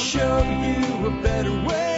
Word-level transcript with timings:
show 0.00 0.42
you 0.42 1.06
a 1.08 1.10
better 1.22 1.52
way. 1.68 1.89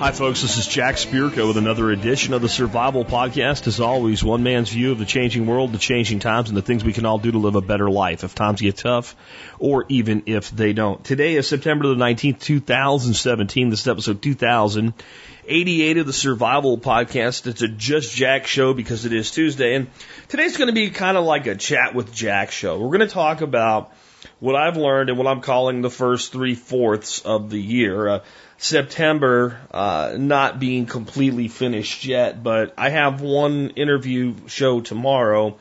Hi, 0.00 0.12
folks. 0.12 0.40
This 0.40 0.56
is 0.56 0.66
Jack 0.66 0.94
Spirko 0.94 1.46
with 1.46 1.58
another 1.58 1.90
edition 1.90 2.32
of 2.32 2.40
the 2.40 2.48
Survival 2.48 3.04
Podcast. 3.04 3.66
As 3.66 3.80
always, 3.80 4.24
one 4.24 4.42
man's 4.42 4.70
view 4.70 4.92
of 4.92 4.98
the 4.98 5.04
changing 5.04 5.46
world, 5.46 5.74
the 5.74 5.78
changing 5.78 6.20
times, 6.20 6.48
and 6.48 6.56
the 6.56 6.62
things 6.62 6.82
we 6.82 6.94
can 6.94 7.04
all 7.04 7.18
do 7.18 7.30
to 7.30 7.36
live 7.36 7.54
a 7.54 7.60
better 7.60 7.90
life 7.90 8.24
if 8.24 8.34
times 8.34 8.62
get 8.62 8.78
tough 8.78 9.14
or 9.58 9.84
even 9.90 10.22
if 10.24 10.50
they 10.52 10.72
don't. 10.72 11.04
Today 11.04 11.34
is 11.34 11.46
September 11.46 11.86
the 11.86 11.96
19th, 11.96 12.40
2017. 12.40 13.68
This 13.68 13.82
is 13.82 13.88
episode 13.88 14.22
2088 14.22 15.98
of 15.98 16.06
the 16.06 16.14
Survival 16.14 16.78
Podcast. 16.78 17.46
It's 17.46 17.60
a 17.60 17.68
Just 17.68 18.16
Jack 18.16 18.46
show 18.46 18.72
because 18.72 19.04
it 19.04 19.12
is 19.12 19.30
Tuesday. 19.30 19.74
And 19.74 19.88
today's 20.28 20.56
going 20.56 20.68
to 20.68 20.74
be 20.74 20.88
kind 20.88 21.18
of 21.18 21.26
like 21.26 21.46
a 21.46 21.56
chat 21.56 21.94
with 21.94 22.10
Jack 22.10 22.52
show. 22.52 22.80
We're 22.80 22.96
going 22.96 23.06
to 23.06 23.14
talk 23.14 23.42
about 23.42 23.92
what 24.38 24.56
I've 24.56 24.78
learned 24.78 25.10
and 25.10 25.18
what 25.18 25.26
I'm 25.26 25.42
calling 25.42 25.82
the 25.82 25.90
first 25.90 26.32
three 26.32 26.54
fourths 26.54 27.20
of 27.20 27.50
the 27.50 27.60
year. 27.60 28.08
Uh, 28.08 28.20
September 28.60 29.58
uh, 29.70 30.16
not 30.18 30.60
being 30.60 30.84
completely 30.84 31.48
finished 31.48 32.04
yet, 32.04 32.42
but 32.42 32.74
I 32.76 32.90
have 32.90 33.22
one 33.22 33.70
interview 33.70 34.34
show 34.48 34.82
tomorrow. 34.82 35.56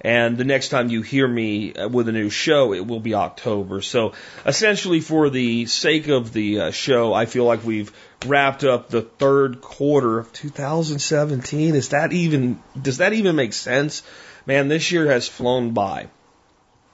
And 0.00 0.36
the 0.36 0.44
next 0.44 0.70
time 0.70 0.88
you 0.88 1.02
hear 1.02 1.28
me 1.28 1.74
uh, 1.74 1.88
with 1.88 2.08
a 2.08 2.12
new 2.12 2.28
show, 2.28 2.74
it 2.74 2.84
will 2.84 2.98
be 2.98 3.14
October. 3.14 3.82
So 3.82 4.14
essentially, 4.44 5.00
for 5.00 5.30
the 5.30 5.66
sake 5.66 6.08
of 6.08 6.32
the 6.32 6.60
uh, 6.60 6.70
show, 6.72 7.14
I 7.14 7.26
feel 7.26 7.44
like 7.44 7.64
we've 7.64 7.92
wrapped 8.26 8.64
up 8.64 8.88
the 8.88 9.02
third 9.02 9.60
quarter 9.60 10.18
of 10.18 10.32
2017. 10.32 11.76
Is 11.76 11.90
that 11.90 12.12
even, 12.12 12.60
does 12.80 12.98
that 12.98 13.12
even 13.12 13.36
make 13.36 13.52
sense? 13.52 14.02
Man, 14.44 14.66
this 14.66 14.90
year 14.90 15.06
has 15.06 15.28
flown 15.28 15.70
by. 15.70 16.08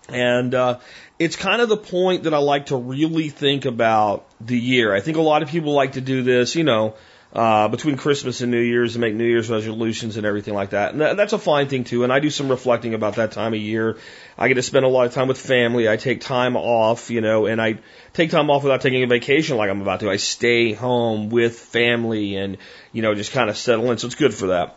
And 0.09 0.55
uh, 0.55 0.81
it's 1.19 1.37
kind 1.37 1.63
of 1.63 1.69
the 1.69 1.77
point 1.77 2.25
that 2.25 2.35
I 2.35 2.39
like 2.39 2.67
to 2.67 2.77
really 2.77 3.31
think 3.31 3.65
about 3.65 4.27
the 4.41 4.59
year. 4.59 4.95
I 4.95 5.01
think 5.01 5.17
a 5.17 5.23
lot 5.23 5.43
of 5.43 5.49
people 5.49 5.73
like 5.73 5.93
to 5.93 6.01
do 6.01 6.23
this, 6.23 6.55
you 6.55 6.65
know, 6.65 6.95
uh, 7.33 7.69
between 7.69 7.97
Christmas 7.97 8.41
and 8.41 8.51
New 8.51 8.61
Year's 8.61 8.95
and 8.97 9.01
make 9.01 9.15
New 9.15 9.25
Year's 9.25 9.51
resolutions 9.51 10.17
and 10.17 10.27
everything 10.27 10.55
like 10.55 10.71
that. 10.71 10.93
And 10.93 11.01
that, 11.01 11.17
that's 11.17 11.33
a 11.33 11.39
fine 11.39 11.69
thing 11.69 11.85
too. 11.85 12.05
And 12.05 12.13
I 12.13 12.21
do 12.21 12.31
some 12.31 12.49
reflecting 12.49 12.95
about 12.95 13.17
that 13.17 13.33
time 13.33 13.53
of 13.53 13.61
year. 13.61 13.99
I 14.39 14.49
get 14.49 14.55
to 14.55 14.63
spend 14.63 14.85
a 14.85 14.89
lot 14.89 15.07
of 15.07 15.15
time 15.15 15.29
with 15.29 15.39
family. 15.39 15.89
I 15.89 15.97
take 15.97 16.21
time 16.21 16.57
off, 16.57 17.11
you 17.11 17.21
know, 17.21 17.47
and 17.47 17.61
I 17.61 17.79
take 18.13 18.31
time 18.31 18.51
off 18.51 18.63
without 18.63 18.81
taking 18.81 19.03
a 19.03 19.07
vacation 19.07 19.57
like 19.57 19.71
I'm 19.71 19.83
about 19.83 20.01
to. 20.01 20.11
I 20.11 20.17
stay 20.17 20.73
home 20.73 21.31
with 21.31 21.59
family 21.59 22.37
and, 22.37 22.59
you 22.93 23.03
know, 23.03 23.15
just 23.15 23.33
kind 23.33 23.51
of 23.51 23.57
settle 23.57 23.91
in. 23.91 23.99
So 23.99 24.07
it's 24.07 24.17
good 24.17 24.35
for 24.35 24.49
that. 24.49 24.77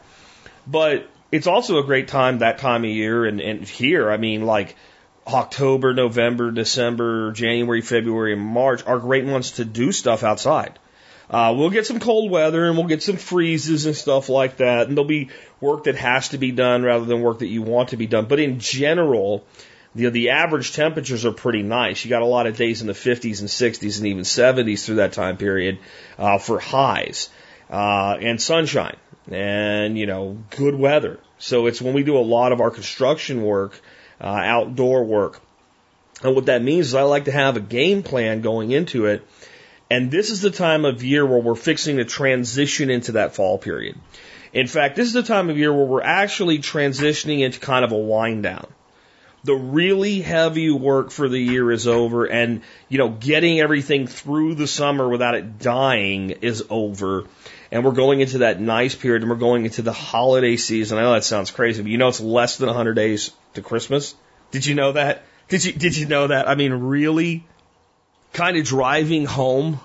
But 0.66 1.10
it's 1.32 1.48
also 1.48 1.80
a 1.80 1.84
great 1.84 2.08
time 2.08 2.40
that 2.40 2.58
time 2.58 2.84
of 2.84 2.90
year 2.90 3.26
and, 3.26 3.40
and 3.40 3.64
here, 3.66 4.10
I 4.10 4.18
mean, 4.18 4.46
like, 4.46 4.76
October, 5.34 5.94
November, 5.94 6.52
December, 6.52 7.32
January, 7.32 7.82
February, 7.82 8.34
and 8.34 8.42
March 8.42 8.86
are 8.86 9.00
great 9.00 9.26
months 9.26 9.52
to 9.52 9.66
do 9.66 9.92
stuff 9.92 10.24
outside. 10.24 10.80
Uh, 11.30 11.54
we'll 11.56 11.70
get 11.70 11.86
some 11.86 12.00
cold 12.00 12.32
weather 12.32 12.66
and 12.66 12.76
we'll 12.76 12.88
get 12.88 13.04
some 13.04 13.18
freezes 13.18 13.86
and 13.86 13.96
stuff 13.96 14.30
like 14.30 14.58
that. 14.58 14.88
And 14.88 14.98
there'll 14.98 15.08
be 15.08 15.30
work 15.62 15.84
that 15.84 15.96
has 15.96 16.30
to 16.30 16.40
be 16.40 16.52
done 16.52 16.82
rather 16.84 17.06
than 17.06 17.22
work 17.22 17.40
that 17.40 17.48
you 17.48 17.62
want 17.62 17.90
to 17.90 17.98
be 17.98 18.08
done. 18.08 18.26
But 18.26 18.40
in 18.40 18.60
general, 18.60 19.46
the, 19.94 20.10
the 20.10 20.30
average 20.32 20.74
temperatures 20.74 21.26
are 21.26 21.32
pretty 21.32 21.62
nice. 21.62 22.04
You 22.04 22.10
got 22.10 22.24
a 22.24 22.26
lot 22.26 22.48
of 22.48 22.58
days 22.58 22.82
in 22.82 22.88
the 22.88 22.94
50s 22.94 23.42
and 23.42 23.50
60s 23.50 23.98
and 24.00 24.08
even 24.08 24.24
70s 24.24 24.86
through 24.86 24.96
that 24.96 25.14
time 25.14 25.38
period 25.38 25.78
uh, 26.18 26.40
for 26.40 26.60
highs 26.60 27.30
uh, 27.70 28.18
and 28.20 28.42
sunshine 28.42 28.98
and, 29.30 29.98
you 30.00 30.08
know, 30.08 30.38
good 30.50 30.74
weather. 30.74 31.20
So 31.38 31.68
it's 31.68 31.82
when 31.82 31.94
we 31.94 32.04
do 32.04 32.18
a 32.18 32.20
lot 32.20 32.52
of 32.52 32.60
our 32.60 32.72
construction 32.72 33.44
work 33.44 33.80
uh, 34.22 34.28
outdoor 34.28 35.04
work. 35.04 35.42
And 36.22 36.36
what 36.36 36.48
that 36.48 36.62
means 36.62 36.88
is 36.88 36.96
I 36.96 37.04
like 37.04 37.26
to 37.26 37.32
have 37.32 37.58
a 37.58 37.62
game 37.62 38.04
plan 38.04 38.42
going 38.42 38.72
into 38.72 39.06
it. 39.06 39.26
And 39.90 40.12
this 40.12 40.30
is 40.30 40.42
the 40.42 40.52
time 40.52 40.86
of 40.86 41.04
year 41.04 41.26
where 41.26 41.40
we're 41.40 41.56
fixing 41.56 41.98
to 41.98 42.06
transition 42.06 42.90
into 42.90 43.14
that 43.14 43.36
fall 43.36 43.58
period. 43.58 43.98
In 44.54 44.68
fact, 44.68 44.96
this 44.96 45.08
is 45.08 45.14
the 45.14 45.24
time 45.24 45.50
of 45.50 45.58
year 45.58 45.74
where 45.74 45.86
we're 45.86 46.02
actually 46.02 46.60
transitioning 46.60 47.40
into 47.40 47.60
kind 47.60 47.86
of 47.86 47.92
a 47.92 47.98
wind 47.98 48.44
down. 48.44 48.68
The 49.44 49.56
really 49.56 50.20
heavy 50.20 50.70
work 50.70 51.12
for 51.12 51.30
the 51.30 51.40
year 51.40 51.72
is 51.72 51.88
over 51.88 52.26
and, 52.26 52.62
you 52.90 52.98
know, 52.98 53.10
getting 53.10 53.62
everything 53.62 54.06
through 54.06 54.56
the 54.56 54.68
summer 54.68 55.08
without 55.08 55.36
it 55.36 55.60
dying 55.60 56.32
is 56.32 56.66
over. 56.70 57.24
And 57.72 57.86
we're 57.86 57.92
going 57.92 58.20
into 58.20 58.40
that 58.40 58.60
nice 58.60 58.96
period 58.96 59.22
and 59.22 59.30
we're 59.30 59.38
going 59.38 59.66
into 59.66 59.82
the 59.82 59.94
holiday 59.94 60.56
season. 60.56 60.98
I 60.98 61.02
know 61.02 61.14
that 61.14 61.24
sounds 61.24 61.52
crazy, 61.52 61.82
but 61.82 61.92
you 61.92 61.98
know 61.98 62.08
it's 62.08 62.20
less 62.20 62.58
than 62.58 62.68
100 62.68 62.96
days 62.96 63.32
to 63.54 63.62
Christmas. 63.62 64.16
Did 64.52 64.66
you 64.66 64.74
know 64.74 64.94
that? 64.94 65.24
Did 65.50 65.66
you 65.66 65.74
did 65.74 65.98
you 65.98 66.06
know 66.08 66.28
that? 66.28 66.48
I 66.48 66.56
mean, 66.56 66.74
really, 66.74 67.46
kind 68.34 68.58
of 68.58 68.66
driving 68.66 69.26
home, 69.26 69.80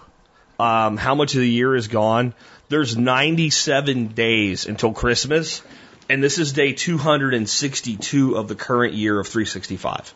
um, 0.59 0.97
how 0.97 1.15
much 1.15 1.35
of 1.35 1.41
the 1.41 1.49
year 1.49 1.75
is 1.75 1.89
gone. 1.89 2.35
There's 2.69 2.97
97 2.97 4.09
days 4.09 4.67
until 4.67 4.93
Christmas, 4.93 5.63
and 6.09 6.23
this 6.23 6.39
is 6.39 6.53
day 6.53 6.73
262 6.73 8.37
of 8.37 8.49
the 8.49 8.55
current 8.55 8.95
year 8.95 9.19
of 9.19 9.27
365. 9.27 10.15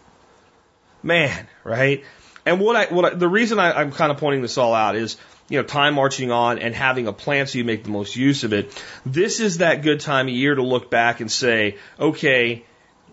Man, 1.03 1.47
right? 1.65 2.05
And 2.45 2.61
what 2.61 2.77
I 2.77 2.87
what 2.87 3.05
I, 3.05 3.15
the 3.15 3.29
reason 3.29 3.59
I, 3.59 3.73
I'm 3.73 3.93
kind 3.93 4.11
of 4.11 4.19
pointing 4.19 4.43
this 4.43 4.59
all 4.59 4.75
out 4.75 4.97
is 4.97 5.17
you 5.49 5.59
know, 5.59 5.65
time 5.65 5.95
marching 5.95 6.31
on 6.31 6.59
and 6.59 6.75
having 6.75 7.07
a 7.07 7.13
plan 7.13 7.47
so 7.47 7.59
you 7.59 7.65
make 7.65 7.85
the 7.85 7.91
most 7.91 8.17
use 8.17 8.45
of 8.45 8.53
it. 8.53 8.83
This 9.07 9.41
is 9.41 9.59
that 9.59 9.83
good 9.83 10.01
time 10.01 10.29
of 10.29 10.35
year 10.35 10.55
to 10.55 10.63
look 10.63 10.91
back 10.91 11.21
and 11.21 11.31
say, 11.31 11.79
okay, 11.99 12.65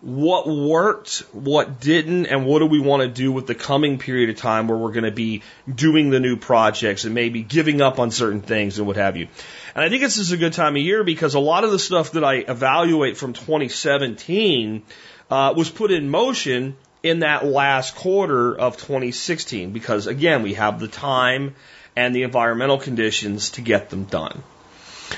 what 0.02 0.48
worked, 0.48 1.24
what 1.32 1.80
didn't, 1.80 2.28
and 2.28 2.46
what 2.46 2.60
do 2.60 2.68
we 2.68 2.80
want 2.80 3.02
to 3.02 3.08
do 3.08 3.32
with 3.32 3.48
the 3.48 3.56
coming 3.56 3.98
period 3.98 4.30
of 4.30 4.36
time 4.36 4.68
where 4.68 4.78
we're 4.78 4.92
going 4.92 5.06
to 5.06 5.12
be 5.12 5.42
doing 5.74 6.10
the 6.10 6.20
new 6.20 6.38
projects 6.38 7.06
and 7.06 7.16
maybe 7.16 7.42
giving 7.42 7.82
up 7.82 7.98
on 7.98 8.12
certain 8.12 8.42
things 8.42 8.78
and 8.78 8.86
what 8.86 8.98
have 8.98 9.18
you. 9.18 9.28
And 9.74 9.84
I 9.84 9.90
think 9.90 10.04
this 10.04 10.18
is 10.18 10.32
a 10.32 10.38
good 10.38 10.54
time 10.54 10.76
of 10.76 10.82
year 10.82 11.04
because 11.04 11.34
a 11.34 11.40
lot 11.40 11.64
of 11.64 11.72
the 11.72 11.80
stuff 11.80 12.12
that 12.12 12.24
I 12.24 12.36
evaluate 12.36 13.18
from 13.18 13.34
2017 13.34 14.84
uh, 15.32 15.54
was 15.56 15.70
put 15.70 15.92
in 15.92 16.10
motion 16.10 16.76
in 17.02 17.20
that 17.20 17.46
last 17.46 17.96
quarter 17.96 18.56
of 18.56 18.78
2016 18.78 19.72
because 19.72 20.08
again, 20.08 20.44
we 20.44 20.54
have 20.56 20.80
the 20.80 20.88
time 20.88 21.56
and 21.96 22.16
the 22.16 22.24
environmental 22.24 22.78
conditions 22.78 23.52
to 23.52 23.62
get 23.62 23.90
them 23.90 24.06
done. 24.06 24.44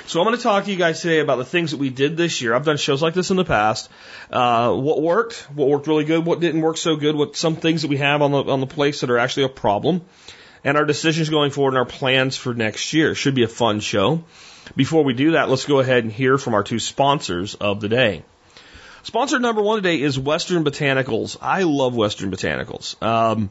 So 0.06 0.20
I'm 0.20 0.26
going 0.26 0.38
to 0.38 0.44
talk 0.44 0.66
to 0.66 0.72
you 0.72 0.78
guys 0.78 1.02
today 1.02 1.20
about 1.20 1.38
the 1.38 1.46
things 1.46 1.72
that 1.72 1.78
we 1.78 1.90
did 1.90 2.18
this 2.18 2.42
year. 2.42 2.54
I've 2.54 2.66
done 2.66 2.78
shows 2.78 3.02
like 3.02 3.14
this 3.14 3.32
in 3.32 3.38
the 3.38 3.46
past. 3.46 3.90
Uh, 4.30 4.74
what 4.74 5.02
worked, 5.02 5.48
what 5.54 5.70
worked 5.70 5.88
really 5.88 6.04
good, 6.04 6.26
what 6.26 6.40
didn't 6.40 6.62
work 6.62 6.78
so 6.78 6.98
good, 6.98 7.16
what 7.16 7.36
some 7.38 7.56
things 7.56 7.84
that 7.84 7.88
we 7.88 7.98
have 7.98 8.22
on 8.22 8.32
the 8.32 8.44
on 8.44 8.60
the 8.60 8.68
place 8.68 9.02
that 9.02 9.10
are 9.10 9.18
actually 9.18 9.44
a 9.44 9.50
problem, 9.50 10.02
and 10.64 10.78
our 10.78 10.86
decisions 10.86 11.30
going 11.30 11.52
forward 11.52 11.70
and 11.70 11.78
our 11.78 11.86
plans 11.86 12.36
for 12.36 12.54
next 12.54 12.94
year. 12.94 13.16
Should 13.16 13.36
be 13.36 13.44
a 13.44 13.48
fun 13.48 13.80
show. 13.80 14.24
Before 14.76 15.06
we 15.06 15.14
do 15.14 15.32
that, 15.32 15.50
let's 15.50 15.66
go 15.66 15.80
ahead 15.80 16.04
and 16.04 16.12
hear 16.12 16.38
from 16.38 16.54
our 16.54 16.64
two 16.64 16.80
sponsors 16.80 17.56
of 17.56 17.80
the 17.80 17.88
day. 17.88 18.24
Sponsor 19.04 19.40
number 19.40 19.62
one 19.62 19.78
today 19.78 20.02
is 20.02 20.20
Western 20.20 20.66
Botanicals. 20.66 21.38
I 21.42 21.64
love 21.64 21.96
Western 21.96 22.30
Botanicals. 22.30 23.02
Um, 23.02 23.50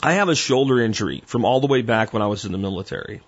I 0.00 0.14
have 0.14 0.28
a 0.28 0.34
shoulder 0.34 0.80
injury 0.80 1.22
from 1.26 1.44
all 1.44 1.60
the 1.60 1.66
way 1.66 1.82
back 1.82 2.12
when 2.12 2.22
I 2.22 2.26
was 2.26 2.44
in 2.44 2.52
the 2.52 2.58
military. 2.58 3.22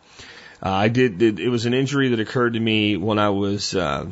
Uh, 0.64 0.70
I 0.70 0.88
did, 0.88 1.20
it, 1.20 1.38
it 1.38 1.48
was 1.48 1.66
an 1.66 1.74
injury 1.74 2.10
that 2.10 2.20
occurred 2.20 2.54
to 2.54 2.60
me 2.60 2.96
when 2.96 3.18
I 3.18 3.30
was 3.30 3.74
uh, 3.74 4.06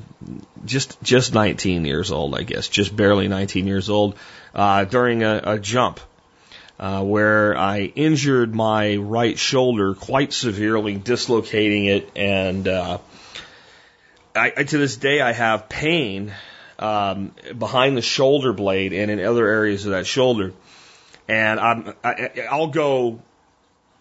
just 0.65 1.01
just 1.03 1.33
19 1.33 1.85
years 1.85 2.11
old, 2.11 2.35
I 2.35 2.43
guess, 2.43 2.69
just 2.69 2.95
barely 2.95 3.29
19 3.29 3.67
years 3.67 3.89
old, 3.89 4.17
uh, 4.55 4.85
during 4.85 5.23
a, 5.23 5.41
a 5.45 5.59
jump. 5.59 6.01
Uh, 6.81 7.01
where 7.01 7.57
I 7.57 7.83
injured 7.83 8.57
my 8.57 8.97
right 8.97 9.39
shoulder 9.39 9.95
quite 9.95 10.33
severely, 10.33 10.97
dislocating 10.97 11.85
it, 11.85 12.11
and 12.17 12.67
uh, 12.67 12.99
I, 14.35 14.53
I, 14.57 14.65
to 14.65 14.79
this 14.79 14.97
day 14.97 15.21
I 15.21 15.33
have 15.33 15.69
pain 15.69 16.33
um, 16.81 17.35
behind 17.57 17.97
the 17.97 18.03
shoulder 18.03 18.53
blade 18.53 18.93
and 18.93 19.13
in 19.13 19.21
other 19.25 19.47
areas 19.47 19.85
of 19.87 19.93
that 19.93 20.07
shoulder 20.07 20.53
and 21.29 21.61
I'm, 21.61 21.95
I, 22.03 22.31
I'll 22.51 22.69
go 22.69 23.21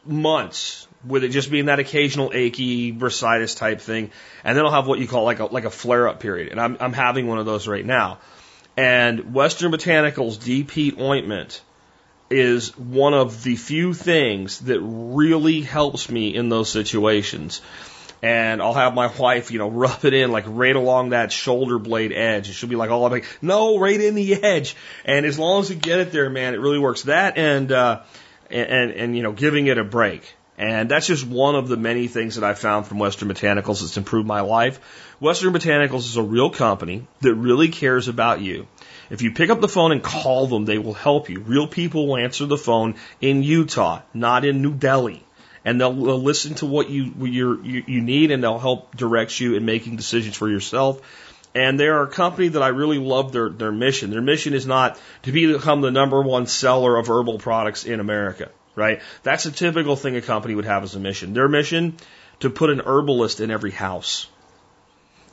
months 0.06 0.88
with 1.06 1.24
it 1.24 1.30
just 1.30 1.50
being 1.50 1.66
that 1.66 1.80
occasional 1.80 2.32
achy 2.34 2.94
bursitis 2.94 3.58
type 3.58 3.82
thing, 3.82 4.12
and 4.44 4.58
then 4.58 4.66
I'll 4.66 4.72
have 4.72 4.88
what 4.88 5.00
you 5.00 5.08
call 5.08 5.24
like 5.24 5.40
a 5.40 5.46
like 5.46 5.66
a 5.66 5.70
flare 5.70 6.08
up 6.08 6.20
period, 6.20 6.50
and 6.50 6.60
I'm 6.60 6.78
I'm 6.80 6.94
having 6.94 7.28
one 7.28 7.40
of 7.40 7.46
those 7.46 7.68
right 7.68 7.86
now. 7.86 8.20
And 8.78 9.34
Western 9.34 9.72
Botanicals 9.72 10.44
deep 10.44 10.72
heat 10.72 11.00
ointment 11.00 11.62
is 12.30 12.78
one 12.78 13.14
of 13.14 13.44
the 13.44 13.56
few 13.56 13.94
things 13.94 14.60
that 14.60 14.80
really 14.80 15.62
helps 15.62 16.10
me 16.10 16.34
in 16.34 16.50
those 16.50 16.70
situations 16.70 17.62
and 18.22 18.62
I'll 18.62 18.74
have 18.74 18.94
my 18.94 19.08
wife, 19.08 19.52
you 19.52 19.60
know, 19.60 19.70
rub 19.70 20.06
it 20.06 20.14
in 20.14 20.32
like 20.32 20.46
right 20.48 20.76
along 20.76 21.10
that 21.10 21.32
shoulder 21.32 21.80
blade 21.80 22.12
edge. 22.12 22.48
And 22.48 22.56
she'll 22.56 22.70
be 22.70 22.76
like, 22.76 22.90
oh, 22.90 23.02
like, 23.02 23.26
no, 23.42 23.78
right 23.78 24.00
in 24.00 24.16
the 24.16 24.44
edge. 24.44 24.76
And 25.06 25.26
as 25.26 25.40
long 25.40 25.62
as 25.62 25.70
you 25.70 25.76
get 25.76 26.00
it 26.00 26.12
there, 26.12 26.30
man, 26.30 26.54
it 26.54 26.60
really 26.60 26.80
works. 26.80 27.04
That 27.04 27.38
and, 27.38 27.72
uh, 27.72 28.02
and, 28.50 28.70
and, 28.70 28.92
and, 28.92 29.18
you 29.18 29.24
know, 29.24 29.32
giving 29.32 29.68
it 29.68 29.78
a 29.78 29.84
break. 29.84 30.36
And 30.58 30.92
that's 30.92 31.08
just 31.08 31.26
one 31.26 31.56
of 31.56 31.70
the 31.70 31.78
many 31.78 32.08
things 32.08 32.36
that 32.36 32.44
I 32.44 32.54
found 32.54 32.86
from 32.86 33.00
Western 33.00 33.30
Botanicals 33.30 33.82
that's 33.82 33.98
improved 33.98 34.28
my 34.28 34.42
life. 34.42 34.80
Western 35.20 35.54
Botanicals 35.54 36.00
is 36.00 36.18
a 36.18 36.24
real 36.24 36.52
company 36.52 37.08
that 37.22 37.34
really 37.34 37.70
cares 37.70 38.08
about 38.08 38.42
you. 38.42 38.68
If 39.10 39.24
you 39.24 39.32
pick 39.32 39.50
up 39.50 39.60
the 39.60 39.68
phone 39.68 39.92
and 39.92 40.04
call 40.04 40.46
them, 40.46 40.66
they 40.66 40.78
will 40.78 40.94
help 40.94 41.30
you. 41.30 41.40
Real 41.40 41.68
people 41.68 42.08
will 42.08 42.18
answer 42.18 42.46
the 42.46 42.58
phone 42.58 42.96
in 43.20 43.42
Utah, 43.42 44.02
not 44.14 44.46
in 44.46 44.62
New 44.62 44.74
Delhi. 44.74 45.24
And 45.64 45.80
they'll, 45.80 45.94
they'll 45.94 46.22
listen 46.22 46.56
to 46.56 46.66
what 46.66 46.90
you, 46.90 47.14
you, 47.20 47.62
you 47.64 48.02
need 48.02 48.32
and 48.32 48.44
they'll 48.44 48.60
help 48.60 48.96
direct 48.96 49.40
you 49.40 49.56
in 49.56 49.66
making 49.66 49.96
decisions 49.96 50.36
for 50.36 50.50
yourself. 50.50 51.02
And 51.54 51.80
they're 51.80 52.02
a 52.02 52.08
company 52.08 52.48
that 52.50 52.64
I 52.64 52.70
really 52.70 52.98
love 52.98 53.32
their, 53.32 53.50
their 53.50 53.72
mission. 53.72 54.10
Their 54.10 54.22
mission 54.22 54.54
is 54.54 54.66
not 54.66 55.00
to 55.24 55.32
become 55.32 55.82
the 55.82 55.92
number 55.92 56.22
one 56.22 56.48
seller 56.48 56.98
of 56.98 57.08
herbal 57.08 57.40
products 57.40 57.84
in 57.84 58.00
America, 58.00 58.50
right? 58.76 59.02
That's 59.24 59.46
a 59.46 59.52
typical 59.52 59.96
thing 59.96 60.16
a 60.16 60.22
company 60.22 60.56
would 60.56 60.66
have 60.66 60.84
as 60.84 60.96
a 60.96 61.00
mission. 61.00 61.34
Their 61.34 61.50
mission, 61.50 61.98
to 62.40 62.50
put 62.50 62.70
an 62.70 62.82
herbalist 62.82 63.42
in 63.42 63.52
every 63.52 63.72
house 63.72 64.28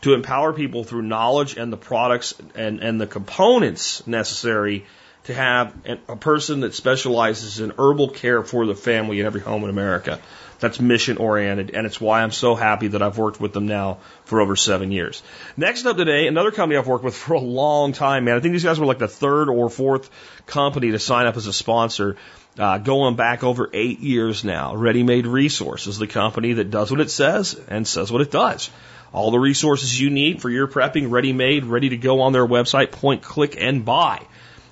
to 0.03 0.15
empower 0.15 0.53
people 0.53 0.85
through 0.85 1.03
knowledge 1.03 1.57
and 1.57 1.73
the 1.73 1.77
products 1.77 2.35
and, 2.55 2.81
and 2.81 3.01
the 3.01 3.07
components 3.07 4.07
necessary 4.07 4.87
to 5.25 5.35
have 5.35 5.75
a 6.09 6.17
person 6.17 6.61
that 6.61 6.75
specializes 6.75 7.61
in 7.61 7.73
herbal 7.79 8.11
care 8.11 8.43
for 8.43 8.67
the 8.67 8.75
family 8.75 9.21
in 9.21 9.27
every 9.27 9.41
home 9.41 9.65
in 9.65 9.71
America. 9.71 10.19
That's 10.61 10.81
mission 10.81 11.19
oriented, 11.19 11.71
and 11.71 11.87
it's 11.87 12.01
why 12.01 12.23
I'm 12.23 12.33
so 12.33 12.57
happy 12.57 12.89
that 12.89 13.03
I've 13.03 13.17
worked 13.17 13.41
with 13.41 13.53
them 13.53 13.67
now 13.67 13.99
for 14.25 14.41
over 14.41 14.57
seven 14.57 14.91
years. 14.91 15.23
Next 15.57 15.87
up 15.87 15.97
today, 15.97 16.27
another 16.27 16.51
company 16.51 16.77
I've 16.77 16.89
worked 16.89 17.05
with 17.05 17.15
for 17.15 17.35
a 17.35 17.41
long 17.41 17.93
time, 17.93 18.25
man. 18.25 18.37
I 18.37 18.41
think 18.41 18.53
these 18.53 18.65
guys 18.65 18.81
were 18.81 18.87
like 18.87 18.99
the 18.99 19.07
third 19.07 19.49
or 19.49 19.71
fourth 19.71 20.11
company 20.47 20.91
to 20.91 20.99
sign 20.99 21.27
up 21.27 21.37
as 21.37 21.47
a 21.47 21.53
sponsor. 21.53 22.17
Uh, 22.59 22.79
going 22.79 23.15
back 23.15 23.45
over 23.45 23.71
eight 23.73 24.01
years 24.01 24.43
now. 24.43 24.75
Ready 24.75 25.05
Made 25.05 25.29
Resources, 25.29 25.97
the 25.97 26.09
company 26.09 26.55
that 26.55 26.73
does 26.73 26.91
what 26.91 27.01
it 27.01 27.09
says 27.09 27.55
and 27.69 27.87
says 27.87 28.11
what 28.11 28.21
it 28.21 28.33
does. 28.33 28.69
All 29.13 29.31
the 29.31 29.39
resources 29.39 30.01
you 30.01 30.11
need 30.11 30.43
for 30.43 30.51
your 30.51 30.67
prepping, 30.67 31.09
ready 31.13 31.33
made, 31.33 31.65
ready 31.65 31.91
to 31.91 31.97
go 31.97 32.23
on 32.23 32.33
their 32.33 32.45
website, 32.45 32.91
point, 32.91 33.23
click, 33.23 33.57
and 33.57 33.85
buy 33.85 34.27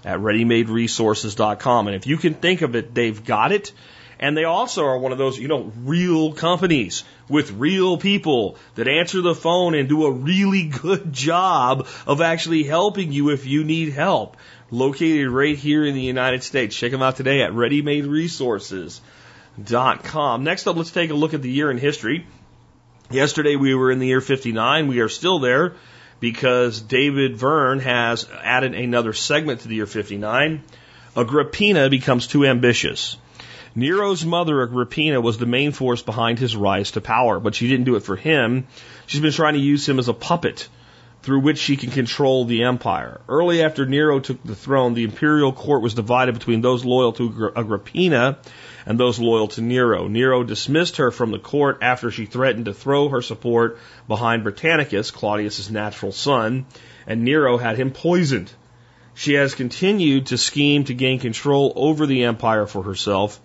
at 0.06 0.20
readymaderesources.com. 0.20 1.88
And 1.88 1.97
if 1.97 2.06
you 2.06 2.17
can 2.17 2.35
think 2.35 2.62
of 2.62 2.76
it, 2.76 2.94
they've 2.94 3.23
got 3.23 3.53
it. 3.53 3.73
And 4.19 4.35
they 4.35 4.44
also 4.44 4.87
are 4.87 4.97
one 4.97 5.12
of 5.12 5.19
those, 5.19 5.38
you 5.38 5.49
know, 5.49 5.70
real 5.85 6.32
companies 6.32 7.05
with 7.29 7.50
real 7.50 7.99
people 7.99 8.56
that 8.76 8.88
answer 8.88 9.20
the 9.20 9.35
phone 9.35 9.75
and 9.75 9.91
do 9.91 10.06
a 10.06 10.11
really 10.11 10.69
good 10.69 11.12
job 11.12 11.87
of 12.06 12.23
actually 12.23 12.62
helping 12.62 13.12
you 13.12 13.29
if 13.31 13.44
you 13.44 13.62
need 13.64 13.93
help. 13.93 14.38
Located 14.70 15.29
right 15.29 15.58
here 15.58 15.85
in 15.85 15.94
the 15.94 16.00
United 16.00 16.43
States. 16.43 16.75
Check 16.75 16.93
them 16.93 17.03
out 17.03 17.17
today 17.17 17.43
at 17.43 17.53
readymaderesources.com. 17.53 20.44
Next 20.44 20.67
up, 20.67 20.76
let's 20.76 20.93
take 20.93 21.11
a 21.11 21.14
look 21.14 21.35
at 21.35 21.43
the 21.43 21.50
year 21.50 21.70
in 21.70 21.76
history. 21.79 22.26
Yesterday 23.11 23.56
we 23.56 23.75
were 23.75 23.91
in 23.91 23.99
the 23.99 24.06
year 24.06 24.23
59. 24.23 24.88
We 24.88 25.00
are 25.00 25.08
still 25.08 25.38
there 25.41 25.75
because 26.20 26.80
David 26.80 27.36
Verne 27.36 27.80
has 27.80 28.28
added 28.42 28.74
another 28.74 29.12
segment 29.12 29.60
to 29.60 29.68
the 29.68 29.76
year 29.76 29.86
59. 29.86 30.62
Agrippina 31.16 31.88
becomes 31.88 32.26
too 32.26 32.44
ambitious. 32.44 33.16
Nero's 33.74 34.24
mother, 34.24 34.62
Agrippina, 34.62 35.20
was 35.20 35.36
the 35.36 35.46
main 35.46 35.72
force 35.72 36.00
behind 36.00 36.38
his 36.38 36.56
rise 36.56 36.92
to 36.92 37.02
power, 37.02 37.38
but 37.38 37.54
she 37.54 37.68
didn't 37.68 37.84
do 37.84 37.96
it 37.96 38.04
for 38.04 38.16
him. 38.16 38.66
She's 39.06 39.20
been 39.20 39.32
trying 39.32 39.54
to 39.54 39.60
use 39.60 39.86
him 39.86 39.98
as 39.98 40.08
a 40.08 40.14
puppet 40.14 40.68
through 41.22 41.40
which 41.40 41.58
she 41.58 41.76
can 41.76 41.90
control 41.90 42.44
the 42.44 42.62
empire. 42.62 43.20
Early 43.28 43.62
after 43.62 43.84
Nero 43.84 44.20
took 44.20 44.42
the 44.42 44.54
throne, 44.54 44.94
the 44.94 45.04
imperial 45.04 45.52
court 45.52 45.82
was 45.82 45.92
divided 45.92 46.34
between 46.34 46.62
those 46.62 46.84
loyal 46.84 47.12
to 47.14 47.52
Agrippina 47.56 48.38
and 48.86 48.98
those 48.98 49.18
loyal 49.18 49.48
to 49.48 49.60
Nero. 49.60 50.06
Nero 50.06 50.44
dismissed 50.44 50.98
her 50.98 51.10
from 51.10 51.32
the 51.32 51.38
court 51.38 51.78
after 51.82 52.10
she 52.10 52.24
threatened 52.24 52.66
to 52.66 52.72
throw 52.72 53.08
her 53.08 53.20
support 53.20 53.78
behind 54.06 54.44
Britannicus, 54.44 55.10
Claudius's 55.10 55.70
natural 55.70 56.12
son, 56.12 56.66
and 57.06 57.24
Nero 57.24 57.58
had 57.58 57.76
him 57.76 57.90
poisoned. 57.90 58.50
She 59.14 59.34
has 59.34 59.54
continued 59.54 60.26
to 60.26 60.38
scheme 60.38 60.84
to 60.84 60.94
gain 60.94 61.18
control 61.18 61.72
over 61.74 62.06
the 62.06 62.24
empire 62.24 62.66
for 62.66 62.84
herself. 62.84 63.40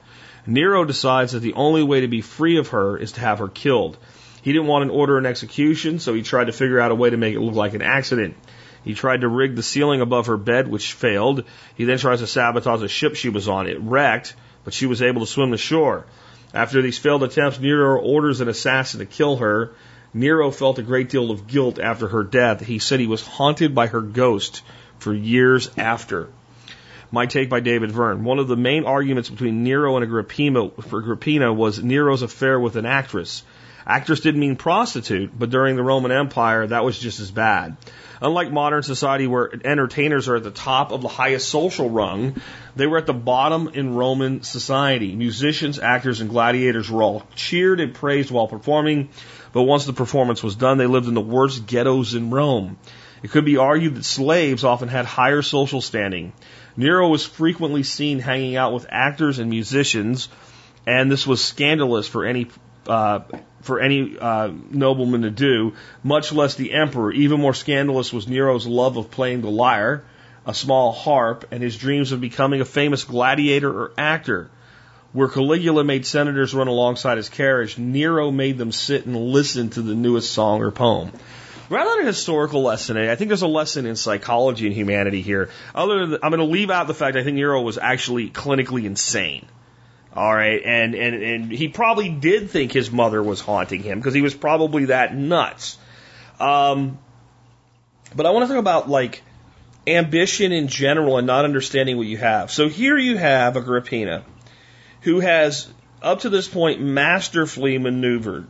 Nero 0.45 0.85
decides 0.85 1.31
that 1.31 1.39
the 1.39 1.53
only 1.53 1.83
way 1.83 2.01
to 2.01 2.07
be 2.07 2.21
free 2.21 2.57
of 2.57 2.69
her 2.69 2.97
is 2.97 3.13
to 3.13 3.21
have 3.21 3.39
her 3.39 3.47
killed. 3.47 3.97
He 4.41 4.51
didn't 4.51 4.67
want 4.67 4.83
an 4.83 4.89
order 4.89 5.17
and 5.17 5.27
execution, 5.27 5.99
so 5.99 6.13
he 6.13 6.23
tried 6.23 6.45
to 6.45 6.51
figure 6.51 6.79
out 6.79 6.91
a 6.91 6.95
way 6.95 7.09
to 7.09 7.17
make 7.17 7.35
it 7.35 7.39
look 7.39 7.55
like 7.55 7.73
an 7.73 7.81
accident. 7.81 8.35
He 8.83 8.95
tried 8.95 9.21
to 9.21 9.27
rig 9.27 9.55
the 9.55 9.63
ceiling 9.63 10.01
above 10.01 10.27
her 10.27 10.37
bed, 10.37 10.67
which 10.67 10.93
failed. 10.93 11.43
He 11.75 11.85
then 11.85 11.99
tries 11.99 12.19
to 12.19 12.27
sabotage 12.27 12.81
a 12.81 12.87
ship 12.87 13.15
she 13.15 13.29
was 13.29 13.47
on. 13.47 13.67
It 13.67 13.79
wrecked, 13.79 14.35
but 14.63 14.73
she 14.73 14.85
was 14.85 15.01
able 15.01 15.21
to 15.21 15.27
swim 15.27 15.51
to 15.51 15.57
shore. 15.57 16.05
After 16.53 16.81
these 16.81 16.97
failed 16.97 17.23
attempts, 17.23 17.59
Nero 17.59 17.99
orders 17.99 18.41
an 18.41 18.49
assassin 18.49 18.99
to 18.99 19.05
kill 19.05 19.37
her. 19.37 19.71
Nero 20.13 20.51
felt 20.51 20.79
a 20.79 20.83
great 20.83 21.09
deal 21.09 21.31
of 21.31 21.47
guilt 21.47 21.79
after 21.79 22.07
her 22.09 22.23
death. 22.23 22.65
He 22.65 22.79
said 22.79 22.99
he 22.99 23.07
was 23.07 23.25
haunted 23.25 23.73
by 23.73 23.87
her 23.87 24.01
ghost 24.01 24.61
for 24.99 25.13
years 25.13 25.69
after. 25.77 26.27
My 27.11 27.25
take 27.25 27.49
by 27.49 27.59
David 27.59 27.91
Verne. 27.91 28.23
One 28.23 28.39
of 28.39 28.47
the 28.47 28.57
main 28.57 28.85
arguments 28.85 29.29
between 29.29 29.63
Nero 29.63 29.95
and 29.95 30.03
Agrippina, 30.03 30.71
Agrippina 30.77 31.53
was 31.53 31.81
Nero's 31.81 32.21
affair 32.21 32.59
with 32.59 32.75
an 32.75 32.85
actress. 32.85 33.43
Actress 33.85 34.19
didn't 34.19 34.39
mean 34.39 34.55
prostitute, 34.55 35.31
but 35.37 35.49
during 35.49 35.75
the 35.75 35.83
Roman 35.83 36.11
Empire, 36.11 36.67
that 36.67 36.85
was 36.85 36.99
just 36.99 37.19
as 37.19 37.31
bad. 37.31 37.75
Unlike 38.21 38.51
modern 38.51 38.83
society 38.83 39.25
where 39.25 39.49
entertainers 39.65 40.27
are 40.27 40.35
at 40.35 40.43
the 40.43 40.51
top 40.51 40.91
of 40.91 41.01
the 41.01 41.07
highest 41.07 41.49
social 41.49 41.89
rung, 41.89 42.39
they 42.75 42.85
were 42.85 42.99
at 42.99 43.07
the 43.07 43.13
bottom 43.13 43.69
in 43.73 43.95
Roman 43.95 44.43
society. 44.43 45.15
Musicians, 45.15 45.79
actors, 45.79 46.21
and 46.21 46.29
gladiators 46.29 46.89
were 46.91 47.01
all 47.01 47.23
cheered 47.33 47.79
and 47.79 47.95
praised 47.95 48.29
while 48.29 48.47
performing, 48.47 49.09
but 49.53 49.63
once 49.63 49.85
the 49.85 49.93
performance 49.93 50.43
was 50.43 50.55
done, 50.55 50.77
they 50.77 50.85
lived 50.85 51.07
in 51.07 51.15
the 51.15 51.19
worst 51.21 51.65
ghettos 51.65 52.13
in 52.13 52.29
Rome. 52.29 52.77
It 53.23 53.31
could 53.31 53.45
be 53.45 53.57
argued 53.57 53.95
that 53.95 54.05
slaves 54.05 54.63
often 54.63 54.87
had 54.87 55.05
higher 55.05 55.41
social 55.41 55.81
standing. 55.81 56.33
Nero 56.77 57.09
was 57.09 57.25
frequently 57.25 57.81
seen 57.81 58.19
hanging 58.19 58.55
out 58.55 58.71
with 58.71 58.85
actors 58.89 59.39
and 59.39 59.49
musicians, 59.49 60.29
and 60.85 61.11
this 61.11 61.25
was 61.25 61.43
scandalous 61.43 62.07
for 62.07 62.23
any 62.23 62.47
uh, 62.87 63.19
for 63.61 63.79
any 63.79 64.17
uh, 64.17 64.51
nobleman 64.69 65.21
to 65.21 65.29
do, 65.29 65.73
much 66.03 66.31
less 66.31 66.55
the 66.55 66.73
emperor. 66.73 67.11
Even 67.11 67.39
more 67.39 67.53
scandalous 67.53 68.11
was 68.11 68.27
Nero's 68.27 68.65
love 68.65 68.97
of 68.97 69.11
playing 69.11 69.41
the 69.41 69.49
lyre, 69.49 70.03
a 70.45 70.53
small 70.53 70.91
harp, 70.91 71.45
and 71.51 71.61
his 71.61 71.77
dreams 71.77 72.11
of 72.11 72.21
becoming 72.21 72.61
a 72.61 72.65
famous 72.65 73.03
gladiator 73.03 73.69
or 73.69 73.91
actor. 73.97 74.49
Where 75.13 75.27
Caligula 75.27 75.83
made 75.83 76.05
senators 76.05 76.53
run 76.53 76.69
alongside 76.69 77.17
his 77.17 77.29
carriage, 77.29 77.77
Nero 77.77 78.31
made 78.31 78.57
them 78.57 78.71
sit 78.71 79.05
and 79.05 79.15
listen 79.15 79.69
to 79.71 79.81
the 79.81 79.93
newest 79.93 80.31
song 80.31 80.61
or 80.61 80.71
poem. 80.71 81.11
Rather 81.69 81.89
than 81.91 82.03
a 82.03 82.07
historical 82.07 82.63
lesson, 82.63 82.97
I 82.97 83.15
think 83.15 83.29
there's 83.29 83.41
a 83.41 83.47
lesson 83.47 83.85
in 83.85 83.95
psychology 83.95 84.67
and 84.67 84.75
humanity 84.75 85.21
here. 85.21 85.49
Other 85.75 86.05
than, 86.05 86.19
I'm 86.23 86.31
going 86.31 86.39
to 86.39 86.51
leave 86.51 86.69
out 86.69 86.87
the 86.87 86.93
fact 86.93 87.15
I 87.15 87.23
think 87.23 87.35
Nero 87.35 87.61
was 87.61 87.77
actually 87.77 88.29
clinically 88.29 88.85
insane. 88.85 89.45
All 90.13 90.33
right, 90.33 90.61
and 90.63 90.93
and 90.93 91.23
and 91.23 91.51
he 91.51 91.69
probably 91.69 92.09
did 92.09 92.49
think 92.49 92.73
his 92.73 92.91
mother 92.91 93.23
was 93.23 93.39
haunting 93.39 93.81
him 93.81 93.99
because 93.99 94.13
he 94.13 94.21
was 94.21 94.33
probably 94.33 94.85
that 94.85 95.15
nuts. 95.15 95.77
Um, 96.39 96.99
but 98.13 98.25
I 98.25 98.31
want 98.31 98.43
to 98.43 98.53
talk 98.53 98.59
about 98.59 98.89
like 98.89 99.23
ambition 99.87 100.51
in 100.51 100.67
general 100.67 101.17
and 101.17 101.25
not 101.25 101.45
understanding 101.45 101.97
what 101.97 102.07
you 102.07 102.17
have. 102.17 102.51
So 102.51 102.67
here 102.67 102.97
you 102.97 103.17
have 103.17 103.55
Agrippina, 103.55 104.23
who 105.01 105.21
has 105.21 105.71
up 106.01 106.21
to 106.21 106.29
this 106.29 106.47
point 106.47 106.81
masterfully 106.81 107.77
maneuvered 107.77 108.47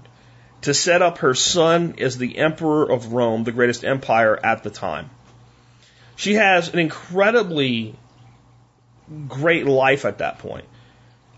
to 0.61 0.73
set 0.73 1.01
up 1.01 1.19
her 1.19 1.33
son 1.33 1.95
as 1.99 2.17
the 2.17 2.37
emperor 2.37 2.91
of 2.91 3.13
Rome, 3.13 3.43
the 3.43 3.51
greatest 3.51 3.83
empire 3.83 4.39
at 4.43 4.63
the 4.63 4.69
time. 4.69 5.09
She 6.15 6.35
has 6.35 6.69
an 6.69 6.79
incredibly 6.79 7.95
great 9.27 9.65
life 9.65 10.05
at 10.05 10.19
that 10.19 10.39
point. 10.39 10.65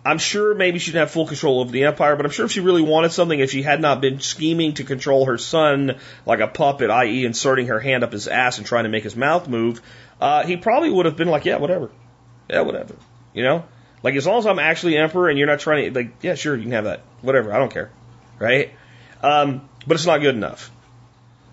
I'm 0.05 0.17
sure 0.17 0.53
maybe 0.53 0.79
she 0.79 0.91
didn't 0.91 1.01
have 1.01 1.11
full 1.11 1.27
control 1.27 1.61
over 1.61 1.71
the 1.71 1.85
empire, 1.85 2.15
but 2.17 2.25
I'm 2.25 2.31
sure 2.31 2.45
if 2.45 2.51
she 2.51 2.59
really 2.59 2.81
wanted 2.81 3.13
something, 3.13 3.39
if 3.39 3.51
she 3.51 3.61
had 3.61 3.79
not 3.79 4.01
been 4.01 4.19
scheming 4.19 4.73
to 4.73 4.83
control 4.83 5.25
her 5.25 5.37
son 5.37 5.97
like 6.25 6.41
a 6.41 6.47
puppet, 6.47 6.89
i.e., 6.89 7.25
inserting 7.25 7.67
her 7.67 7.79
hand 7.79 8.03
up 8.03 8.11
his 8.11 8.27
ass 8.27 8.57
and 8.57 8.67
trying 8.67 8.83
to 8.83 8.89
make 8.89 9.03
his 9.03 9.15
mouth 9.15 9.47
move, 9.47 9.81
uh, 10.19 10.45
he 10.45 10.57
probably 10.57 10.89
would 10.89 11.05
have 11.05 11.15
been 11.15 11.29
like, 11.29 11.45
yeah, 11.45 11.55
whatever. 11.55 11.89
Yeah, 12.49 12.61
whatever. 12.61 12.95
You 13.33 13.43
know? 13.43 13.65
Like, 14.01 14.15
as 14.15 14.27
long 14.27 14.39
as 14.39 14.45
I'm 14.45 14.59
actually 14.59 14.97
emperor 14.97 15.29
and 15.29 15.39
you're 15.39 15.47
not 15.47 15.61
trying 15.61 15.93
to, 15.93 15.99
like, 15.99 16.15
yeah, 16.21 16.35
sure, 16.35 16.55
you 16.55 16.63
can 16.63 16.73
have 16.73 16.83
that. 16.83 17.01
Whatever. 17.21 17.53
I 17.53 17.59
don't 17.59 17.71
care. 17.71 17.89
Right? 18.39 18.73
Um, 19.21 19.69
but 19.87 19.95
it's 19.95 20.05
not 20.05 20.19
good 20.19 20.35
enough. 20.35 20.69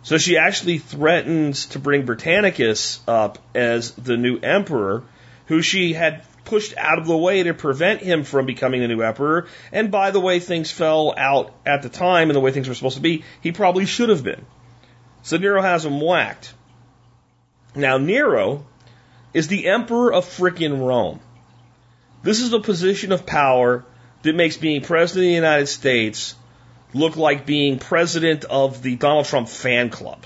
So 0.02 0.18
she 0.18 0.38
actually 0.38 0.78
threatens 0.78 1.66
to 1.66 1.78
bring 1.78 2.04
Britannicus 2.04 3.00
up 3.06 3.38
as 3.54 3.92
the 3.92 4.16
new 4.16 4.38
emperor, 4.40 5.04
who 5.46 5.62
she 5.62 5.92
had 5.92 6.24
pushed 6.44 6.76
out 6.76 6.98
of 6.98 7.06
the 7.06 7.16
way 7.16 7.42
to 7.42 7.54
prevent 7.54 8.02
him 8.02 8.24
from 8.24 8.46
becoming 8.46 8.80
the 8.80 8.88
new 8.88 9.02
emperor. 9.02 9.46
And 9.72 9.90
by 9.90 10.10
the 10.10 10.20
way 10.20 10.40
things 10.40 10.70
fell 10.70 11.14
out 11.16 11.54
at 11.66 11.82
the 11.82 11.88
time 11.88 12.30
and 12.30 12.36
the 12.36 12.40
way 12.40 12.52
things 12.52 12.68
were 12.68 12.74
supposed 12.74 12.96
to 12.96 13.02
be, 13.02 13.24
he 13.40 13.52
probably 13.52 13.86
should 13.86 14.08
have 14.08 14.24
been. 14.24 14.44
So 15.22 15.36
Nero 15.36 15.60
has 15.62 15.84
him 15.84 16.00
whacked. 16.00 16.54
Now, 17.74 17.98
Nero 17.98 18.66
is 19.32 19.48
the 19.48 19.68
emperor 19.68 20.12
of 20.12 20.24
frickin' 20.24 20.80
Rome. 20.80 21.20
This 22.22 22.40
is 22.40 22.52
a 22.52 22.60
position 22.60 23.12
of 23.12 23.26
power 23.26 23.84
that 24.22 24.34
makes 24.34 24.56
being 24.56 24.82
president 24.82 25.26
of 25.26 25.30
the 25.30 25.34
United 25.34 25.66
States 25.66 26.34
look 26.92 27.16
like 27.16 27.46
being 27.46 27.78
president 27.78 28.44
of 28.44 28.82
the 28.82 28.96
Donald 28.96 29.26
Trump 29.26 29.48
fan 29.48 29.90
club. 29.90 30.24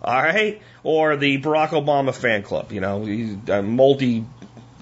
All 0.00 0.22
right, 0.22 0.62
or 0.84 1.16
the 1.16 1.40
Barack 1.40 1.70
Obama 1.70 2.14
fan 2.14 2.42
club. 2.42 2.72
You 2.72 2.80
know, 2.80 3.04
a 3.48 3.62
multi 3.62 4.24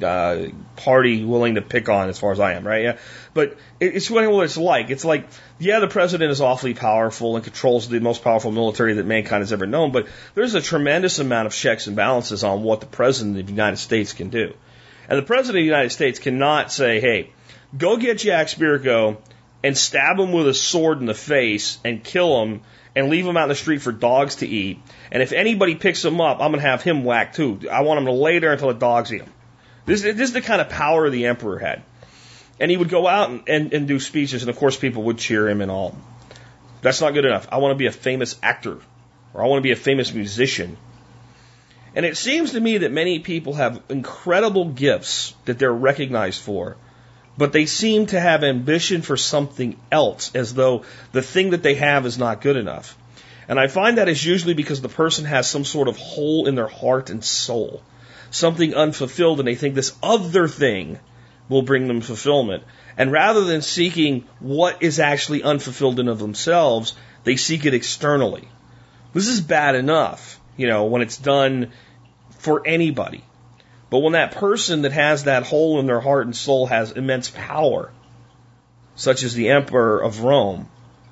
uh, 0.03 0.49
party 0.76 1.25
willing 1.25 1.55
to 1.55 1.62
pick 1.62 1.88
on 1.88 2.09
as 2.09 2.19
far 2.19 2.33
as 2.33 2.41
I 2.41 2.55
am, 2.55 2.67
right? 2.67 2.83
Yeah. 2.83 2.99
But 3.35 3.57
it's 3.81 4.11
what 4.11 4.45
it's 4.45 4.57
like. 4.57 4.91
It's 4.91 5.05
like, 5.05 5.29
yeah, 5.59 5.81
the 5.81 5.88
president 5.88 6.31
is 6.31 6.41
awfully 6.41 6.75
powerful 6.75 7.37
and 7.37 7.45
controls 7.45 7.88
the 7.88 8.00
most 8.00 8.23
powerful 8.23 8.53
military 8.53 8.95
that 8.95 9.07
mankind 9.07 9.43
has 9.43 9.53
ever 9.53 9.67
known, 9.67 9.93
but 9.93 10.07
there's 10.35 10.55
a 10.55 10.62
tremendous 10.62 11.19
amount 11.19 11.47
of 11.47 11.55
checks 11.55 11.87
and 11.87 11.97
balances 11.97 12.45
on 12.45 12.62
what 12.62 12.81
the 12.81 12.87
president 12.87 13.38
of 13.38 13.47
the 13.47 13.53
United 13.53 13.79
States 13.79 14.12
can 14.12 14.31
do. 14.31 14.55
And 15.09 15.19
the 15.19 15.23
president 15.23 15.59
of 15.59 15.62
the 15.62 15.67
United 15.67 15.91
States 15.91 16.19
cannot 16.19 16.73
say, 16.73 17.00
hey, 17.00 17.31
go 17.76 17.97
get 17.97 18.19
Jack 18.19 18.49
Spirko 18.49 19.19
and 19.62 19.76
stab 19.76 20.19
him 20.19 20.33
with 20.33 20.49
a 20.49 20.55
sword 20.55 21.00
in 21.00 21.07
the 21.07 21.15
face 21.15 21.79
and 21.85 22.03
kill 22.03 22.43
him 22.43 22.61
and 22.95 23.11
leave 23.11 23.26
him 23.26 23.37
out 23.37 23.45
in 23.45 23.49
the 23.50 23.55
street 23.55 23.83
for 23.83 23.93
dogs 23.93 24.37
to 24.37 24.47
eat. 24.47 24.81
And 25.12 25.23
if 25.23 25.33
anybody 25.33 25.75
picks 25.75 26.05
him 26.05 26.21
up, 26.21 26.41
I'm 26.41 26.50
going 26.50 26.62
to 26.62 26.69
have 26.69 26.83
him 26.83 27.05
whacked 27.05 27.37
too. 27.37 27.61
I 27.71 27.83
want 27.83 27.99
him 27.99 28.07
to 28.07 28.12
lay 28.12 28.38
there 28.38 28.53
until 28.53 28.69
the 28.69 28.75
dogs 28.75 29.12
eat 29.12 29.21
him. 29.21 29.33
This, 29.87 30.02
this 30.02 30.19
is 30.19 30.33
the 30.33 30.43
kind 30.43 30.61
of 30.61 30.69
power 30.69 31.09
the 31.09 31.26
emperor 31.26 31.59
had. 31.59 31.83
And 32.59 32.71
he 32.71 32.76
would 32.76 32.88
go 32.88 33.07
out 33.07 33.31
and, 33.31 33.49
and, 33.49 33.73
and 33.73 33.88
do 33.88 34.00
speeches, 34.00 34.43
and 34.43 34.50
of 34.50 34.57
course 34.57 34.76
people 34.76 35.05
would 35.05 35.19
cheer 35.19 35.49
him 35.49 35.61
and 35.61 35.71
all. 35.71 35.97
That's 36.83 37.00
not 37.00 37.14
good 37.14 37.25
enough. 37.25 37.49
I 37.52 37.59
want 37.59 37.73
to 37.73 37.76
be 37.76 37.87
a 37.87 37.93
famous 37.93 38.37
actor, 38.43 38.78
or 39.33 39.45
I 39.45 39.47
want 39.47 39.59
to 39.59 39.62
be 39.62 39.73
a 39.73 39.76
famous 39.76 40.12
musician. 40.12 40.76
And 41.95 42.05
it 42.05 42.16
seems 42.16 42.52
to 42.52 42.61
me 42.61 42.78
that 42.78 42.93
many 42.93 43.21
people 43.21 43.55
have 43.55 43.81
incredible 43.88 44.66
gifts 44.66 45.35
that 45.45 45.59
they're 45.59 45.73
recognized 45.73 46.43
for, 46.43 46.76
but 47.38 47.52
they 47.52 47.66
seem 47.66 48.07
to 48.07 48.19
have 48.19 48.43
ambition 48.43 49.02
for 49.02 49.16
something 49.16 49.78
else, 49.93 50.35
as 50.35 50.52
though 50.52 50.85
the 51.12 51.23
thing 51.23 51.50
that 51.50 51.62
they 51.62 51.75
have 51.75 52.07
is 52.07 52.19
not 52.19 52.40
good 52.40 52.57
enough. 52.57 52.99
And 53.49 53.61
I 53.61 53.69
find 53.69 53.99
that 53.99 54.09
is 54.09 54.25
usually 54.25 54.55
because 54.55 54.81
the 54.81 54.88
person 54.88 55.26
has 55.26 55.49
some 55.49 55.64
sort 55.64 55.88
of 55.88 55.97
hole 55.97 56.49
in 56.49 56.55
their 56.55 56.66
heart 56.66 57.11
and 57.11 57.23
soul 57.23 57.83
something 58.30 58.75
unfulfilled 58.75 59.38
and 59.38 59.49
they 59.49 59.54
think 59.54 59.75
this 59.75 59.97
other 60.02 60.49
thing 60.49 60.99
will 61.49 61.62
bring 61.62 61.88
them 61.88 62.00
fulfillment. 62.00 62.64
And 62.97 63.12
rather 63.12 63.45
than 63.45 63.62
seeking 63.62 64.25
what 64.40 64.83
is 64.83 64.99
actually 65.00 65.42
unfulfilled 65.42 66.00
in 66.00 66.09
of 66.09 66.18
themselves, 66.18 66.95
they 67.25 67.37
seek 67.37 67.66
it 67.66 67.75
externally. 67.75 68.49
This 69.12 69.28
is 69.28 69.40
bad 69.40 69.75
enough, 69.75 70.40
you 70.56 70.66
know, 70.66 70.85
when 70.85 71.02
it's 71.02 71.16
done 71.16 71.73
for 72.38 72.66
anybody. 72.66 73.25
But 73.90 73.99
when 73.99 74.14
that 74.14 74.33
person 74.33 74.83
that 74.83 74.92
has 74.92 75.25
that 75.25 75.45
hole 75.45 75.78
in 75.78 75.87
their 75.87 76.00
heart 76.00 76.26
and 76.26 76.37
soul 76.37 76.66
has 76.66 76.92
immense 76.92 77.30
power, 77.30 77.92
such 78.95 79.23
as 79.23 79.35
the 79.35 79.50
emperor 79.50 80.02
of 80.02 80.21
Rome, 80.21 80.68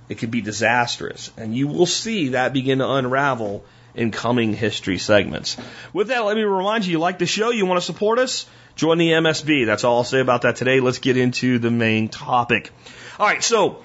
it 0.09 0.19
can 0.19 0.31
be 0.31 0.41
disastrous. 0.41 1.31
And 1.37 1.55
you 1.55 1.69
will 1.69 1.87
see 1.87 2.31
that 2.31 2.53
begin 2.53 2.79
to 2.79 2.91
unravel 2.91 3.65
in 3.95 4.11
coming 4.11 4.55
history 4.55 4.99
segments. 4.99 5.57
With 5.93 6.09
that, 6.09 6.25
let 6.25 6.37
me 6.37 6.43
remind 6.43 6.87
you, 6.87 6.93
you 6.93 6.99
like 6.99 7.19
the 7.19 7.27
show, 7.27 7.51
you 7.51 7.67
want 7.67 7.81
to 7.81 7.87
support 7.87 8.19
us? 8.19 8.47
Join 8.77 8.99
the 8.99 9.11
MSB. 9.11 9.67
That's 9.67 9.85
all 9.85 9.99
I'll 9.99 10.05
say 10.05 10.21
about 10.21 10.43
that 10.43 10.57
today. 10.57 10.81
Let's 10.81 10.99
get 10.99 11.17
into 11.17 11.59
the 11.59 11.71
main 11.71 12.09
topic. 12.09 12.71
All 13.19 13.27
right, 13.27 13.43
so 13.43 13.83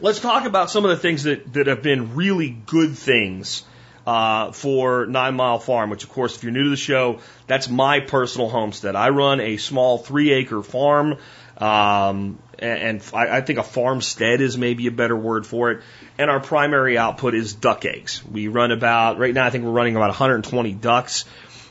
let's 0.00 0.20
talk 0.20 0.44
about 0.44 0.70
some 0.70 0.84
of 0.84 0.90
the 0.90 0.96
things 0.96 1.24
that, 1.24 1.52
that 1.54 1.66
have 1.66 1.82
been 1.82 2.14
really 2.14 2.50
good 2.50 2.96
things 2.96 3.64
uh, 4.06 4.52
for 4.52 5.06
Nine 5.06 5.34
Mile 5.34 5.58
Farm, 5.58 5.90
which, 5.90 6.04
of 6.04 6.10
course, 6.10 6.36
if 6.36 6.44
you're 6.44 6.52
new 6.52 6.64
to 6.64 6.70
the 6.70 6.76
show, 6.76 7.18
that's 7.48 7.68
my 7.68 8.00
personal 8.00 8.48
homestead. 8.48 8.94
I 8.94 9.08
run 9.08 9.40
a 9.40 9.56
small 9.56 9.98
three 9.98 10.32
acre 10.32 10.62
farm. 10.62 11.18
Um, 11.58 12.38
and, 12.58 13.02
I 13.14 13.40
think 13.40 13.58
a 13.58 13.62
farmstead 13.62 14.40
is 14.40 14.56
maybe 14.56 14.86
a 14.86 14.90
better 14.90 15.16
word 15.16 15.46
for 15.46 15.70
it. 15.72 15.82
And 16.18 16.30
our 16.30 16.40
primary 16.40 16.98
output 16.98 17.34
is 17.34 17.54
duck 17.54 17.84
eggs. 17.84 18.22
We 18.24 18.48
run 18.48 18.72
about, 18.72 19.18
right 19.18 19.34
now, 19.34 19.46
I 19.46 19.50
think 19.50 19.64
we're 19.64 19.70
running 19.70 19.96
about 19.96 20.08
120 20.08 20.72
ducks. 20.74 21.24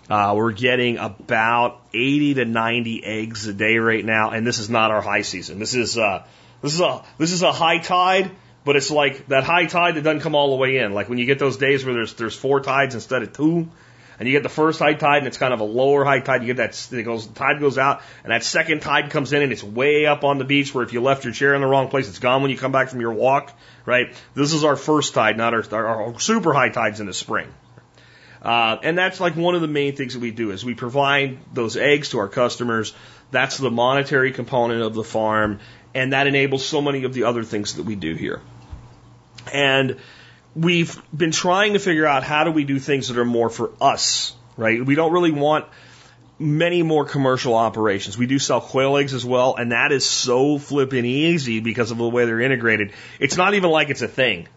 Uh, 0.09 0.33
we're 0.35 0.51
getting 0.51 0.97
about 0.97 1.81
80 1.93 2.35
to 2.35 2.45
90 2.45 3.03
eggs 3.03 3.47
a 3.47 3.53
day 3.53 3.77
right 3.77 4.05
now, 4.05 4.31
and 4.31 4.45
this 4.45 4.59
is 4.59 4.69
not 4.69 4.91
our 4.91 5.01
high 5.01 5.23
season. 5.23 5.57
This 5.57 5.73
is 5.73 5.97
uh, 5.97 6.23
this 6.61 6.73
is 6.75 6.79
a 6.79 7.03
this 7.17 7.31
is 7.31 7.41
a 7.41 7.51
high 7.51 7.79
tide, 7.79 8.29
but 8.63 8.75
it's 8.75 8.91
like 8.91 9.27
that 9.29 9.43
high 9.43 9.65
tide 9.65 9.95
that 9.95 10.03
doesn't 10.03 10.19
come 10.19 10.35
all 10.35 10.51
the 10.51 10.57
way 10.57 10.77
in. 10.77 10.93
Like 10.93 11.09
when 11.09 11.17
you 11.17 11.25
get 11.25 11.39
those 11.39 11.57
days 11.57 11.83
where 11.83 11.95
there's 11.95 12.13
there's 12.13 12.35
four 12.35 12.59
tides 12.59 12.93
instead 12.93 13.23
of 13.23 13.33
two, 13.33 13.69
and 14.19 14.27
you 14.27 14.33
get 14.33 14.43
the 14.43 14.49
first 14.49 14.79
high 14.79 14.93
tide 14.93 15.19
and 15.19 15.27
it's 15.27 15.37
kind 15.37 15.53
of 15.53 15.59
a 15.59 15.65
lower 15.65 16.05
high 16.05 16.19
tide. 16.19 16.41
You 16.41 16.53
get 16.53 16.57
that 16.57 16.97
it 16.97 17.03
goes 17.03 17.27
tide 17.27 17.59
goes 17.59 17.77
out 17.77 18.01
and 18.23 18.31
that 18.31 18.43
second 18.43 18.81
tide 18.81 19.11
comes 19.11 19.33
in 19.33 19.41
and 19.41 19.51
it's 19.51 19.63
way 19.63 20.05
up 20.05 20.23
on 20.23 20.37
the 20.37 20.45
beach 20.45 20.73
where 20.73 20.83
if 20.83 20.93
you 20.93 21.01
left 21.01 21.23
your 21.23 21.33
chair 21.33 21.53
in 21.53 21.61
the 21.61 21.67
wrong 21.67 21.89
place, 21.89 22.07
it's 22.07 22.19
gone 22.19 22.41
when 22.41 22.51
you 22.51 22.57
come 22.57 22.71
back 22.71 22.89
from 22.89 23.01
your 23.01 23.13
walk. 23.13 23.53
Right? 23.85 24.15
This 24.33 24.53
is 24.53 24.63
our 24.63 24.75
first 24.75 25.13
tide, 25.13 25.37
not 25.37 25.53
our, 25.53 25.63
our, 25.71 26.05
our 26.05 26.19
super 26.19 26.53
high 26.53 26.69
tides 26.69 26.99
in 26.99 27.05
the 27.05 27.13
spring. 27.13 27.47
Uh, 28.41 28.77
and 28.83 28.95
that's 28.95 29.19
like 29.19 29.35
one 29.35 29.55
of 29.55 29.61
the 29.61 29.67
main 29.67 29.95
things 29.95 30.13
that 30.13 30.19
we 30.19 30.29
do 30.29 30.51
is 30.51 30.63
we 30.63 30.75
provide 30.75 31.39
those 31.51 31.77
eggs 31.77 32.09
to 32.09 32.19
our 32.19 32.27
customers. 32.27 32.93
That's 33.31 33.57
the 33.57 33.71
monetary 33.71 34.31
component 34.31 34.83
of 34.83 34.93
the 34.93 35.03
farm, 35.03 35.59
and 35.95 36.13
that 36.13 36.27
enables 36.27 36.63
so 36.63 36.79
many 36.79 37.05
of 37.05 37.13
the 37.15 37.23
other 37.23 37.43
things 37.43 37.75
that 37.75 37.83
we 37.83 37.95
do 37.95 38.13
here. 38.13 38.41
And 39.51 39.97
we've 40.55 41.01
been 41.15 41.31
trying 41.31 41.73
to 41.73 41.79
figure 41.79 42.05
out 42.05 42.23
how 42.23 42.43
do 42.43 42.51
we 42.51 42.63
do 42.63 42.79
things 42.79 43.09
that 43.09 43.17
are 43.17 43.25
more 43.25 43.49
for 43.49 43.71
us, 43.81 44.33
right? 44.57 44.83
We 44.83 44.95
don't 44.95 45.11
really 45.11 45.31
want 45.31 45.65
many 46.39 46.83
more 46.83 47.05
commercial 47.05 47.55
operations. 47.55 48.17
We 48.17 48.25
do 48.25 48.39
sell 48.39 48.61
quail 48.61 48.97
eggs 48.97 49.13
as 49.13 49.25
well, 49.25 49.55
and 49.55 49.71
that 49.71 49.91
is 49.91 50.05
so 50.05 50.57
flippin' 50.57 51.05
easy 51.05 51.59
because 51.59 51.91
of 51.91 51.97
the 51.97 52.07
way 52.07 52.25
they're 52.25 52.41
integrated. 52.41 52.93
It's 53.19 53.37
not 53.37 53.53
even 53.53 53.69
like 53.69 53.89
it's 53.89 54.01
a 54.01 54.07
thing. 54.07 54.47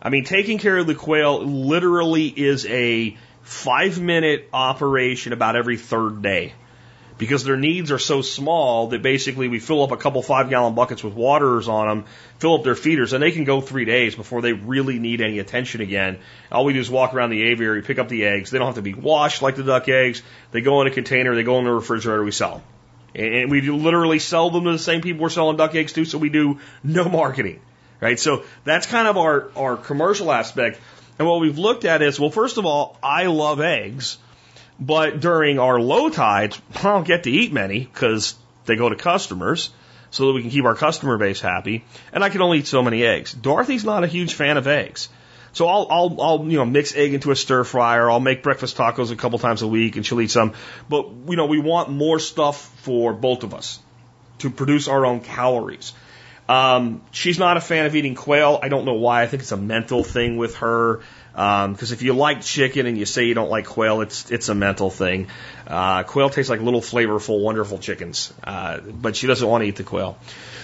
I 0.00 0.10
mean, 0.10 0.24
taking 0.24 0.58
care 0.58 0.76
of 0.76 0.86
the 0.86 0.94
quail 0.94 1.44
literally 1.44 2.26
is 2.26 2.66
a 2.66 3.16
five 3.42 4.00
minute 4.00 4.48
operation 4.52 5.32
about 5.32 5.56
every 5.56 5.76
third 5.76 6.22
day 6.22 6.52
because 7.18 7.44
their 7.44 7.56
needs 7.56 7.90
are 7.90 7.98
so 7.98 8.20
small 8.20 8.88
that 8.88 9.02
basically 9.02 9.48
we 9.48 9.58
fill 9.58 9.82
up 9.82 9.90
a 9.90 9.96
couple 9.96 10.22
five 10.22 10.50
gallon 10.50 10.74
buckets 10.74 11.02
with 11.02 11.14
waters 11.14 11.68
on 11.68 11.88
them, 11.88 12.04
fill 12.38 12.54
up 12.54 12.64
their 12.64 12.74
feeders, 12.74 13.12
and 13.12 13.22
they 13.22 13.32
can 13.32 13.44
go 13.44 13.60
three 13.60 13.84
days 13.84 14.14
before 14.14 14.42
they 14.42 14.52
really 14.52 14.98
need 14.98 15.20
any 15.20 15.38
attention 15.38 15.80
again. 15.80 16.18
All 16.52 16.64
we 16.64 16.74
do 16.74 16.80
is 16.80 16.90
walk 16.90 17.14
around 17.14 17.30
the 17.30 17.42
aviary, 17.44 17.82
pick 17.82 17.98
up 17.98 18.08
the 18.08 18.24
eggs. 18.26 18.50
They 18.50 18.58
don't 18.58 18.66
have 18.66 18.76
to 18.76 18.82
be 18.82 18.94
washed 18.94 19.40
like 19.40 19.56
the 19.56 19.64
duck 19.64 19.88
eggs. 19.88 20.22
They 20.52 20.60
go 20.60 20.80
in 20.82 20.86
a 20.86 20.90
container, 20.90 21.34
they 21.34 21.42
go 21.42 21.58
in 21.58 21.64
the 21.64 21.72
refrigerator, 21.72 22.22
we 22.22 22.32
sell 22.32 22.56
them. 22.56 22.62
And 23.14 23.50
we 23.50 23.62
literally 23.62 24.18
sell 24.18 24.50
them 24.50 24.64
to 24.64 24.72
the 24.72 24.78
same 24.78 25.00
people 25.00 25.22
we're 25.22 25.30
selling 25.30 25.56
duck 25.56 25.74
eggs 25.74 25.94
to, 25.94 26.04
so 26.04 26.18
we 26.18 26.28
do 26.28 26.60
no 26.84 27.04
marketing. 27.08 27.60
Right? 27.98 28.20
So 28.20 28.44
that's 28.64 28.86
kind 28.86 29.08
of 29.08 29.16
our, 29.16 29.50
our 29.56 29.76
commercial 29.78 30.30
aspect. 30.30 30.78
And 31.18 31.26
what 31.26 31.40
we've 31.40 31.56
looked 31.56 31.86
at 31.86 32.02
is, 32.02 32.20
well, 32.20 32.28
first 32.28 32.58
of 32.58 32.66
all, 32.66 32.98
I 33.02 33.24
love 33.24 33.62
eggs. 33.62 34.18
But 34.78 35.20
during 35.20 35.58
our 35.58 35.80
low 35.80 36.10
tides, 36.10 36.60
I 36.76 36.82
don't 36.82 37.06
get 37.06 37.24
to 37.24 37.30
eat 37.30 37.52
many 37.52 37.80
because 37.80 38.34
they 38.66 38.76
go 38.76 38.88
to 38.88 38.96
customers 38.96 39.70
so 40.10 40.26
that 40.26 40.32
we 40.32 40.42
can 40.42 40.50
keep 40.50 40.64
our 40.64 40.74
customer 40.74 41.18
base 41.18 41.40
happy. 41.40 41.84
And 42.12 42.22
I 42.22 42.28
can 42.28 42.42
only 42.42 42.58
eat 42.58 42.66
so 42.66 42.82
many 42.82 43.04
eggs. 43.04 43.32
Dorothy's 43.32 43.84
not 43.84 44.04
a 44.04 44.06
huge 44.06 44.34
fan 44.34 44.56
of 44.56 44.66
eggs. 44.66 45.08
So 45.52 45.68
I'll, 45.68 45.86
I'll, 45.90 46.20
I'll, 46.20 46.44
you 46.46 46.58
know, 46.58 46.66
mix 46.66 46.94
egg 46.94 47.14
into 47.14 47.30
a 47.30 47.36
stir 47.36 47.64
fryer. 47.64 48.10
I'll 48.10 48.20
make 48.20 48.42
breakfast 48.42 48.76
tacos 48.76 49.10
a 49.10 49.16
couple 49.16 49.38
times 49.38 49.62
a 49.62 49.66
week 49.66 49.96
and 49.96 50.04
she'll 50.04 50.20
eat 50.20 50.30
some. 50.30 50.52
But, 50.88 51.08
you 51.28 51.36
know, 51.36 51.46
we 51.46 51.58
want 51.58 51.88
more 51.88 52.18
stuff 52.18 52.60
for 52.82 53.14
both 53.14 53.42
of 53.42 53.54
us 53.54 53.78
to 54.40 54.50
produce 54.50 54.86
our 54.86 55.06
own 55.06 55.20
calories. 55.20 55.94
Um, 56.48 57.02
she's 57.10 57.38
not 57.38 57.56
a 57.56 57.60
fan 57.60 57.86
of 57.86 57.96
eating 57.96 58.14
quail. 58.14 58.58
I 58.62 58.68
don't 58.68 58.84
know 58.84 58.94
why. 58.94 59.22
I 59.22 59.26
think 59.26 59.42
it's 59.42 59.52
a 59.52 59.56
mental 59.56 60.04
thing 60.04 60.36
with 60.36 60.56
her. 60.56 61.00
Because 61.36 61.90
um, 61.90 61.94
if 61.94 62.00
you 62.00 62.14
like 62.14 62.40
chicken 62.40 62.86
and 62.86 62.96
you 62.96 63.04
say 63.04 63.26
you 63.26 63.34
don't 63.34 63.50
like 63.50 63.66
quail, 63.66 64.00
it's 64.00 64.30
it's 64.30 64.48
a 64.48 64.54
mental 64.54 64.88
thing. 64.88 65.28
Uh, 65.66 66.02
quail 66.02 66.30
tastes 66.30 66.48
like 66.48 66.62
little 66.62 66.80
flavorful, 66.80 67.42
wonderful 67.42 67.76
chickens, 67.76 68.32
uh, 68.42 68.80
but 68.80 69.16
she 69.16 69.26
doesn't 69.26 69.46
want 69.46 69.60
to 69.60 69.68
eat 69.68 69.76
the 69.76 69.84
quail. 69.84 70.16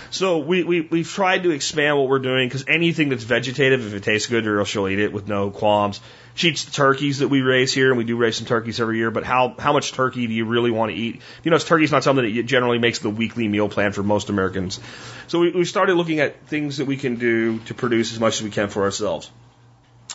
So 0.09 0.39
we, 0.39 0.63
we 0.63 0.81
we've 0.81 1.09
tried 1.09 1.43
to 1.43 1.51
expand 1.51 1.99
what 1.99 2.09
we're 2.09 2.21
doing 2.21 2.49
because 2.49 2.65
anything 2.69 3.11
that's 3.11 3.23
vegetative, 3.23 3.87
if 3.87 3.93
it 3.93 4.03
tastes 4.03 4.29
good, 4.29 4.47
or 4.47 4.65
she'll 4.65 4.89
eat 4.89 4.99
it 4.99 5.13
with 5.13 5.29
no 5.29 5.51
qualms. 5.51 6.01
She 6.35 6.49
eats 6.49 6.65
the 6.65 6.71
turkeys 6.71 7.19
that 7.19 7.29
we 7.29 7.43
raise 7.43 7.75
here, 7.75 7.91
and 7.91 7.99
we 7.99 8.05
do 8.05 8.17
raise 8.17 8.39
some 8.39 8.47
turkeys 8.47 8.81
every 8.81 8.97
year. 8.97 9.11
But 9.11 9.25
how 9.25 9.55
how 9.59 9.75
much 9.75 9.93
turkey 9.93 10.27
do 10.27 10.33
you 10.33 10.47
really 10.47 10.71
want 10.71 10.91
to 10.91 10.97
eat? 10.97 11.21
You 11.45 11.51
know, 11.51 11.59
turkey's 11.59 11.93
not 11.93 12.03
something 12.03 12.35
that 12.35 12.43
generally 12.45 12.79
makes 12.79 13.01
the 13.01 13.11
weekly 13.11 13.47
meal 13.47 13.69
plan 13.69 13.93
for 13.93 14.03
most 14.03 14.31
Americans. 14.31 14.81
So 15.27 15.41
we, 15.41 15.51
we 15.51 15.65
started 15.67 15.97
looking 15.97 16.21
at 16.21 16.47
things 16.47 16.79
that 16.79 16.87
we 16.87 16.97
can 16.97 17.17
do 17.17 17.59
to 17.67 17.75
produce 17.75 18.15
as 18.15 18.21
much 18.21 18.37
as 18.37 18.43
we 18.43 18.51
can 18.51 18.71
for 18.71 18.85
ourselves 18.85 19.31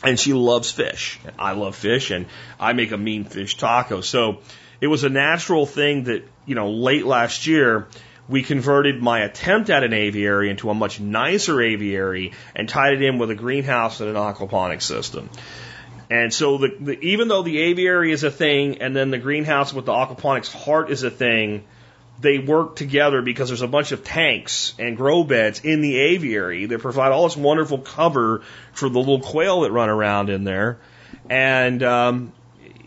and 0.04 0.20
she 0.20 0.34
loves 0.34 0.72
fish. 0.72 1.20
And 1.26 1.34
I 1.40 1.54
love 1.54 1.76
fish, 1.76 2.12
and 2.12 2.28
I 2.60 2.74
make 2.74 2.92
a 2.92 2.98
mean 2.98 3.24
fish 3.26 3.58
taco. 3.58 4.02
So 4.02 4.40
it 4.82 4.88
was 4.88 5.04
a 5.04 5.10
natural 5.10 5.66
thing 5.66 6.06
that 6.06 6.24
you 6.46 6.56
know 6.56 6.72
late 6.72 7.06
last 7.06 7.48
year 7.48 7.88
we 8.30 8.44
converted 8.44 9.02
my 9.02 9.22
attempt 9.22 9.70
at 9.70 9.84
an 9.84 9.94
aviary 9.94 10.50
into 10.50 10.70
a 10.70 10.74
much 10.74 11.00
nicer 11.00 11.62
aviary 11.62 12.34
and 12.56 12.68
tied 12.68 12.94
it 12.94 13.02
in 13.02 13.20
with 13.20 13.32
a 13.32 13.36
greenhouse 13.36 14.02
and 14.02 14.10
an 14.10 14.16
aquaponics 14.16 14.82
system. 14.82 15.30
And 16.10 16.34
so 16.34 16.58
the, 16.58 16.76
the, 16.80 17.00
even 17.00 17.28
though 17.28 17.44
the 17.44 17.58
aviary 17.60 18.12
is 18.12 18.24
a 18.24 18.32
thing 18.32 18.82
and 18.82 18.96
then 18.96 19.12
the 19.12 19.18
greenhouse 19.18 19.74
with 19.74 19.86
the 19.86 19.92
aquaponics 19.92 20.52
heart 20.52 20.90
is 20.90 21.04
a 21.04 21.12
thing, 21.12 21.66
they 22.20 22.40
work 22.40 22.76
together 22.76 23.22
because 23.22 23.50
there's 23.50 23.62
a 23.62 23.68
bunch 23.68 23.92
of 23.92 24.04
tanks 24.04 24.74
and 24.80 24.98
grow 24.98 25.24
beds 25.24 25.62
in 25.64 25.82
the 25.82 25.98
aviary 25.98 26.66
that 26.66 26.80
provide 26.80 27.12
all 27.12 27.28
this 27.28 27.38
wonderful 27.38 27.78
cover 27.78 28.42
for 28.74 28.90
the 28.90 29.00
little 29.00 29.22
quail 29.22 29.62
that 29.62 29.72
run 29.72 29.90
around 29.90 30.30
in 30.30 30.44
there. 30.44 30.80
and 31.30 31.84
um, 31.84 32.34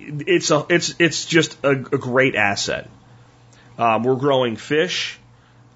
it's 0.01 0.51
a 0.51 0.67
it's 0.69 0.95
it's 0.99 1.25
just 1.25 1.63
a, 1.65 1.71
a 1.71 1.99
great 1.99 2.35
asset. 2.35 2.89
Um, 3.79 4.03
we're 4.03 4.17
growing 4.17 4.57
fish. 4.57 5.19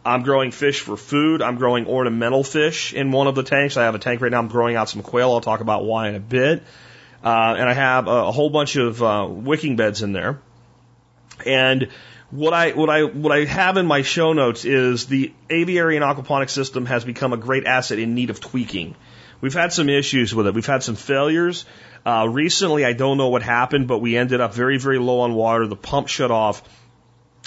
I'm 0.04 0.22
growing 0.22 0.50
fish 0.50 0.80
for 0.80 0.96
food. 0.96 1.40
I'm 1.40 1.56
growing 1.56 1.86
ornamental 1.86 2.44
fish 2.44 2.92
in 2.92 3.10
one 3.10 3.26
of 3.26 3.34
the 3.34 3.42
tanks. 3.42 3.76
I 3.78 3.84
have 3.84 3.94
a 3.94 3.98
tank 3.98 4.20
right 4.20 4.30
now. 4.30 4.38
I'm 4.38 4.48
growing 4.48 4.76
out 4.76 4.90
some 4.90 5.02
quail. 5.02 5.32
I'll 5.32 5.40
talk 5.40 5.60
about 5.60 5.84
why 5.84 6.08
in 6.08 6.14
a 6.14 6.20
bit. 6.20 6.62
Uh, 7.24 7.54
and 7.56 7.66
I 7.66 7.72
have 7.72 8.06
a, 8.06 8.26
a 8.26 8.32
whole 8.32 8.50
bunch 8.50 8.76
of 8.76 9.02
uh, 9.02 9.26
wicking 9.30 9.76
beds 9.76 10.02
in 10.02 10.12
there. 10.12 10.40
And 11.46 11.88
what 12.34 12.52
I 12.52 12.72
what 12.72 12.90
I 12.90 13.04
what 13.04 13.30
I 13.30 13.44
have 13.44 13.76
in 13.76 13.86
my 13.86 14.02
show 14.02 14.32
notes 14.32 14.64
is 14.64 15.06
the 15.06 15.32
aviary 15.48 15.96
and 15.96 16.04
aquaponics 16.04 16.50
system 16.50 16.84
has 16.86 17.04
become 17.04 17.32
a 17.32 17.36
great 17.36 17.64
asset 17.64 18.00
in 18.00 18.14
need 18.14 18.30
of 18.30 18.40
tweaking. 18.40 18.96
We've 19.40 19.54
had 19.54 19.72
some 19.72 19.88
issues 19.88 20.34
with 20.34 20.48
it. 20.48 20.54
We've 20.54 20.66
had 20.66 20.82
some 20.82 20.96
failures. 20.96 21.64
Uh, 22.04 22.26
recently, 22.28 22.84
I 22.84 22.92
don't 22.92 23.18
know 23.18 23.28
what 23.28 23.42
happened, 23.42 23.86
but 23.86 23.98
we 23.98 24.16
ended 24.16 24.40
up 24.40 24.52
very 24.52 24.78
very 24.78 24.98
low 24.98 25.20
on 25.20 25.34
water. 25.34 25.68
The 25.68 25.76
pump 25.76 26.08
shut 26.08 26.32
off, 26.32 26.62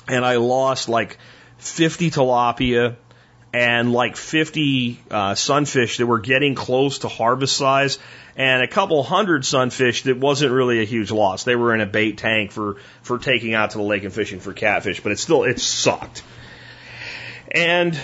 and 0.07 0.23
I 0.23 0.37
lost 0.37 0.87
like 0.87 1.17
50 1.57 2.11
tilapia 2.11 2.95
and 3.53 3.91
like 3.91 4.15
50 4.15 4.99
uh, 5.09 5.35
sunfish 5.35 5.97
that 5.97 6.05
were 6.05 6.19
getting 6.19 6.55
close 6.55 6.99
to 6.99 7.07
harvest 7.07 7.55
size 7.55 7.97
and 8.35 8.61
a 8.61 8.67
couple 8.67 9.01
hundred 9.03 9.45
sunfish 9.45 10.03
that 10.03 10.17
wasn't 10.17 10.51
really 10.51 10.81
a 10.81 10.85
huge 10.85 11.11
loss. 11.11 11.43
They 11.43 11.55
were 11.55 11.73
in 11.73 11.81
a 11.81 11.85
bait 11.85 12.17
tank 12.17 12.51
for, 12.51 12.77
for 13.01 13.17
taking 13.17 13.53
out 13.53 13.71
to 13.71 13.77
the 13.77 13.83
lake 13.83 14.03
and 14.03 14.13
fishing 14.13 14.39
for 14.39 14.53
catfish, 14.53 15.01
but 15.01 15.11
it 15.11 15.19
still, 15.19 15.43
it 15.43 15.59
sucked. 15.59 16.23
And, 17.49 17.99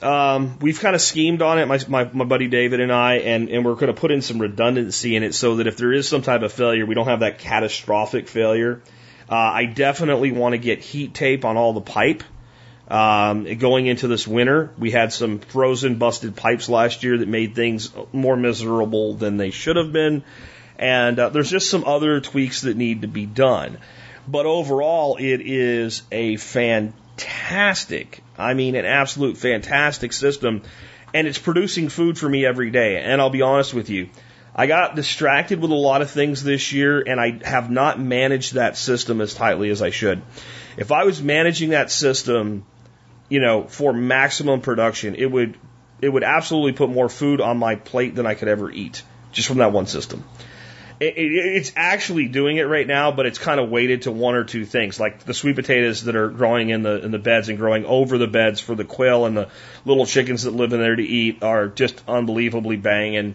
um, 0.00 0.58
we've 0.60 0.78
kind 0.78 0.94
of 0.94 1.02
schemed 1.02 1.42
on 1.42 1.58
it, 1.58 1.66
my, 1.66 1.80
my, 1.88 2.04
my 2.12 2.24
buddy 2.24 2.48
David 2.48 2.80
and 2.80 2.92
I, 2.92 3.16
and, 3.16 3.48
and 3.48 3.64
we're 3.64 3.74
going 3.74 3.92
to 3.92 4.00
put 4.00 4.10
in 4.10 4.22
some 4.22 4.38
redundancy 4.38 5.16
in 5.16 5.22
it 5.22 5.34
so 5.34 5.56
that 5.56 5.66
if 5.66 5.76
there 5.76 5.92
is 5.92 6.08
some 6.08 6.22
type 6.22 6.42
of 6.42 6.52
failure, 6.52 6.86
we 6.86 6.94
don't 6.94 7.08
have 7.08 7.20
that 7.20 7.38
catastrophic 7.38 8.28
failure. 8.28 8.82
Uh, 9.28 9.34
I 9.34 9.64
definitely 9.64 10.32
want 10.32 10.52
to 10.52 10.58
get 10.58 10.78
heat 10.80 11.12
tape 11.12 11.44
on 11.44 11.56
all 11.56 11.72
the 11.72 11.80
pipe 11.80 12.22
um, 12.88 13.44
going 13.58 13.86
into 13.86 14.06
this 14.06 14.26
winter, 14.28 14.70
we 14.78 14.90
had 14.90 15.12
some 15.12 15.40
frozen, 15.40 15.96
busted 15.96 16.36
pipes 16.36 16.68
last 16.68 17.02
year 17.02 17.18
that 17.18 17.28
made 17.28 17.54
things 17.54 17.90
more 18.12 18.36
miserable 18.36 19.14
than 19.14 19.36
they 19.36 19.50
should 19.50 19.76
have 19.76 19.92
been. 19.92 20.22
And 20.78 21.18
uh, 21.18 21.30
there's 21.30 21.50
just 21.50 21.70
some 21.70 21.84
other 21.84 22.20
tweaks 22.20 22.60
that 22.62 22.76
need 22.76 23.02
to 23.02 23.08
be 23.08 23.26
done. 23.26 23.78
But 24.28 24.46
overall, 24.46 25.16
it 25.16 25.40
is 25.40 26.02
a 26.12 26.36
fantastic, 26.36 28.22
I 28.38 28.54
mean, 28.54 28.76
an 28.76 28.84
absolute 28.84 29.36
fantastic 29.36 30.12
system. 30.12 30.62
And 31.12 31.26
it's 31.26 31.38
producing 31.38 31.88
food 31.88 32.18
for 32.18 32.28
me 32.28 32.44
every 32.44 32.70
day. 32.70 32.98
And 32.98 33.20
I'll 33.20 33.30
be 33.30 33.42
honest 33.42 33.72
with 33.74 33.90
you, 33.90 34.10
I 34.54 34.66
got 34.66 34.96
distracted 34.96 35.60
with 35.60 35.70
a 35.70 35.74
lot 35.74 36.02
of 36.02 36.10
things 36.10 36.42
this 36.42 36.72
year, 36.72 37.00
and 37.00 37.20
I 37.20 37.40
have 37.44 37.70
not 37.70 38.00
managed 38.00 38.54
that 38.54 38.76
system 38.76 39.20
as 39.20 39.34
tightly 39.34 39.70
as 39.70 39.82
I 39.82 39.90
should. 39.90 40.22
If 40.76 40.92
I 40.92 41.04
was 41.04 41.22
managing 41.22 41.70
that 41.70 41.90
system 41.90 42.64
you 43.28 43.40
know, 43.40 43.64
for 43.64 43.92
maximum 43.92 44.60
production, 44.60 45.14
it 45.14 45.30
would 45.30 45.56
it 46.00 46.08
would 46.08 46.24
absolutely 46.24 46.72
put 46.72 46.90
more 46.90 47.08
food 47.08 47.40
on 47.40 47.58
my 47.58 47.76
plate 47.76 48.14
than 48.14 48.26
I 48.26 48.34
could 48.34 48.48
ever 48.48 48.70
eat 48.70 49.02
just 49.32 49.48
from 49.48 49.58
that 49.58 49.72
one 49.72 49.86
system. 49.86 50.24
It, 50.98 51.16
it, 51.18 51.30
it's 51.30 51.72
actually 51.76 52.26
doing 52.28 52.56
it 52.56 52.62
right 52.62 52.86
now, 52.86 53.12
but 53.12 53.26
it's 53.26 53.38
kind 53.38 53.60
of 53.60 53.68
weighted 53.68 54.02
to 54.02 54.12
one 54.12 54.34
or 54.34 54.44
two 54.44 54.64
things, 54.64 54.98
like 54.98 55.24
the 55.24 55.34
sweet 55.34 55.54
potatoes 55.54 56.04
that 56.04 56.16
are 56.16 56.28
growing 56.28 56.70
in 56.70 56.82
the 56.82 57.04
in 57.04 57.10
the 57.10 57.18
beds 57.18 57.48
and 57.48 57.58
growing 57.58 57.84
over 57.84 58.16
the 58.16 58.26
beds 58.26 58.60
for 58.60 58.74
the 58.74 58.84
quail 58.84 59.26
and 59.26 59.36
the 59.36 59.48
little 59.84 60.06
chickens 60.06 60.44
that 60.44 60.52
live 60.52 60.72
in 60.72 60.80
there 60.80 60.96
to 60.96 61.02
eat 61.02 61.42
are 61.42 61.68
just 61.68 62.02
unbelievably 62.08 62.76
banging, 62.76 63.34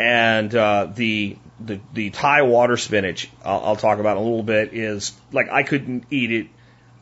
and 0.00 0.54
uh, 0.54 0.88
the 0.92 1.36
the 1.60 1.80
the 1.94 2.10
Thai 2.10 2.42
water 2.42 2.76
spinach 2.76 3.30
I'll, 3.44 3.60
I'll 3.60 3.76
talk 3.76 4.00
about 4.00 4.16
in 4.16 4.22
a 4.22 4.26
little 4.26 4.42
bit 4.42 4.74
is 4.74 5.12
like 5.32 5.48
I 5.48 5.62
couldn't 5.62 6.04
eat 6.10 6.32
it 6.32 6.46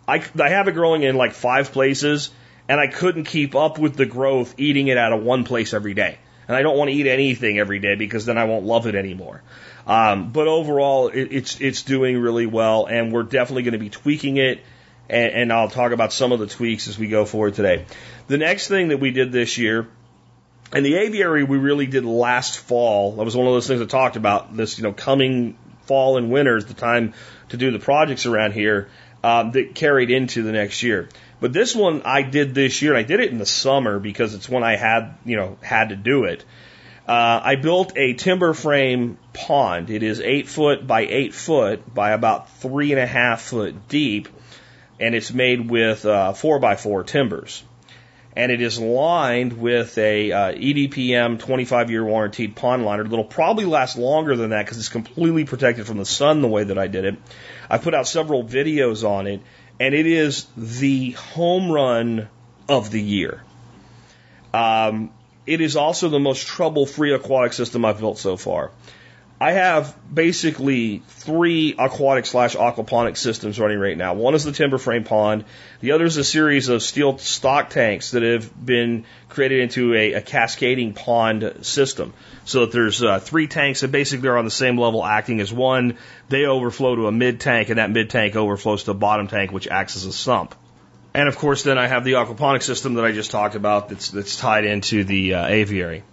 I, 0.06 0.22
I 0.40 0.48
have 0.48 0.68
it 0.68 0.72
growing 0.72 1.02
in 1.02 1.16
like 1.16 1.32
five 1.32 1.72
places, 1.72 2.30
and 2.68 2.80
I 2.80 2.88
couldn't 2.88 3.24
keep 3.24 3.54
up 3.54 3.78
with 3.78 3.96
the 3.96 4.06
growth 4.06 4.54
eating 4.58 4.88
it 4.88 4.98
out 4.98 5.12
of 5.12 5.22
one 5.22 5.44
place 5.44 5.74
every 5.74 5.94
day. 5.94 6.18
And 6.46 6.56
I 6.56 6.62
don't 6.62 6.76
want 6.76 6.90
to 6.90 6.96
eat 6.96 7.06
anything 7.06 7.58
every 7.58 7.78
day 7.78 7.94
because 7.94 8.26
then 8.26 8.36
I 8.36 8.44
won't 8.44 8.66
love 8.66 8.86
it 8.86 8.94
anymore. 8.94 9.42
Um, 9.86 10.30
but 10.30 10.46
overall, 10.46 11.08
it, 11.08 11.28
it's 11.30 11.60
it's 11.60 11.82
doing 11.82 12.18
really 12.18 12.46
well, 12.46 12.86
and 12.86 13.12
we're 13.12 13.22
definitely 13.22 13.62
going 13.62 13.72
to 13.72 13.78
be 13.78 13.90
tweaking 13.90 14.36
it. 14.36 14.62
And, 15.08 15.32
and 15.32 15.52
I'll 15.52 15.68
talk 15.68 15.92
about 15.92 16.12
some 16.12 16.32
of 16.32 16.40
the 16.40 16.46
tweaks 16.46 16.88
as 16.88 16.98
we 16.98 17.08
go 17.08 17.24
forward 17.24 17.54
today. 17.54 17.86
The 18.26 18.38
next 18.38 18.68
thing 18.68 18.88
that 18.88 19.00
we 19.00 19.10
did 19.10 19.32
this 19.32 19.58
year, 19.58 19.88
and 20.72 20.84
the 20.84 20.96
aviary 20.96 21.44
we 21.44 21.58
really 21.58 21.86
did 21.86 22.04
last 22.04 22.58
fall. 22.58 23.12
That 23.16 23.24
was 23.24 23.36
one 23.36 23.46
of 23.46 23.52
those 23.52 23.66
things 23.66 23.80
I 23.80 23.86
talked 23.86 24.16
about. 24.16 24.56
This, 24.56 24.78
you 24.78 24.84
know, 24.84 24.92
coming 24.92 25.56
fall 25.82 26.16
and 26.16 26.30
winter 26.30 26.56
is 26.56 26.64
the 26.66 26.74
time 26.74 27.12
to 27.50 27.58
do 27.58 27.70
the 27.70 27.78
projects 27.78 28.24
around 28.24 28.52
here 28.52 28.88
um, 29.24 29.52
that 29.52 29.74
carried 29.74 30.10
into 30.10 30.42
the 30.42 30.52
next 30.52 30.82
year. 30.82 31.08
But 31.40 31.54
this 31.54 31.74
one 31.74 32.02
I 32.04 32.20
did 32.20 32.54
this 32.54 32.82
year, 32.82 32.94
I 32.94 33.04
did 33.04 33.20
it 33.20 33.30
in 33.32 33.38
the 33.38 33.46
summer 33.46 33.98
because 33.98 34.34
it's 34.34 34.50
when 34.50 34.62
I 34.62 34.76
had, 34.76 35.14
you 35.24 35.36
know, 35.36 35.56
had 35.62 35.88
to 35.88 35.96
do 35.96 36.24
it. 36.24 36.44
Uh, 37.08 37.40
I 37.42 37.56
built 37.56 37.96
a 37.96 38.12
timber 38.12 38.52
frame 38.52 39.16
pond. 39.32 39.88
It 39.88 40.02
is 40.02 40.20
eight 40.20 40.46
foot 40.46 40.86
by 40.86 41.06
eight 41.06 41.32
foot 41.32 41.92
by 41.92 42.10
about 42.10 42.50
three 42.58 42.92
and 42.92 43.00
a 43.00 43.06
half 43.06 43.40
foot 43.40 43.88
deep, 43.88 44.28
and 45.00 45.14
it's 45.14 45.32
made 45.32 45.70
with 45.70 46.04
uh, 46.04 46.34
four 46.34 46.58
by 46.58 46.76
four 46.76 47.02
timbers. 47.02 47.62
And 48.36 48.50
it 48.50 48.60
is 48.60 48.80
lined 48.80 49.52
with 49.52 49.96
a 49.96 50.32
uh, 50.32 50.52
EDPM 50.52 51.38
25 51.38 51.90
year 51.90 52.04
warranted 52.04 52.56
pond 52.56 52.84
liner 52.84 53.04
that'll 53.04 53.24
probably 53.24 53.64
last 53.64 53.96
longer 53.96 54.34
than 54.36 54.50
that 54.50 54.64
because 54.64 54.78
it's 54.78 54.88
completely 54.88 55.44
protected 55.44 55.86
from 55.86 55.98
the 55.98 56.04
sun 56.04 56.42
the 56.42 56.48
way 56.48 56.64
that 56.64 56.78
I 56.78 56.88
did 56.88 57.04
it. 57.04 57.16
I 57.70 57.78
put 57.78 57.94
out 57.94 58.08
several 58.08 58.42
videos 58.42 59.08
on 59.08 59.28
it, 59.28 59.40
and 59.78 59.94
it 59.94 60.06
is 60.06 60.46
the 60.56 61.12
home 61.12 61.70
run 61.70 62.28
of 62.68 62.90
the 62.90 63.00
year. 63.00 63.42
Um, 64.52 65.12
it 65.46 65.60
is 65.60 65.76
also 65.76 66.08
the 66.08 66.18
most 66.18 66.46
trouble 66.46 66.86
free 66.86 67.12
aquatic 67.12 67.52
system 67.52 67.84
I've 67.84 68.00
built 68.00 68.18
so 68.18 68.36
far. 68.36 68.70
I 69.40 69.52
have 69.52 69.96
basically 70.12 71.02
three 71.08 71.74
aquatic 71.76 72.24
slash 72.24 72.54
aquaponic 72.54 73.16
systems 73.16 73.58
running 73.58 73.80
right 73.80 73.96
now. 73.96 74.14
One 74.14 74.34
is 74.34 74.44
the 74.44 74.52
timber 74.52 74.78
frame 74.78 75.02
pond. 75.02 75.44
The 75.80 75.92
other 75.92 76.04
is 76.04 76.16
a 76.16 76.24
series 76.24 76.68
of 76.68 76.82
steel 76.82 77.18
stock 77.18 77.70
tanks 77.70 78.12
that 78.12 78.22
have 78.22 78.64
been 78.64 79.04
created 79.28 79.60
into 79.60 79.92
a, 79.94 80.14
a 80.14 80.20
cascading 80.20 80.94
pond 80.94 81.58
system. 81.62 82.12
So 82.44 82.60
that 82.60 82.72
there's 82.72 83.02
uh, 83.02 83.18
three 83.18 83.48
tanks 83.48 83.80
that 83.80 83.90
basically 83.90 84.28
are 84.28 84.38
on 84.38 84.44
the 84.44 84.52
same 84.52 84.78
level 84.78 85.04
acting 85.04 85.40
as 85.40 85.52
one. 85.52 85.98
They 86.28 86.46
overflow 86.46 86.94
to 86.94 87.08
a 87.08 87.12
mid 87.12 87.40
tank 87.40 87.70
and 87.70 87.78
that 87.78 87.90
mid 87.90 88.10
tank 88.10 88.36
overflows 88.36 88.84
to 88.84 88.92
a 88.92 88.94
bottom 88.94 89.26
tank 89.26 89.50
which 89.50 89.66
acts 89.66 89.96
as 89.96 90.06
a 90.06 90.12
sump. 90.12 90.54
And 91.12 91.28
of 91.28 91.36
course 91.36 91.64
then 91.64 91.76
I 91.76 91.88
have 91.88 92.04
the 92.04 92.12
aquaponic 92.12 92.62
system 92.62 92.94
that 92.94 93.04
I 93.04 93.10
just 93.10 93.32
talked 93.32 93.56
about 93.56 93.88
that's, 93.88 94.10
that's 94.10 94.36
tied 94.36 94.64
into 94.64 95.02
the 95.02 95.34
uh, 95.34 95.46
aviary. 95.46 96.04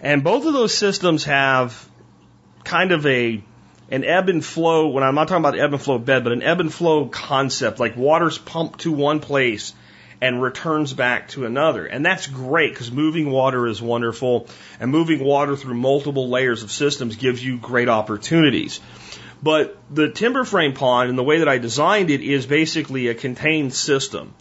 And 0.00 0.24
both 0.24 0.46
of 0.46 0.52
those 0.52 0.74
systems 0.74 1.24
have 1.24 1.88
kind 2.66 2.92
of 2.92 3.06
a 3.06 3.42
an 3.90 4.04
ebb 4.04 4.28
and 4.28 4.44
flow. 4.44 4.88
When 4.88 5.02
I'm 5.02 5.14
not 5.14 5.28
talking 5.28 5.44
about 5.44 5.58
ebb 5.58 5.72
and 5.72 5.80
flow 5.80 5.98
bed, 5.98 6.24
but 6.24 6.32
an 6.32 6.42
ebb 6.42 6.60
and 6.60 6.72
flow 6.72 7.06
concept, 7.06 7.80
like 7.80 7.96
water's 7.96 8.36
pumped 8.36 8.80
to 8.80 8.92
one 8.92 9.20
place 9.20 9.72
and 10.20 10.42
returns 10.42 10.92
back 10.92 11.28
to 11.28 11.44
another. 11.46 11.86
And 11.86 12.04
that's 12.04 12.26
great 12.26 12.72
because 12.72 12.90
moving 12.90 13.30
water 13.30 13.66
is 13.66 13.80
wonderful 13.80 14.48
and 14.80 14.90
moving 14.90 15.22
water 15.22 15.56
through 15.56 15.74
multiple 15.74 16.28
layers 16.28 16.62
of 16.62 16.70
systems 16.70 17.16
gives 17.16 17.44
you 17.44 17.58
great 17.58 17.88
opportunities. 17.88 18.80
But 19.42 19.76
the 19.90 20.08
timber 20.08 20.44
frame 20.44 20.72
pond 20.72 21.10
and 21.10 21.18
the 21.18 21.22
way 21.22 21.38
that 21.38 21.48
I 21.48 21.58
designed 21.58 22.10
it 22.10 22.22
is 22.22 22.46
basically 22.46 23.08
a 23.08 23.14
contained 23.14 23.74
system. 23.74 24.34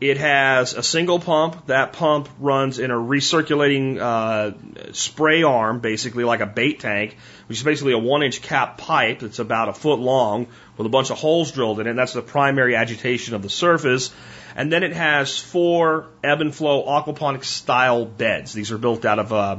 It 0.00 0.16
has 0.16 0.72
a 0.72 0.82
single 0.82 1.18
pump. 1.18 1.66
That 1.66 1.92
pump 1.92 2.30
runs 2.38 2.78
in 2.78 2.90
a 2.90 2.94
recirculating 2.94 3.98
uh, 3.98 4.92
spray 4.92 5.42
arm, 5.42 5.80
basically 5.80 6.24
like 6.24 6.40
a 6.40 6.46
bait 6.46 6.80
tank, 6.80 7.18
which 7.48 7.58
is 7.58 7.64
basically 7.64 7.92
a 7.92 7.98
one 7.98 8.22
inch 8.22 8.40
cap 8.40 8.78
pipe 8.78 9.20
that's 9.20 9.40
about 9.40 9.68
a 9.68 9.74
foot 9.74 9.98
long 9.98 10.46
with 10.78 10.86
a 10.86 10.90
bunch 10.90 11.10
of 11.10 11.18
holes 11.18 11.52
drilled 11.52 11.80
in 11.80 11.86
it. 11.86 11.90
And 11.90 11.98
that's 11.98 12.14
the 12.14 12.22
primary 12.22 12.76
agitation 12.76 13.34
of 13.34 13.42
the 13.42 13.50
surface. 13.50 14.10
And 14.56 14.72
then 14.72 14.84
it 14.84 14.94
has 14.94 15.38
four 15.38 16.06
ebb 16.24 16.40
and 16.40 16.54
flow 16.54 16.86
aquaponics 16.86 17.44
style 17.44 18.06
beds. 18.06 18.54
These 18.54 18.72
are 18.72 18.78
built 18.78 19.04
out 19.04 19.18
of 19.18 19.32
uh, 19.34 19.58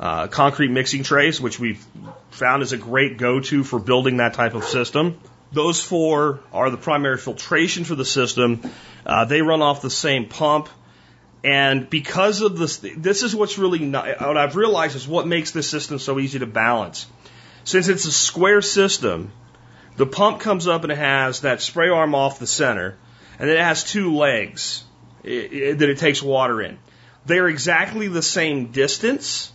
uh, 0.00 0.26
concrete 0.28 0.70
mixing 0.70 1.02
trays, 1.02 1.38
which 1.38 1.60
we've 1.60 1.84
found 2.30 2.62
is 2.62 2.72
a 2.72 2.78
great 2.78 3.18
go 3.18 3.40
to 3.40 3.62
for 3.62 3.78
building 3.78 4.16
that 4.16 4.32
type 4.32 4.54
of 4.54 4.64
system. 4.64 5.20
Those 5.52 5.82
four 5.82 6.40
are 6.52 6.70
the 6.70 6.76
primary 6.76 7.18
filtration 7.18 7.84
for 7.84 7.94
the 7.94 8.04
system. 8.04 8.62
Uh, 9.04 9.24
they 9.26 9.42
run 9.42 9.62
off 9.62 9.82
the 9.82 9.90
same 9.90 10.28
pump. 10.28 10.68
And 11.44 11.90
because 11.90 12.40
of 12.40 12.56
this, 12.56 12.78
this 12.78 13.22
is 13.22 13.34
what's 13.34 13.58
really 13.58 13.80
not, 13.80 14.20
what 14.20 14.36
I've 14.36 14.56
realized 14.56 14.96
is 14.96 15.08
what 15.08 15.26
makes 15.26 15.50
this 15.50 15.68
system 15.68 15.98
so 15.98 16.18
easy 16.18 16.38
to 16.38 16.46
balance. 16.46 17.06
Since 17.64 17.88
it's 17.88 18.06
a 18.06 18.12
square 18.12 18.62
system, 18.62 19.32
the 19.96 20.06
pump 20.06 20.40
comes 20.40 20.66
up 20.66 20.84
and 20.84 20.92
it 20.92 20.98
has 20.98 21.40
that 21.40 21.60
spray 21.60 21.88
arm 21.88 22.14
off 22.14 22.38
the 22.38 22.46
center, 22.46 22.96
and 23.38 23.48
then 23.48 23.56
it 23.56 23.62
has 23.62 23.84
two 23.84 24.16
legs 24.16 24.84
that 25.22 25.88
it 25.90 25.98
takes 25.98 26.22
water 26.22 26.62
in. 26.62 26.78
They're 27.26 27.48
exactly 27.48 28.08
the 28.08 28.22
same 28.22 28.72
distance, 28.72 29.52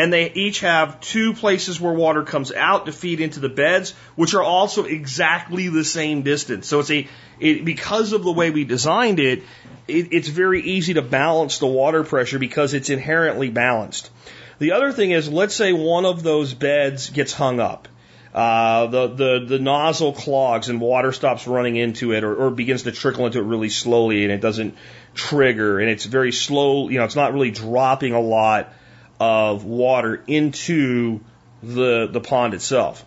And 0.00 0.10
they 0.10 0.32
each 0.32 0.60
have 0.60 0.98
two 1.02 1.34
places 1.34 1.78
where 1.78 1.92
water 1.92 2.22
comes 2.22 2.50
out 2.50 2.86
to 2.86 2.92
feed 2.92 3.20
into 3.20 3.38
the 3.38 3.50
beds, 3.50 3.90
which 4.16 4.32
are 4.32 4.42
also 4.42 4.84
exactly 4.84 5.68
the 5.68 5.84
same 5.84 6.22
distance. 6.22 6.66
So 6.66 6.80
it's 6.80 6.90
a, 6.90 7.06
it, 7.38 7.66
because 7.66 8.14
of 8.14 8.24
the 8.24 8.32
way 8.32 8.50
we 8.50 8.64
designed 8.64 9.20
it, 9.20 9.40
it, 9.86 10.08
it's 10.10 10.28
very 10.28 10.62
easy 10.62 10.94
to 10.94 11.02
balance 11.02 11.58
the 11.58 11.66
water 11.66 12.02
pressure 12.02 12.38
because 12.38 12.72
it's 12.72 12.88
inherently 12.88 13.50
balanced. 13.50 14.10
The 14.58 14.72
other 14.72 14.90
thing 14.90 15.10
is, 15.10 15.28
let's 15.28 15.54
say 15.54 15.74
one 15.74 16.06
of 16.06 16.22
those 16.22 16.54
beds 16.54 17.10
gets 17.10 17.34
hung 17.34 17.60
up. 17.60 17.86
Uh, 18.32 18.86
the, 18.86 19.06
the, 19.08 19.44
the 19.48 19.58
nozzle 19.58 20.14
clogs 20.14 20.70
and 20.70 20.80
water 20.80 21.12
stops 21.12 21.46
running 21.46 21.76
into 21.76 22.12
it 22.12 22.24
or, 22.24 22.34
or 22.34 22.50
begins 22.50 22.84
to 22.84 22.92
trickle 22.92 23.26
into 23.26 23.38
it 23.38 23.44
really 23.44 23.68
slowly 23.68 24.22
and 24.22 24.32
it 24.32 24.40
doesn't 24.40 24.78
trigger 25.12 25.78
and 25.78 25.90
it's 25.90 26.06
very 26.06 26.32
slow, 26.32 26.88
you 26.88 26.96
know, 26.96 27.04
it's 27.04 27.16
not 27.16 27.34
really 27.34 27.50
dropping 27.50 28.14
a 28.14 28.20
lot 28.20 28.72
of 29.20 29.64
water 29.64 30.22
into 30.26 31.20
the, 31.62 32.08
the 32.10 32.20
pond 32.20 32.54
itself. 32.54 33.04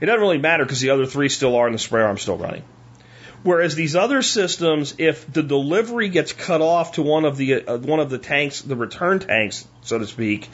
It 0.00 0.06
doesn't 0.06 0.20
really 0.20 0.38
matter 0.38 0.64
because 0.64 0.80
the 0.80 0.90
other 0.90 1.06
three 1.06 1.28
still 1.28 1.56
are 1.56 1.66
and 1.66 1.74
the 1.74 1.78
sprayer 1.78 2.06
arm's 2.06 2.22
still 2.22 2.38
running. 2.38 2.62
Whereas 3.42 3.74
these 3.74 3.96
other 3.96 4.22
systems, 4.22 4.94
if 4.98 5.30
the 5.32 5.42
delivery 5.42 6.08
gets 6.08 6.32
cut 6.32 6.60
off 6.60 6.92
to 6.92 7.02
one 7.02 7.24
of 7.24 7.36
the 7.36 7.66
uh, 7.66 7.78
one 7.78 8.00
of 8.00 8.10
the 8.10 8.18
tanks, 8.18 8.62
the 8.62 8.76
return 8.76 9.20
tanks, 9.20 9.66
so 9.82 9.98
to 9.98 10.06
speak, 10.06 10.48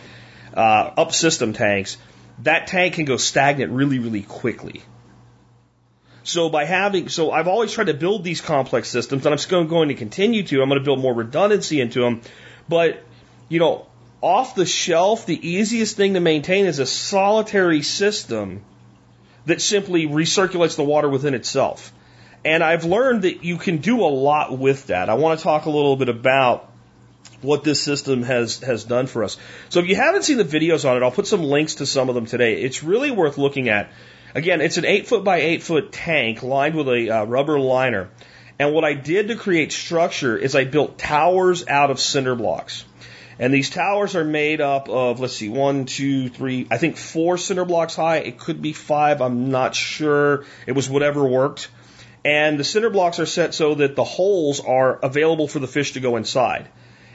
uh, 0.55 0.90
up 0.96 1.12
system 1.12 1.53
tanks, 1.53 1.96
that 2.40 2.66
tank 2.66 2.94
can 2.94 3.05
go 3.05 3.16
stagnant 3.16 3.72
really, 3.72 3.98
really 3.98 4.22
quickly. 4.22 4.83
So 6.25 6.51
by 6.51 6.66
having, 6.66 7.09
so 7.09 7.31
I've 7.31 7.48
always 7.48 7.72
tried 7.72 7.87
to 7.87 7.94
build 7.94 8.25
these 8.25 8.40
complex 8.40 8.88
systems, 8.88 9.25
and 9.27 9.33
I'm 9.33 9.38
still 9.38 9.64
going 9.64 9.88
to 9.88 9.94
continue 9.94 10.42
to. 10.44 10.62
I'm 10.62 10.68
going 10.68 10.81
to 10.81 10.85
build 10.85 11.01
more 11.01 11.14
redundancy 11.14 11.81
into 11.81 12.01
them, 12.01 12.20
but 12.68 13.03
you 13.48 13.59
know, 13.59 13.87
off 14.23 14.55
the 14.55 14.65
shelf, 14.65 15.27
the 15.27 15.49
easiest 15.49 15.97
thing 15.97 16.15
to 16.15 16.21
maintain 16.21 16.67
is 16.67 16.79
a 16.79 16.87
solitary 16.87 17.83
system 17.83 18.63
that 19.47 19.61
simply 19.61 20.07
recirculates 20.07 20.77
the 20.77 20.85
water 20.85 21.09
within 21.09 21.35
itself. 21.35 21.93
And 22.45 22.63
I've 22.63 22.85
learned 22.85 23.23
that 23.23 23.45
you 23.45 23.57
can 23.57 23.79
do 23.79 24.01
a 24.01 24.09
lot 24.09 24.57
with 24.57 24.87
that. 24.87 25.09
I 25.09 25.15
want 25.15 25.39
to 25.39 25.43
talk 25.43 25.67
a 25.67 25.71
little 25.71 25.97
bit 25.97 26.09
about 26.09 26.71
what 27.41 27.65
this 27.65 27.83
system 27.83 28.23
has 28.23 28.61
has 28.61 28.85
done 28.85 29.09
for 29.09 29.25
us. 29.25 29.37
So 29.69 29.81
if 29.81 29.87
you 29.87 29.97
haven't 29.97 30.23
seen 30.23 30.39
the 30.39 30.45
videos 30.45 30.89
on 30.89 30.97
it, 30.97 31.03
I'll 31.03 31.11
put 31.11 31.27
some 31.27 31.43
links 31.43 31.77
to 31.77 31.87
some 31.87 32.09
of 32.09 32.15
them 32.15 32.27
today. 32.27 32.63
It's 32.63 32.85
really 32.85 33.11
worth 33.11 33.39
looking 33.39 33.69
at. 33.69 33.91
Again, 34.35 34.61
it's 34.61 34.77
an 34.77 34.85
eight 34.85 35.09
foot 35.09 35.25
by 35.25 35.41
eight 35.41 35.63
foot 35.63 35.93
tank 35.93 36.43
lined 36.43 36.75
with 36.77 36.89
a 36.89 37.11
uh, 37.11 37.25
rubber 37.25 37.59
liner. 37.59 38.11
And 38.59 38.73
what 38.73 38.85
I 38.85 38.95
did 38.95 39.29
to 39.29 39.37
create 39.37 39.73
structure 39.73 40.37
is 40.37 40.55
I 40.55 40.65
built 40.65 40.99
towers 40.99 41.67
out 41.67 41.91
of 41.91 41.99
cinder 41.99 42.37
blocks. 42.37 42.85
And 43.38 43.53
these 43.53 43.71
towers 43.71 44.14
are 44.16 44.25
made 44.25 44.61
up 44.61 44.88
of, 44.88 45.21
let's 45.21 45.35
see, 45.35 45.49
one, 45.49 45.87
two, 45.87 46.29
three, 46.29 46.66
I 46.71 46.79
think 46.79 46.97
four 46.97 47.38
cinder 47.38 47.64
blocks 47.64 47.97
high. 47.97 48.18
It 48.18 48.38
could 48.38 48.61
be 48.61 48.73
five. 48.73 49.21
I'm 49.21 49.51
not 49.51 49.75
sure. 49.75 50.45
It 50.66 50.73
was 50.73 50.88
whatever 50.88 51.25
worked. 51.25 51.68
And 52.25 52.59
the 52.59 52.64
cinder 52.64 52.90
blocks 52.90 53.18
are 53.18 53.27
set 53.27 53.55
so 53.55 53.75
that 53.77 53.97
the 53.97 54.05
holes 54.05 54.61
are 54.61 54.97
available 54.97 55.49
for 55.49 55.59
the 55.59 55.66
fish 55.66 55.92
to 55.92 56.01
go 56.01 56.16
inside. 56.16 56.68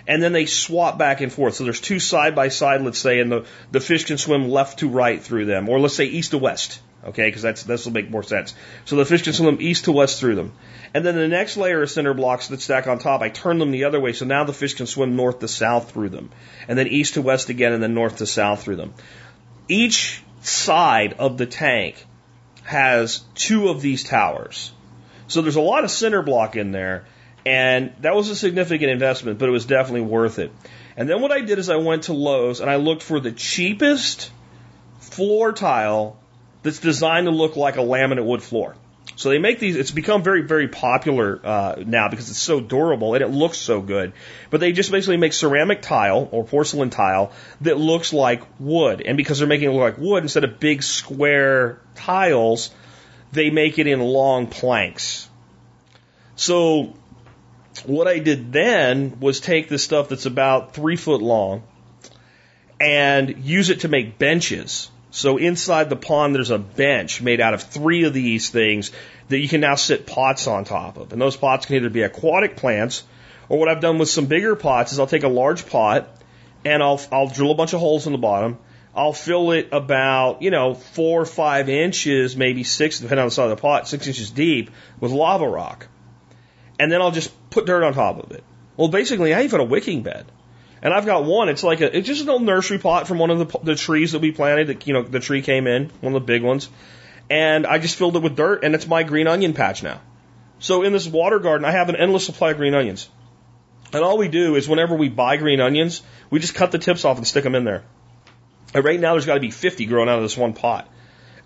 And 0.07 0.23
then 0.23 0.33
they 0.33 0.45
swap 0.45 0.97
back 0.97 1.21
and 1.21 1.31
forth. 1.31 1.55
So 1.55 1.63
there's 1.63 1.81
two 1.81 1.99
side 1.99 2.35
by 2.35 2.49
side, 2.49 2.81
let's 2.81 2.99
say, 2.99 3.19
and 3.19 3.31
the, 3.31 3.45
the 3.71 3.79
fish 3.79 4.05
can 4.05 4.17
swim 4.17 4.49
left 4.49 4.79
to 4.79 4.89
right 4.89 5.21
through 5.21 5.45
them. 5.45 5.69
Or 5.69 5.79
let's 5.79 5.95
say 5.95 6.05
east 6.05 6.31
to 6.31 6.37
west. 6.37 6.81
Okay, 7.05 7.27
because 7.27 7.41
that's 7.41 7.63
this 7.63 7.85
will 7.85 7.93
make 7.93 8.09
more 8.09 8.23
sense. 8.23 8.53
So 8.85 8.95
the 8.95 9.05
fish 9.05 9.21
can 9.21 9.33
swim 9.33 9.57
east 9.61 9.85
to 9.85 9.91
west 9.91 10.19
through 10.19 10.35
them. 10.35 10.51
And 10.93 11.05
then 11.05 11.15
the 11.15 11.27
next 11.27 11.55
layer 11.55 11.83
of 11.83 11.91
cinder 11.91 12.13
blocks 12.13 12.47
that 12.47 12.59
stack 12.59 12.87
on 12.87 12.99
top, 12.99 13.21
I 13.21 13.29
turn 13.29 13.59
them 13.59 13.71
the 13.71 13.83
other 13.85 13.99
way, 13.99 14.13
so 14.13 14.25
now 14.25 14.43
the 14.43 14.53
fish 14.53 14.73
can 14.73 14.87
swim 14.87 15.15
north 15.15 15.39
to 15.39 15.47
south 15.47 15.91
through 15.91 16.09
them. 16.09 16.31
And 16.67 16.77
then 16.77 16.87
east 16.87 17.13
to 17.13 17.21
west 17.21 17.49
again, 17.49 17.71
and 17.71 17.81
then 17.81 17.93
north 17.93 18.17
to 18.17 18.25
south 18.25 18.63
through 18.63 18.77
them. 18.77 18.93
Each 19.67 20.23
side 20.41 21.13
of 21.13 21.37
the 21.37 21.45
tank 21.45 22.03
has 22.63 23.19
two 23.35 23.69
of 23.69 23.81
these 23.81 24.03
towers. 24.03 24.71
So 25.27 25.41
there's 25.41 25.55
a 25.55 25.61
lot 25.61 25.83
of 25.83 25.91
cinder 25.91 26.21
block 26.21 26.55
in 26.55 26.71
there, 26.71 27.05
and 27.45 27.93
that 28.01 28.15
was 28.15 28.29
a 28.29 28.35
significant 28.35 28.91
investment, 28.91 29.39
but 29.39 29.47
it 29.47 29.53
was 29.53 29.65
definitely 29.65 30.01
worth 30.01 30.39
it. 30.39 30.51
And 30.97 31.07
then 31.07 31.21
what 31.21 31.31
I 31.31 31.41
did 31.41 31.59
is 31.59 31.69
I 31.69 31.75
went 31.75 32.03
to 32.03 32.13
Lowe's 32.13 32.59
and 32.59 32.69
I 32.69 32.77
looked 32.77 33.03
for 33.03 33.19
the 33.19 33.31
cheapest 33.31 34.31
floor 34.99 35.53
tile 35.53 36.19
that's 36.63 36.79
designed 36.79 37.25
to 37.25 37.31
look 37.31 37.55
like 37.55 37.77
a 37.77 37.81
laminate 37.81 38.25
wood 38.25 38.43
floor. 38.43 38.75
So 39.15 39.29
they 39.29 39.39
make 39.39 39.59
these, 39.59 39.75
it's 39.75 39.91
become 39.91 40.21
very, 40.21 40.43
very 40.43 40.67
popular 40.67 41.39
uh, 41.43 41.75
now 41.83 42.07
because 42.07 42.29
it's 42.29 42.39
so 42.39 42.59
durable 42.59 43.15
and 43.15 43.23
it 43.23 43.29
looks 43.29 43.57
so 43.57 43.81
good. 43.81 44.13
But 44.51 44.59
they 44.59 44.73
just 44.73 44.91
basically 44.91 45.17
make 45.17 45.33
ceramic 45.33 45.81
tile 45.81 46.29
or 46.31 46.43
porcelain 46.43 46.91
tile 46.91 47.31
that 47.61 47.79
looks 47.79 48.13
like 48.13 48.43
wood. 48.59 49.01
And 49.01 49.17
because 49.17 49.39
they're 49.39 49.47
making 49.47 49.69
it 49.69 49.73
look 49.73 49.81
like 49.81 49.97
wood 49.97 50.23
instead 50.23 50.43
of 50.43 50.59
big 50.59 50.83
square 50.83 51.79
tiles, 51.95 52.69
they 53.31 53.49
make 53.49 53.79
it 53.79 53.87
in 53.87 54.01
long 54.01 54.47
planks. 54.47 55.27
So 56.35 56.93
what 57.85 58.07
I 58.07 58.19
did 58.19 58.53
then 58.53 59.19
was 59.19 59.39
take 59.39 59.67
this 59.67 59.83
stuff 59.83 60.09
that's 60.09 60.27
about 60.27 60.75
three 60.75 60.95
foot 60.95 61.21
long 61.21 61.63
and 62.79 63.43
use 63.43 63.71
it 63.71 63.81
to 63.81 63.87
make 63.87 64.19
benches. 64.19 64.91
So 65.17 65.37
inside 65.37 65.89
the 65.89 65.95
pond, 65.95 66.35
there's 66.35 66.51
a 66.51 66.59
bench 66.59 67.23
made 67.23 67.41
out 67.41 67.55
of 67.55 67.63
three 67.63 68.03
of 68.03 68.13
these 68.13 68.51
things 68.51 68.91
that 69.29 69.39
you 69.39 69.47
can 69.47 69.61
now 69.61 69.73
sit 69.73 70.05
pots 70.05 70.45
on 70.45 70.63
top 70.63 70.97
of. 70.97 71.11
And 71.11 71.19
those 71.19 71.35
pots 71.35 71.65
can 71.65 71.77
either 71.77 71.89
be 71.89 72.03
aquatic 72.03 72.55
plants, 72.55 73.03
or 73.49 73.57
what 73.57 73.67
I've 73.67 73.81
done 73.81 73.97
with 73.97 74.09
some 74.09 74.27
bigger 74.27 74.55
pots 74.55 74.91
is 74.91 74.99
I'll 74.99 75.07
take 75.07 75.23
a 75.23 75.27
large 75.27 75.65
pot 75.65 76.07
and 76.63 76.83
I'll, 76.83 77.01
I'll 77.11 77.29
drill 77.29 77.49
a 77.49 77.55
bunch 77.55 77.73
of 77.73 77.79
holes 77.79 78.05
in 78.05 78.11
the 78.11 78.19
bottom. 78.19 78.59
I'll 78.93 79.11
fill 79.11 79.53
it 79.53 79.69
about, 79.71 80.43
you 80.43 80.51
know, 80.51 80.75
four 80.75 81.21
or 81.21 81.25
five 81.25 81.67
inches, 81.67 82.37
maybe 82.37 82.63
six, 82.63 82.99
depending 82.99 83.23
on 83.23 83.27
the 83.29 83.31
size 83.31 83.45
of 83.45 83.57
the 83.57 83.61
pot, 83.61 83.87
six 83.87 84.05
inches 84.05 84.29
deep 84.29 84.69
with 84.99 85.11
lava 85.11 85.49
rock. 85.49 85.87
And 86.77 86.91
then 86.91 87.01
I'll 87.01 87.09
just 87.09 87.31
put 87.49 87.65
dirt 87.65 87.83
on 87.83 87.95
top 87.95 88.23
of 88.23 88.33
it. 88.33 88.43
Well, 88.75 88.89
basically, 88.89 89.33
I 89.33 89.41
even 89.41 89.61
a 89.61 89.63
wicking 89.63 90.03
bed. 90.03 90.27
And 90.87 90.93
I've 90.93 91.05
got 91.05 91.25
one. 91.25 91.49
It's 91.49 91.63
like 91.63 91.81
a, 91.81 91.97
it's 91.97 92.07
just 92.07 92.21
an 92.21 92.29
old 92.29 92.43
nursery 92.43 92.79
pot 92.79 93.09
from 93.09 93.17
one 93.19 93.29
of 93.29 93.39
the, 93.39 93.59
the 93.59 93.75
trees 93.75 94.13
that 94.13 94.19
we 94.19 94.31
planted. 94.31 94.67
That 94.67 94.87
you 94.87 94.93
know, 94.93 95.01
the 95.01 95.19
tree 95.19 95.41
came 95.41 95.67
in, 95.67 95.89
one 95.99 96.15
of 96.15 96.21
the 96.21 96.25
big 96.25 96.43
ones, 96.43 96.69
and 97.29 97.67
I 97.67 97.77
just 97.77 97.97
filled 97.97 98.15
it 98.15 98.23
with 98.23 98.37
dirt, 98.37 98.63
and 98.63 98.73
it's 98.73 98.87
my 98.87 99.03
green 99.03 99.27
onion 99.27 99.53
patch 99.53 99.83
now. 99.83 99.99
So 100.59 100.83
in 100.83 100.93
this 100.93 101.05
water 101.05 101.39
garden, 101.39 101.65
I 101.65 101.71
have 101.71 101.89
an 101.89 101.97
endless 101.97 102.25
supply 102.25 102.51
of 102.51 102.57
green 102.57 102.73
onions. 102.73 103.09
And 103.91 104.01
all 104.01 104.17
we 104.17 104.29
do 104.29 104.55
is 104.55 104.69
whenever 104.69 104.95
we 104.95 105.09
buy 105.09 105.35
green 105.35 105.59
onions, 105.59 106.03
we 106.29 106.39
just 106.39 106.55
cut 106.55 106.71
the 106.71 106.79
tips 106.79 107.03
off 107.03 107.17
and 107.17 107.27
stick 107.27 107.43
them 107.43 107.55
in 107.55 107.65
there. 107.65 107.83
And 108.73 108.85
right 108.85 108.97
now, 108.97 109.11
there's 109.11 109.25
got 109.25 109.33
to 109.33 109.41
be 109.41 109.51
50 109.51 109.87
growing 109.87 110.07
out 110.07 110.19
of 110.19 110.23
this 110.23 110.37
one 110.37 110.53
pot. 110.53 110.89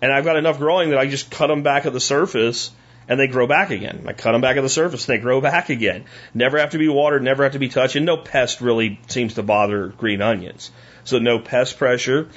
And 0.00 0.12
I've 0.12 0.24
got 0.24 0.36
enough 0.36 0.58
growing 0.58 0.90
that 0.90 1.00
I 1.00 1.08
just 1.08 1.32
cut 1.32 1.48
them 1.48 1.64
back 1.64 1.84
at 1.84 1.92
the 1.92 1.98
surface 1.98 2.70
and 3.08 3.18
they 3.18 3.26
grow 3.26 3.46
back 3.46 3.70
again. 3.70 4.04
I 4.06 4.12
cut 4.12 4.32
them 4.32 4.40
back 4.40 4.56
at 4.56 4.62
the 4.62 4.68
surface 4.68 5.08
and 5.08 5.18
they 5.18 5.22
grow 5.22 5.40
back 5.40 5.70
again. 5.70 6.04
Never 6.34 6.58
have 6.58 6.70
to 6.70 6.78
be 6.78 6.88
watered, 6.88 7.22
never 7.22 7.42
have 7.44 7.52
to 7.52 7.58
be 7.58 7.68
touched, 7.68 7.96
and 7.96 8.06
no 8.06 8.16
pest 8.16 8.60
really 8.60 9.00
seems 9.08 9.34
to 9.34 9.42
bother 9.42 9.88
green 9.88 10.22
onions. 10.22 10.70
So 11.04 11.18
no 11.18 11.38
pest 11.38 11.78
pressure. 11.78 12.28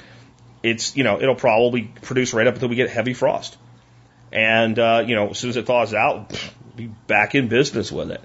It's, 0.62 0.96
you 0.96 1.04
know, 1.04 1.20
it'll 1.20 1.36
probably 1.36 1.82
produce 2.02 2.34
right 2.34 2.46
up 2.46 2.54
until 2.54 2.68
we 2.68 2.76
get 2.76 2.90
heavy 2.90 3.14
frost. 3.14 3.56
And, 4.32 4.78
uh, 4.78 5.04
you 5.06 5.14
know, 5.14 5.30
as 5.30 5.38
soon 5.38 5.50
as 5.50 5.56
it 5.56 5.66
thaws 5.66 5.94
out, 5.94 6.32
be 6.74 6.86
back 6.86 7.34
in 7.34 7.48
business 7.48 7.92
with 7.92 8.10
it. 8.10 8.20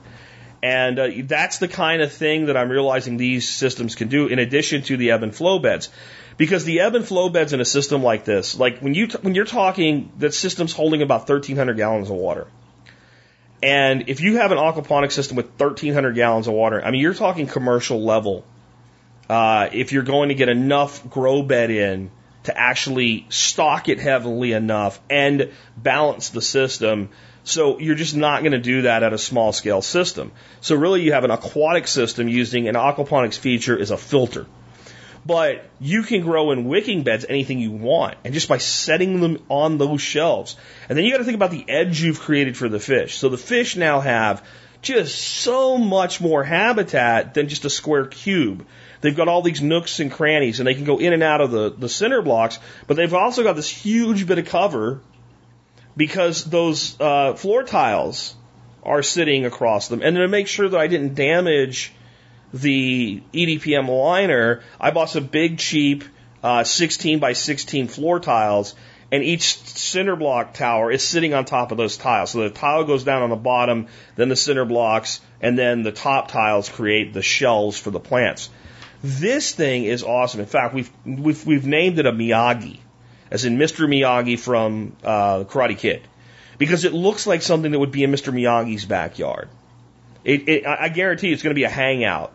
And 0.63 0.99
uh, 0.99 1.09
that's 1.23 1.57
the 1.57 1.67
kind 1.67 2.01
of 2.01 2.11
thing 2.11 2.45
that 2.45 2.55
I'm 2.55 2.69
realizing 2.69 3.17
these 3.17 3.49
systems 3.49 3.95
can 3.95 4.09
do 4.09 4.27
in 4.27 4.37
addition 4.37 4.83
to 4.83 4.97
the 4.97 5.11
ebb 5.11 5.23
and 5.23 5.33
flow 5.33 5.59
beds. 5.59 5.89
Because 6.37 6.65
the 6.65 6.81
ebb 6.81 6.95
and 6.95 7.05
flow 7.05 7.29
beds 7.29 7.53
in 7.53 7.61
a 7.61 7.65
system 7.65 8.03
like 8.03 8.25
this, 8.25 8.57
like 8.57 8.79
when 8.79 8.93
you, 8.93 9.07
when 9.21 9.35
you're 9.35 9.45
talking 9.45 10.11
that 10.19 10.33
system's 10.33 10.73
holding 10.73 11.01
about 11.01 11.21
1300 11.21 11.77
gallons 11.77 12.09
of 12.09 12.15
water. 12.15 12.47
And 13.63 14.09
if 14.09 14.21
you 14.21 14.37
have 14.37 14.51
an 14.51 14.57
aquaponic 14.57 15.11
system 15.11 15.37
with 15.37 15.47
1300 15.57 16.15
gallons 16.15 16.47
of 16.47 16.53
water, 16.53 16.83
I 16.83 16.91
mean, 16.91 17.01
you're 17.01 17.13
talking 17.13 17.47
commercial 17.47 18.03
level. 18.03 18.43
Uh, 19.29 19.69
if 19.71 19.91
you're 19.91 20.03
going 20.03 20.29
to 20.29 20.35
get 20.35 20.49
enough 20.49 21.07
grow 21.09 21.43
bed 21.43 21.69
in 21.69 22.11
to 22.43 22.57
actually 22.57 23.27
stock 23.29 23.87
it 23.87 23.99
heavily 23.99 24.53
enough 24.53 24.99
and 25.09 25.51
balance 25.77 26.29
the 26.29 26.41
system 26.41 27.09
so 27.43 27.79
you're 27.79 27.95
just 27.95 28.15
not 28.15 28.41
going 28.41 28.51
to 28.51 28.59
do 28.59 28.83
that 28.83 29.03
at 29.03 29.13
a 29.13 29.17
small 29.17 29.51
scale 29.51 29.81
system. 29.81 30.31
So 30.61 30.75
really 30.75 31.01
you 31.01 31.13
have 31.13 31.23
an 31.23 31.31
aquatic 31.31 31.87
system 31.87 32.27
using 32.27 32.67
an 32.67 32.75
aquaponics 32.75 33.37
feature 33.37 33.77
as 33.77 33.91
a 33.91 33.97
filter. 33.97 34.45
But 35.25 35.65
you 35.79 36.03
can 36.03 36.21
grow 36.21 36.51
in 36.51 36.65
wicking 36.65 37.03
beds 37.03 37.25
anything 37.27 37.59
you 37.59 37.71
want, 37.71 38.17
and 38.23 38.33
just 38.33 38.49
by 38.49 38.57
setting 38.57 39.21
them 39.21 39.43
on 39.49 39.77
those 39.77 40.01
shelves. 40.01 40.55
And 40.89 40.97
then 40.97 41.05
you 41.05 41.11
got 41.11 41.19
to 41.19 41.23
think 41.23 41.35
about 41.35 41.51
the 41.51 41.65
edge 41.69 42.01
you've 42.01 42.19
created 42.19 42.57
for 42.57 42.67
the 42.67 42.79
fish. 42.79 43.17
So 43.17 43.29
the 43.29 43.37
fish 43.37 43.75
now 43.75 43.99
have 43.99 44.43
just 44.81 45.15
so 45.15 45.77
much 45.77 46.21
more 46.21 46.43
habitat 46.43 47.35
than 47.35 47.49
just 47.49 47.65
a 47.65 47.69
square 47.69 48.07
cube. 48.07 48.65
They've 49.01 49.15
got 49.15 49.27
all 49.27 49.43
these 49.43 49.61
nooks 49.61 49.99
and 49.99 50.11
crannies, 50.11 50.59
and 50.59 50.65
they 50.65 50.73
can 50.73 50.85
go 50.85 50.97
in 50.97 51.13
and 51.13 51.21
out 51.21 51.41
of 51.41 51.51
the, 51.51 51.69
the 51.69 51.89
cinder 51.89 52.23
blocks, 52.23 52.57
but 52.87 52.97
they've 52.97 53.13
also 53.13 53.43
got 53.43 53.55
this 53.55 53.69
huge 53.69 54.25
bit 54.25 54.39
of 54.39 54.45
cover 54.45 55.01
because 55.95 56.45
those 56.45 56.99
uh, 56.99 57.33
floor 57.33 57.63
tiles 57.63 58.35
are 58.83 59.03
sitting 59.03 59.45
across 59.45 59.87
them. 59.87 60.01
And 60.01 60.15
to 60.15 60.27
make 60.27 60.47
sure 60.47 60.67
that 60.67 60.79
I 60.79 60.87
didn't 60.87 61.15
damage 61.15 61.93
the 62.53 63.21
EDPM 63.33 63.87
liner, 63.87 64.61
I 64.79 64.91
bought 64.91 65.09
some 65.09 65.27
big, 65.27 65.57
cheap 65.57 66.03
uh, 66.43 66.63
16 66.63 67.19
by 67.19 67.33
16 67.33 67.87
floor 67.87 68.19
tiles, 68.19 68.75
and 69.11 69.23
each 69.23 69.57
cinder 69.57 70.15
block 70.15 70.53
tower 70.53 70.91
is 70.91 71.03
sitting 71.03 71.33
on 71.33 71.45
top 71.45 71.71
of 71.71 71.77
those 71.77 71.97
tiles. 71.97 72.31
So 72.31 72.39
the 72.39 72.49
tile 72.49 72.83
goes 72.83 73.03
down 73.03 73.21
on 73.21 73.29
the 73.29 73.35
bottom, 73.35 73.87
then 74.15 74.29
the 74.29 74.35
cinder 74.35 74.65
blocks, 74.65 75.19
and 75.41 75.57
then 75.57 75.83
the 75.83 75.91
top 75.91 76.29
tiles 76.29 76.69
create 76.69 77.13
the 77.13 77.21
shells 77.21 77.77
for 77.77 77.91
the 77.91 77.99
plants. 77.99 78.49
This 79.03 79.53
thing 79.53 79.83
is 79.83 80.03
awesome. 80.03 80.39
In 80.39 80.45
fact, 80.45 80.73
we've 80.73 80.91
we've, 81.05 81.45
we've 81.45 81.65
named 81.65 81.99
it 81.99 82.05
a 82.05 82.11
Miyagi, 82.11 82.79
as 83.31 83.45
in 83.45 83.57
Mr. 83.57 83.87
Miyagi 83.87 84.37
from 84.37 84.95
uh, 85.03 85.45
Karate 85.45 85.77
Kid, 85.77 86.01
because 86.57 86.85
it 86.85 86.93
looks 86.93 87.25
like 87.25 87.41
something 87.41 87.71
that 87.71 87.79
would 87.79 87.91
be 87.91 88.03
in 88.03 88.11
Mr. 88.11 88.33
Miyagi's 88.33 88.85
backyard. 88.85 89.49
It, 90.23 90.47
it, 90.47 90.67
I 90.67 90.89
guarantee 90.89 91.31
it's 91.31 91.41
going 91.41 91.55
to 91.55 91.59
be 91.59 91.63
a 91.63 91.69
hangout 91.69 92.33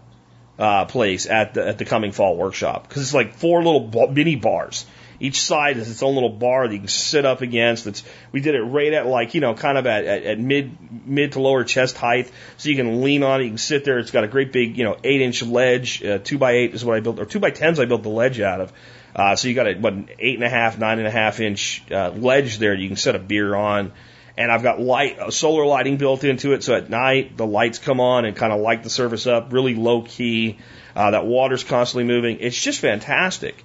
uh, 0.59 0.87
place 0.87 1.27
at 1.27 1.55
the 1.55 1.67
at 1.69 1.79
the 1.79 1.85
coming 1.85 2.13
fall 2.13 2.37
workshop 2.37 2.89
because 2.89 3.03
it's 3.03 3.15
like 3.15 3.35
four 3.35 3.63
little 3.63 4.11
mini 4.11 4.37
bars. 4.37 4.87
Each 5.19 5.41
side 5.41 5.79
is 5.79 5.91
its 5.91 6.03
own 6.03 6.15
little 6.15 6.31
bar 6.31 6.69
that 6.69 6.75
you 6.75 6.81
can 6.81 6.89
sit 6.89 7.25
up 7.25 7.41
against. 7.41 7.87
It's 7.87 8.03
we 8.33 8.41
did 8.41 8.55
it 8.55 8.63
right 8.63 8.93
at 8.93 9.07
like 9.07 9.35
you 9.35 9.41
know 9.41 9.55
kind 9.55 9.79
of 9.79 9.87
at, 9.87 10.05
at, 10.05 10.23
at 10.25 10.39
mid 10.39 11.07
mid 11.07 11.33
to 11.33 11.41
lower 11.41 11.65
chest 11.65 11.97
height, 11.97 12.31
so 12.57 12.69
you 12.69 12.77
can 12.77 13.03
lean 13.03 13.23
on 13.23 13.41
it. 13.41 13.45
You 13.45 13.51
can 13.51 13.59
sit 13.59 13.85
there. 13.85 13.99
It's 13.99 14.11
got 14.11 14.25
a 14.25 14.29
great 14.29 14.53
big 14.53 14.77
you 14.77 14.85
know 14.85 14.97
eight 15.05 15.21
inch 15.21 15.43
ledge. 15.43 16.03
Uh, 16.05 16.19
two 16.19 16.39
by 16.39 16.53
eight 16.53 16.75
is 16.75 16.85
what 16.85 16.97
I 16.97 17.01
built, 17.01 17.19
or 17.19 17.25
two 17.25 17.41
by 17.41 17.51
tens 17.51 17.81
I 17.81 17.87
built 17.87 18.03
the 18.03 18.11
ledge 18.11 18.41
out 18.41 18.61
of. 18.61 18.73
Uh, 19.17 19.35
so 19.35 19.49
you 19.49 19.55
got 19.55 19.67
a 19.67 19.75
what 19.75 19.95
an 19.95 20.09
eight 20.19 20.35
and 20.35 20.45
a 20.45 20.49
half, 20.49 20.79
nine 20.79 20.99
and 20.99 21.09
a 21.09 21.11
half 21.11 21.41
inch 21.41 21.83
uh, 21.91 22.11
ledge 22.11 22.59
there. 22.59 22.75
You 22.75 22.87
can 22.87 22.97
set 22.97 23.17
a 23.17 23.19
beer 23.19 23.55
on 23.55 23.93
and 24.37 24.53
I've 24.53 24.63
got 24.63 24.81
light, 24.81 25.19
uh, 25.19 25.31
solar 25.31 25.65
lighting 25.65 25.97
built 25.97 26.25
into 26.25 26.53
it. 26.53 26.63
So 26.63 26.75
at 26.75 26.91
night, 26.91 27.37
the 27.37 27.47
lights 27.47 27.79
come 27.79 28.01
on 28.01 28.25
and 28.25 28.37
kind 28.37 28.53
of 28.53 28.61
light 28.61 28.83
the 28.83 28.91
surface 28.91 29.27
up, 29.27 29.53
really 29.53 29.75
low 29.75 30.03
key. 30.03 30.59
Uh, 30.95 31.13
that 31.13 31.27
water's 31.27 31.65
constantly 31.65 32.05
moving. 32.05 32.39
It's 32.41 32.61
just 32.61 32.81
fantastic. 32.81 33.65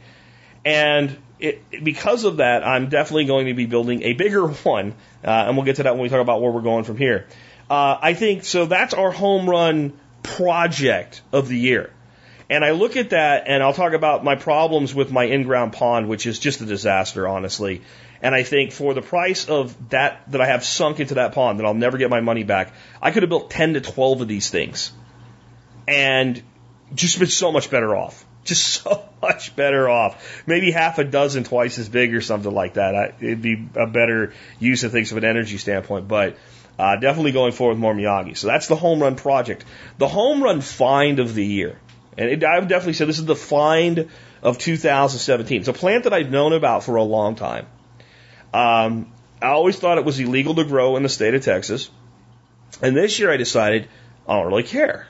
And 0.64 1.18
it, 1.40 1.84
because 1.84 2.24
of 2.24 2.38
that, 2.38 2.66
I'm 2.66 2.90
definitely 2.90 3.26
going 3.26 3.48
to 3.48 3.54
be 3.54 3.66
building 3.66 4.04
a 4.04 4.14
bigger 4.14 4.48
one. 4.48 4.94
Uh, 5.24 5.30
and 5.30 5.58
we'll 5.58 5.66
get 5.66 5.78
to 5.78 5.84
that 5.84 5.94
when 5.94 6.04
we 6.04 6.10
talk 6.10 6.22
about 6.22 6.42
where 6.42 6.52
we're 6.52 6.62
going 6.62 6.86
from 6.86 6.98
here. 6.98 7.28
Uh, 7.70 7.98
I 8.02 8.14
think 8.14 8.44
so. 8.44 8.66
That's 8.66 8.94
our 8.94 9.12
home 9.12 9.50
run 9.50 9.94
project 10.24 11.22
of 11.32 11.48
the 11.48 11.58
year. 11.58 11.92
And 12.52 12.66
I 12.66 12.72
look 12.72 12.98
at 12.98 13.12
that 13.12 13.46
and 13.48 13.64
I'll 13.64 13.72
talk 13.72 13.94
about 13.94 14.26
my 14.26 14.36
problems 14.36 14.94
with 14.94 15.10
my 15.10 15.24
in 15.24 15.44
ground 15.44 15.72
pond, 15.72 16.10
which 16.10 16.28
is 16.28 16.38
just 16.38 16.60
a 16.60 16.66
disaster, 16.66 17.26
honestly. 17.26 17.82
And 18.22 18.36
I 18.36 18.44
think 18.44 18.74
for 18.74 18.94
the 18.94 19.02
price 19.02 19.46
of 19.48 19.74
that 19.92 20.30
that 20.32 20.42
I 20.42 20.48
have 20.48 20.66
sunk 20.66 21.00
into 21.00 21.14
that 21.14 21.34
pond, 21.34 21.60
that 21.60 21.66
I'll 21.66 21.74
never 21.74 21.98
get 21.98 22.10
my 22.10 22.20
money 22.20 22.44
back, 22.44 22.74
I 23.02 23.12
could 23.12 23.24
have 23.24 23.30
built 23.30 23.52
10 23.52 23.76
to 23.76 23.82
12 23.82 24.20
of 24.20 24.28
these 24.28 24.50
things 24.50 24.92
and 25.88 26.44
just 26.94 27.20
been 27.20 27.30
so 27.30 27.54
much 27.54 27.72
better 27.72 27.96
off. 27.96 28.26
Just 28.44 28.82
so 28.82 29.08
much 29.22 29.56
better 29.56 29.88
off. 29.88 30.44
Maybe 30.48 30.72
half 30.72 30.98
a 30.98 31.04
dozen 31.04 31.44
twice 31.44 31.78
as 31.78 31.88
big 31.88 32.16
or 32.16 32.22
something 32.22 32.52
like 32.52 32.74
that. 32.74 32.96
I, 32.96 33.14
it'd 33.20 33.44
be 33.44 33.68
a 33.76 33.86
better 33.86 34.34
use 34.60 34.84
of 34.84 34.92
things 34.92 35.10
from 35.10 35.20
an 35.20 35.26
energy 35.26 35.60
standpoint, 35.60 36.08
but 36.08 36.38
uh, 36.80 36.96
definitely 36.96 37.34
going 37.34 37.52
forward 37.52 37.74
with 37.76 37.80
more 37.82 37.94
Miyagi. 37.94 38.36
So 38.36 38.48
that's 38.48 38.68
the 38.68 38.76
home 38.76 39.00
run 39.00 39.16
project. 39.16 39.64
The 40.00 40.08
home 40.08 40.42
run 40.42 40.62
find 40.62 41.20
of 41.20 41.36
the 41.36 41.46
year. 41.46 41.78
And 42.17 42.30
it, 42.30 42.43
I 42.43 42.60
would 42.60 42.67
definitely 42.67 42.93
say 42.93 43.06
this 43.06 43.19
is 43.19 43.26
the 43.26 43.36
find 43.36 44.10
of 44.41 44.58
2017. 44.58 45.60
It's 45.60 45.67
a 45.67 45.74
plant 45.74 46.04
that 46.04 46.13
I've 46.13 46.30
known 46.30 46.54
about 46.54 46.84
for 46.84 46.95
a 46.97 47.04
long 47.04 47.36
time. 47.36 47.67
Um, 48.54 49.12
I 49.41 49.47
always 49.47 49.78
thought 49.78 49.97
it 49.97 50.06
was 50.06 50.19
illegal 50.19 50.56
to 50.56 50.63
grow 50.63 50.97
in 50.97 51.04
the 51.04 51.10
state 51.10 51.34
of 51.34 51.43
Texas. 51.43 51.89
And 52.82 52.95
this 52.95 53.19
year 53.19 53.32
I 53.32 53.38
decided 53.38 53.88
I 54.28 54.36
don't 54.36 54.47
really 54.47 54.63
care. 54.63 55.08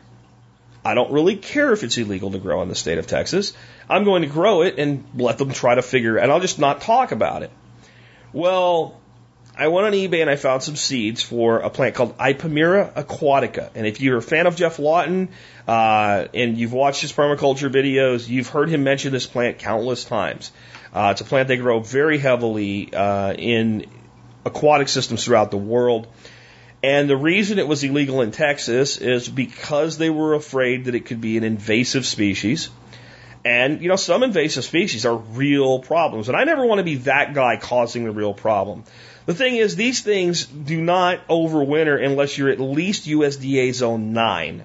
I 0.83 0.95
don't 0.95 1.11
really 1.11 1.35
care 1.35 1.73
if 1.73 1.83
it's 1.83 1.97
illegal 1.97 2.31
to 2.31 2.39
grow 2.39 2.61
in 2.61 2.69
the 2.69 2.75
state 2.75 2.97
of 2.97 3.07
Texas. 3.07 3.53
I'm 3.89 4.03
going 4.03 4.23
to 4.23 4.27
grow 4.27 4.63
it 4.63 4.79
and 4.79 5.03
let 5.15 5.37
them 5.37 5.51
try 5.51 5.75
to 5.75 5.81
figure 5.81 6.17
it, 6.17 6.23
and 6.23 6.31
I'll 6.31 6.39
just 6.39 6.59
not 6.59 6.81
talk 6.81 7.11
about 7.11 7.43
it. 7.43 7.51
Well, 8.33 9.00
I 9.61 9.67
went 9.67 9.85
on 9.85 9.93
eBay 9.93 10.21
and 10.21 10.29
I 10.29 10.37
found 10.37 10.63
some 10.63 10.75
seeds 10.75 11.21
for 11.21 11.59
a 11.59 11.69
plant 11.69 11.93
called 11.93 12.17
Ipomoea 12.17 12.93
aquatica. 12.93 13.69
And 13.75 13.85
if 13.85 14.01
you're 14.01 14.17
a 14.17 14.21
fan 14.21 14.47
of 14.47 14.55
Geoff 14.55 14.79
Lawton 14.79 15.29
uh, 15.67 16.25
and 16.33 16.57
you've 16.57 16.73
watched 16.73 17.01
his 17.01 17.13
permaculture 17.13 17.71
videos, 17.71 18.27
you've 18.27 18.47
heard 18.47 18.69
him 18.69 18.83
mention 18.83 19.11
this 19.11 19.27
plant 19.27 19.59
countless 19.59 20.03
times. 20.03 20.51
Uh, 20.91 21.09
it's 21.11 21.21
a 21.21 21.25
plant 21.25 21.47
they 21.47 21.57
grow 21.57 21.79
very 21.79 22.17
heavily 22.17 22.91
uh, 22.91 23.33
in 23.33 23.85
aquatic 24.45 24.87
systems 24.87 25.25
throughout 25.25 25.51
the 25.51 25.57
world. 25.57 26.07
And 26.81 27.07
the 27.07 27.15
reason 27.15 27.59
it 27.59 27.67
was 27.67 27.83
illegal 27.83 28.21
in 28.21 28.31
Texas 28.31 28.97
is 28.97 29.29
because 29.29 29.99
they 29.99 30.09
were 30.09 30.33
afraid 30.33 30.85
that 30.85 30.95
it 30.95 31.05
could 31.05 31.21
be 31.21 31.37
an 31.37 31.43
invasive 31.43 32.07
species. 32.07 32.71
And, 33.45 33.79
you 33.83 33.89
know, 33.89 33.95
some 33.95 34.23
invasive 34.23 34.63
species 34.63 35.05
are 35.05 35.15
real 35.15 35.77
problems. 35.77 36.29
And 36.29 36.35
I 36.35 36.45
never 36.45 36.65
want 36.65 36.79
to 36.79 36.83
be 36.83 36.95
that 36.95 37.35
guy 37.35 37.57
causing 37.57 38.05
the 38.05 38.11
real 38.11 38.33
problem. 38.33 38.85
The 39.25 39.33
thing 39.33 39.55
is, 39.55 39.75
these 39.75 40.01
things 40.01 40.45
do 40.45 40.81
not 40.81 41.27
overwinter 41.27 42.03
unless 42.03 42.37
you're 42.37 42.49
at 42.49 42.59
least 42.59 43.05
USDA 43.05 43.73
zone 43.73 44.13
9. 44.13 44.63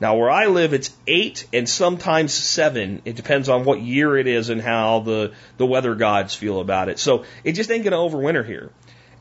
Now, 0.00 0.16
where 0.16 0.30
I 0.30 0.46
live, 0.46 0.74
it's 0.74 0.90
eight 1.06 1.46
and 1.52 1.68
sometimes 1.68 2.32
seven. 2.32 3.02
It 3.04 3.16
depends 3.16 3.48
on 3.48 3.64
what 3.64 3.80
year 3.80 4.16
it 4.16 4.26
is 4.28 4.48
and 4.48 4.62
how 4.62 5.00
the, 5.00 5.32
the 5.56 5.66
weather 5.66 5.94
gods 5.94 6.34
feel 6.34 6.60
about 6.60 6.88
it. 6.88 6.98
So 6.98 7.24
it 7.42 7.52
just 7.52 7.70
ain't 7.70 7.84
going 7.84 7.92
to 7.92 8.16
overwinter 8.16 8.46
here. 8.46 8.70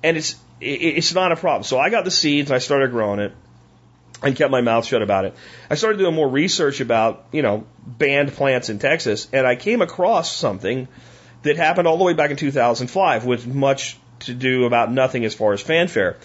And 0.04 0.17
it's, 0.17 0.36
it, 0.62 0.82
it's 0.82 1.13
not 1.13 1.32
a 1.32 1.36
problem. 1.36 1.63
So 1.63 1.80
I 1.80 1.89
got 1.89 2.06
the 2.06 2.12
seeds 2.12 2.52
and 2.52 2.56
I 2.56 2.60
started 2.60 2.91
growing 2.91 3.19
it 3.19 3.34
and 4.21 4.36
kept 4.36 4.52
my 4.52 4.62
mouth 4.62 4.86
shut 4.86 5.02
about 5.02 5.26
it. 5.26 5.36
I 5.69 5.76
started 5.76 5.97
doing 5.97 6.13
more 6.13 6.30
research 6.30 6.80
about, 6.80 7.26
you 7.32 7.41
know, 7.41 7.65
banned 7.86 8.34
plants 8.34 8.69
in 8.69 8.78
Texas 8.78 9.28
and 9.34 9.47
I 9.47 9.56
came 9.56 9.82
across 9.82 10.32
something 10.32 10.88
that 11.41 11.58
happened 11.58 11.88
all 11.88 11.97
the 11.97 12.04
way 12.04 12.13
back 12.13 12.30
in 12.30 12.38
2005 12.38 13.26
with 13.26 13.47
much 13.47 13.97
to 14.28 14.34
do 14.34 14.66
about 14.66 14.92
nothing 14.92 15.26
as 15.26 15.34
far 15.34 15.54
as 15.54 15.62
fanfare 15.62 16.18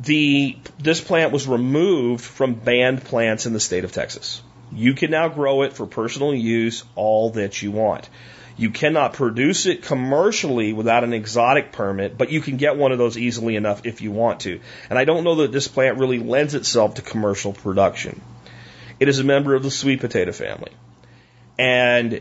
the 0.00 0.58
this 0.78 1.00
plant 1.00 1.32
was 1.32 1.46
removed 1.46 2.24
from 2.24 2.54
banned 2.54 3.04
plants 3.04 3.46
in 3.46 3.52
the 3.52 3.60
state 3.60 3.84
of 3.84 3.92
Texas. 3.92 4.42
You 4.72 4.94
can 4.94 5.10
now 5.10 5.28
grow 5.28 5.62
it 5.62 5.74
for 5.74 5.86
personal 5.86 6.34
use 6.34 6.84
all 6.96 7.30
that 7.30 7.62
you 7.62 7.70
want. 7.70 8.08
You 8.56 8.70
cannot 8.70 9.14
produce 9.14 9.66
it 9.66 9.82
commercially 9.82 10.72
without 10.72 11.04
an 11.04 11.12
exotic 11.12 11.72
permit, 11.72 12.16
but 12.16 12.30
you 12.30 12.40
can 12.40 12.56
get 12.56 12.76
one 12.76 12.92
of 12.92 12.98
those 12.98 13.18
easily 13.18 13.56
enough 13.56 13.84
if 13.84 14.00
you 14.00 14.12
want 14.12 14.40
to. 14.40 14.60
And 14.88 14.98
I 14.98 15.04
don't 15.04 15.24
know 15.24 15.36
that 15.36 15.52
this 15.52 15.66
plant 15.66 15.98
really 15.98 16.18
lends 16.18 16.54
itself 16.54 16.94
to 16.94 17.02
commercial 17.02 17.52
production. 17.52 18.20
It 19.00 19.08
is 19.08 19.18
a 19.18 19.24
member 19.24 19.54
of 19.54 19.64
the 19.64 19.72
sweet 19.72 20.00
potato 20.00 20.30
family. 20.30 20.72
And 21.58 22.20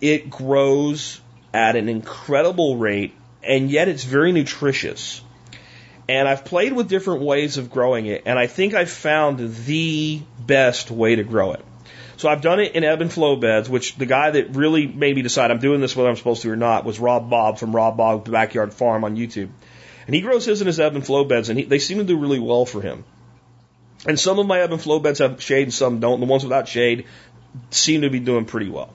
it 0.00 0.30
grows 0.30 1.20
at 1.54 1.76
an 1.76 1.88
incredible 1.88 2.76
rate, 2.76 3.14
and 3.42 3.70
yet 3.70 3.88
it's 3.88 4.04
very 4.04 4.32
nutritious. 4.32 5.22
And 6.08 6.28
I've 6.28 6.44
played 6.44 6.72
with 6.72 6.88
different 6.88 7.22
ways 7.22 7.58
of 7.58 7.70
growing 7.70 8.06
it, 8.06 8.22
and 8.26 8.38
I 8.38 8.46
think 8.46 8.74
I've 8.74 8.90
found 8.90 9.38
the 9.64 10.20
best 10.38 10.90
way 10.90 11.16
to 11.16 11.22
grow 11.22 11.52
it. 11.52 11.64
So 12.16 12.28
I've 12.28 12.40
done 12.40 12.60
it 12.60 12.74
in 12.74 12.84
ebb 12.84 13.00
and 13.00 13.12
flow 13.12 13.36
beds, 13.36 13.68
which 13.68 13.96
the 13.96 14.06
guy 14.06 14.30
that 14.30 14.54
really 14.54 14.86
made 14.86 15.16
me 15.16 15.22
decide 15.22 15.50
I'm 15.50 15.58
doing 15.58 15.80
this 15.80 15.96
whether 15.96 16.08
I'm 16.08 16.16
supposed 16.16 16.42
to 16.42 16.50
or 16.50 16.56
not 16.56 16.84
was 16.84 17.00
Rob 17.00 17.30
Bob 17.30 17.58
from 17.58 17.74
Rob 17.74 17.96
Bob's 17.96 18.30
Backyard 18.30 18.74
Farm 18.74 19.04
on 19.04 19.16
YouTube. 19.16 19.50
And 20.06 20.14
he 20.14 20.20
grows 20.20 20.44
his 20.44 20.60
in 20.60 20.66
his 20.66 20.80
ebb 20.80 20.94
and 20.94 21.04
flow 21.04 21.24
beds, 21.24 21.48
and 21.48 21.58
he, 21.58 21.64
they 21.64 21.78
seem 21.78 21.98
to 21.98 22.04
do 22.04 22.18
really 22.18 22.38
well 22.38 22.64
for 22.64 22.80
him. 22.80 23.04
And 24.06 24.18
some 24.18 24.38
of 24.38 24.46
my 24.46 24.60
ebb 24.60 24.72
and 24.72 24.80
flow 24.80 24.98
beds 24.98 25.20
have 25.20 25.42
shade 25.42 25.64
and 25.64 25.74
some 25.74 26.00
don't. 26.00 26.20
The 26.20 26.26
ones 26.26 26.42
without 26.42 26.68
shade 26.68 27.06
seem 27.70 28.02
to 28.02 28.10
be 28.10 28.20
doing 28.20 28.44
pretty 28.44 28.68
well. 28.68 28.92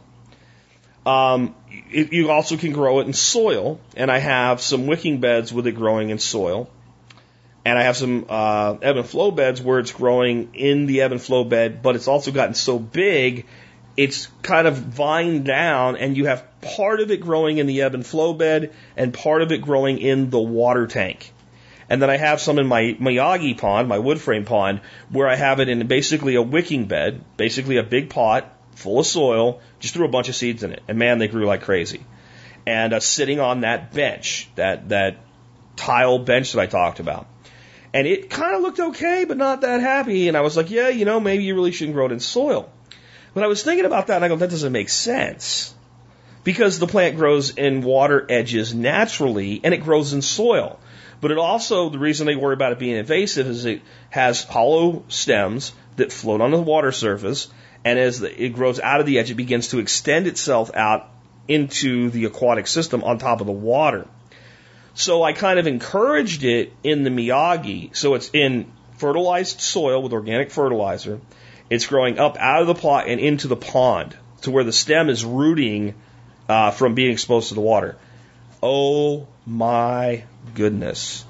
Um, 1.07 1.55
it, 1.89 2.11
you 2.11 2.31
also 2.31 2.57
can 2.57 2.73
grow 2.73 2.99
it 2.99 3.07
in 3.07 3.13
soil, 3.13 3.79
and 3.95 4.11
I 4.11 4.17
have 4.19 4.61
some 4.61 4.87
wicking 4.87 5.19
beds 5.19 5.53
with 5.53 5.67
it 5.67 5.73
growing 5.73 6.09
in 6.09 6.19
soil 6.19 6.69
and 7.67 7.77
I 7.77 7.83
have 7.83 7.97
some 7.97 8.25
uh, 8.29 8.77
ebb 8.81 8.95
and 8.95 9.05
flow 9.05 9.29
beds 9.29 9.61
where 9.61 9.79
it's 9.79 9.91
growing 9.91 10.55
in 10.55 10.85
the 10.85 11.01
ebb 11.01 11.11
and 11.11 11.21
flow 11.21 11.43
bed, 11.43 11.81
but 11.81 11.97
it's 11.97 12.07
also 12.07 12.31
gotten 12.31 12.53
so 12.53 12.79
big, 12.79 13.45
it's 13.97 14.27
kind 14.41 14.67
of 14.67 14.77
vined 14.77 15.43
down, 15.43 15.97
and 15.97 16.15
you 16.15 16.27
have 16.27 16.45
part 16.61 17.01
of 17.01 17.11
it 17.11 17.19
growing 17.19 17.57
in 17.57 17.67
the 17.67 17.81
ebb 17.81 17.93
and 17.93 18.05
flow 18.05 18.33
bed 18.33 18.73
and 18.95 19.13
part 19.13 19.41
of 19.41 19.51
it 19.51 19.61
growing 19.61 19.97
in 19.97 20.29
the 20.29 20.39
water 20.39 20.87
tank. 20.87 21.33
And 21.89 22.01
then 22.01 22.09
I 22.09 22.15
have 22.15 22.39
some 22.39 22.57
in 22.57 22.67
my 22.67 22.95
Miyagi 23.01 23.57
pond, 23.57 23.89
my 23.89 23.99
wood 23.99 24.21
frame 24.21 24.45
pond, 24.45 24.79
where 25.09 25.27
I 25.27 25.35
have 25.35 25.59
it 25.59 25.67
in 25.67 25.85
basically 25.87 26.35
a 26.35 26.41
wicking 26.41 26.85
bed, 26.85 27.21
basically 27.35 27.75
a 27.75 27.83
big 27.83 28.09
pot 28.09 28.56
full 28.77 28.99
of 28.99 29.07
soil, 29.07 29.59
just 29.79 29.95
threw 29.95 30.05
a 30.05 30.09
bunch 30.09 30.29
of 30.29 30.35
seeds 30.35 30.61
in 30.61 30.71
it. 30.71 30.83
And 30.87 30.99
man, 30.99 31.17
they 31.17 31.27
grew 31.27 31.45
like 31.45 31.63
crazy. 31.63 32.05
And 32.67 32.93
uh, 32.93 32.99
sitting 32.99 33.39
on 33.39 33.61
that 33.61 33.91
bench, 33.91 34.49
that, 34.55 34.89
that 34.89 35.17
tile 35.75 36.19
bench 36.19 36.51
that 36.51 36.61
I 36.61 36.67
talked 36.67 36.99
about. 36.99 37.27
And 37.91 38.05
it 38.05 38.29
kind 38.29 38.55
of 38.55 38.61
looked 38.61 38.79
okay, 38.79 39.25
but 39.25 39.37
not 39.37 39.61
that 39.61 39.81
happy. 39.81 40.27
And 40.27 40.37
I 40.37 40.41
was 40.41 40.55
like, 40.55 40.69
yeah, 40.69 40.89
you 40.89 41.05
know, 41.05 41.19
maybe 41.19 41.43
you 41.43 41.55
really 41.55 41.71
shouldn't 41.71 41.95
grow 41.95 42.05
it 42.05 42.11
in 42.11 42.19
soil. 42.19 42.71
But 43.33 43.43
I 43.43 43.47
was 43.47 43.63
thinking 43.63 43.85
about 43.85 44.07
that 44.07 44.17
and 44.17 44.25
I 44.25 44.27
go, 44.27 44.35
that 44.35 44.51
doesn't 44.51 44.71
make 44.71 44.89
sense. 44.89 45.73
Because 46.43 46.77
the 46.77 46.87
plant 46.87 47.17
grows 47.17 47.57
in 47.57 47.81
water 47.81 48.27
edges 48.29 48.75
naturally 48.75 49.59
and 49.63 49.73
it 49.73 49.77
grows 49.77 50.13
in 50.13 50.21
soil. 50.21 50.79
But 51.19 51.31
it 51.31 51.39
also, 51.39 51.89
the 51.89 51.97
reason 51.97 52.27
they 52.27 52.35
worry 52.35 52.53
about 52.53 52.73
it 52.73 52.79
being 52.79 52.95
invasive 52.95 53.47
is 53.47 53.65
it 53.65 53.81
has 54.11 54.43
hollow 54.43 55.03
stems 55.07 55.73
that 55.95 56.11
float 56.11 56.41
on 56.41 56.51
the 56.51 56.61
water 56.61 56.91
surface. 56.91 57.47
And 57.87 57.97
as 57.97 58.21
it 58.21 58.53
grows 58.53 58.81
out 58.81 58.99
of 58.99 59.05
the 59.05 59.17
edge, 59.17 59.31
it 59.31 59.35
begins 59.35 59.69
to 59.69 59.79
extend 59.79 60.27
itself 60.27 60.71
out 60.75 61.09
into 61.47 62.09
the 62.09 62.25
aquatic 62.25 62.67
system 62.67 63.01
on 63.01 63.17
top 63.17 63.39
of 63.39 63.47
the 63.47 63.53
water. 63.53 64.05
So 64.93 65.23
I 65.23 65.31
kind 65.31 65.57
of 65.57 65.67
encouraged 65.67 66.43
it 66.43 66.73
in 66.83 67.03
the 67.03 67.09
Miyagi. 67.09 67.95
So 67.95 68.15
it's 68.15 68.29
in 68.33 68.69
fertilized 68.97 69.61
soil 69.61 70.03
with 70.03 70.11
organic 70.11 70.51
fertilizer. 70.51 71.21
It's 71.69 71.85
growing 71.85 72.19
up 72.19 72.35
out 72.37 72.59
of 72.59 72.67
the 72.67 72.75
plot 72.75 73.07
and 73.07 73.21
into 73.21 73.47
the 73.47 73.55
pond 73.55 74.17
to 74.41 74.51
where 74.51 74.65
the 74.65 74.73
stem 74.73 75.07
is 75.07 75.23
rooting 75.23 75.95
uh, 76.49 76.71
from 76.71 76.93
being 76.93 77.13
exposed 77.13 77.47
to 77.49 77.53
the 77.53 77.61
water. 77.61 77.95
Oh 78.61 79.29
my 79.45 80.25
goodness. 80.55 81.23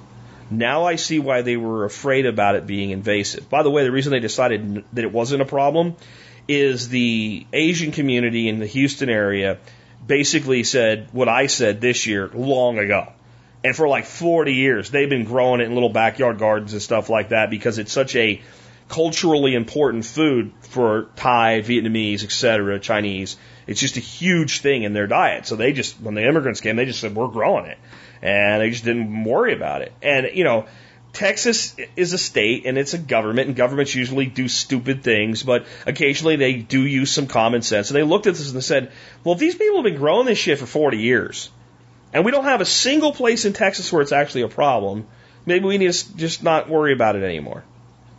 Now 0.49 0.85
I 0.85 0.95
see 0.95 1.19
why 1.19 1.43
they 1.43 1.55
were 1.57 1.85
afraid 1.85 2.25
about 2.25 2.55
it 2.55 2.65
being 2.65 2.89
invasive. 2.89 3.47
By 3.47 3.61
the 3.61 3.69
way, 3.69 3.83
the 3.83 3.91
reason 3.91 4.11
they 4.11 4.19
decided 4.19 4.83
that 4.93 5.03
it 5.03 5.11
wasn't 5.11 5.43
a 5.43 5.45
problem 5.45 5.97
is 6.47 6.89
the 6.89 7.45
Asian 7.51 7.91
community 7.91 8.47
in 8.47 8.59
the 8.59 8.67
Houston 8.67 9.09
area 9.09 9.57
basically 10.05 10.63
said 10.63 11.09
what 11.11 11.27
I 11.27 11.47
said 11.47 11.81
this 11.81 12.07
year 12.07 12.29
long 12.33 12.77
ago. 12.79 13.11
And 13.63 13.75
for 13.75 13.87
like 13.87 14.05
40 14.05 14.53
years, 14.53 14.89
they've 14.89 15.09
been 15.09 15.25
growing 15.25 15.61
it 15.61 15.65
in 15.65 15.73
little 15.73 15.89
backyard 15.89 16.37
gardens 16.39 16.73
and 16.73 16.81
stuff 16.81 17.09
like 17.09 17.29
that 17.29 17.49
because 17.49 17.79
it's 17.79 17.91
such 17.91 18.15
a 18.15 18.41
culturally 18.87 19.55
important 19.55 20.05
food 20.05 20.53
for 20.61 21.09
Thai, 21.15 21.61
Vietnamese, 21.61 22.23
etc., 22.23 22.79
Chinese. 22.79 23.35
It's 23.65 23.81
just 23.81 23.97
a 23.97 24.01
huge 24.01 24.61
thing 24.61 24.83
in 24.83 24.93
their 24.93 25.07
diet. 25.07 25.45
So 25.45 25.57
they 25.57 25.73
just, 25.73 25.99
when 25.99 26.13
the 26.13 26.25
immigrants 26.25 26.61
came, 26.61 26.77
they 26.77 26.85
just 26.85 27.01
said, 27.01 27.13
we're 27.13 27.27
growing 27.27 27.65
it. 27.65 27.77
And 28.21 28.61
they 28.61 28.69
just 28.69 28.85
didn't 28.85 29.25
worry 29.25 29.53
about 29.53 29.81
it. 29.81 29.91
And, 30.01 30.29
you 30.33 30.45
know, 30.45 30.67
Texas 31.17 31.75
is 31.95 32.13
a 32.13 32.17
state 32.19 32.67
and 32.67 32.77
it's 32.77 32.93
a 32.93 32.99
government, 32.99 33.47
and 33.47 33.55
governments 33.55 33.95
usually 33.95 34.27
do 34.27 34.47
stupid 34.47 35.01
things, 35.01 35.41
but 35.41 35.65
occasionally 35.87 36.35
they 36.35 36.53
do 36.53 36.79
use 36.79 37.09
some 37.09 37.25
common 37.25 37.63
sense. 37.63 37.89
And 37.89 37.97
they 37.97 38.03
looked 38.03 38.27
at 38.27 38.35
this 38.35 38.53
and 38.53 38.63
said, 38.63 38.91
well, 39.23 39.33
these 39.33 39.55
people 39.55 39.77
have 39.77 39.83
been 39.83 39.95
growing 39.95 40.27
this 40.27 40.37
shit 40.37 40.59
for 40.59 40.67
40 40.67 40.99
years, 40.99 41.49
and 42.13 42.23
we 42.23 42.31
don't 42.31 42.43
have 42.43 42.61
a 42.61 42.65
single 42.65 43.13
place 43.13 43.45
in 43.45 43.53
Texas 43.53 43.91
where 43.91 44.03
it's 44.03 44.11
actually 44.11 44.43
a 44.43 44.47
problem, 44.47 45.07
maybe 45.43 45.65
we 45.65 45.79
need 45.79 45.91
to 45.91 46.17
just 46.17 46.43
not 46.43 46.69
worry 46.69 46.93
about 46.93 47.15
it 47.15 47.23
anymore. 47.23 47.63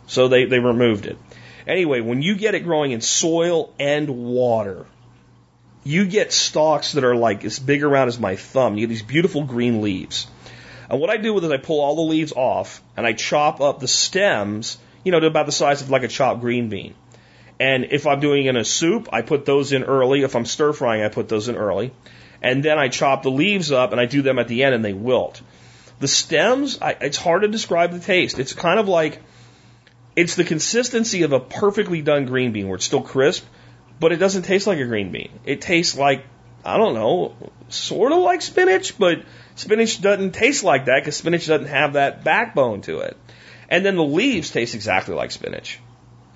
So 0.07 0.27
they, 0.27 0.43
they 0.43 0.59
removed 0.59 1.05
it. 1.05 1.17
Anyway, 1.65 2.01
when 2.01 2.21
you 2.21 2.35
get 2.35 2.53
it 2.53 2.65
growing 2.65 2.91
in 2.91 2.99
soil 2.99 3.73
and 3.79 4.09
water, 4.09 4.85
you 5.85 6.05
get 6.05 6.33
stalks 6.33 6.91
that 6.93 7.05
are 7.05 7.15
like 7.15 7.45
as 7.45 7.59
big 7.59 7.81
around 7.81 8.09
as 8.09 8.19
my 8.19 8.35
thumb. 8.35 8.75
You 8.75 8.87
get 8.87 8.89
these 8.89 9.03
beautiful 9.03 9.45
green 9.45 9.81
leaves. 9.81 10.27
And 10.89 10.99
what 10.99 11.09
I 11.09 11.17
do 11.17 11.33
with 11.33 11.43
it 11.43 11.47
is 11.47 11.51
I 11.51 11.57
pull 11.57 11.81
all 11.81 11.95
the 11.95 12.01
leaves 12.01 12.33
off 12.33 12.81
and 12.97 13.05
I 13.05 13.13
chop 13.13 13.61
up 13.61 13.79
the 13.79 13.87
stems, 13.87 14.77
you 15.03 15.11
know, 15.11 15.19
to 15.19 15.27
about 15.27 15.45
the 15.45 15.51
size 15.51 15.81
of 15.81 15.89
like 15.89 16.03
a 16.03 16.07
chopped 16.07 16.41
green 16.41 16.69
bean. 16.69 16.95
And 17.59 17.87
if 17.91 18.07
I'm 18.07 18.19
doing 18.19 18.45
it 18.45 18.49
in 18.49 18.57
a 18.57 18.65
soup, 18.65 19.09
I 19.11 19.21
put 19.21 19.45
those 19.45 19.73
in 19.73 19.83
early. 19.83 20.23
If 20.23 20.35
I'm 20.35 20.45
stir 20.45 20.73
frying, 20.73 21.03
I 21.03 21.09
put 21.09 21.27
those 21.27 21.49
in 21.49 21.57
early. 21.57 21.91
And 22.41 22.63
then 22.63 22.79
I 22.79 22.87
chop 22.87 23.23
the 23.23 23.31
leaves 23.31 23.71
up 23.71 23.91
and 23.91 23.99
I 23.99 24.05
do 24.05 24.21
them 24.21 24.39
at 24.39 24.47
the 24.47 24.63
end 24.63 24.73
and 24.73 24.83
they 24.83 24.93
wilt. 24.93 25.41
The 25.99 26.07
stems, 26.07 26.81
I, 26.81 26.91
it's 27.01 27.17
hard 27.17 27.41
to 27.41 27.49
describe 27.49 27.91
the 27.91 27.99
taste. 27.99 28.39
It's 28.39 28.53
kind 28.53 28.79
of 28.79 28.87
like, 28.87 29.21
it's 30.15 30.35
the 30.35 30.45
consistency 30.45 31.23
of 31.23 31.33
a 31.33 31.39
perfectly 31.39 32.01
done 32.01 32.25
green 32.25 32.53
bean 32.53 32.67
where 32.67 32.75
it's 32.75 32.85
still 32.85 33.01
crisp, 33.01 33.45
but 33.99 34.13
it 34.13 34.17
doesn't 34.17 34.43
taste 34.43 34.65
like 34.65 34.79
a 34.79 34.85
green 34.85 35.11
bean. 35.11 35.29
It 35.43 35.59
tastes 35.59 35.97
like, 35.97 36.23
I 36.63 36.77
don't 36.77 36.93
know, 36.93 37.35
sort 37.67 38.13
of 38.13 38.19
like 38.19 38.41
spinach, 38.41 38.97
but 38.97 39.23
spinach 39.59 40.01
doesn't 40.01 40.31
taste 40.31 40.63
like 40.63 40.85
that 40.85 41.01
because 41.01 41.17
spinach 41.17 41.45
doesn't 41.45 41.67
have 41.67 41.93
that 41.93 42.23
backbone 42.23 42.81
to 42.81 42.99
it. 42.99 43.17
And 43.67 43.85
then 43.85 43.95
the 43.95 44.03
leaves 44.03 44.49
taste 44.49 44.73
exactly 44.73 45.13
like 45.13 45.31
spinach. 45.31 45.79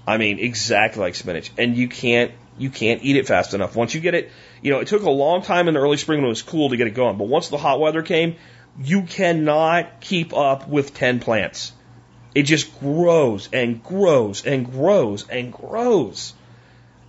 I 0.06 0.18
mean, 0.18 0.40
exactly 0.40 1.02
like 1.02 1.16
spinach. 1.16 1.52
And 1.58 1.76
you 1.76 1.88
can't, 1.88 2.32
you 2.58 2.70
can't 2.70 3.02
eat 3.02 3.16
it 3.16 3.26
fast 3.26 3.54
enough. 3.54 3.76
Once 3.76 3.94
you 3.94 4.02
get 4.02 4.14
it, 4.14 4.30
you 4.62 4.72
know, 4.72 4.80
it 4.80 4.88
took 4.88 5.04
a 5.04 5.10
long 5.10 5.42
time 5.42 5.68
in 5.68 5.74
the 5.74 5.80
early 5.80 5.98
spring 5.98 6.20
when 6.20 6.26
it 6.26 6.30
was 6.30 6.42
cool 6.42 6.70
to 6.70 6.78
get 6.78 6.88
it 6.88 6.94
going. 6.94 7.18
But 7.18 7.28
once 7.28 7.48
the 7.48 7.58
hot 7.58 7.80
weather 7.80 8.04
came, 8.04 8.36
you 8.80 9.04
cannot 9.04 10.02
keep 10.02 10.34
up 10.34 10.68
with 10.68 10.94
10 10.94 11.20
plants. 11.22 11.72
It 12.36 12.44
just 12.44 12.78
grows 12.80 13.48
and 13.54 13.82
grows 13.82 14.46
and 14.46 14.70
grows 14.70 15.28
and 15.30 15.54
grows. 15.54 16.34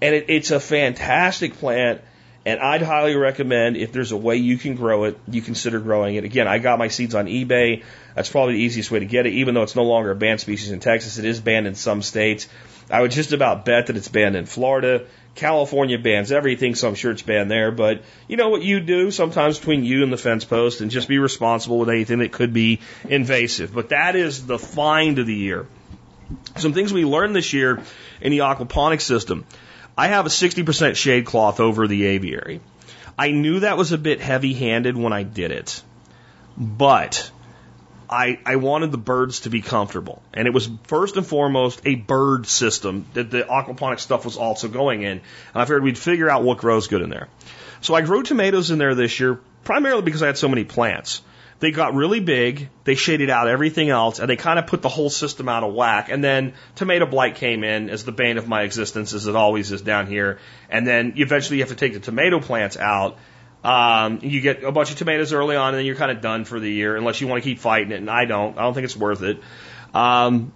And 0.00 0.14
it, 0.14 0.27
it's 0.29 0.50
a 0.53 0.61
fantastic 0.61 1.55
plant. 1.55 2.03
And 2.46 2.61
I'd 2.61 2.83
highly 2.83 3.16
recommend 3.16 3.78
if 3.78 3.92
there's 3.92 4.12
a 4.12 4.16
way 4.16 4.37
you 4.37 4.59
can 4.59 4.74
grow 4.74 5.04
it, 5.04 5.18
you 5.28 5.40
consider 5.40 5.80
growing 5.80 6.16
it. 6.16 6.24
Again, 6.24 6.46
I 6.46 6.59
got 6.59 6.78
my 6.78 6.88
seeds 6.88 7.14
on 7.14 7.24
eBay. 7.26 7.85
That's 8.14 8.28
probably 8.28 8.54
the 8.54 8.61
easiest 8.61 8.90
way 8.90 8.98
to 8.98 9.07
get 9.07 9.26
it, 9.26 9.33
even 9.33 9.54
though 9.54 9.62
it's 9.62 9.76
no 9.76 9.85
longer 9.85 10.11
a 10.11 10.14
banned 10.14 10.40
species 10.40 10.70
in 10.70 10.80
Texas. 10.80 11.16
It 11.16 11.24
is 11.24 11.40
banned 11.40 11.66
in 11.66 11.74
some 11.74 12.02
states. 12.02 12.46
I 12.90 13.00
would 13.00 13.12
just 13.12 13.33
about 13.33 13.64
bet 13.64 13.87
that 13.87 13.96
it's 13.96 14.09
banned 14.09 14.37
in 14.37 14.44
Florida. 14.44 15.07
California 15.35 15.98
bans 15.98 16.30
everything, 16.30 16.74
so 16.74 16.87
I'm 16.87 16.94
sure 16.94 17.11
it's 17.11 17.22
banned 17.22 17.50
there. 17.50 17.72
But 17.72 18.02
you 18.28 18.37
know 18.37 18.50
what 18.50 18.62
you 18.62 18.80
do 18.80 19.11
sometimes 19.11 19.59
between 19.59 19.85
you 19.85 20.02
and 20.02 20.12
the 20.12 20.18
fence 20.18 20.44
post 20.44 20.83
and 20.83 20.90
just 20.90 21.09
be 21.09 21.18
responsible 21.18 21.78
with 21.78 21.88
anything 21.88 22.18
that 22.18 22.33
could 22.33 22.52
be 22.52 22.80
invasive. 23.09 23.72
But 23.72 23.88
that 23.88 24.16
is 24.16 24.46
the 24.46 24.59
find 24.59 25.18
of 25.18 25.26
the 25.26 25.35
year. 25.35 25.66
Some 26.57 26.74
things 26.74 26.92
we 26.92 27.04
learned 27.04 27.35
this 27.35 27.52
year 27.52 27.83
in 28.20 28.30
the 28.30 28.38
aquaponics 28.38 29.02
system. 29.02 29.46
I 29.96 30.09
have 30.09 30.26
a 30.26 30.28
60% 30.28 30.96
shade 30.96 31.26
cloth 31.26 31.61
over 31.61 31.87
the 31.87 32.07
aviary. 32.07 32.61
I 33.16 33.30
knew 33.30 33.61
that 33.61 33.76
was 33.76 33.92
a 33.92 33.98
bit 33.98 34.20
heavy 34.20 34.54
handed 34.54 34.96
when 34.96 35.12
I 35.12 35.22
did 35.22 35.52
it, 35.52 35.83
but 36.57 37.30
I, 38.11 38.38
I 38.44 38.57
wanted 38.57 38.90
the 38.90 38.98
birds 38.98 39.40
to 39.40 39.50
be 39.50 39.62
comfortable. 39.62 40.22
And 40.33 40.48
it 40.48 40.52
was 40.52 40.68
first 40.85 41.16
and 41.16 41.26
foremost 41.26 41.80
a 41.85 41.94
bird 41.94 42.46
system 42.46 43.07
that 43.14 43.30
the 43.30 43.42
aquaponics 43.42 44.00
stuff 44.00 44.24
was 44.24 44.37
also 44.37 44.68
going 44.68 45.02
in. 45.02 45.12
And 45.12 45.22
I 45.54 45.64
figured 45.64 45.85
we'd 45.85 45.98
figure 45.98 46.28
out 46.28 46.42
what 46.42 46.59
grows 46.59 46.88
good 46.88 47.02
in 47.02 47.11
there. 47.11 47.28
So 47.80 47.94
I 47.94 48.02
grew 48.02 48.22
tomatoes 48.22 48.70
in 48.70 48.78
there 48.78 48.94
this 48.94 49.20
year, 49.20 49.40
primarily 49.62 50.02
because 50.02 50.22
I 50.22 50.26
had 50.26 50.38
so 50.38 50.48
many 50.48 50.64
plants. 50.64 51.22
They 51.64 51.70
got 51.70 51.94
really 51.94 52.20
big, 52.20 52.68
they 52.85 52.94
shaded 52.94 53.31
out 53.31 53.48
everything 53.48 53.88
else, 53.88 54.18
and 54.18 54.29
they 54.29 54.37
kind 54.37 54.59
of 54.59 54.66
put 54.66 54.83
the 54.83 54.90
whole 54.90 55.09
system 55.09 55.48
out 55.48 55.64
of 55.64 55.72
whack. 55.72 56.11
And 56.11 56.22
then 56.22 56.53
tomato 56.74 57.07
blight 57.07 57.37
came 57.37 57.64
in 57.64 57.88
as 57.88 58.05
the 58.05 58.12
bane 58.12 58.37
of 58.37 58.46
my 58.46 58.64
existence, 58.64 59.14
as 59.14 59.27
it 59.27 59.35
always 59.35 59.72
is 59.72 59.81
down 59.81 60.07
here. 60.07 60.40
And 60.68 60.87
then 60.87 61.14
eventually 61.16 61.57
you 61.57 61.62
have 61.62 61.70
to 61.70 61.74
take 61.74 61.94
the 61.94 62.00
tomato 62.00 62.38
plants 62.38 62.77
out. 62.77 63.16
Um, 63.64 64.18
you 64.20 64.42
get 64.42 64.62
a 64.62 64.72
bunch 64.72 64.90
of 64.90 64.98
tomatoes 64.98 65.33
early 65.33 65.57
on, 65.57 65.68
and 65.68 65.79
then 65.79 65.87
you're 65.87 65.96
kind 65.96 66.11
of 66.11 66.20
done 66.20 66.44
for 66.44 66.61
the 66.61 66.70
year, 66.70 66.98
unless 66.98 67.22
you 67.22 67.29
want 67.29 67.42
to 67.42 67.48
keep 67.48 67.61
fighting 67.61 67.92
it. 67.92 67.96
And 67.96 68.11
I 68.11 68.27
don't. 68.27 68.59
I 68.59 68.61
don't 68.61 68.74
think 68.74 68.85
it's 68.85 68.94
worth 68.94 69.22
it. 69.22 69.40
Um, 69.94 70.53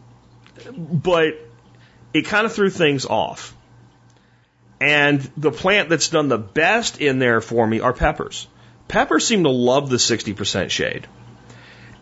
but 0.76 1.38
it 2.12 2.26
kind 2.26 2.44
of 2.44 2.52
threw 2.52 2.68
things 2.68 3.06
off. 3.06 3.56
And 4.78 5.22
the 5.38 5.52
plant 5.52 5.88
that's 5.88 6.10
done 6.10 6.28
the 6.28 6.36
best 6.36 7.00
in 7.00 7.18
there 7.18 7.40
for 7.40 7.66
me 7.66 7.80
are 7.80 7.94
peppers. 7.94 8.46
Peppers 8.88 9.26
seem 9.26 9.44
to 9.44 9.50
love 9.50 9.90
the 9.90 9.96
60% 9.96 10.70
shade. 10.70 11.06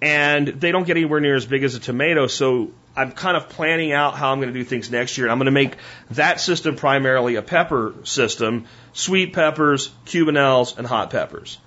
And 0.00 0.46
they 0.46 0.72
don't 0.72 0.86
get 0.86 0.96
anywhere 0.96 1.20
near 1.20 1.34
as 1.34 1.46
big 1.46 1.64
as 1.64 1.74
a 1.74 1.80
tomato, 1.80 2.26
so 2.26 2.70
I'm 2.96 3.12
kind 3.12 3.36
of 3.36 3.48
planning 3.48 3.92
out 3.92 4.14
how 4.14 4.32
I'm 4.32 4.40
going 4.40 4.52
to 4.52 4.58
do 4.58 4.64
things 4.64 4.90
next 4.90 5.18
year. 5.18 5.28
I'm 5.28 5.38
going 5.38 5.46
to 5.46 5.52
make 5.52 5.76
that 6.12 6.40
system 6.40 6.76
primarily 6.76 7.34
a 7.36 7.42
pepper 7.42 7.94
system, 8.04 8.66
sweet 8.92 9.32
peppers, 9.32 9.90
cubanelles, 10.06 10.78
and 10.78 10.86
hot 10.86 11.10
peppers. 11.10 11.58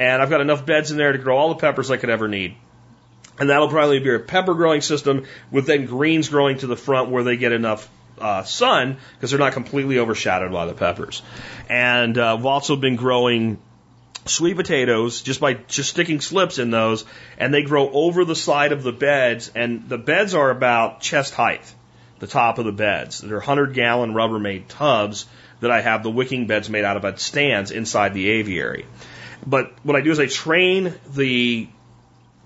And 0.00 0.20
I've 0.20 0.30
got 0.30 0.40
enough 0.40 0.66
beds 0.66 0.90
in 0.90 0.96
there 0.96 1.12
to 1.12 1.18
grow 1.18 1.36
all 1.36 1.50
the 1.50 1.54
peppers 1.60 1.90
I 1.90 1.96
could 1.96 2.10
ever 2.10 2.26
need. 2.26 2.56
And 3.38 3.50
that'll 3.50 3.68
probably 3.68 3.98
be 3.98 4.14
a 4.14 4.18
pepper 4.18 4.54
growing 4.54 4.80
system 4.80 5.24
with 5.50 5.66
then 5.66 5.86
greens 5.86 6.28
growing 6.28 6.58
to 6.58 6.66
the 6.66 6.76
front 6.76 7.10
where 7.10 7.22
they 7.22 7.36
get 7.36 7.52
enough 7.52 7.88
uh, 8.18 8.42
sun 8.44 8.98
because 9.14 9.30
they're 9.30 9.38
not 9.38 9.52
completely 9.52 9.98
overshadowed 9.98 10.52
by 10.52 10.66
the 10.66 10.74
peppers. 10.74 11.22
And 11.68 12.16
uh, 12.18 12.34
I've 12.34 12.46
also 12.46 12.76
been 12.76 12.96
growing 12.96 13.58
sweet 14.26 14.56
potatoes 14.56 15.22
just 15.22 15.40
by 15.40 15.54
just 15.54 15.90
sticking 15.90 16.20
slips 16.20 16.58
in 16.58 16.70
those 16.70 17.04
and 17.38 17.52
they 17.52 17.62
grow 17.62 17.90
over 17.90 18.24
the 18.24 18.36
side 18.36 18.72
of 18.72 18.82
the 18.82 18.92
beds 18.92 19.50
and 19.54 19.88
the 19.88 19.98
beds 19.98 20.34
are 20.34 20.50
about 20.50 21.00
chest 21.00 21.34
height 21.34 21.74
the 22.20 22.26
top 22.26 22.58
of 22.58 22.64
the 22.64 22.72
beds. 22.72 23.20
They're 23.20 23.36
100 23.36 23.74
gallon 23.74 24.14
rubbermaid 24.14 24.64
tubs 24.68 25.26
that 25.60 25.70
i 25.70 25.80
have 25.80 26.02
the 26.02 26.10
wicking 26.10 26.46
beds 26.46 26.70
made 26.70 26.84
out 26.84 27.02
of 27.02 27.20
stands 27.20 27.70
inside 27.70 28.14
the 28.14 28.28
aviary. 28.30 28.86
But 29.46 29.72
what 29.82 29.96
i 29.96 30.00
do 30.00 30.10
is 30.10 30.20
i 30.20 30.26
train 30.26 30.94
the 31.12 31.68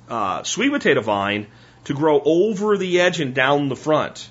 uh, 0.09 0.43
sweet 0.43 0.71
potato 0.71 1.01
vine 1.01 1.47
to 1.85 1.95
grow 1.95 2.21
over 2.25 2.77
the 2.77 3.01
edge 3.01 3.21
and 3.21 3.35
down 3.35 3.69
the 3.69 3.77
front. 3.77 4.31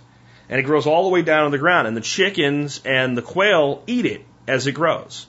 And 0.50 0.60
it 0.60 0.64
grows 0.64 0.88
all 0.88 1.04
the 1.04 1.10
way 1.10 1.22
down 1.22 1.45
to 1.45 1.52
the 1.52 1.58
ground 1.58 1.88
and 1.88 1.95
the 1.95 2.02
chickens 2.02 2.82
and 2.86 3.18
the 3.18 3.22
quail 3.22 3.84
eat 3.88 4.06
it 4.06 4.26
as 4.48 4.66
it 4.66 4.74
grows 4.74 5.28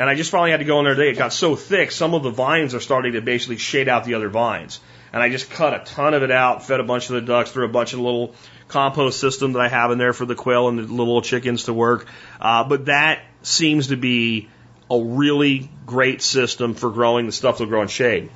and 0.00 0.08
I 0.08 0.14
just 0.14 0.30
finally 0.30 0.50
had 0.50 0.60
to 0.60 0.64
go 0.64 0.78
in 0.78 0.86
there 0.86 0.94
today. 0.94 1.10
It 1.10 1.18
got 1.18 1.30
so 1.30 1.56
thick, 1.56 1.90
some 1.90 2.14
of 2.14 2.22
the 2.22 2.30
vines 2.30 2.74
are 2.74 2.80
starting 2.80 3.12
to 3.12 3.20
basically 3.20 3.58
shade 3.58 3.86
out 3.86 4.06
the 4.06 4.14
other 4.14 4.30
vines. 4.30 4.80
And 5.12 5.22
I 5.22 5.28
just 5.28 5.50
cut 5.50 5.74
a 5.74 5.84
ton 5.84 6.14
of 6.14 6.22
it 6.22 6.30
out, 6.30 6.64
fed 6.64 6.80
a 6.80 6.84
bunch 6.84 7.10
of 7.10 7.16
the 7.16 7.20
ducks 7.20 7.50
through 7.50 7.66
a 7.66 7.68
bunch 7.68 7.92
of 7.92 7.98
little 7.98 8.34
compost 8.68 9.20
system 9.20 9.52
that 9.52 9.60
I 9.60 9.68
have 9.68 9.90
in 9.90 9.98
there 9.98 10.14
for 10.14 10.24
the 10.24 10.34
quail 10.34 10.68
and 10.68 10.78
the 10.78 10.84
little 10.84 11.20
chickens 11.20 11.64
to 11.64 11.74
work. 11.74 12.06
Uh, 12.40 12.64
but 12.64 12.86
that 12.86 13.20
seems 13.42 13.88
to 13.88 13.96
be 13.98 14.48
a 14.90 14.98
really 14.98 15.70
great 15.84 16.22
system 16.22 16.72
for 16.72 16.88
growing 16.88 17.26
the 17.26 17.32
stuff 17.32 17.58
that'll 17.58 17.68
grow 17.68 17.82
in 17.82 17.88
shade. 17.88 18.30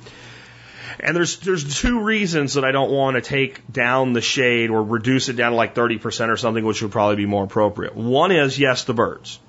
And 0.99 1.15
there's 1.15 1.39
there's 1.39 1.79
two 1.79 2.01
reasons 2.01 2.53
that 2.53 2.63
I 2.63 2.73
don't 2.73 2.91
want 2.91 3.15
to 3.15 3.21
take 3.21 3.71
down 3.71 4.13
the 4.13 4.21
shade 4.21 4.69
or 4.69 4.83
reduce 4.83 5.29
it 5.29 5.33
down 5.33 5.51
to 5.51 5.57
like 5.57 5.73
30% 5.73 6.29
or 6.29 6.37
something, 6.37 6.63
which 6.63 6.83
would 6.83 6.91
probably 6.91 7.15
be 7.15 7.25
more 7.25 7.43
appropriate. 7.43 7.95
One 7.95 8.31
is 8.31 8.59
yes, 8.59 8.83
the 8.83 8.93
birds. 8.93 9.39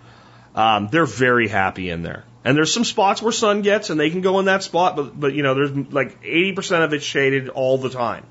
Um, 0.57 0.89
they're 0.91 1.07
very 1.07 1.49
happy 1.49 1.91
in 1.91 2.03
there. 2.03 2.25
And 2.43 2.57
there's 2.57 2.73
some 2.73 2.85
spots 2.85 3.21
where 3.21 3.33
sun 3.33 3.61
gets 3.63 3.91
and 3.91 4.01
they 4.01 4.09
can 4.09 4.23
go 4.23 4.39
in 4.39 4.47
that 4.47 4.63
spot, 4.63 4.97
but, 4.97 5.19
but 5.19 5.35
you 5.35 5.43
know, 5.43 5.55
there's 5.55 5.77
like 5.93 6.23
80% 6.23 6.85
of 6.85 6.95
it 6.95 7.03
shaded 7.03 7.51
all 7.51 7.77
the 7.77 7.91
time. 7.91 8.25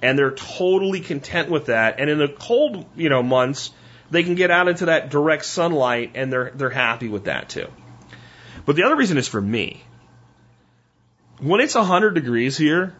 And 0.00 0.18
they're 0.18 0.30
totally 0.30 1.00
content 1.00 1.50
with 1.50 1.66
that. 1.66 2.00
And 2.00 2.08
in 2.08 2.18
the 2.18 2.28
cold, 2.28 2.86
you 2.96 3.10
know, 3.10 3.22
months, 3.22 3.72
they 4.10 4.22
can 4.22 4.34
get 4.34 4.50
out 4.50 4.68
into 4.68 4.86
that 4.86 5.10
direct 5.10 5.44
sunlight 5.44 6.12
and 6.14 6.32
they're, 6.32 6.52
they're 6.54 6.70
happy 6.70 7.08
with 7.08 7.24
that 7.24 7.50
too. 7.50 7.66
But 8.64 8.76
the 8.76 8.84
other 8.84 8.96
reason 8.96 9.18
is 9.18 9.28
for 9.28 9.40
me. 9.40 9.82
When 11.40 11.60
it's 11.60 11.74
100 11.74 12.14
degrees 12.14 12.56
here 12.56 12.96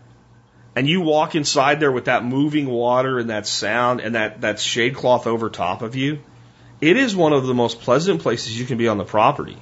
and 0.76 0.86
you 0.86 1.00
walk 1.00 1.34
inside 1.34 1.80
there 1.80 1.92
with 1.92 2.06
that 2.06 2.24
moving 2.24 2.66
water 2.66 3.18
and 3.18 3.30
that 3.30 3.46
sound 3.46 4.00
and 4.00 4.14
that, 4.14 4.42
that 4.42 4.60
shade 4.60 4.94
cloth 4.94 5.26
over 5.26 5.48
top 5.48 5.82
of 5.82 5.94
you, 5.94 6.18
it 6.80 6.96
is 6.96 7.16
one 7.16 7.32
of 7.32 7.46
the 7.46 7.54
most 7.54 7.80
pleasant 7.80 8.22
places 8.22 8.58
you 8.58 8.66
can 8.66 8.78
be 8.78 8.88
on 8.88 8.98
the 8.98 9.04
property 9.04 9.56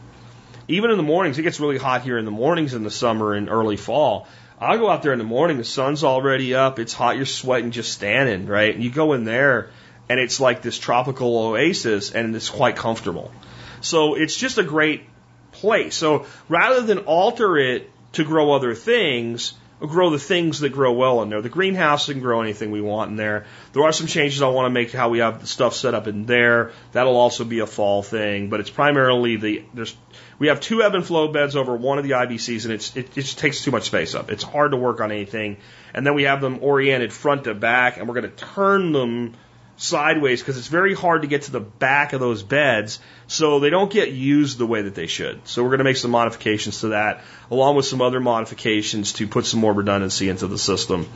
even 0.68 0.90
in 0.90 0.96
the 0.96 1.02
mornings, 1.02 1.38
it 1.38 1.42
gets 1.42 1.60
really 1.60 1.78
hot 1.78 2.02
here 2.02 2.18
in 2.18 2.24
the 2.24 2.30
mornings 2.30 2.74
in 2.74 2.82
the 2.82 2.90
summer 2.90 3.34
and 3.34 3.48
early 3.48 3.76
fall. 3.76 4.26
I'll 4.60 4.78
go 4.78 4.90
out 4.90 5.02
there 5.02 5.12
in 5.12 5.18
the 5.18 5.24
morning, 5.24 5.58
the 5.58 5.64
sun's 5.64 6.02
already 6.02 6.54
up, 6.54 6.78
it's 6.78 6.92
hot, 6.92 7.16
you're 7.16 7.26
sweating 7.26 7.70
just 7.70 7.92
standing, 7.92 8.46
right? 8.46 8.74
And 8.74 8.82
you 8.82 8.90
go 8.90 9.12
in 9.12 9.24
there 9.24 9.70
and 10.08 10.18
it's 10.18 10.40
like 10.40 10.62
this 10.62 10.78
tropical 10.78 11.36
oasis 11.38 12.10
and 12.10 12.34
it's 12.34 12.48
quite 12.48 12.76
comfortable. 12.76 13.30
So 13.80 14.14
it's 14.14 14.34
just 14.34 14.58
a 14.58 14.62
great 14.62 15.02
place. 15.52 15.94
So 15.94 16.26
rather 16.48 16.80
than 16.80 17.00
alter 17.00 17.58
it 17.58 17.90
to 18.12 18.24
grow 18.24 18.52
other 18.52 18.74
things, 18.74 19.52
grow 19.80 20.10
the 20.10 20.18
things 20.18 20.60
that 20.60 20.70
grow 20.70 20.92
well 20.92 21.22
in 21.22 21.28
there. 21.28 21.42
The 21.42 21.48
greenhouse 21.48 22.06
can 22.06 22.20
grow 22.20 22.40
anything 22.40 22.70
we 22.70 22.80
want 22.80 23.10
in 23.10 23.16
there. 23.16 23.44
There 23.72 23.82
are 23.82 23.92
some 23.92 24.06
changes 24.06 24.40
I 24.40 24.48
want 24.48 24.66
to 24.66 24.70
make 24.70 24.92
to 24.92 24.96
how 24.96 25.10
we 25.10 25.18
have 25.18 25.40
the 25.40 25.46
stuff 25.46 25.74
set 25.74 25.94
up 25.94 26.06
in 26.06 26.24
there. 26.24 26.72
That'll 26.92 27.16
also 27.16 27.44
be 27.44 27.58
a 27.58 27.66
fall 27.66 28.02
thing, 28.02 28.48
but 28.48 28.60
it's 28.60 28.70
primarily 28.70 29.36
the 29.36 29.64
there's 29.74 29.94
we 30.38 30.48
have 30.48 30.60
two 30.60 30.82
ebb 30.82 30.94
and 30.94 31.04
flow 31.04 31.28
beds 31.28 31.56
over 31.56 31.74
one 31.74 31.98
of 31.98 32.04
the 32.04 32.12
IBCs, 32.12 32.64
and 32.64 32.72
it's 32.72 32.96
it, 32.96 33.16
it 33.16 33.22
just 33.22 33.38
takes 33.38 33.62
too 33.62 33.70
much 33.70 33.84
space 33.84 34.14
up. 34.14 34.30
It's 34.30 34.42
hard 34.42 34.70
to 34.70 34.76
work 34.76 35.00
on 35.00 35.10
anything, 35.10 35.58
and 35.92 36.06
then 36.06 36.14
we 36.14 36.24
have 36.24 36.40
them 36.40 36.58
oriented 36.62 37.12
front 37.12 37.44
to 37.44 37.54
back, 37.54 37.98
and 37.98 38.08
we're 38.08 38.20
going 38.20 38.30
to 38.30 38.44
turn 38.44 38.92
them 38.92 39.34
sideways 39.76 40.40
because 40.40 40.56
it's 40.56 40.68
very 40.68 40.94
hard 40.94 41.22
to 41.22 41.28
get 41.28 41.42
to 41.42 41.52
the 41.52 41.60
back 41.60 42.12
of 42.12 42.20
those 42.20 42.42
beds 42.42 42.98
so 43.26 43.60
they 43.60 43.70
don't 43.70 43.92
get 43.92 44.12
used 44.12 44.58
the 44.58 44.66
way 44.66 44.82
that 44.82 44.94
they 44.94 45.06
should. 45.06 45.46
So 45.46 45.62
we're 45.62 45.70
going 45.70 45.78
to 45.78 45.84
make 45.84 45.96
some 45.96 46.10
modifications 46.10 46.80
to 46.80 46.88
that 46.88 47.22
along 47.50 47.76
with 47.76 47.84
some 47.84 48.00
other 48.00 48.20
modifications 48.20 49.14
to 49.14 49.26
put 49.26 49.46
some 49.46 49.60
more 49.60 49.72
redundancy 49.72 50.28
into 50.28 50.46
the 50.46 50.58
system. 50.58 51.08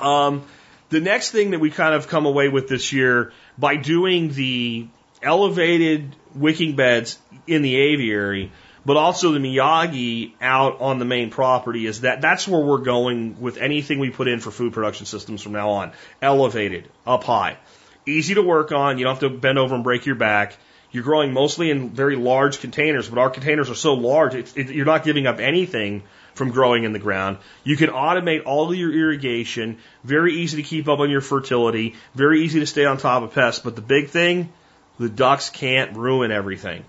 Um, 0.00 0.44
the 0.90 1.00
next 1.00 1.32
thing 1.32 1.50
that 1.50 1.58
we 1.58 1.70
kind 1.70 1.94
of 1.94 2.08
come 2.08 2.26
away 2.26 2.48
with 2.48 2.68
this 2.68 2.92
year 2.92 3.32
by 3.58 3.76
doing 3.76 4.32
the 4.32 4.86
elevated 5.22 6.14
wicking 6.34 6.76
beds 6.76 7.18
in 7.46 7.62
the 7.62 7.74
aviary, 7.76 8.52
but 8.88 8.96
also 8.96 9.32
the 9.32 9.38
Miyagi 9.38 10.32
out 10.40 10.80
on 10.80 10.98
the 10.98 11.04
main 11.04 11.28
property 11.28 11.84
is 11.84 12.00
that 12.00 12.22
that's 12.22 12.48
where 12.48 12.62
we're 12.62 12.78
going 12.78 13.38
with 13.38 13.58
anything 13.58 13.98
we 13.98 14.08
put 14.08 14.28
in 14.28 14.40
for 14.40 14.50
food 14.50 14.72
production 14.72 15.04
systems 15.04 15.42
from 15.42 15.52
now 15.52 15.68
on. 15.72 15.92
Elevated, 16.22 16.88
up 17.06 17.22
high. 17.22 17.58
Easy 18.06 18.32
to 18.32 18.40
work 18.40 18.72
on. 18.72 18.96
You 18.96 19.04
don't 19.04 19.20
have 19.20 19.30
to 19.30 19.38
bend 19.38 19.58
over 19.58 19.74
and 19.74 19.84
break 19.84 20.06
your 20.06 20.14
back. 20.14 20.56
You're 20.90 21.04
growing 21.04 21.34
mostly 21.34 21.70
in 21.70 21.90
very 21.90 22.16
large 22.16 22.60
containers, 22.60 23.10
but 23.10 23.18
our 23.18 23.28
containers 23.28 23.68
are 23.68 23.74
so 23.74 23.92
large, 23.92 24.34
it, 24.34 24.56
you're 24.70 24.86
not 24.86 25.04
giving 25.04 25.26
up 25.26 25.38
anything 25.38 26.02
from 26.34 26.50
growing 26.50 26.84
in 26.84 26.94
the 26.94 26.98
ground. 26.98 27.36
You 27.64 27.76
can 27.76 27.90
automate 27.90 28.46
all 28.46 28.70
of 28.70 28.74
your 28.78 28.90
irrigation, 28.90 29.76
very 30.02 30.32
easy 30.32 30.62
to 30.62 30.66
keep 30.66 30.88
up 30.88 31.00
on 31.00 31.10
your 31.10 31.20
fertility, 31.20 31.94
very 32.14 32.40
easy 32.42 32.60
to 32.60 32.66
stay 32.66 32.86
on 32.86 32.96
top 32.96 33.22
of 33.22 33.34
pests. 33.34 33.60
But 33.62 33.76
the 33.76 33.82
big 33.82 34.08
thing, 34.08 34.50
the 34.98 35.10
ducks 35.10 35.50
can't 35.50 35.94
ruin 35.94 36.32
everything. 36.32 36.86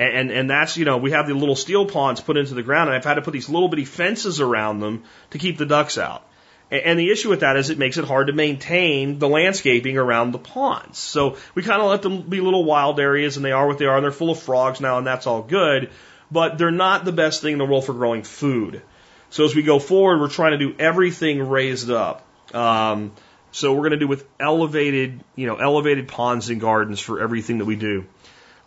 And, 0.00 0.30
and, 0.30 0.48
that's, 0.48 0.78
you 0.78 0.86
know, 0.86 0.96
we 0.96 1.10
have 1.10 1.26
the 1.26 1.34
little 1.34 1.54
steel 1.54 1.84
ponds 1.84 2.22
put 2.22 2.38
into 2.38 2.54
the 2.54 2.62
ground, 2.62 2.88
and 2.88 2.96
I've 2.96 3.04
had 3.04 3.14
to 3.14 3.22
put 3.22 3.32
these 3.32 3.50
little 3.50 3.68
bitty 3.68 3.84
fences 3.84 4.40
around 4.40 4.80
them 4.80 5.04
to 5.30 5.38
keep 5.38 5.58
the 5.58 5.66
ducks 5.66 5.98
out. 5.98 6.26
And, 6.70 6.82
and 6.82 6.98
the 6.98 7.10
issue 7.10 7.28
with 7.28 7.40
that 7.40 7.56
is 7.56 7.68
it 7.68 7.76
makes 7.76 7.98
it 7.98 8.06
hard 8.06 8.28
to 8.28 8.32
maintain 8.32 9.18
the 9.18 9.28
landscaping 9.28 9.98
around 9.98 10.32
the 10.32 10.38
ponds. 10.38 10.96
So 10.96 11.36
we 11.54 11.62
kind 11.62 11.82
of 11.82 11.90
let 11.90 12.00
them 12.00 12.22
be 12.22 12.40
little 12.40 12.64
wild 12.64 12.98
areas, 12.98 13.36
and 13.36 13.44
they 13.44 13.52
are 13.52 13.66
what 13.66 13.76
they 13.76 13.84
are, 13.84 13.96
and 13.96 14.02
they're 14.02 14.10
full 14.10 14.30
of 14.30 14.38
frogs 14.38 14.80
now, 14.80 14.96
and 14.96 15.06
that's 15.06 15.26
all 15.26 15.42
good. 15.42 15.90
But 16.30 16.56
they're 16.56 16.70
not 16.70 17.04
the 17.04 17.12
best 17.12 17.42
thing 17.42 17.52
in 17.52 17.58
the 17.58 17.66
world 17.66 17.84
for 17.84 17.92
growing 17.92 18.22
food. 18.22 18.80
So 19.28 19.44
as 19.44 19.54
we 19.54 19.62
go 19.62 19.78
forward, 19.78 20.20
we're 20.20 20.28
trying 20.28 20.52
to 20.52 20.58
do 20.58 20.74
everything 20.78 21.46
raised 21.46 21.90
up. 21.90 22.26
Um, 22.54 23.12
so 23.52 23.74
we're 23.74 23.80
going 23.80 23.92
to 23.92 23.98
do 23.98 24.08
with 24.08 24.24
elevated, 24.38 25.20
you 25.36 25.46
know, 25.46 25.56
elevated 25.56 26.08
ponds 26.08 26.48
and 26.48 26.58
gardens 26.58 27.00
for 27.00 27.20
everything 27.20 27.58
that 27.58 27.66
we 27.66 27.76
do. 27.76 28.06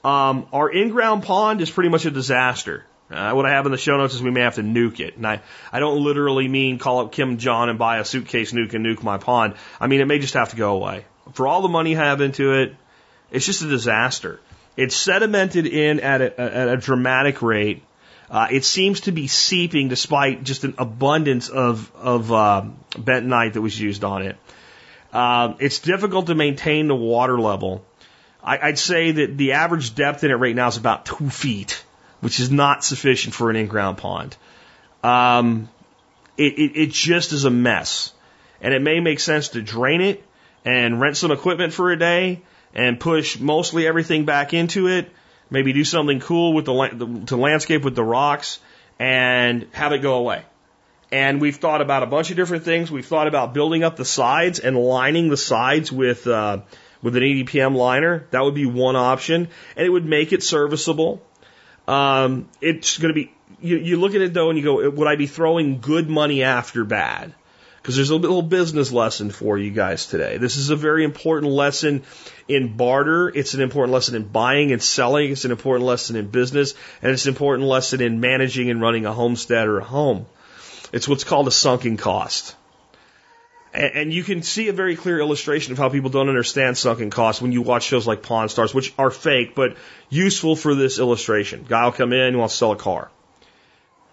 Um, 0.03 0.47
our 0.51 0.69
in-ground 0.69 1.23
pond 1.23 1.61
is 1.61 1.71
pretty 1.71 1.89
much 1.89 2.05
a 2.05 2.11
disaster. 2.11 2.85
Uh, 3.09 3.31
what 3.33 3.45
I 3.45 3.51
have 3.51 3.65
in 3.65 3.71
the 3.71 3.77
show 3.77 3.97
notes 3.97 4.15
is 4.15 4.23
we 4.23 4.31
may 4.31 4.41
have 4.41 4.55
to 4.55 4.63
nuke 4.63 4.99
it. 4.99 5.17
And 5.17 5.25
I, 5.25 5.41
I 5.71 5.79
don't 5.79 6.03
literally 6.03 6.47
mean 6.47 6.79
call 6.79 7.01
up 7.01 7.11
Kim 7.11 7.37
Jong 7.37 7.69
and 7.69 7.77
buy 7.77 7.99
a 7.99 8.05
suitcase 8.05 8.51
nuke 8.53 8.73
and 8.73 8.85
nuke 8.85 9.03
my 9.03 9.17
pond. 9.17 9.55
I 9.79 9.87
mean, 9.87 10.01
it 10.01 10.05
may 10.05 10.19
just 10.19 10.33
have 10.33 10.49
to 10.49 10.55
go 10.55 10.75
away. 10.75 11.05
For 11.33 11.47
all 11.47 11.61
the 11.61 11.69
money 11.69 11.95
I 11.95 12.05
have 12.05 12.21
into 12.21 12.53
it, 12.53 12.75
it's 13.31 13.45
just 13.45 13.61
a 13.61 13.67
disaster. 13.67 14.39
It's 14.75 14.95
sedimented 14.95 15.71
in 15.71 15.99
at 15.99 16.21
a, 16.21 16.39
at 16.39 16.67
a 16.69 16.77
dramatic 16.77 17.41
rate. 17.41 17.83
Uh, 18.29 18.47
it 18.49 18.65
seems 18.65 19.01
to 19.01 19.11
be 19.11 19.27
seeping 19.27 19.89
despite 19.89 20.43
just 20.43 20.63
an 20.63 20.73
abundance 20.79 21.49
of, 21.49 21.91
of 21.95 22.31
uh, 22.31 22.63
bentonite 22.91 23.53
that 23.53 23.61
was 23.61 23.79
used 23.79 24.03
on 24.03 24.23
it. 24.23 24.37
Uh, 25.11 25.53
it's 25.59 25.79
difficult 25.79 26.27
to 26.27 26.35
maintain 26.35 26.87
the 26.87 26.95
water 26.95 27.39
level. 27.39 27.85
I'd 28.43 28.77
say 28.77 29.11
that 29.11 29.37
the 29.37 29.53
average 29.53 29.95
depth 29.95 30.23
in 30.23 30.31
it 30.31 30.35
right 30.35 30.55
now 30.55 30.67
is 30.67 30.77
about 30.77 31.05
two 31.05 31.29
feet, 31.29 31.83
which 32.19 32.39
is 32.39 32.51
not 32.51 32.83
sufficient 32.83 33.33
for 33.33 33.49
an 33.49 33.55
in-ground 33.55 33.97
pond. 33.97 34.35
Um, 35.01 35.69
it, 36.37 36.59
it, 36.59 36.71
it 36.75 36.89
just 36.91 37.31
is 37.31 37.45
a 37.45 37.49
mess. 37.49 38.13
And 38.61 38.73
it 38.73 38.81
may 38.81 38.99
make 38.99 39.19
sense 39.19 39.49
to 39.49 39.61
drain 39.61 40.01
it 40.01 40.23
and 40.65 40.99
rent 40.99 41.17
some 41.17 41.31
equipment 41.31 41.73
for 41.73 41.91
a 41.91 41.97
day 41.97 42.41
and 42.73 42.99
push 42.99 43.39
mostly 43.39 43.87
everything 43.87 44.25
back 44.25 44.53
into 44.53 44.87
it. 44.87 45.09
Maybe 45.49 45.73
do 45.73 45.83
something 45.83 46.19
cool 46.19 46.53
with 46.53 46.65
the, 46.65 46.89
the 46.93 47.25
to 47.27 47.37
landscape 47.37 47.83
with 47.83 47.95
the 47.95 48.03
rocks 48.03 48.59
and 48.99 49.67
have 49.71 49.91
it 49.91 49.99
go 49.99 50.15
away. 50.15 50.43
And 51.11 51.39
we've 51.39 51.57
thought 51.57 51.81
about 51.81 52.03
a 52.03 52.07
bunch 52.07 52.31
of 52.31 52.37
different 52.37 52.63
things. 52.63 52.89
We've 52.89 53.05
thought 53.05 53.27
about 53.27 53.53
building 53.53 53.83
up 53.83 53.97
the 53.97 54.05
sides 54.05 54.59
and 54.59 54.75
lining 54.75 55.29
the 55.29 55.37
sides 55.37 55.91
with 55.91 56.25
uh, 56.25 56.61
with 57.03 57.15
an 57.15 57.21
EPDM 57.21 57.75
liner. 57.75 58.25
That 58.31 58.43
would 58.43 58.55
be 58.55 58.65
one 58.65 58.95
option, 58.95 59.49
and 59.75 59.85
it 59.85 59.89
would 59.89 60.05
make 60.05 60.33
it 60.33 60.41
serviceable. 60.41 61.21
Um, 61.87 62.49
it's 62.61 62.97
going 62.97 63.13
to 63.13 63.13
be. 63.13 63.31
You, 63.61 63.77
you 63.77 63.99
look 63.99 64.15
at 64.15 64.21
it 64.21 64.33
though, 64.33 64.49
and 64.49 64.57
you 64.57 64.65
go, 64.65 64.89
would 64.89 65.07
I 65.07 65.15
be 65.15 65.27
throwing 65.27 65.79
good 65.79 66.09
money 66.09 66.43
after 66.43 66.83
bad? 66.83 67.33
Because 67.81 67.97
there's 67.97 68.11
a 68.11 68.15
little 68.15 68.41
business 68.41 68.93
lesson 68.93 69.29
for 69.29 69.57
you 69.57 69.69
guys 69.69 70.07
today. 70.07 70.37
This 70.37 70.55
is 70.55 70.69
a 70.69 70.75
very 70.75 71.03
important 71.03 71.51
lesson 71.51 72.03
in 72.47 72.77
barter. 72.77 73.27
It's 73.27 73.53
an 73.53 73.61
important 73.61 73.93
lesson 73.93 74.15
in 74.15 74.23
buying 74.23 74.71
and 74.71 74.81
selling. 74.81 75.31
It's 75.31 75.43
an 75.43 75.51
important 75.51 75.85
lesson 75.85 76.15
in 76.15 76.29
business, 76.29 76.75
and 77.01 77.11
it's 77.11 77.25
an 77.25 77.31
important 77.31 77.67
lesson 77.67 78.01
in 78.01 78.21
managing 78.21 78.69
and 78.69 78.81
running 78.81 79.05
a 79.05 79.11
homestead 79.11 79.67
or 79.67 79.79
a 79.79 79.83
home. 79.83 80.25
It's 80.93 81.09
what's 81.09 81.25
called 81.25 81.47
a 81.49 81.51
sunken 81.51 81.97
cost. 81.97 82.55
And 83.73 84.13
you 84.13 84.23
can 84.23 84.43
see 84.43 84.67
a 84.67 84.73
very 84.73 84.95
clear 84.95 85.19
illustration 85.19 85.71
of 85.71 85.79
how 85.79 85.89
people 85.89 86.11
don't 86.11 86.29
understand 86.29 86.77
sunken 86.77 87.09
costs 87.09 87.41
when 87.41 87.51
you 87.51 87.63
watch 87.63 87.83
shows 87.83 88.05
like 88.05 88.21
Pawn 88.21 88.47
Stars, 88.47 88.71
which 88.71 88.93
are 88.99 89.09
fake, 89.09 89.55
but 89.55 89.77
useful 90.09 90.55
for 90.55 90.75
this 90.75 90.99
illustration. 90.99 91.65
Guy 91.67 91.85
will 91.85 91.91
come 91.91 92.13
in, 92.13 92.37
wants 92.37 92.53
to 92.53 92.57
sell 92.59 92.71
a 92.73 92.75
car. 92.75 93.09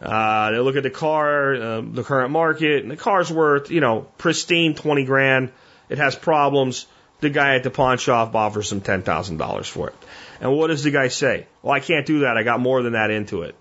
Uh, 0.00 0.52
they 0.52 0.58
look 0.58 0.76
at 0.76 0.82
the 0.82 0.90
car, 0.90 1.54
uh, 1.54 1.80
the 1.82 2.02
current 2.02 2.30
market, 2.30 2.82
and 2.82 2.90
the 2.90 2.96
car's 2.96 3.30
worth, 3.30 3.70
you 3.70 3.80
know, 3.80 4.06
pristine 4.16 4.74
20 4.74 5.04
grand. 5.04 5.52
It 5.90 5.98
has 5.98 6.16
problems. 6.16 6.86
The 7.20 7.28
guy 7.28 7.56
at 7.56 7.62
the 7.62 7.70
pawn 7.70 7.98
shop 7.98 8.34
offers 8.34 8.72
him 8.72 8.80
$10,000 8.80 9.66
for 9.66 9.88
it. 9.90 9.94
And 10.40 10.56
what 10.56 10.68
does 10.68 10.84
the 10.84 10.90
guy 10.90 11.08
say? 11.08 11.46
Well, 11.62 11.74
I 11.74 11.80
can't 11.80 12.06
do 12.06 12.20
that. 12.20 12.38
I 12.38 12.44
got 12.44 12.60
more 12.60 12.82
than 12.82 12.94
that 12.94 13.10
into 13.10 13.42
it. 13.42 13.54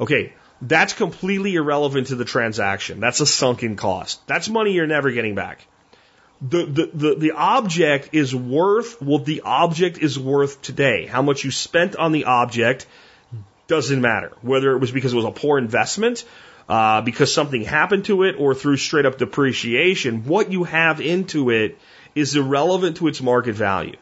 Okay, 0.00 0.32
that's 0.60 0.92
completely 0.92 1.54
irrelevant 1.54 2.08
to 2.08 2.16
the 2.16 2.24
transaction. 2.24 3.00
That's 3.00 3.20
a 3.20 3.26
sunken 3.26 3.76
cost. 3.76 4.26
That's 4.26 4.48
money 4.48 4.72
you're 4.72 4.86
never 4.86 5.10
getting 5.10 5.34
back. 5.34 5.66
The, 6.40 6.66
the, 6.66 6.90
the, 6.92 7.14
the 7.14 7.32
object 7.32 8.10
is 8.12 8.34
worth 8.34 9.00
what 9.00 9.24
the 9.24 9.42
object 9.42 9.98
is 9.98 10.18
worth 10.18 10.60
today. 10.60 11.06
How 11.06 11.22
much 11.22 11.44
you 11.44 11.50
spent 11.50 11.96
on 11.96 12.12
the 12.12 12.24
object 12.24 12.86
doesn't 13.66 14.00
matter. 14.00 14.32
Whether 14.42 14.72
it 14.72 14.78
was 14.78 14.92
because 14.92 15.12
it 15.12 15.16
was 15.16 15.24
a 15.24 15.30
poor 15.30 15.58
investment, 15.58 16.24
uh, 16.68 17.00
because 17.02 17.32
something 17.32 17.62
happened 17.62 18.06
to 18.06 18.22
it, 18.24 18.36
or 18.38 18.54
through 18.54 18.76
straight 18.76 19.06
up 19.06 19.18
depreciation, 19.18 20.24
what 20.24 20.52
you 20.52 20.64
have 20.64 21.00
into 21.00 21.50
it 21.50 21.78
is 22.14 22.36
irrelevant 22.36 22.98
to 22.98 23.08
its 23.08 23.20
market 23.22 23.54
value. 23.54 23.96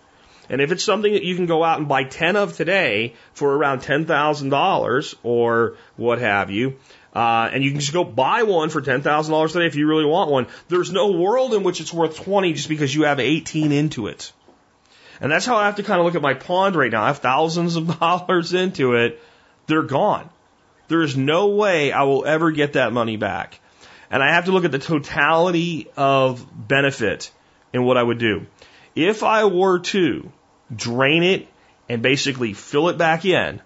And 0.48 0.60
if 0.60 0.72
it's 0.72 0.84
something 0.84 1.12
that 1.12 1.24
you 1.24 1.36
can 1.36 1.46
go 1.46 1.64
out 1.64 1.78
and 1.78 1.88
buy 1.88 2.04
10 2.04 2.36
of 2.36 2.56
today 2.56 3.14
for 3.32 3.54
around 3.54 3.80
$10,000 3.80 5.14
or 5.22 5.76
what 5.96 6.18
have 6.18 6.50
you, 6.50 6.76
uh, 7.14 7.48
and 7.52 7.62
you 7.62 7.70
can 7.70 7.80
just 7.80 7.92
go 7.92 8.04
buy 8.04 8.42
one 8.42 8.68
for 8.68 8.82
$10,000 8.82 9.52
today 9.52 9.66
if 9.66 9.76
you 9.76 9.86
really 9.86 10.04
want 10.04 10.30
one, 10.30 10.46
there's 10.68 10.92
no 10.92 11.12
world 11.12 11.54
in 11.54 11.62
which 11.62 11.80
it's 11.80 11.92
worth 11.92 12.16
20 12.16 12.52
just 12.52 12.68
because 12.68 12.94
you 12.94 13.04
have 13.04 13.20
18 13.20 13.72
into 13.72 14.08
it. 14.08 14.32
And 15.20 15.30
that's 15.30 15.46
how 15.46 15.56
I 15.56 15.66
have 15.66 15.76
to 15.76 15.82
kind 15.82 16.00
of 16.00 16.06
look 16.06 16.16
at 16.16 16.22
my 16.22 16.34
pond 16.34 16.76
right 16.76 16.90
now. 16.90 17.04
I 17.04 17.06
have 17.06 17.18
thousands 17.18 17.76
of 17.76 17.98
dollars 18.00 18.52
into 18.52 18.94
it, 18.94 19.22
They're 19.66 19.82
gone. 19.82 20.28
There 20.88 21.02
is 21.02 21.16
no 21.16 21.48
way 21.48 21.92
I 21.92 22.02
will 22.02 22.26
ever 22.26 22.50
get 22.50 22.74
that 22.74 22.92
money 22.92 23.16
back. 23.16 23.60
And 24.10 24.22
I 24.22 24.34
have 24.34 24.44
to 24.46 24.52
look 24.52 24.64
at 24.64 24.72
the 24.72 24.78
totality 24.78 25.88
of 25.96 26.46
benefit 26.68 27.30
in 27.72 27.84
what 27.84 27.96
I 27.96 28.02
would 28.02 28.18
do. 28.18 28.46
If 28.94 29.22
I 29.22 29.44
were 29.44 29.80
to 29.80 30.30
drain 30.74 31.22
it 31.22 31.48
and 31.88 32.02
basically 32.02 32.52
fill 32.52 32.88
it 32.88 32.98
back 32.98 33.24
in, 33.24 33.60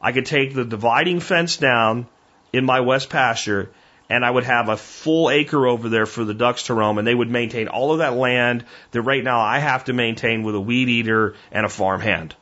I 0.00 0.12
could 0.12 0.26
take 0.26 0.54
the 0.54 0.64
dividing 0.64 1.20
fence 1.20 1.56
down 1.56 2.06
in 2.52 2.64
my 2.64 2.80
west 2.80 3.10
pasture 3.10 3.70
and 4.08 4.24
I 4.24 4.30
would 4.30 4.44
have 4.44 4.68
a 4.68 4.76
full 4.76 5.30
acre 5.30 5.66
over 5.66 5.88
there 5.88 6.06
for 6.06 6.24
the 6.24 6.34
ducks 6.34 6.64
to 6.64 6.74
roam 6.74 6.98
and 6.98 7.06
they 7.06 7.14
would 7.14 7.30
maintain 7.30 7.68
all 7.68 7.92
of 7.92 7.98
that 7.98 8.14
land 8.14 8.64
that 8.90 9.02
right 9.02 9.22
now 9.22 9.40
I 9.40 9.58
have 9.58 9.84
to 9.84 9.92
maintain 9.92 10.42
with 10.42 10.56
a 10.56 10.60
weed 10.60 10.88
eater 10.88 11.36
and 11.52 11.64
a 11.64 11.68
farm 11.68 12.00
hand. 12.00 12.34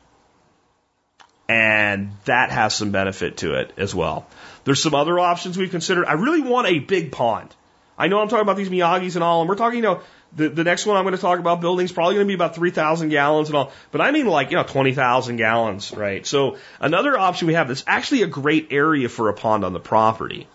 And 1.47 2.11
that 2.25 2.51
has 2.51 2.75
some 2.75 2.91
benefit 2.91 3.37
to 3.37 3.55
it 3.55 3.73
as 3.77 3.93
well. 3.93 4.27
There's 4.63 4.81
some 4.81 4.95
other 4.95 5.19
options 5.19 5.57
we've 5.57 5.71
considered. 5.71 6.05
I 6.05 6.13
really 6.13 6.41
want 6.41 6.67
a 6.67 6.79
big 6.79 7.11
pond. 7.11 7.53
I 7.97 8.07
know 8.07 8.19
I'm 8.19 8.29
talking 8.29 8.43
about 8.43 8.57
these 8.57 8.69
Miyagis 8.69 9.15
and 9.15 9.23
all, 9.23 9.41
and 9.41 9.49
we're 9.49 9.55
talking, 9.55 9.77
you 9.77 9.83
know, 9.83 10.01
the, 10.35 10.49
the 10.49 10.63
next 10.63 10.85
one 10.85 10.97
I'm 10.97 11.03
going 11.03 11.15
to 11.15 11.21
talk 11.21 11.39
about 11.39 11.61
building 11.61 11.85
is 11.85 11.91
probably 11.91 12.15
going 12.15 12.25
to 12.25 12.29
be 12.29 12.35
about 12.35 12.55
3,000 12.55 13.09
gallons 13.09 13.49
and 13.49 13.57
all, 13.57 13.71
but 13.91 14.01
I 14.01 14.11
mean 14.11 14.27
like, 14.27 14.51
you 14.51 14.57
know, 14.57 14.63
20,000 14.63 15.37
gallons, 15.37 15.91
right? 15.91 16.25
So 16.25 16.57
another 16.79 17.17
option 17.17 17.47
we 17.47 17.55
have 17.55 17.67
that's 17.67 17.83
actually 17.87 18.21
a 18.23 18.27
great 18.27 18.67
area 18.71 19.09
for 19.09 19.29
a 19.29 19.33
pond 19.33 19.65
on 19.65 19.73
the 19.73 19.79
property. 19.79 20.47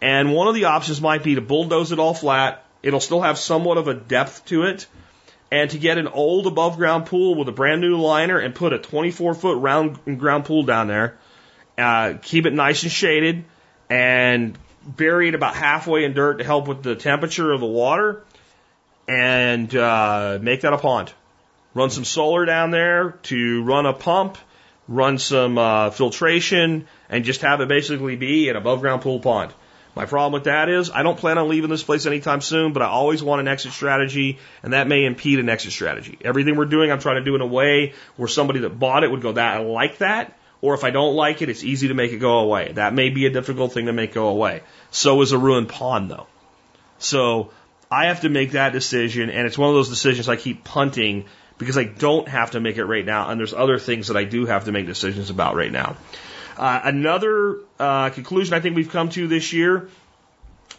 And 0.00 0.34
one 0.34 0.48
of 0.48 0.54
the 0.54 0.66
options 0.66 1.00
might 1.00 1.22
be 1.22 1.36
to 1.36 1.40
bulldoze 1.40 1.92
it 1.92 1.98
all 1.98 2.14
flat. 2.14 2.64
It'll 2.82 3.00
still 3.00 3.22
have 3.22 3.38
somewhat 3.38 3.78
of 3.78 3.88
a 3.88 3.94
depth 3.94 4.44
to 4.46 4.64
it. 4.64 4.86
And 5.50 5.70
to 5.70 5.78
get 5.78 5.96
an 5.96 6.08
old 6.08 6.46
above 6.46 6.76
ground 6.76 7.06
pool 7.06 7.36
with 7.36 7.48
a 7.48 7.52
brand 7.52 7.80
new 7.80 7.96
liner 7.96 8.38
and 8.38 8.54
put 8.54 8.72
a 8.72 8.78
24 8.78 9.34
foot 9.34 9.58
round 9.58 10.18
ground 10.18 10.44
pool 10.44 10.64
down 10.64 10.88
there, 10.88 11.18
uh, 11.78 12.14
keep 12.20 12.46
it 12.46 12.52
nice 12.52 12.82
and 12.82 12.90
shaded 12.90 13.44
and 13.88 14.58
bury 14.84 15.28
it 15.28 15.34
about 15.34 15.54
halfway 15.54 16.04
in 16.04 16.14
dirt 16.14 16.38
to 16.38 16.44
help 16.44 16.68
with 16.68 16.82
the 16.82 16.96
temperature 16.96 17.52
of 17.52 17.60
the 17.60 17.66
water 17.66 18.24
and 19.08 19.74
uh, 19.74 20.38
make 20.40 20.62
that 20.62 20.72
a 20.72 20.78
pond. 20.78 21.12
Run 21.74 21.90
some 21.90 22.04
solar 22.04 22.44
down 22.44 22.70
there 22.70 23.12
to 23.24 23.62
run 23.62 23.86
a 23.86 23.92
pump, 23.92 24.38
run 24.88 25.18
some 25.18 25.58
uh, 25.58 25.90
filtration, 25.90 26.86
and 27.08 27.24
just 27.24 27.42
have 27.42 27.60
it 27.60 27.68
basically 27.68 28.16
be 28.16 28.48
an 28.48 28.56
above 28.56 28.80
ground 28.80 29.02
pool 29.02 29.20
pond. 29.20 29.52
My 29.94 30.04
problem 30.04 30.32
with 30.32 30.44
that 30.44 30.68
is 30.68 30.90
I 30.90 31.02
don't 31.02 31.18
plan 31.18 31.38
on 31.38 31.48
leaving 31.48 31.70
this 31.70 31.82
place 31.82 32.04
anytime 32.04 32.42
soon, 32.42 32.74
but 32.74 32.82
I 32.82 32.86
always 32.86 33.22
want 33.22 33.40
an 33.40 33.48
exit 33.48 33.72
strategy, 33.72 34.38
and 34.62 34.74
that 34.74 34.86
may 34.86 35.04
impede 35.04 35.38
an 35.38 35.48
exit 35.48 35.72
strategy. 35.72 36.18
Everything 36.22 36.56
we're 36.56 36.66
doing, 36.66 36.92
I'm 36.92 37.00
trying 37.00 37.16
to 37.16 37.24
do 37.24 37.34
in 37.34 37.40
a 37.40 37.46
way 37.46 37.94
where 38.16 38.28
somebody 38.28 38.60
that 38.60 38.78
bought 38.78 39.04
it 39.04 39.10
would 39.10 39.22
go, 39.22 39.32
that 39.32 39.56
I 39.56 39.60
like 39.60 39.98
that, 39.98 40.38
or 40.60 40.74
if 40.74 40.84
I 40.84 40.90
don't 40.90 41.14
like 41.14 41.40
it, 41.40 41.48
it's 41.48 41.64
easy 41.64 41.88
to 41.88 41.94
make 41.94 42.12
it 42.12 42.18
go 42.18 42.40
away. 42.40 42.72
That 42.72 42.92
may 42.92 43.08
be 43.08 43.24
a 43.24 43.30
difficult 43.30 43.72
thing 43.72 43.86
to 43.86 43.92
make 43.94 44.12
go 44.12 44.28
away. 44.28 44.62
So 44.90 45.22
is 45.22 45.32
a 45.32 45.38
ruined 45.38 45.70
pond, 45.70 46.10
though. 46.10 46.26
So 46.98 47.52
I 47.90 48.06
have 48.06 48.22
to 48.22 48.28
make 48.28 48.52
that 48.52 48.72
decision, 48.72 49.30
and 49.30 49.46
it's 49.46 49.56
one 49.56 49.68
of 49.68 49.74
those 49.74 49.88
decisions 49.88 50.28
I 50.28 50.36
keep 50.36 50.64
punting 50.64 51.26
because 51.58 51.78
I 51.78 51.84
don't 51.84 52.28
have 52.28 52.52
to 52.52 52.60
make 52.60 52.76
it 52.76 52.84
right 52.84 53.04
now, 53.04 53.30
and 53.30 53.38
there's 53.38 53.54
other 53.54 53.78
things 53.78 54.08
that 54.08 54.16
I 54.16 54.24
do 54.24 54.46
have 54.46 54.64
to 54.64 54.72
make 54.72 54.86
decisions 54.86 55.30
about 55.30 55.54
right 55.54 55.72
now. 55.72 55.96
Uh, 56.56 56.80
another 56.84 57.58
uh, 57.78 58.10
conclusion 58.10 58.54
I 58.54 58.60
think 58.60 58.76
we've 58.76 58.90
come 58.90 59.08
to 59.10 59.28
this 59.28 59.52
year 59.52 59.88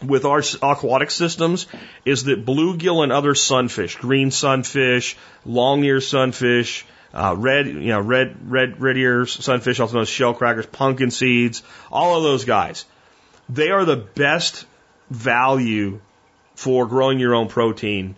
with 0.04 0.24
our 0.24 0.42
aquatic 0.62 1.10
systems 1.10 1.66
is 2.04 2.24
that 2.24 2.44
bluegill 2.44 3.02
and 3.02 3.12
other 3.12 3.34
sunfish, 3.34 3.96
green 3.96 4.30
sunfish, 4.30 5.16
long 5.44 5.82
ear 5.84 6.00
sunfish, 6.00 6.84
uh, 7.14 7.34
red, 7.36 7.66
you 7.66 7.88
know, 7.88 8.00
red, 8.00 8.50
red, 8.50 8.80
red 8.80 9.28
sunfish, 9.28 9.80
also 9.80 9.94
known 9.94 10.02
as 10.02 10.08
shell 10.08 10.34
crackers, 10.34 10.66
pumpkin 10.66 11.10
seeds, 11.10 11.62
all 11.90 12.16
of 12.16 12.22
those 12.22 12.44
guys, 12.44 12.84
they 13.48 13.70
are 13.70 13.84
the 13.84 13.96
best 13.96 14.66
value 15.10 16.00
for 16.58 16.86
growing 16.86 17.20
your 17.20 17.36
own 17.36 17.46
protein 17.46 18.16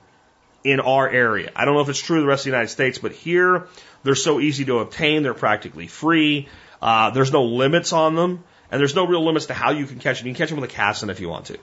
in 0.65 0.81
our 0.81 1.07
area. 1.07 1.53
I 1.55 1.67
don't 1.67 1.75
know 1.75 1.83
if 1.83 1.91
it's 1.91 2.01
true 2.01 2.17
of 2.17 2.23
the 2.23 2.27
rest 2.27 2.41
of 2.41 2.45
the 2.45 2.57
United 2.57 2.69
States, 2.69 2.97
but 2.97 3.13
here 3.13 3.69
they're 4.03 4.15
so 4.15 4.41
easy 4.41 4.65
to 4.65 4.79
obtain. 4.79 5.23
They're 5.23 5.35
practically 5.35 5.89
free. 5.89 6.49
Uh, 6.81 7.11
there's 7.11 7.33
no 7.33 7.45
limits 7.45 7.93
on 7.93 8.15
them, 8.15 8.43
and 8.71 8.81
there's 8.81 8.95
no 8.95 9.07
real 9.07 9.23
limits 9.27 9.45
to 9.47 9.53
how 9.53 9.73
you 9.73 9.85
can 9.85 9.99
catch 9.99 10.21
them. 10.21 10.29
You 10.29 10.33
can 10.33 10.39
catch 10.39 10.49
them 10.49 10.59
with 10.59 10.71
a 10.71 10.73
cast 10.73 11.01
casting 11.01 11.11
if 11.11 11.21
you 11.21 11.29
want 11.29 11.47
to. 11.47 11.59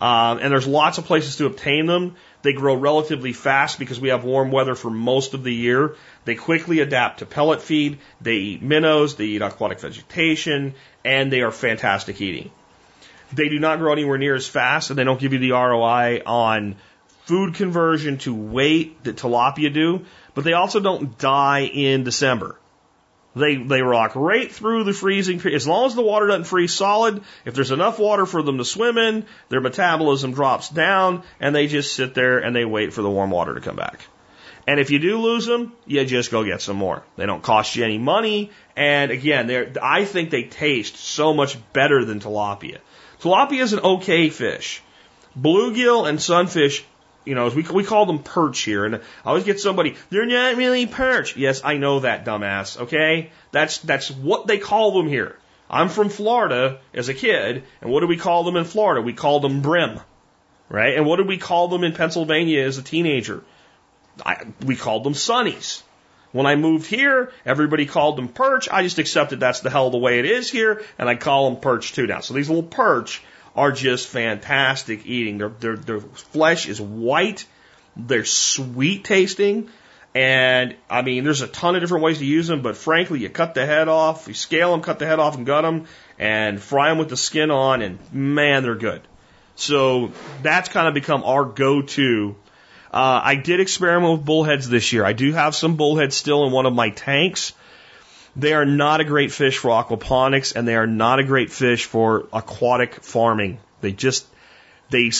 Um, 0.00 0.38
and 0.38 0.50
there's 0.50 0.66
lots 0.66 0.96
of 0.96 1.04
places 1.04 1.36
to 1.36 1.44
obtain 1.44 1.84
them. 1.84 2.14
They 2.40 2.54
grow 2.54 2.74
relatively 2.74 3.34
fast 3.34 3.78
because 3.78 4.00
we 4.00 4.08
have 4.08 4.24
warm 4.24 4.50
weather 4.50 4.74
for 4.74 4.88
most 4.88 5.34
of 5.34 5.44
the 5.44 5.52
year. 5.52 5.96
They 6.24 6.36
quickly 6.36 6.80
adapt 6.80 7.18
to 7.18 7.26
pellet 7.26 7.60
feed. 7.60 7.98
They 8.22 8.36
eat 8.36 8.62
minnows. 8.62 9.16
They 9.16 9.26
eat 9.26 9.42
aquatic 9.42 9.80
vegetation, 9.80 10.72
and 11.04 11.30
they 11.30 11.42
are 11.42 11.52
fantastic 11.52 12.18
eating. 12.22 12.50
They 13.32 13.48
do 13.48 13.58
not 13.58 13.78
grow 13.78 13.92
anywhere 13.92 14.18
near 14.18 14.34
as 14.34 14.46
fast, 14.46 14.90
and 14.90 14.98
they 14.98 15.04
don't 15.04 15.20
give 15.20 15.32
you 15.32 15.38
the 15.38 15.52
ROI 15.52 16.22
on 16.24 16.76
food 17.26 17.54
conversion 17.54 18.18
to 18.18 18.34
weight 18.34 19.04
that 19.04 19.16
tilapia 19.16 19.72
do, 19.72 20.06
but 20.34 20.44
they 20.44 20.54
also 20.54 20.80
don't 20.80 21.18
die 21.18 21.64
in 21.64 22.04
December. 22.04 22.58
They, 23.36 23.56
they 23.56 23.82
rock 23.82 24.12
right 24.14 24.50
through 24.50 24.84
the 24.84 24.94
freezing 24.94 25.38
period. 25.38 25.56
As 25.56 25.68
long 25.68 25.86
as 25.86 25.94
the 25.94 26.02
water 26.02 26.26
doesn't 26.26 26.44
freeze 26.44 26.72
solid, 26.72 27.22
if 27.44 27.54
there's 27.54 27.70
enough 27.70 27.98
water 27.98 28.24
for 28.24 28.42
them 28.42 28.58
to 28.58 28.64
swim 28.64 28.96
in, 28.98 29.26
their 29.50 29.60
metabolism 29.60 30.32
drops 30.32 30.70
down 30.70 31.22
and 31.38 31.54
they 31.54 31.66
just 31.66 31.94
sit 31.94 32.14
there 32.14 32.38
and 32.38 32.56
they 32.56 32.64
wait 32.64 32.92
for 32.92 33.02
the 33.02 33.10
warm 33.10 33.30
water 33.30 33.54
to 33.54 33.60
come 33.60 33.76
back. 33.76 34.00
And 34.66 34.80
if 34.80 34.90
you 34.90 34.98
do 34.98 35.18
lose 35.18 35.46
them, 35.46 35.72
you 35.86 36.04
just 36.04 36.30
go 36.30 36.44
get 36.44 36.60
some 36.60 36.76
more. 36.76 37.02
They 37.16 37.26
don't 37.26 37.42
cost 37.42 37.76
you 37.76 37.84
any 37.84 37.98
money. 37.98 38.50
And 38.76 39.10
again, 39.10 39.46
they're, 39.46 39.72
I 39.80 40.04
think 40.04 40.30
they 40.30 40.44
taste 40.44 40.96
so 40.96 41.32
much 41.32 41.56
better 41.72 42.04
than 42.04 42.20
tilapia. 42.20 42.78
Tilapia 43.20 43.62
is 43.62 43.72
an 43.72 43.80
okay 43.80 44.30
fish. 44.30 44.82
Bluegill 45.38 46.08
and 46.08 46.20
sunfish, 46.20 46.84
you 47.24 47.34
know, 47.34 47.48
we, 47.48 47.62
we 47.62 47.84
call 47.84 48.06
them 48.06 48.20
perch 48.20 48.60
here. 48.60 48.84
And 48.84 48.96
I 48.96 49.00
always 49.24 49.44
get 49.44 49.60
somebody, 49.60 49.96
they're 50.10 50.26
not 50.26 50.56
really 50.56 50.86
perch. 50.86 51.36
Yes, 51.36 51.62
I 51.64 51.76
know 51.76 52.00
that, 52.00 52.24
dumbass. 52.24 52.78
Okay? 52.78 53.30
That's, 53.52 53.78
that's 53.78 54.10
what 54.10 54.46
they 54.46 54.58
call 54.58 54.92
them 54.92 55.08
here. 55.08 55.36
I'm 55.70 55.88
from 55.90 56.08
Florida 56.08 56.80
as 56.94 57.08
a 57.08 57.14
kid, 57.14 57.64
and 57.82 57.90
what 57.90 58.00
do 58.00 58.06
we 58.06 58.16
call 58.16 58.44
them 58.44 58.56
in 58.56 58.64
Florida? 58.64 59.02
We 59.02 59.12
call 59.12 59.40
them 59.40 59.60
brim. 59.60 60.00
Right? 60.70 60.96
And 60.96 61.06
what 61.06 61.16
did 61.16 61.26
we 61.26 61.38
call 61.38 61.68
them 61.68 61.84
in 61.84 61.92
Pennsylvania 61.92 62.64
as 62.64 62.78
a 62.78 62.82
teenager? 62.82 63.42
I, 64.24 64.46
we 64.64 64.76
called 64.76 65.04
them 65.04 65.14
sunnies. 65.14 65.82
When 66.32 66.46
I 66.46 66.56
moved 66.56 66.86
here, 66.86 67.32
everybody 67.46 67.86
called 67.86 68.16
them 68.16 68.28
perch. 68.28 68.68
I 68.70 68.82
just 68.82 68.98
accepted 68.98 69.40
that's 69.40 69.60
the 69.60 69.70
hell 69.70 69.90
the 69.90 69.98
way 69.98 70.18
it 70.18 70.24
is 70.26 70.50
here, 70.50 70.82
and 70.98 71.08
I 71.08 71.14
call 71.14 71.50
them 71.50 71.60
perch 71.60 71.92
too 71.92 72.06
now. 72.06 72.20
So 72.20 72.34
these 72.34 72.48
little 72.48 72.62
perch 72.62 73.22
are 73.56 73.72
just 73.72 74.08
fantastic 74.08 75.06
eating. 75.06 75.38
Their, 75.38 75.48
their, 75.48 75.76
their 75.76 76.00
flesh 76.00 76.68
is 76.68 76.80
white, 76.80 77.46
they're 77.96 78.24
sweet 78.24 79.04
tasting, 79.04 79.70
and 80.14 80.76
I 80.88 81.02
mean, 81.02 81.24
there's 81.24 81.42
a 81.42 81.48
ton 81.48 81.74
of 81.74 81.80
different 81.80 82.04
ways 82.04 82.18
to 82.18 82.24
use 82.24 82.46
them, 82.46 82.62
but 82.62 82.76
frankly, 82.76 83.20
you 83.20 83.28
cut 83.28 83.54
the 83.54 83.66
head 83.66 83.88
off, 83.88 84.28
you 84.28 84.34
scale 84.34 84.72
them, 84.72 84.80
cut 84.80 84.98
the 84.98 85.06
head 85.06 85.18
off, 85.18 85.36
and 85.36 85.46
gut 85.46 85.62
them, 85.62 85.86
and 86.18 86.60
fry 86.60 86.88
them 86.88 86.98
with 86.98 87.08
the 87.08 87.16
skin 87.16 87.50
on, 87.50 87.82
and 87.82 87.98
man, 88.12 88.62
they're 88.62 88.74
good. 88.74 89.02
So 89.56 90.12
that's 90.42 90.68
kind 90.68 90.88
of 90.88 90.94
become 90.94 91.24
our 91.24 91.44
go 91.44 91.82
to 91.82 92.36
uh, 92.92 93.20
I 93.22 93.34
did 93.34 93.60
experiment 93.60 94.12
with 94.12 94.24
bullheads 94.24 94.68
this 94.68 94.92
year. 94.92 95.04
I 95.04 95.12
do 95.12 95.32
have 95.32 95.54
some 95.54 95.76
bullheads 95.76 96.16
still 96.16 96.46
in 96.46 96.52
one 96.52 96.66
of 96.66 96.74
my 96.74 96.90
tanks. 96.90 97.52
They 98.34 98.54
are 98.54 98.64
not 98.64 99.00
a 99.00 99.04
great 99.04 99.32
fish 99.32 99.58
for 99.58 99.70
aquaponics 99.70 100.54
and 100.54 100.66
they 100.66 100.76
are 100.76 100.86
not 100.86 101.18
a 101.18 101.24
great 101.24 101.50
fish 101.50 101.84
for 101.84 102.28
aquatic 102.32 103.02
farming. 103.02 103.58
They 103.80 103.92
just, 103.92 104.26
they, 104.90 105.10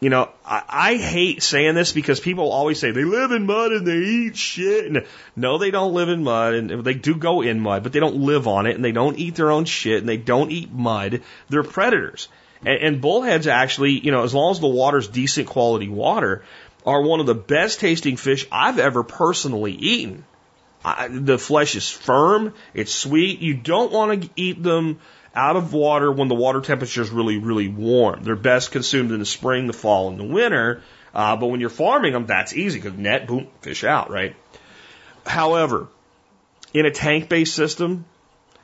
you 0.00 0.10
know, 0.10 0.28
I, 0.44 0.62
I 0.68 0.94
hate 0.96 1.42
saying 1.42 1.74
this 1.74 1.92
because 1.92 2.20
people 2.20 2.52
always 2.52 2.78
say 2.78 2.90
they 2.90 3.04
live 3.04 3.32
in 3.32 3.46
mud 3.46 3.72
and 3.72 3.86
they 3.86 3.96
eat 3.96 4.36
shit. 4.36 4.86
And 4.86 5.06
no, 5.34 5.58
they 5.58 5.70
don't 5.70 5.94
live 5.94 6.08
in 6.08 6.22
mud 6.22 6.54
and 6.54 6.84
they 6.84 6.94
do 6.94 7.14
go 7.14 7.40
in 7.40 7.58
mud, 7.60 7.82
but 7.82 7.92
they 7.92 8.00
don't 8.00 8.16
live 8.16 8.46
on 8.46 8.66
it 8.66 8.76
and 8.76 8.84
they 8.84 8.92
don't 8.92 9.18
eat 9.18 9.34
their 9.34 9.50
own 9.50 9.64
shit 9.64 10.00
and 10.00 10.08
they 10.08 10.16
don't 10.16 10.52
eat 10.52 10.70
mud. 10.70 11.22
They're 11.48 11.64
predators. 11.64 12.28
And, 12.60 12.82
and 12.82 13.00
bullheads 13.00 13.46
actually, 13.46 13.92
you 13.92 14.10
know, 14.10 14.24
as 14.24 14.34
long 14.34 14.50
as 14.50 14.60
the 14.60 14.68
water's 14.68 15.08
decent 15.08 15.48
quality 15.48 15.88
water, 15.88 16.44
are 16.86 17.02
one 17.02 17.20
of 17.20 17.26
the 17.26 17.34
best 17.34 17.80
tasting 17.80 18.16
fish 18.16 18.46
I've 18.50 18.78
ever 18.78 19.02
personally 19.02 19.72
eaten. 19.72 20.24
I, 20.84 21.08
the 21.08 21.38
flesh 21.38 21.74
is 21.74 21.90
firm, 21.90 22.54
it's 22.72 22.94
sweet. 22.94 23.40
You 23.40 23.54
don't 23.54 23.92
want 23.92 24.22
to 24.22 24.30
eat 24.36 24.62
them 24.62 25.00
out 25.34 25.56
of 25.56 25.72
water 25.72 26.10
when 26.10 26.28
the 26.28 26.34
water 26.34 26.60
temperature 26.60 27.02
is 27.02 27.10
really, 27.10 27.38
really 27.38 27.68
warm. 27.68 28.22
They're 28.22 28.36
best 28.36 28.70
consumed 28.70 29.12
in 29.12 29.18
the 29.18 29.26
spring, 29.26 29.66
the 29.66 29.72
fall, 29.72 30.08
and 30.08 30.18
the 30.18 30.24
winter. 30.24 30.82
Uh, 31.14 31.36
but 31.36 31.46
when 31.46 31.60
you're 31.60 31.70
farming 31.70 32.12
them, 32.12 32.26
that's 32.26 32.54
easy 32.54 32.78
because 32.78 32.98
net, 32.98 33.26
boom, 33.26 33.48
fish 33.60 33.84
out, 33.84 34.10
right? 34.10 34.36
However, 35.26 35.88
in 36.72 36.86
a 36.86 36.90
tank 36.90 37.28
based 37.28 37.54
system, 37.54 38.04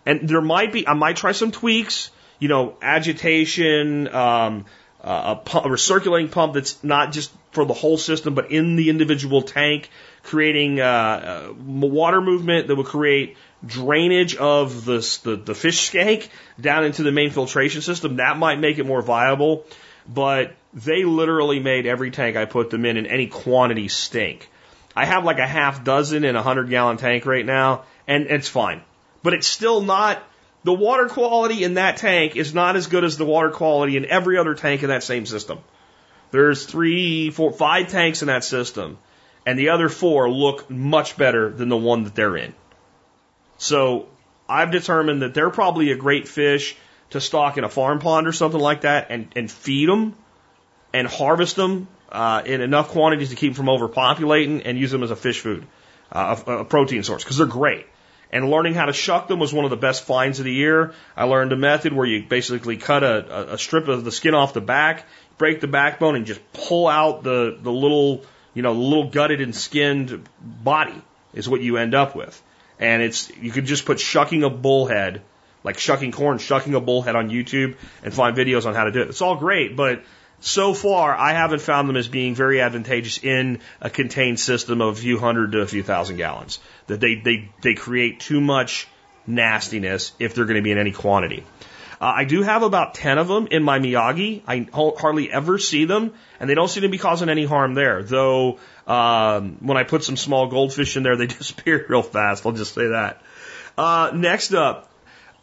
and 0.07 0.29
there 0.29 0.41
might 0.41 0.73
be, 0.73 0.87
I 0.87 0.95
might 0.95 1.17
try 1.17 1.33
some 1.33 1.51
tweaks, 1.51 2.11
you 2.39 2.49
know, 2.49 2.77
agitation, 2.83 4.09
um, 4.09 4.67
uh, 5.05 5.37
a, 5.37 5.37
pump, 5.37 5.67
a 5.67 5.69
recirculating 5.69 6.31
pump 6.31 6.55
that's 6.55 6.83
not 6.83 7.13
just 7.13 7.31
for 7.53 7.67
the 7.67 7.75
whole 7.75 7.99
system, 7.99 8.35
but 8.35 8.51
in 8.51 8.77
the 8.77 8.89
individual 8.89 9.43
tank, 9.43 9.91
creating 10.23 10.81
uh, 10.81 10.85
uh, 10.85 11.53
water 11.53 12.23
movement 12.23 12.69
that 12.69 12.77
will 12.77 12.85
create 12.85 13.37
drainage 13.65 14.35
of 14.37 14.87
the, 14.87 14.99
the, 15.25 15.37
the 15.37 15.55
fish 15.55 15.91
skank 15.91 16.29
down 16.59 16.85
into 16.85 17.03
the 17.03 17.13
main 17.13 17.31
filtration 17.31 17.83
system. 17.83 18.17
That 18.17 18.39
might 18.39 18.59
make 18.59 18.79
it 18.79 18.87
more 18.87 19.03
viable, 19.03 19.67
but 20.09 20.55
they 20.73 21.05
literally 21.05 21.61
made 21.61 21.87
every 21.87 22.11
tank 22.11 22.37
I 22.37 22.47
put 22.47 22.71
them 22.71 22.87
in 22.87 22.97
in 22.97 23.07
any 23.07 23.27
quantity 23.27 23.89
stink. 23.89 24.49
I 24.97 25.05
have 25.05 25.25
like 25.25 25.39
a 25.39 25.47
half 25.47 25.85
dozen 25.85 26.25
in 26.25 26.35
a 26.35 26.43
hundred 26.43 26.71
gallon 26.71 26.97
tank 26.97 27.27
right 27.27 27.45
now, 27.45 27.85
and 28.07 28.27
it's 28.27 28.49
fine. 28.49 28.83
But 29.23 29.35
it's 29.35 29.47
still 29.47 29.83
not 29.83 30.23
the 30.65 30.73
water 30.73 31.09
quality 31.09 31.63
in 31.63 31.75
that 31.75 31.99
tank 31.99 32.37
is 32.37 32.55
not 32.55 32.75
as 32.75 32.87
good 32.87 33.05
as 33.05 33.17
the 33.17 33.25
water 33.25 33.51
quality 33.51 33.97
in 33.97 34.07
every 34.07 34.39
other 34.39 34.55
tank 34.55 34.83
in 34.83 34.89
that 34.89 35.03
same 35.03 35.27
system. 35.27 35.59
There's 36.31 36.67
three, 36.67 37.31
four, 37.31 37.53
five 37.53 37.89
tanks 37.89 38.23
in 38.23 38.29
that 38.29 38.43
system, 38.43 38.99
and 39.47 39.59
the 39.59 39.69
other 39.69 39.89
four 39.89 40.31
look 40.31 40.69
much 40.71 41.17
better 41.17 41.51
than 41.51 41.69
the 41.69 41.77
one 41.77 42.05
that 42.05 42.15
they're 42.15 42.37
in. 42.37 42.55
So 43.59 44.09
I've 44.49 44.71
determined 44.71 45.23
that 45.23 45.35
they're 45.35 45.51
probably 45.51 45.93
a 45.93 45.97
great 45.97 46.27
fish 46.27 46.77
to 47.11 47.21
stock 47.21 47.59
in 47.59 47.65
a 47.65 47.69
farm 47.69 48.01
pond 48.01 48.27
or 48.27 48.33
something 48.33 48.61
like 48.61 48.81
that 48.81 49.09
and, 49.11 49.29
and 49.37 49.51
feed 49.51 49.89
them 49.89 50.17
and 50.93 51.07
harvest 51.07 51.57
them 51.57 51.89
uh, 52.11 52.43
in 52.45 52.61
enough 52.61 52.89
quantities 52.89 53.31
to 53.31 53.37
keep 53.37 53.55
them 53.55 53.67
from 53.67 53.67
overpopulating 53.67 54.63
and 54.65 54.79
use 54.79 54.91
them 54.91 55.03
as 55.03 55.11
a 55.11 55.17
fish 55.17 55.41
food, 55.41 55.67
uh, 56.11 56.41
a, 56.47 56.53
a 56.59 56.65
protein 56.65 57.03
source, 57.03 57.23
because 57.23 57.37
they're 57.37 57.47
great. 57.47 57.87
And 58.35 58.51
learning 58.51 58.75
how 58.75 58.87
to 58.87 58.93
shuck 58.93 59.29
them 59.29 59.39
was 59.39 59.55
one 59.55 59.65
of 59.65 59.71
the 59.71 59.77
best 59.77 60.03
finds 60.03 60.41
of 60.41 60.45
the 60.45 60.53
year. 60.53 60.93
I 61.17 61.23
learned 61.23 61.53
a 61.53 61.57
method 61.57 61.93
where 61.93 62.05
you 62.05 62.25
basically 62.25 62.77
cut 62.77 63.05
a, 63.05 63.55
a 63.55 63.59
strip 63.59 63.87
of 63.87 64.05
the 64.05 64.11
skin 64.11 64.35
off 64.35 64.53
the 64.53 64.61
back, 64.61 65.07
break 65.39 65.61
the 65.61 65.69
backbone, 65.69 66.17
and 66.17 66.27
just 66.27 66.41
pull 66.53 66.89
out 66.89 67.23
the, 67.23 67.57
the 67.63 67.71
little, 67.71 68.25
you 68.53 68.63
know, 68.63 68.73
little 68.73 69.09
gutted 69.09 69.41
and 69.41 69.55
skinned 69.55 70.29
body 70.41 71.01
is 71.33 71.49
what 71.49 71.61
you 71.61 71.77
end 71.77 71.95
up 71.95 72.17
with. 72.17 72.43
And 72.81 73.03
it's, 73.03 73.31
you 73.37 73.53
could 73.53 73.67
just 73.67 73.87
put 73.87 74.01
shucking 74.01 74.43
a 74.43 74.51
bullhead, 74.51 75.23
like 75.63 75.79
shucking 75.79 76.11
corn, 76.11 76.39
shucking 76.39 76.75
a 76.75 76.81
bullhead 76.81 77.15
on 77.15 77.31
YouTube 77.31 77.77
and 78.03 78.13
find 78.13 78.37
videos 78.37 78.67
on 78.67 78.75
how 78.75 78.83
to 78.83 78.91
do 78.91 79.01
it. 79.01 79.11
It's 79.11 79.23
all 79.23 79.37
great, 79.37 79.77
but 79.77 80.03
so 80.45 80.75
far, 80.75 81.17
I 81.17 81.33
haven't 81.33 81.63
found 81.63 81.89
them 81.89 81.97
as 81.97 82.07
being 82.07 82.35
very 82.35 82.61
advantageous 82.61 83.17
in 83.17 83.61
a 83.81 83.89
contained 83.89 84.39
system 84.39 84.83
of 84.83 84.99
a 84.99 85.01
few 85.01 85.19
hundred 85.19 85.53
to 85.53 85.63
a 85.63 85.67
few 85.67 85.83
thousand 85.83 86.19
gallons. 86.19 86.59
That 86.87 87.01
they, 87.01 87.15
they, 87.15 87.49
they 87.63 87.73
create 87.73 88.21
too 88.21 88.43
much 88.43 88.87
nastiness 89.27 90.13
if 90.19 90.35
they're 90.35 90.45
going 90.45 90.57
to 90.57 90.63
be 90.63 90.71
in 90.71 90.77
any 90.77 90.93
quantity. 90.93 91.45
Uh, 91.99 92.13
I 92.17 92.25
do 92.25 92.43
have 92.43 92.63
about 92.63 92.93
10 92.93 93.17
of 93.17 93.27
them 93.27 93.47
in 93.47 93.63
my 93.63 93.79
Miyagi. 93.79 94.43
I 94.47 94.69
hardly 94.75 95.33
ever 95.33 95.59
see 95.59 95.87
them, 95.87 96.13
and 96.39 96.51
they 96.51 96.55
don't 96.55 96.69
seem 96.69 96.83
to 96.83 96.91
be 96.91 96.99
causing 96.99 97.31
any 97.31 97.47
harm 97.47 97.73
there. 97.73 98.03
Though, 98.03 98.59
um, 98.87 99.57
when 99.61 99.79
I 99.79 99.85
put 99.85 100.05
some 100.05 100.19
small 100.19 100.49
goldfish 100.49 100.99
in 100.99 101.05
there, 101.05 101.17
they 101.17 101.27
disappear 101.39 101.87
real 101.89 102.03
fast. 102.03 102.45
I'll 102.45 102.53
just 102.53 102.75
say 102.75 102.89
that. 102.89 103.23
Uh, 103.79 104.11
next 104.15 104.53
up, 104.53 104.91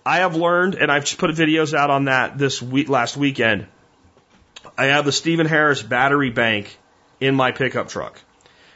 I 0.06 0.18
have 0.18 0.36
learned, 0.36 0.76
and 0.76 0.91
I've 0.91 1.06
just 1.06 1.18
put 1.18 1.32
videos 1.32 1.74
out 1.74 1.89
on 1.89 2.06
that 2.06 2.38
this 2.38 2.62
week, 2.62 2.88
last 2.88 3.18
weekend. 3.18 3.66
I 4.78 4.86
have 4.86 5.05
the 5.05 5.11
Steven 5.11 5.47
Harris 5.47 5.82
battery 5.82 6.30
bank 6.30 6.78
in 7.19 7.36
my 7.36 7.51
pickup 7.51 7.89
truck. 7.89 8.19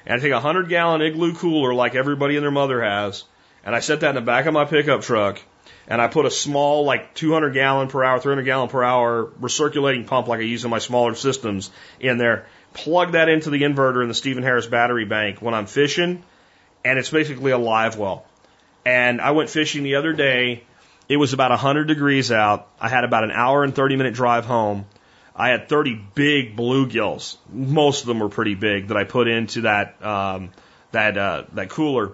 And 0.05 0.13
I 0.13 0.21
take 0.21 0.31
a 0.31 0.35
100 0.35 0.69
gallon 0.69 1.01
igloo 1.01 1.33
cooler 1.33 1.73
like 1.73 1.95
everybody 1.95 2.35
and 2.35 2.43
their 2.43 2.51
mother 2.51 2.83
has, 2.83 3.23
and 3.65 3.75
I 3.75 3.79
set 3.79 4.01
that 4.01 4.09
in 4.09 4.15
the 4.15 4.21
back 4.21 4.45
of 4.45 4.53
my 4.53 4.65
pickup 4.65 5.01
truck, 5.01 5.41
and 5.87 6.01
I 6.01 6.07
put 6.07 6.25
a 6.25 6.31
small, 6.31 6.85
like 6.85 7.15
200 7.15 7.53
gallon 7.53 7.87
per 7.87 8.03
hour, 8.03 8.19
300 8.19 8.43
gallon 8.43 8.69
per 8.69 8.83
hour 8.83 9.25
recirculating 9.41 10.05
pump 10.05 10.27
like 10.27 10.39
I 10.39 10.43
use 10.43 10.63
in 10.63 10.69
my 10.69 10.79
smaller 10.79 11.15
systems 11.15 11.71
in 11.99 12.17
there, 12.17 12.45
plug 12.73 13.13
that 13.13 13.29
into 13.29 13.49
the 13.49 13.63
inverter 13.63 14.01
in 14.03 14.07
the 14.07 14.13
Steven 14.13 14.43
Harris 14.43 14.67
battery 14.67 15.05
bank 15.05 15.41
when 15.41 15.53
I'm 15.53 15.65
fishing, 15.65 16.23
and 16.83 16.99
it's 16.99 17.09
basically 17.09 17.51
a 17.51 17.57
live 17.57 17.97
well. 17.97 18.25
And 18.85 19.19
I 19.19 19.31
went 19.31 19.49
fishing 19.49 19.81
the 19.81 19.95
other 19.95 20.13
day. 20.13 20.63
It 21.09 21.17
was 21.17 21.33
about 21.33 21.49
100 21.49 21.87
degrees 21.87 22.31
out. 22.31 22.67
I 22.79 22.89
had 22.89 23.03
about 23.03 23.23
an 23.23 23.31
hour 23.31 23.63
and 23.63 23.73
30 23.73 23.95
minute 23.95 24.13
drive 24.13 24.45
home. 24.45 24.85
I 25.36 25.49
had 25.49 25.67
30 25.67 25.99
big 26.15 26.55
bluegills. 26.55 27.38
Most 27.51 28.01
of 28.01 28.07
them 28.07 28.19
were 28.19 28.29
pretty 28.29 28.55
big 28.55 28.88
that 28.88 28.97
I 28.97 29.03
put 29.03 29.27
into 29.27 29.61
that 29.61 30.03
um, 30.03 30.51
that 30.91 31.17
uh, 31.17 31.43
that 31.53 31.69
cooler 31.69 32.13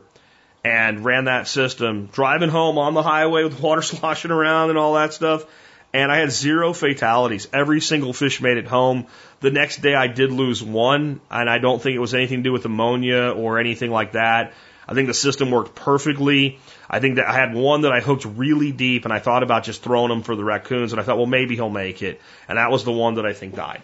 and 0.64 1.06
ran 1.06 1.26
that 1.26 1.48
system. 1.48 2.08
Driving 2.08 2.50
home 2.50 2.78
on 2.78 2.94
the 2.94 3.04
highway 3.04 3.44
with 3.44 3.60
water 3.62 3.82
sloshing 3.82 4.32
around 4.32 4.70
and 4.70 4.80
all 4.80 4.96
that 4.96 5.14
stuff. 5.14 5.46
And 5.94 6.10
I 6.10 6.18
had 6.18 6.32
zero 6.32 6.72
fatalities. 6.72 7.50
Every 7.52 7.82
single 7.82 8.14
fish 8.14 8.42
made 8.42 8.58
it 8.58 8.68
home. 8.68 9.08
The 9.42 9.52
next 9.52 9.82
day 9.82 9.94
I 9.94 10.08
did 10.08 10.32
lose 10.32 10.64
one, 10.64 11.20
and 11.30 11.50
I 11.50 11.58
don't 11.58 11.82
think 11.82 11.96
it 11.96 12.00
was 12.00 12.14
anything 12.14 12.40
to 12.40 12.44
do 12.44 12.54
with 12.54 12.64
ammonia 12.64 13.34
or 13.36 13.60
anything 13.60 13.92
like 13.92 14.14
that. 14.14 14.54
I 14.88 14.94
think 14.94 15.08
the 15.08 15.14
system 15.14 15.52
worked 15.52 15.76
perfectly. 15.76 16.60
I 16.94 17.00
think 17.00 17.16
that 17.16 17.28
I 17.28 17.34
had 17.34 17.54
one 17.54 17.82
that 17.82 17.94
I 17.94 18.02
hooked 18.02 18.26
really 18.26 18.74
deep 18.74 19.06
and 19.06 19.14
I 19.14 19.20
thought 19.20 19.44
about 19.44 19.64
just 19.64 19.82
throwing 19.82 20.12
him 20.12 20.24
for 20.24 20.36
the 20.36 20.44
raccoons 20.44 20.92
and 20.92 21.00
I 21.00 21.06
thought, 21.06 21.16
well, 21.16 21.26
maybe 21.26 21.56
he'll 21.56 21.70
make 21.70 22.04
it. 22.04 22.20
And 22.50 22.58
that 22.58 22.70
was 22.70 22.84
the 22.84 22.92
one 22.92 23.16
that 23.16 23.26
I 23.26 23.32
think 23.32 23.56
died. 23.56 23.82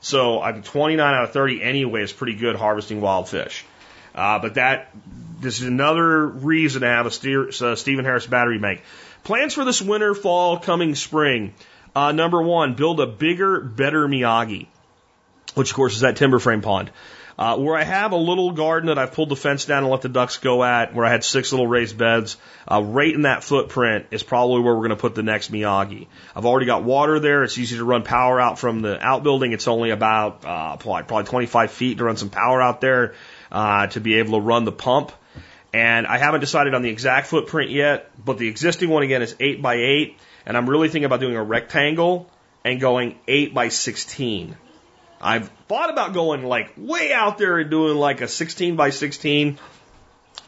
So 0.00 0.42
I'm 0.42 0.64
29 0.64 1.14
out 1.14 1.22
of 1.22 1.32
30 1.32 1.62
anyway 1.62 2.02
is 2.02 2.12
pretty 2.12 2.34
good 2.34 2.56
harvesting 2.56 3.00
wild 3.00 3.28
fish. 3.28 3.64
Uh, 4.12 4.40
but 4.40 4.54
that, 4.54 4.90
this 5.38 5.60
is 5.60 5.68
another 5.68 6.26
reason 6.26 6.82
to 6.82 6.88
have 6.88 7.06
a 7.06 7.12
steer, 7.12 7.48
uh, 7.48 7.76
Steven 7.76 8.04
Harris 8.04 8.26
battery 8.26 8.58
bank. 8.58 8.82
Plans 9.22 9.54
for 9.54 9.64
this 9.64 9.80
winter, 9.80 10.12
fall, 10.16 10.58
coming 10.58 10.96
spring. 10.96 11.54
Uh, 11.94 12.10
number 12.10 12.42
one, 12.42 12.74
build 12.74 12.98
a 12.98 13.06
bigger, 13.06 13.60
better 13.60 14.08
Miyagi, 14.08 14.66
which 15.54 15.70
of 15.70 15.76
course 15.76 15.94
is 15.94 16.00
that 16.00 16.16
timber 16.16 16.40
frame 16.40 16.62
pond. 16.62 16.90
Uh, 17.38 17.56
where 17.56 17.76
I 17.76 17.84
have 17.84 18.10
a 18.10 18.16
little 18.16 18.50
garden 18.50 18.88
that 18.88 18.98
I've 18.98 19.12
pulled 19.12 19.28
the 19.28 19.36
fence 19.36 19.64
down 19.64 19.84
and 19.84 19.92
let 19.92 20.00
the 20.00 20.08
ducks 20.08 20.38
go 20.38 20.64
at, 20.64 20.92
where 20.92 21.06
I 21.06 21.10
had 21.10 21.22
six 21.22 21.52
little 21.52 21.68
raised 21.68 21.96
beds, 21.96 22.36
uh, 22.66 22.82
right 22.82 23.14
in 23.14 23.22
that 23.22 23.44
footprint 23.44 24.06
is 24.10 24.24
probably 24.24 24.60
where 24.60 24.74
we're 24.74 24.88
going 24.88 24.90
to 24.90 24.96
put 24.96 25.14
the 25.14 25.22
next 25.22 25.52
Miyagi. 25.52 26.08
I've 26.34 26.46
already 26.46 26.66
got 26.66 26.82
water 26.82 27.20
there. 27.20 27.44
It's 27.44 27.56
easy 27.56 27.76
to 27.76 27.84
run 27.84 28.02
power 28.02 28.40
out 28.40 28.58
from 28.58 28.80
the 28.80 29.00
outbuilding. 29.00 29.52
It's 29.52 29.68
only 29.68 29.90
about 29.90 30.44
uh, 30.44 30.76
probably 30.78 31.24
25 31.24 31.70
feet 31.70 31.98
to 31.98 32.04
run 32.04 32.16
some 32.16 32.30
power 32.30 32.60
out 32.60 32.80
there 32.80 33.14
uh, 33.52 33.86
to 33.88 34.00
be 34.00 34.18
able 34.18 34.40
to 34.40 34.44
run 34.44 34.64
the 34.64 34.72
pump. 34.72 35.12
And 35.72 36.06
I 36.06 36.18
haven't 36.18 36.40
decided 36.40 36.74
on 36.74 36.82
the 36.82 36.90
exact 36.90 37.28
footprint 37.28 37.70
yet, 37.70 38.10
but 38.22 38.38
the 38.38 38.48
existing 38.48 38.88
one 38.88 39.04
again 39.04 39.22
is 39.22 39.36
8 39.38 39.62
by 39.62 39.74
8 39.74 40.16
and 40.48 40.56
I'm 40.56 40.68
really 40.68 40.88
thinking 40.88 41.04
about 41.04 41.20
doing 41.20 41.36
a 41.36 41.44
rectangle 41.44 42.28
and 42.64 42.80
going 42.80 43.18
8 43.28 43.52
by 43.52 43.68
16. 43.68 44.56
I've 45.20 45.48
thought 45.68 45.90
about 45.90 46.14
going 46.14 46.44
like 46.44 46.74
way 46.76 47.12
out 47.12 47.38
there 47.38 47.58
and 47.58 47.70
doing 47.70 47.96
like 47.96 48.20
a 48.20 48.28
16 48.28 48.76
by 48.76 48.90
16, 48.90 49.58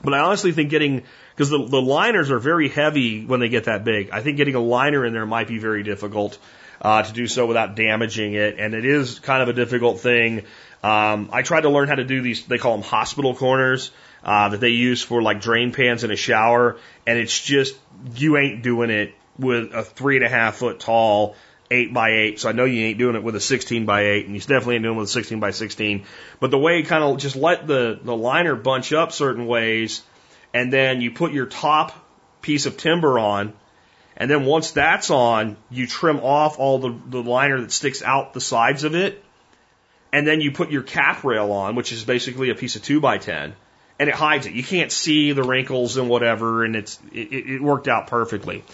but 0.02 0.14
I 0.14 0.20
honestly 0.20 0.52
think 0.52 0.70
getting 0.70 1.02
because 1.34 1.50
the, 1.50 1.66
the 1.66 1.80
liners 1.80 2.30
are 2.30 2.38
very 2.38 2.68
heavy 2.68 3.24
when 3.24 3.40
they 3.40 3.48
get 3.48 3.64
that 3.64 3.84
big. 3.84 4.10
I 4.10 4.22
think 4.22 4.36
getting 4.36 4.54
a 4.54 4.60
liner 4.60 5.04
in 5.04 5.12
there 5.12 5.26
might 5.26 5.48
be 5.48 5.58
very 5.58 5.82
difficult 5.82 6.38
uh, 6.82 7.02
to 7.02 7.12
do 7.12 7.26
so 7.26 7.46
without 7.46 7.76
damaging 7.76 8.34
it, 8.34 8.58
and 8.58 8.74
it 8.74 8.84
is 8.84 9.18
kind 9.18 9.42
of 9.42 9.48
a 9.48 9.52
difficult 9.52 10.00
thing. 10.00 10.44
Um, 10.82 11.30
I 11.32 11.42
tried 11.42 11.62
to 11.62 11.70
learn 11.70 11.88
how 11.88 11.96
to 11.96 12.04
do 12.04 12.22
these. 12.22 12.46
They 12.46 12.58
call 12.58 12.72
them 12.76 12.82
hospital 12.82 13.34
corners 13.34 13.90
uh, 14.24 14.50
that 14.50 14.60
they 14.60 14.70
use 14.70 15.02
for 15.02 15.20
like 15.20 15.40
drain 15.40 15.72
pans 15.72 16.04
in 16.04 16.10
a 16.10 16.16
shower, 16.16 16.78
and 17.06 17.18
it's 17.18 17.38
just 17.38 17.76
you 18.14 18.36
ain't 18.36 18.62
doing 18.62 18.90
it 18.90 19.14
with 19.38 19.72
a 19.74 19.82
three 19.82 20.16
and 20.16 20.24
a 20.24 20.28
half 20.28 20.56
foot 20.56 20.80
tall 20.80 21.36
eight 21.70 21.92
by 21.92 22.10
eight. 22.10 22.40
So 22.40 22.48
I 22.48 22.52
know 22.52 22.64
you 22.64 22.84
ain't 22.84 22.98
doing 22.98 23.14
it 23.14 23.22
with 23.22 23.36
a 23.36 23.40
16 23.40 23.86
by 23.86 24.06
eight 24.06 24.26
and 24.26 24.34
you 24.34 24.40
definitely 24.40 24.76
ain't 24.76 24.84
doing 24.84 24.96
it 24.96 25.00
with 25.00 25.08
a 25.08 25.12
16 25.12 25.40
by 25.40 25.50
16. 25.50 26.04
But 26.40 26.50
the 26.50 26.58
way 26.58 26.82
kind 26.82 27.04
of 27.04 27.18
just 27.18 27.36
let 27.36 27.66
the, 27.66 27.98
the 28.02 28.16
liner 28.16 28.56
bunch 28.56 28.92
up 28.92 29.12
certain 29.12 29.46
ways 29.46 30.02
and 30.52 30.72
then 30.72 31.00
you 31.00 31.12
put 31.12 31.32
your 31.32 31.46
top 31.46 31.92
piece 32.42 32.66
of 32.66 32.76
timber 32.76 33.18
on. 33.18 33.52
And 34.16 34.30
then 34.30 34.44
once 34.44 34.72
that's 34.72 35.10
on, 35.10 35.56
you 35.70 35.86
trim 35.86 36.18
off 36.20 36.58
all 36.58 36.78
the, 36.78 36.98
the 37.06 37.22
liner 37.22 37.60
that 37.60 37.72
sticks 37.72 38.02
out 38.02 38.34
the 38.34 38.40
sides 38.40 38.84
of 38.84 38.94
it. 38.94 39.24
And 40.12 40.26
then 40.26 40.40
you 40.40 40.50
put 40.50 40.70
your 40.70 40.82
cap 40.82 41.22
rail 41.22 41.52
on, 41.52 41.76
which 41.76 41.92
is 41.92 42.04
basically 42.04 42.50
a 42.50 42.54
piece 42.54 42.74
of 42.74 42.82
two 42.82 43.00
by 43.00 43.18
10 43.18 43.54
and 44.00 44.08
it 44.08 44.14
hides 44.14 44.46
it. 44.46 44.54
You 44.54 44.64
can't 44.64 44.90
see 44.90 45.32
the 45.32 45.42
wrinkles 45.42 45.98
and 45.98 46.08
whatever, 46.08 46.64
and 46.64 46.74
it's 46.74 46.98
it, 47.12 47.32
it 47.32 47.62
worked 47.62 47.86
out 47.86 48.06
perfectly. 48.06 48.64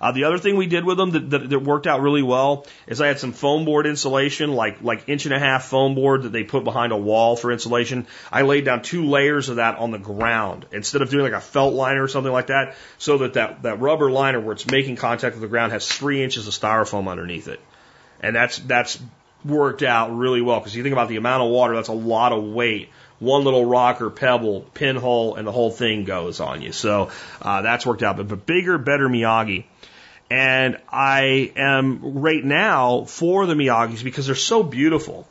Uh, 0.00 0.12
the 0.12 0.24
other 0.24 0.38
thing 0.38 0.56
we 0.56 0.66
did 0.66 0.84
with 0.84 0.96
them 0.96 1.10
that, 1.10 1.30
that, 1.30 1.50
that 1.50 1.58
worked 1.60 1.86
out 1.86 2.00
really 2.00 2.22
well 2.22 2.66
is 2.86 3.00
I 3.00 3.08
had 3.08 3.18
some 3.18 3.32
foam 3.32 3.64
board 3.64 3.86
insulation, 3.86 4.52
like 4.52 4.82
like 4.82 5.08
inch 5.08 5.26
and 5.26 5.34
a 5.34 5.38
half 5.38 5.64
foam 5.64 5.94
board 5.94 6.22
that 6.22 6.32
they 6.32 6.44
put 6.44 6.64
behind 6.64 6.92
a 6.92 6.96
wall 6.96 7.36
for 7.36 7.52
insulation. 7.52 8.06
I 8.30 8.42
laid 8.42 8.64
down 8.64 8.82
two 8.82 9.06
layers 9.06 9.48
of 9.48 9.56
that 9.56 9.78
on 9.78 9.90
the 9.90 9.98
ground 9.98 10.66
instead 10.72 11.02
of 11.02 11.10
doing 11.10 11.24
like 11.24 11.32
a 11.32 11.40
felt 11.40 11.74
liner 11.74 12.02
or 12.02 12.08
something 12.08 12.32
like 12.32 12.48
that, 12.48 12.76
so 12.98 13.18
that 13.18 13.34
that, 13.34 13.62
that 13.62 13.80
rubber 13.80 14.10
liner 14.10 14.40
where 14.40 14.52
it's 14.52 14.66
making 14.66 14.96
contact 14.96 15.34
with 15.34 15.42
the 15.42 15.48
ground 15.48 15.72
has 15.72 15.86
three 15.86 16.22
inches 16.22 16.46
of 16.46 16.54
styrofoam 16.54 17.08
underneath 17.08 17.48
it, 17.48 17.60
and 18.20 18.34
that's 18.34 18.58
that's 18.58 18.98
worked 19.44 19.82
out 19.82 20.16
really 20.16 20.40
well 20.40 20.58
because 20.58 20.74
you 20.74 20.82
think 20.82 20.92
about 20.92 21.08
the 21.08 21.16
amount 21.16 21.42
of 21.42 21.50
water, 21.50 21.74
that's 21.74 21.88
a 21.88 21.92
lot 21.92 22.32
of 22.32 22.42
weight 22.42 22.90
one 23.18 23.44
little 23.44 23.64
rock 23.64 24.00
or 24.00 24.10
pebble, 24.10 24.60
pinhole, 24.74 25.36
and 25.36 25.46
the 25.46 25.52
whole 25.52 25.70
thing 25.70 26.04
goes 26.04 26.40
on 26.40 26.62
you. 26.62 26.72
So 26.72 27.10
uh, 27.40 27.62
that's 27.62 27.86
worked 27.86 28.02
out. 28.02 28.16
But, 28.16 28.28
but 28.28 28.46
bigger, 28.46 28.78
better 28.78 29.08
Miyagi. 29.08 29.64
And 30.30 30.78
I 30.88 31.52
am 31.56 32.00
right 32.20 32.44
now 32.44 33.04
for 33.04 33.46
the 33.46 33.54
Miyagis 33.54 34.02
because 34.02 34.26
they're 34.26 34.34
so 34.34 34.62
beautiful. 34.62 35.28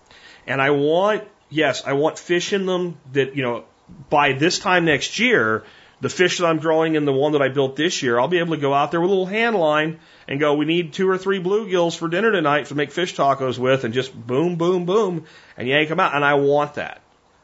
And 0.47 0.61
I 0.61 0.69
want, 0.69 1.23
yes, 1.49 1.83
I 1.85 1.93
want 1.93 2.17
fish 2.17 2.53
in 2.53 2.65
them 2.65 2.97
that, 3.11 3.35
you 3.35 3.43
know, 3.43 3.65
by 4.09 4.33
this 4.33 4.59
time 4.59 4.85
next 4.85 5.19
year, 5.19 5.63
the 6.01 6.09
fish 6.09 6.37
that 6.37 6.45
I'm 6.45 6.59
growing 6.59 6.97
and 6.97 7.07
the 7.07 7.13
one 7.13 7.33
that 7.33 7.41
I 7.41 7.49
built 7.49 7.75
this 7.75 8.03
year, 8.03 8.19
I'll 8.19 8.27
be 8.27 8.39
able 8.39 8.55
to 8.55 8.61
go 8.61 8.73
out 8.73 8.91
there 8.91 9.01
with 9.01 9.09
a 9.09 9.13
little 9.13 9.25
hand 9.25 9.55
line 9.55 9.99
and 10.27 10.39
go, 10.39 10.55
we 10.55 10.65
need 10.65 10.93
two 10.93 11.09
or 11.09 11.17
three 11.17 11.41
bluegills 11.41 11.97
for 11.97 12.07
dinner 12.07 12.31
tonight 12.31 12.67
to 12.67 12.75
make 12.75 12.91
fish 12.91 13.15
tacos 13.15 13.57
with 13.57 13.83
and 13.83 13.93
just 13.93 14.13
boom, 14.13 14.55
boom, 14.55 14.85
boom 14.85 15.25
and 15.57 15.67
yank 15.67 15.89
them 15.89 15.99
out. 15.99 16.15
And 16.15 16.23
I 16.23 16.35
want 16.35 16.75
that. 16.75 17.01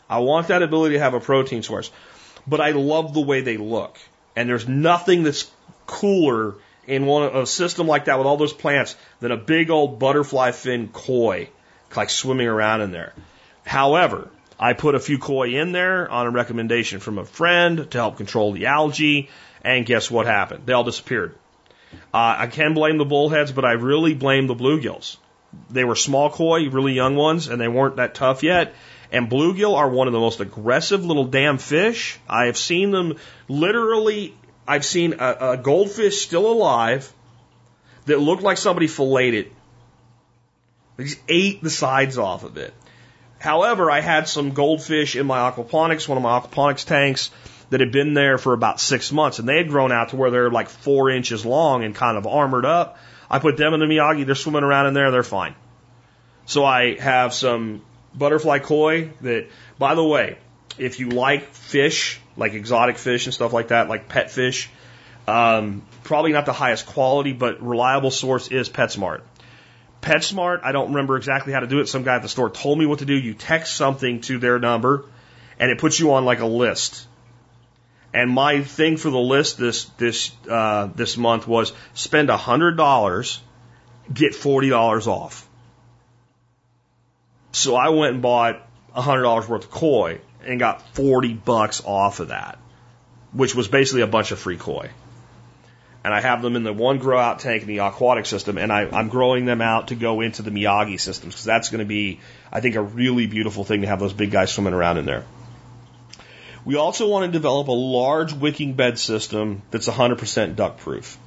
I 0.10 0.20
want 0.20 0.50
that 0.50 0.62
ability 0.62 0.96
to 0.96 1.00
have 1.00 1.14
a 1.14 1.20
protein 1.20 1.64
source. 1.64 1.92
But 2.46 2.60
I 2.60 2.72
love 2.72 3.14
the 3.14 3.22
way 3.22 3.42
they 3.42 3.58
look. 3.58 3.98
And 4.36 4.50
there's 4.50 4.68
nothing 4.68 5.24
that's 5.24 5.50
cooler 5.86 6.56
in 6.88 7.06
one 7.06 7.36
a 7.36 7.46
system 7.46 7.88
like 7.88 8.06
that 8.06 8.18
with 8.18 8.28
all 8.28 8.38
those 8.38 8.54
plants 8.54 8.96
than 9.20 9.32
a 9.32 9.38
big 9.38 9.70
old 9.70 10.00
butterfly 10.00 10.52
fin 10.52 10.90
koi 10.90 11.50
like 11.96 12.10
swimming 12.10 12.48
around 12.48 12.82
in 12.82 12.92
there. 12.92 13.14
However, 13.66 14.30
I 14.60 14.74
put 14.74 14.96
a 14.96 15.00
few 15.00 15.18
koi 15.18 15.56
in 15.56 15.72
there 15.72 16.10
on 16.10 16.28
a 16.28 16.32
recommendation 16.32 17.00
from 17.00 17.18
a 17.18 17.26
friend 17.26 17.90
to 17.92 17.98
help 17.98 18.18
control 18.18 18.52
the 18.52 18.68
algae, 18.68 19.30
and 19.64 19.86
guess 19.86 20.10
what 20.10 20.26
happened? 20.26 20.66
They 20.66 20.74
all 20.74 20.84
disappeared. 20.84 21.36
Uh, 22.14 22.36
I 22.40 22.48
can 22.48 22.74
blame 22.74 22.98
the 22.98 23.06
bullheads, 23.06 23.52
but 23.52 23.66
I 23.66 23.74
really 23.74 24.14
blame 24.14 24.48
the 24.48 24.56
bluegills. 24.56 25.18
They 25.70 25.84
were 25.84 25.96
small 25.96 26.30
koi, 26.30 26.70
really 26.70 26.94
young 26.94 27.16
ones, 27.16 27.48
and 27.48 27.60
they 27.60 27.68
weren't 27.68 27.98
that 27.98 28.16
tough 28.16 28.44
yet. 28.44 28.74
And 29.12 29.30
bluegill 29.30 29.76
are 29.76 29.90
one 29.90 30.08
of 30.08 30.14
the 30.14 30.20
most 30.20 30.40
aggressive 30.40 31.04
little 31.04 31.26
damn 31.26 31.58
fish. 31.58 32.18
I 32.30 32.46
have 32.46 32.58
seen 32.58 32.92
them 32.92 33.18
literally. 33.50 34.34
I've 34.72 34.86
seen 34.86 35.16
a, 35.20 35.38
a 35.52 35.58
goldfish 35.58 36.22
still 36.22 36.50
alive 36.50 37.12
that 38.06 38.22
looked 38.22 38.42
like 38.42 38.58
somebody 38.58 38.88
filleted 38.88 39.48
it. 39.48 39.52
They 40.96 41.04
just 41.04 41.20
ate 41.28 41.62
the 41.62 41.70
sides 41.70 42.18
off 42.18 42.46
of 42.46 42.56
it. 42.56 42.74
However, 43.38 43.92
I 43.92 44.00
had 44.00 44.30
some 44.30 44.52
goldfish 44.52 45.18
in 45.18 45.28
my 45.28 45.40
aquaponics, 45.52 46.08
one 46.08 46.18
of 46.18 46.24
my 46.24 46.40
aquaponics 46.40 46.86
tanks 46.86 47.32
that 47.70 47.82
had 47.82 47.92
been 47.92 48.14
there 48.14 48.38
for 48.38 48.54
about 48.54 48.80
six 48.80 49.12
months, 49.12 49.40
and 49.40 49.50
they 49.50 49.58
had 49.58 49.68
grown 49.68 49.92
out 49.92 50.12
to 50.12 50.16
where 50.16 50.32
they're 50.32 50.50
like 50.50 50.70
four 50.70 51.10
inches 51.10 51.46
long 51.46 51.84
and 51.84 51.94
kind 51.94 52.18
of 52.18 52.26
armored 52.26 52.66
up. 52.66 52.98
I 53.30 53.40
put 53.40 53.58
them 53.58 53.74
in 53.74 53.82
the 53.82 53.88
Miyagi, 53.88 54.26
they're 54.26 54.36
swimming 54.36 54.64
around 54.64 54.88
in 54.88 54.94
there, 54.94 55.12
they're 55.12 55.22
fine. 55.24 55.54
So 56.46 56.64
I 56.64 56.98
have 56.98 57.34
some 57.34 57.82
butterfly 58.16 58.60
koi 58.60 59.10
that, 59.20 59.50
by 59.78 59.96
the 59.96 60.04
way, 60.04 60.38
if 60.78 61.02
you 61.02 61.10
like 61.10 61.50
fish, 61.50 62.21
like 62.38 62.54
exotic 62.54 62.98
fish 62.98 63.26
and 63.26 63.34
stuff 63.34 63.54
like 63.54 63.70
that, 63.70 63.90
like 63.90 64.08
pet 64.08 64.32
fish, 64.32 64.70
um, 65.28 65.84
probably 66.04 66.32
not 66.32 66.46
the 66.46 66.54
highest 66.54 66.86
quality, 66.86 67.34
but 67.34 67.62
reliable 67.62 68.12
source 68.12 68.48
is 68.48 68.70
PetSmart. 68.70 69.22
PetSmart, 70.02 70.62
I 70.64 70.72
don't 70.72 70.90
remember 70.90 71.16
exactly 71.16 71.54
how 71.54 71.60
to 71.60 71.68
do 71.68 71.80
it. 71.80 71.88
Some 71.88 72.04
guy 72.04 72.16
at 72.16 72.22
the 72.24 72.30
store 72.30 72.50
told 72.50 72.80
me 72.80 72.86
what 72.86 73.00
to 73.00 73.06
do. 73.06 73.14
You 73.14 73.34
text 73.34 73.76
something 73.76 74.22
to 74.22 74.40
their 74.40 74.58
number 74.58 75.06
and 75.60 75.70
it 75.70 75.78
puts 75.78 76.00
you 76.00 76.14
on 76.14 76.26
like 76.26 76.40
a 76.40 76.46
list. 76.48 77.08
And 78.14 78.30
my 78.30 78.64
thing 78.64 78.98
for 78.98 79.10
the 79.10 79.20
list 79.20 79.58
this 79.58 79.86
this 79.98 80.32
uh, 80.50 80.88
this 80.96 81.16
month 81.16 81.48
was 81.48 81.72
spend 81.94 82.30
a 82.30 82.36
hundred 82.36 82.76
dollars, 82.76 83.40
get 84.12 84.36
forty 84.36 84.70
dollars 84.70 85.08
off. 85.08 85.48
So 87.54 87.76
I 87.76 87.90
went 87.90 88.14
and 88.14 88.22
bought 88.22 88.68
a 88.94 89.02
hundred 89.02 89.22
dollars 89.22 89.48
worth 89.48 89.66
of 89.66 89.72
koi 89.72 90.20
and 90.46 90.60
got 90.60 90.82
forty 90.96 91.34
bucks 91.34 91.82
off 91.86 92.20
of 92.20 92.30
that, 92.30 92.60
which 93.34 93.56
was 93.56 93.68
basically 93.68 94.02
a 94.02 94.08
bunch 94.08 94.32
of 94.32 94.40
free 94.40 94.58
koi. 94.58 94.90
And 96.04 96.14
I 96.14 96.20
have 96.20 96.42
them 96.42 96.56
in 96.56 96.64
the 96.64 96.74
one 96.74 96.98
grow 96.98 97.20
out 97.20 97.40
tank 97.40 97.62
in 97.62 97.68
the 97.68 97.80
aquatic 97.80 98.26
system, 98.26 98.58
and 98.58 98.72
I, 98.72 98.88
I'm 98.88 99.10
growing 99.10 99.46
them 99.46 99.62
out 99.62 99.90
to 99.90 99.96
go 99.96 100.22
into 100.22 100.42
the 100.42 100.50
Miyagi 100.50 101.00
systems 101.00 101.36
because 101.36 101.46
that's 101.46 101.70
going 101.70 101.80
to 101.80 101.86
be, 101.86 102.20
I 102.52 102.60
think, 102.60 102.76
a 102.76 102.82
really 102.82 103.28
beautiful 103.28 103.64
thing 103.64 103.82
to 103.82 103.88
have 103.88 104.00
those 104.00 104.14
big 104.14 104.32
guys 104.32 104.52
swimming 104.52 104.74
around 104.74 104.98
in 104.98 105.06
there. 105.06 105.26
We 106.66 106.76
also 106.76 107.08
want 107.08 107.26
to 107.26 107.32
develop 107.32 107.68
a 107.68 107.72
large 107.72 108.34
wicking 108.34 108.74
bed 108.74 108.98
system 108.98 109.62
that's 109.70 109.88
100% 109.88 110.56
duck 110.56 110.78
proof. 110.78 111.18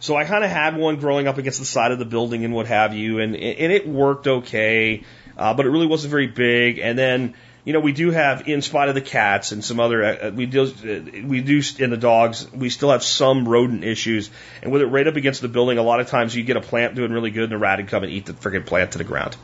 So 0.00 0.16
I 0.16 0.24
kind 0.24 0.44
of 0.44 0.50
had 0.50 0.76
one 0.76 0.96
growing 0.96 1.26
up 1.26 1.38
against 1.38 1.58
the 1.58 1.64
side 1.64 1.92
of 1.92 1.98
the 1.98 2.04
building 2.04 2.44
and 2.44 2.52
what 2.52 2.66
have 2.66 2.94
you, 2.94 3.20
and 3.20 3.34
and 3.34 3.72
it 3.72 3.88
worked 3.88 4.26
okay, 4.26 5.02
uh, 5.38 5.54
but 5.54 5.64
it 5.64 5.70
really 5.70 5.86
wasn't 5.86 6.10
very 6.10 6.26
big. 6.26 6.78
And 6.78 6.98
then 6.98 7.34
you 7.64 7.72
know 7.72 7.80
we 7.80 7.92
do 7.92 8.10
have, 8.10 8.46
in 8.46 8.62
spite 8.62 8.88
of 8.88 8.94
the 8.94 9.00
cats 9.00 9.52
and 9.52 9.64
some 9.64 9.80
other, 9.80 10.04
uh, 10.04 10.30
we 10.30 10.46
do 10.46 10.64
uh, 10.64 11.26
we 11.26 11.40
do 11.40 11.62
in 11.78 11.90
the 11.90 11.96
dogs, 11.96 12.50
we 12.52 12.68
still 12.68 12.90
have 12.90 13.02
some 13.02 13.48
rodent 13.48 13.84
issues. 13.84 14.30
And 14.62 14.70
with 14.70 14.82
it 14.82 14.86
right 14.86 15.06
up 15.06 15.16
against 15.16 15.40
the 15.40 15.48
building, 15.48 15.78
a 15.78 15.82
lot 15.82 16.00
of 16.00 16.08
times 16.08 16.34
you 16.34 16.42
get 16.42 16.56
a 16.56 16.60
plant 16.60 16.94
doing 16.94 17.12
really 17.12 17.30
good, 17.30 17.44
and 17.44 17.52
a 17.54 17.58
rat 17.58 17.78
would 17.78 17.88
come 17.88 18.02
and 18.02 18.12
eat 18.12 18.26
the 18.26 18.34
freaking 18.34 18.66
plant 18.66 18.92
to 18.92 18.98
the 18.98 19.04
ground. 19.04 19.36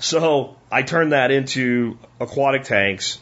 So 0.00 0.56
I 0.70 0.82
turned 0.82 1.12
that 1.12 1.30
into 1.30 1.98
aquatic 2.20 2.64
tanks, 2.64 3.20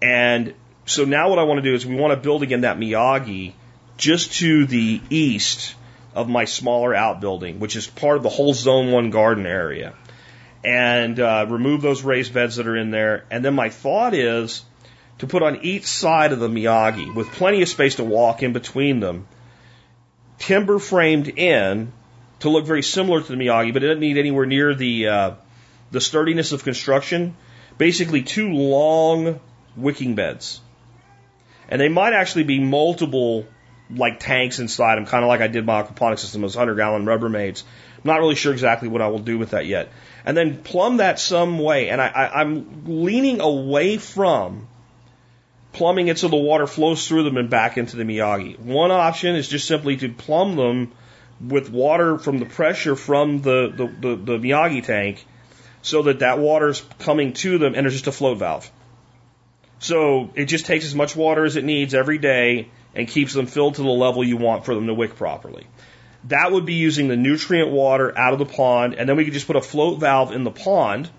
and 0.00 0.54
so 0.84 1.04
now 1.04 1.30
what 1.30 1.38
I 1.38 1.44
want 1.44 1.58
to 1.58 1.62
do 1.62 1.74
is 1.74 1.86
we 1.86 1.94
want 1.94 2.12
to 2.12 2.20
build 2.20 2.42
again 2.42 2.62
that 2.62 2.78
Miyagi 2.78 3.52
just 3.96 4.34
to 4.34 4.66
the 4.66 5.00
east 5.10 5.74
of 6.14 6.28
my 6.28 6.44
smaller 6.44 6.94
outbuilding, 6.94 7.60
which 7.60 7.76
is 7.76 7.86
part 7.86 8.16
of 8.16 8.22
the 8.22 8.28
whole 8.28 8.52
Zone 8.52 8.90
1 8.90 9.10
garden 9.10 9.46
area, 9.46 9.94
and 10.64 11.18
uh, 11.18 11.46
remove 11.48 11.82
those 11.82 12.02
raised 12.02 12.32
beds 12.32 12.56
that 12.56 12.66
are 12.66 12.76
in 12.76 12.90
there. 12.90 13.24
And 13.30 13.44
then 13.44 13.54
my 13.54 13.68
thought 13.68 14.14
is 14.14 14.64
to 15.18 15.26
put 15.26 15.42
on 15.42 15.64
each 15.64 15.86
side 15.86 16.32
of 16.32 16.38
the 16.38 16.48
Miyagi, 16.48 17.14
with 17.14 17.28
plenty 17.32 17.62
of 17.62 17.68
space 17.68 17.96
to 17.96 18.04
walk 18.04 18.42
in 18.42 18.52
between 18.52 19.00
them, 19.00 19.26
timber 20.38 20.78
framed 20.78 21.28
in 21.28 21.92
to 22.40 22.48
look 22.48 22.66
very 22.66 22.82
similar 22.82 23.20
to 23.20 23.26
the 23.26 23.36
Miyagi, 23.36 23.72
but 23.72 23.82
it 23.82 23.88
doesn't 23.88 24.00
need 24.00 24.18
anywhere 24.18 24.46
near 24.46 24.74
the 24.74 25.08
uh, 25.08 25.30
the 25.90 26.00
sturdiness 26.00 26.52
of 26.52 26.64
construction. 26.64 27.36
Basically, 27.78 28.22
two 28.22 28.52
long 28.52 29.40
wicking 29.76 30.14
beds 30.14 30.60
and 31.72 31.80
they 31.80 31.88
might 31.88 32.12
actually 32.12 32.44
be 32.44 32.60
multiple 32.60 33.46
like 33.88 34.20
tanks 34.20 34.58
inside 34.58 34.96
them, 34.96 35.06
kind 35.06 35.24
of 35.24 35.28
like 35.28 35.40
I 35.40 35.46
did 35.46 35.64
my 35.64 35.82
aquaponics 35.82 36.18
system, 36.18 36.42
those 36.42 36.54
100 36.54 36.76
gallon 36.76 37.06
Rubbermaids. 37.06 37.62
Not 38.04 38.18
really 38.20 38.34
sure 38.34 38.52
exactly 38.52 38.88
what 38.88 39.02
I 39.02 39.08
will 39.08 39.20
do 39.20 39.38
with 39.38 39.50
that 39.50 39.66
yet. 39.66 39.90
And 40.24 40.36
then 40.36 40.62
plumb 40.62 40.98
that 40.98 41.18
some 41.18 41.58
way. 41.58 41.88
And 41.88 42.00
I, 42.00 42.08
I, 42.08 42.40
I'm 42.40 42.84
leaning 42.86 43.40
away 43.40 43.98
from 43.98 44.68
plumbing 45.72 46.08
it 46.08 46.18
so 46.18 46.28
the 46.28 46.36
water 46.36 46.66
flows 46.66 47.06
through 47.08 47.24
them 47.24 47.36
and 47.36 47.48
back 47.48 47.78
into 47.78 47.96
the 47.96 48.04
Miyagi. 48.04 48.58
One 48.58 48.90
option 48.90 49.36
is 49.36 49.48
just 49.48 49.66
simply 49.66 49.96
to 49.98 50.08
plumb 50.10 50.56
them 50.56 50.92
with 51.40 51.70
water 51.70 52.18
from 52.18 52.38
the 52.38 52.46
pressure 52.46 52.94
from 52.94 53.42
the, 53.42 53.72
the, 53.74 53.86
the, 53.86 54.16
the 54.16 54.38
Miyagi 54.38 54.84
tank 54.84 55.24
so 55.80 56.02
that 56.02 56.20
that 56.20 56.38
water's 56.38 56.84
coming 57.00 57.32
to 57.32 57.58
them 57.58 57.74
and 57.74 57.84
there's 57.84 57.94
just 57.94 58.06
a 58.06 58.12
float 58.12 58.38
valve. 58.38 58.70
So 59.78 60.30
it 60.36 60.44
just 60.44 60.66
takes 60.66 60.84
as 60.84 60.94
much 60.94 61.16
water 61.16 61.44
as 61.44 61.56
it 61.56 61.64
needs 61.64 61.94
every 61.94 62.18
day 62.18 62.68
and 62.94 63.08
keeps 63.08 63.32
them 63.32 63.46
filled 63.46 63.76
to 63.76 63.82
the 63.82 63.88
level 63.88 64.22
you 64.22 64.36
want 64.36 64.64
for 64.64 64.74
them 64.74 64.86
to 64.86 64.94
wick 64.94 65.16
properly. 65.16 65.66
That 66.24 66.52
would 66.52 66.64
be 66.64 66.74
using 66.74 67.08
the 67.08 67.16
nutrient 67.16 67.70
water 67.70 68.16
out 68.16 68.32
of 68.32 68.38
the 68.38 68.46
pond, 68.46 68.94
and 68.94 69.08
then 69.08 69.16
we 69.16 69.24
could 69.24 69.34
just 69.34 69.46
put 69.46 69.56
a 69.56 69.60
float 69.60 69.98
valve 69.98 70.32
in 70.32 70.44
the 70.44 70.50
pond, 70.50 71.10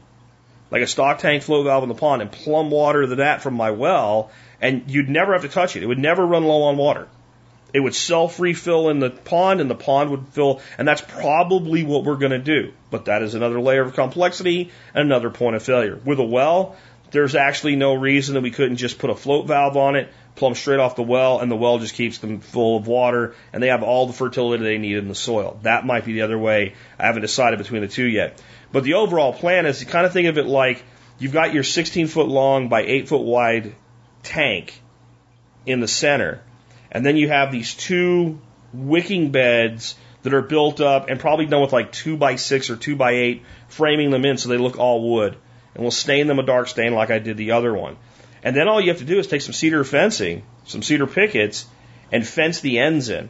like 0.72 0.82
a 0.82 0.88
stock 0.88 1.20
tank 1.20 1.44
float 1.44 1.66
valve 1.66 1.84
in 1.84 1.90
the 1.90 1.96
pond, 1.96 2.22
and 2.22 2.32
plumb 2.32 2.72
water 2.72 3.06
to 3.06 3.16
that 3.18 3.42
from 3.42 3.56
my 3.56 3.72
well, 3.72 4.32
and 4.62 4.90
you'd 4.90 5.10
never 5.10 5.34
have 5.34 5.42
to 5.42 5.50
touch 5.50 5.76
it. 5.76 5.84
It 5.84 5.88
would 5.88 6.00
never 6.00 6.26
run 6.26 6.44
low 6.44 6.64
on 6.64 6.78
water. 6.78 7.08
It 7.74 7.80
would 7.80 7.96
self 7.96 8.40
refill 8.40 8.90
in 8.90 9.00
the 9.00 9.10
pond, 9.10 9.60
and 9.60 9.70
the 9.70 9.76
pond 9.76 10.12
would 10.12 10.28
fill, 10.30 10.62
and 10.78 10.88
that's 10.88 11.02
probably 11.02 11.84
what 11.84 12.04
we're 12.04 12.18
going 12.18 12.32
to 12.32 12.40
do. 12.40 12.72
But 12.92 13.06
that 13.06 13.24
is 13.24 13.34
another 13.34 13.60
layer 13.60 13.82
of 13.82 13.94
complexity 13.94 14.72
and 14.94 15.02
another 15.06 15.32
point 15.32 15.56
of 15.56 15.64
failure. 15.64 16.00
With 16.06 16.20
a 16.20 16.24
well, 16.24 16.76
there's 17.14 17.36
actually 17.36 17.76
no 17.76 17.94
reason 17.94 18.34
that 18.34 18.42
we 18.42 18.50
couldn't 18.50 18.78
just 18.78 18.98
put 18.98 19.12
a 19.12 19.16
float 19.16 19.46
valve 19.46 19.78
on 19.78 19.96
it, 19.96 20.12
plumb 20.36 20.56
straight 20.56 20.80
off 20.80 20.96
the 20.96 21.04
well, 21.04 21.40
and 21.40 21.50
the 21.50 21.56
well 21.56 21.78
just 21.78 21.94
keeps 21.94 22.18
them 22.18 22.40
full 22.40 22.76
of 22.76 22.88
water, 22.88 23.36
and 23.54 23.62
they 23.62 23.68
have 23.68 23.84
all 23.84 24.08
the 24.08 24.14
fertility 24.14 24.64
they 24.64 24.80
need 24.80 24.98
in 24.98 25.08
the 25.08 25.16
soil. 25.16 25.60
That 25.62 25.86
might 25.86 26.06
be 26.06 26.14
the 26.14 26.24
other 26.24 26.40
way. 26.40 26.74
I 26.98 27.06
haven't 27.06 27.22
decided 27.22 27.60
between 27.60 27.84
the 27.84 27.88
two 27.88 28.06
yet. 28.06 28.42
But 28.72 28.84
the 28.84 28.96
overall 28.96 29.32
plan 29.32 29.68
is 29.68 29.78
to 29.80 29.86
kind 29.86 30.08
of 30.08 30.12
think 30.12 30.28
of 30.28 30.40
it 30.40 30.48
like 30.48 30.84
you've 31.20 31.34
got 31.34 31.54
your 31.54 31.62
16 31.62 32.08
foot 32.08 32.28
long 32.28 32.68
by 32.68 32.82
8 32.82 33.08
foot 33.08 33.22
wide 33.22 33.76
tank 34.24 34.82
in 35.68 35.82
the 35.82 35.88
center, 35.88 36.42
and 36.92 37.06
then 37.06 37.16
you 37.16 37.30
have 37.30 37.52
these 37.52 37.76
two 37.76 38.42
wicking 38.74 39.32
beds 39.32 39.94
that 40.24 40.34
are 40.34 40.42
built 40.42 40.82
up 40.82 41.10
and 41.10 41.20
probably 41.20 41.46
done 41.46 41.62
with 41.62 41.74
like 41.74 41.92
2 41.92 42.18
by 42.18 42.38
6 42.38 42.72
or 42.72 42.76
2 42.76 42.96
by 42.96 43.12
8, 43.12 43.44
framing 43.68 44.10
them 44.10 44.26
in 44.26 44.38
so 44.38 44.50
they 44.50 44.58
look 44.58 44.80
all 44.80 45.14
wood 45.14 45.38
and 45.74 45.84
we'll 45.84 45.92
stain 45.92 46.28
them 46.28 46.40
a 46.40 46.44
dark 46.44 46.68
stain 46.68 46.94
like 46.94 47.12
I 47.12 47.20
did 47.20 47.38
the 47.38 47.52
other 47.52 47.74
one. 47.74 47.98
And 48.44 48.56
then 48.56 48.68
all 48.68 48.82
you 48.82 48.90
have 48.90 49.00
to 49.00 49.06
do 49.06 49.20
is 49.20 49.28
take 49.28 49.42
some 49.42 49.54
cedar 49.54 49.84
fencing, 49.84 50.44
some 50.66 50.84
cedar 50.84 51.08
pickets, 51.08 51.66
and 52.12 52.28
fence 52.28 52.60
the 52.60 52.80
ends 52.80 53.10
in. 53.10 53.30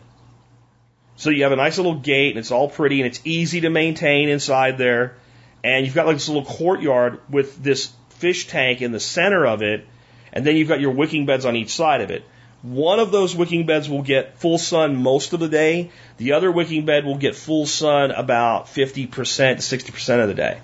So 1.16 1.30
you 1.30 1.44
have 1.44 1.52
a 1.52 1.58
nice 1.58 1.78
little 1.78 1.96
gate 1.96 2.32
and 2.32 2.39
it's 2.39 2.52
all 2.52 2.68
pretty 2.68 3.02
and 3.02 3.08
it's 3.08 3.22
easy 3.24 3.62
to 3.62 3.70
maintain 3.70 4.30
inside 4.30 4.78
there. 4.78 5.16
And 5.64 5.86
you've 5.86 5.96
got 5.96 6.08
like 6.08 6.16
this 6.16 6.28
little 6.28 6.46
courtyard 6.46 7.20
with 7.30 7.62
this 7.62 7.94
fish 8.10 8.48
tank 8.48 8.82
in 8.82 8.91
the 8.91 9.00
center 9.00 9.46
of 9.46 9.62
it. 9.62 9.88
And 10.34 10.46
then 10.46 10.56
you've 10.56 10.68
got 10.68 10.82
your 10.82 10.91
wicking 10.91 11.26
beds 11.26 11.46
on 11.46 11.56
each 11.56 11.76
side 11.76 12.02
of 12.02 12.10
it. 12.10 12.24
One 12.64 13.00
of 13.00 13.12
those 13.12 13.36
wicking 13.36 13.66
beds 13.66 13.89
will 13.89 14.02
get 14.02 14.39
full 14.39 14.58
sun 14.58 14.96
most 14.96 15.34
of 15.34 15.39
the 15.39 15.50
day. 15.50 15.91
The 16.18 16.32
other 16.32 16.52
wicking 16.52 16.86
bed 16.86 17.06
will 17.06 17.18
get 17.18 17.36
full 17.36 17.66
sun 17.66 18.12
about 18.12 18.68
50% 18.68 19.12
to 19.12 19.12
60% 19.12 20.22
of 20.22 20.28
the 20.30 20.34
day. 20.34 20.60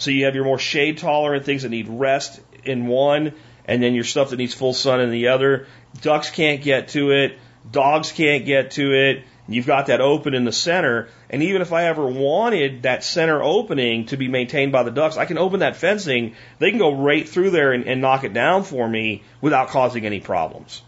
So 0.00 0.10
you 0.10 0.24
have 0.24 0.34
your 0.34 0.44
more 0.44 0.58
shade 0.58 0.96
tolerant 0.98 1.44
things 1.44 1.62
that 1.62 1.68
need 1.68 1.88
rest 1.88 2.40
in 2.64 2.86
one, 2.86 3.34
and 3.66 3.82
then 3.82 3.94
your 3.94 4.04
stuff 4.04 4.30
that 4.30 4.36
needs 4.36 4.54
full 4.54 4.72
sun 4.72 5.00
in 5.00 5.10
the 5.10 5.28
other. 5.28 5.66
Ducks 6.00 6.30
can't 6.30 6.62
get 6.62 6.88
to 6.88 7.10
it. 7.10 7.38
Dogs 7.70 8.10
can't 8.10 8.46
get 8.46 8.72
to 8.72 8.92
it. 8.92 9.24
You've 9.46 9.66
got 9.66 9.86
that 9.86 10.00
open 10.00 10.32
in 10.34 10.44
the 10.44 10.52
center. 10.52 11.08
And 11.28 11.42
even 11.42 11.60
if 11.60 11.72
I 11.72 11.84
ever 11.84 12.06
wanted 12.06 12.84
that 12.84 13.04
center 13.04 13.42
opening 13.42 14.06
to 14.06 14.16
be 14.16 14.28
maintained 14.28 14.72
by 14.72 14.84
the 14.84 14.90
ducks, 14.90 15.18
I 15.18 15.26
can 15.26 15.36
open 15.36 15.60
that 15.60 15.76
fencing. 15.76 16.34
They 16.58 16.70
can 16.70 16.78
go 16.78 16.94
right 16.94 17.28
through 17.28 17.50
there 17.50 17.72
and, 17.72 17.84
and 17.86 18.00
knock 18.00 18.24
it 18.24 18.32
down 18.32 18.62
for 18.62 18.88
me 18.88 19.22
without 19.40 19.68
causing 19.68 20.06
any 20.06 20.20
problems. 20.20 20.82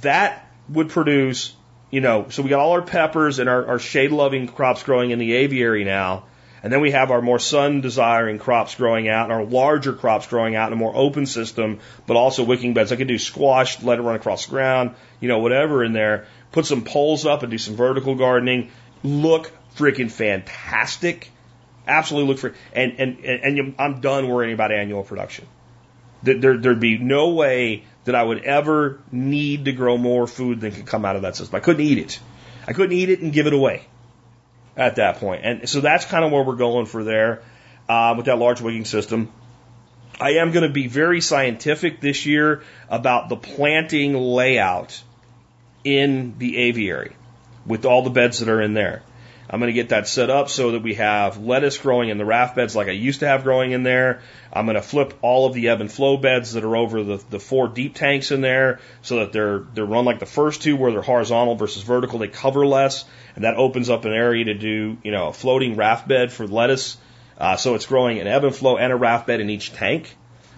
That 0.00 0.50
would 0.68 0.88
produce, 0.88 1.54
you 1.90 2.00
know, 2.00 2.26
so 2.30 2.42
we 2.42 2.48
got 2.48 2.60
all 2.60 2.72
our 2.72 2.82
peppers 2.82 3.38
and 3.38 3.48
our, 3.48 3.66
our 3.66 3.78
shade 3.78 4.10
loving 4.10 4.48
crops 4.48 4.82
growing 4.82 5.12
in 5.12 5.20
the 5.20 5.34
aviary 5.34 5.84
now. 5.84 6.24
And 6.66 6.72
then 6.72 6.80
we 6.80 6.90
have 6.90 7.12
our 7.12 7.22
more 7.22 7.38
sun 7.38 7.80
desiring 7.80 8.40
crops 8.40 8.74
growing 8.74 9.08
out 9.08 9.30
and 9.30 9.32
our 9.32 9.44
larger 9.44 9.92
crops 9.92 10.26
growing 10.26 10.56
out 10.56 10.66
in 10.66 10.72
a 10.72 10.76
more 10.76 10.96
open 10.96 11.24
system, 11.24 11.78
but 12.08 12.16
also 12.16 12.42
wicking 12.42 12.74
beds. 12.74 12.90
I 12.90 12.96
could 12.96 13.06
do 13.06 13.20
squash, 13.20 13.80
let 13.84 14.00
it 14.00 14.02
run 14.02 14.16
across 14.16 14.46
the 14.46 14.50
ground, 14.50 14.96
you 15.20 15.28
know, 15.28 15.38
whatever 15.38 15.84
in 15.84 15.92
there. 15.92 16.26
Put 16.50 16.66
some 16.66 16.82
poles 16.82 17.24
up 17.24 17.44
and 17.44 17.52
do 17.52 17.58
some 17.58 17.76
vertical 17.76 18.16
gardening. 18.16 18.72
Look 19.04 19.52
freaking 19.76 20.10
fantastic. 20.10 21.30
Absolutely 21.86 22.30
look 22.30 22.40
for, 22.40 22.54
and, 22.72 22.98
and, 22.98 23.24
and 23.24 23.74
I'm 23.78 24.00
done 24.00 24.26
worrying 24.26 24.52
about 24.52 24.72
annual 24.72 25.04
production. 25.04 25.46
There, 26.24 26.58
there'd 26.58 26.80
be 26.80 26.98
no 26.98 27.28
way 27.28 27.84
that 28.06 28.16
I 28.16 28.24
would 28.24 28.42
ever 28.42 28.98
need 29.12 29.66
to 29.66 29.72
grow 29.72 29.96
more 29.98 30.26
food 30.26 30.60
than 30.60 30.72
could 30.72 30.86
come 30.86 31.04
out 31.04 31.14
of 31.14 31.22
that 31.22 31.36
system. 31.36 31.54
I 31.54 31.60
couldn't 31.60 31.86
eat 31.86 31.98
it. 31.98 32.18
I 32.66 32.72
couldn't 32.72 32.96
eat 32.96 33.08
it 33.08 33.20
and 33.20 33.32
give 33.32 33.46
it 33.46 33.52
away 33.52 33.86
at 34.76 34.96
that 34.96 35.16
point. 35.16 35.42
And 35.44 35.68
so 35.68 35.80
that's 35.80 36.04
kind 36.04 36.24
of 36.24 36.32
where 36.32 36.42
we're 36.42 36.56
going 36.56 36.86
for 36.86 37.04
there 37.04 37.42
uh, 37.88 38.14
with 38.16 38.26
that 38.26 38.38
large 38.38 38.60
wicking 38.60 38.84
system. 38.84 39.32
I 40.20 40.32
am 40.32 40.52
going 40.52 40.66
to 40.66 40.72
be 40.72 40.86
very 40.86 41.20
scientific 41.20 42.00
this 42.00 42.24
year 42.26 42.62
about 42.88 43.28
the 43.28 43.36
planting 43.36 44.14
layout 44.14 45.02
in 45.84 46.38
the 46.38 46.56
aviary 46.56 47.14
with 47.66 47.84
all 47.84 48.02
the 48.02 48.10
beds 48.10 48.40
that 48.40 48.48
are 48.48 48.60
in 48.60 48.74
there. 48.74 49.02
I'm 49.48 49.60
going 49.60 49.68
to 49.68 49.74
get 49.74 49.90
that 49.90 50.08
set 50.08 50.28
up 50.28 50.48
so 50.48 50.72
that 50.72 50.82
we 50.82 50.94
have 50.94 51.38
lettuce 51.38 51.78
growing 51.78 52.08
in 52.08 52.18
the 52.18 52.24
raft 52.24 52.56
beds 52.56 52.74
like 52.74 52.88
I 52.88 52.92
used 52.92 53.20
to 53.20 53.28
have 53.28 53.44
growing 53.44 53.72
in 53.72 53.84
there. 53.84 54.20
I'm 54.52 54.66
going 54.66 54.74
to 54.74 54.82
flip 54.82 55.14
all 55.22 55.46
of 55.46 55.54
the 55.54 55.68
ebb 55.68 55.80
and 55.80 55.90
flow 55.90 56.16
beds 56.16 56.54
that 56.54 56.64
are 56.64 56.76
over 56.76 57.04
the, 57.04 57.24
the 57.30 57.38
four 57.38 57.68
deep 57.68 57.94
tanks 57.94 58.32
in 58.32 58.40
there 58.40 58.80
so 59.02 59.20
that 59.20 59.32
they're, 59.32 59.60
they're 59.60 59.86
run 59.86 60.04
like 60.04 60.18
the 60.18 60.26
first 60.26 60.62
two 60.62 60.76
where 60.76 60.90
they're 60.90 61.02
horizontal 61.02 61.54
versus 61.54 61.82
vertical. 61.82 62.18
They 62.18 62.28
cover 62.28 62.66
less 62.66 63.04
and 63.36 63.44
that 63.44 63.54
opens 63.54 63.88
up 63.88 64.04
an 64.04 64.12
area 64.12 64.46
to 64.46 64.54
do, 64.54 64.98
you 65.04 65.12
know, 65.12 65.28
a 65.28 65.32
floating 65.32 65.76
raft 65.76 66.08
bed 66.08 66.32
for 66.32 66.46
lettuce. 66.48 66.96
Uh, 67.38 67.56
so 67.56 67.74
it's 67.74 67.86
growing 67.86 68.18
an 68.18 68.26
ebb 68.26 68.44
and 68.44 68.54
flow 68.54 68.76
and 68.78 68.92
a 68.92 68.96
raft 68.96 69.26
bed 69.26 69.40
in 69.40 69.50
each 69.50 69.72
tank. 69.72 70.16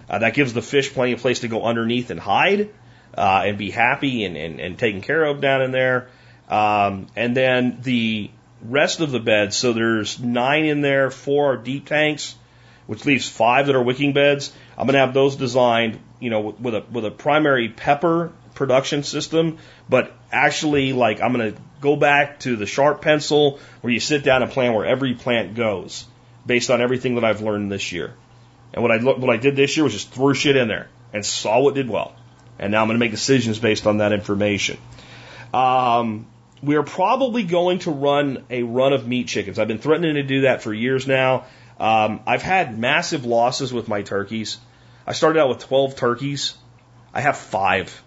Uh, 0.09 0.19
that 0.19 0.33
gives 0.33 0.53
the 0.53 0.61
fish 0.61 0.91
plenty 0.93 1.11
of 1.11 1.19
place 1.19 1.41
to 1.41 1.47
go 1.47 1.63
underneath 1.63 2.09
and 2.09 2.19
hide 2.19 2.71
uh, 3.15 3.43
and 3.45 3.57
be 3.57 3.69
happy 3.69 4.23
and, 4.23 4.35
and, 4.35 4.59
and 4.59 4.79
taken 4.79 5.01
care 5.01 5.23
of 5.23 5.41
down 5.41 5.61
in 5.61 5.71
there. 5.71 6.07
Um, 6.47 7.07
and 7.15 7.37
then 7.37 7.79
the 7.83 8.31
rest 8.61 8.99
of 8.99 9.11
the 9.11 9.19
beds, 9.19 9.55
so 9.55 9.73
there's 9.73 10.19
nine 10.19 10.65
in 10.65 10.81
there, 10.81 11.11
four 11.11 11.53
are 11.53 11.57
deep 11.57 11.87
tanks, 11.87 12.35
which 12.87 13.05
leaves 13.05 13.27
five 13.27 13.67
that 13.67 13.75
are 13.75 13.83
wicking 13.83 14.13
beds. 14.13 14.51
I'm 14.77 14.85
going 14.85 14.93
to 14.93 14.99
have 14.99 15.13
those 15.13 15.35
designed, 15.35 15.99
you 16.19 16.29
know, 16.29 16.41
with 16.41 16.75
a 16.75 16.83
with 16.91 17.05
a 17.05 17.11
primary 17.11 17.69
pepper 17.69 18.31
production 18.55 19.03
system, 19.03 19.57
but 19.87 20.11
actually, 20.31 20.93
like 20.93 21.21
I'm 21.21 21.33
going 21.33 21.53
to 21.53 21.61
go 21.81 21.95
back 21.95 22.39
to 22.41 22.55
the 22.55 22.65
sharp 22.65 23.01
pencil 23.01 23.59
where 23.81 23.93
you 23.93 23.99
sit 23.99 24.23
down 24.23 24.43
and 24.43 24.51
plan 24.51 24.73
where 24.73 24.85
every 24.85 25.13
plant 25.13 25.55
goes 25.55 26.05
based 26.45 26.69
on 26.69 26.81
everything 26.81 27.15
that 27.15 27.23
I've 27.23 27.41
learned 27.41 27.71
this 27.71 27.91
year. 27.91 28.13
And 28.73 28.83
what 28.83 28.91
I 28.91 28.97
what 28.97 29.29
I 29.29 29.37
did 29.37 29.55
this 29.55 29.77
year 29.77 29.83
was 29.83 29.93
just 29.93 30.11
threw 30.11 30.33
shit 30.33 30.55
in 30.55 30.67
there 30.67 30.89
and 31.13 31.25
saw 31.25 31.59
what 31.59 31.75
did 31.75 31.89
well. 31.89 32.15
And 32.57 32.71
now 32.71 32.81
I'm 32.81 32.87
going 32.87 32.95
to 32.95 32.99
make 32.99 33.11
decisions 33.11 33.57
based 33.57 33.87
on 33.87 33.97
that 33.97 34.11
information. 34.11 34.77
Um, 35.53 36.27
we 36.61 36.75
are 36.75 36.83
probably 36.83 37.43
going 37.43 37.79
to 37.79 37.91
run 37.91 38.45
a 38.49 38.63
run 38.63 38.93
of 38.93 39.07
meat 39.07 39.27
chickens. 39.27 39.59
I've 39.59 39.67
been 39.67 39.79
threatening 39.79 40.15
to 40.15 40.23
do 40.23 40.41
that 40.41 40.61
for 40.61 40.73
years 40.73 41.07
now. 41.07 41.45
Um, 41.79 42.21
I've 42.27 42.41
had 42.41 42.77
massive 42.77 43.25
losses 43.25 43.71
with 43.71 43.87
my 43.87 44.01
turkeys. 44.01 44.57
I 45.07 45.13
started 45.13 45.39
out 45.39 45.49
with 45.49 45.59
12 45.59 45.95
turkeys. 45.95 46.55
I 47.13 47.21
have 47.21 47.37
five. 47.37 48.03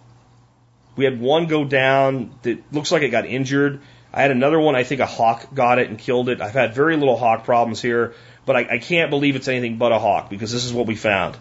We 0.97 1.05
had 1.05 1.21
one 1.21 1.47
go 1.47 1.65
down 1.65 2.35
that 2.43 2.73
looks 2.73 2.93
like 2.93 3.03
it 3.03 3.09
got 3.09 3.25
injured. 3.25 3.81
I 4.13 4.21
had 4.21 4.31
another 4.31 4.61
one, 4.61 4.77
I 4.77 4.85
think 4.85 5.01
a 5.01 5.07
hawk 5.07 5.55
got 5.55 5.79
it 5.79 5.89
and 5.89 5.99
killed 5.99 6.29
it. 6.29 6.43
I've 6.43 6.53
had 6.53 6.75
very 6.75 6.97
little 6.99 7.17
hawk 7.17 7.45
problems 7.45 7.81
here, 7.81 8.15
but 8.45 8.57
I, 8.57 8.75
I 8.75 8.79
can't 8.79 9.09
believe 9.09 9.37
it's 9.37 9.49
anything 9.49 9.79
but 9.79 9.91
a 9.91 9.99
hawk 9.99 10.29
because 10.29 10.53
this 10.53 10.67
is 10.67 10.73
what 10.73 10.87
we 10.87 10.97
found. 10.97 11.35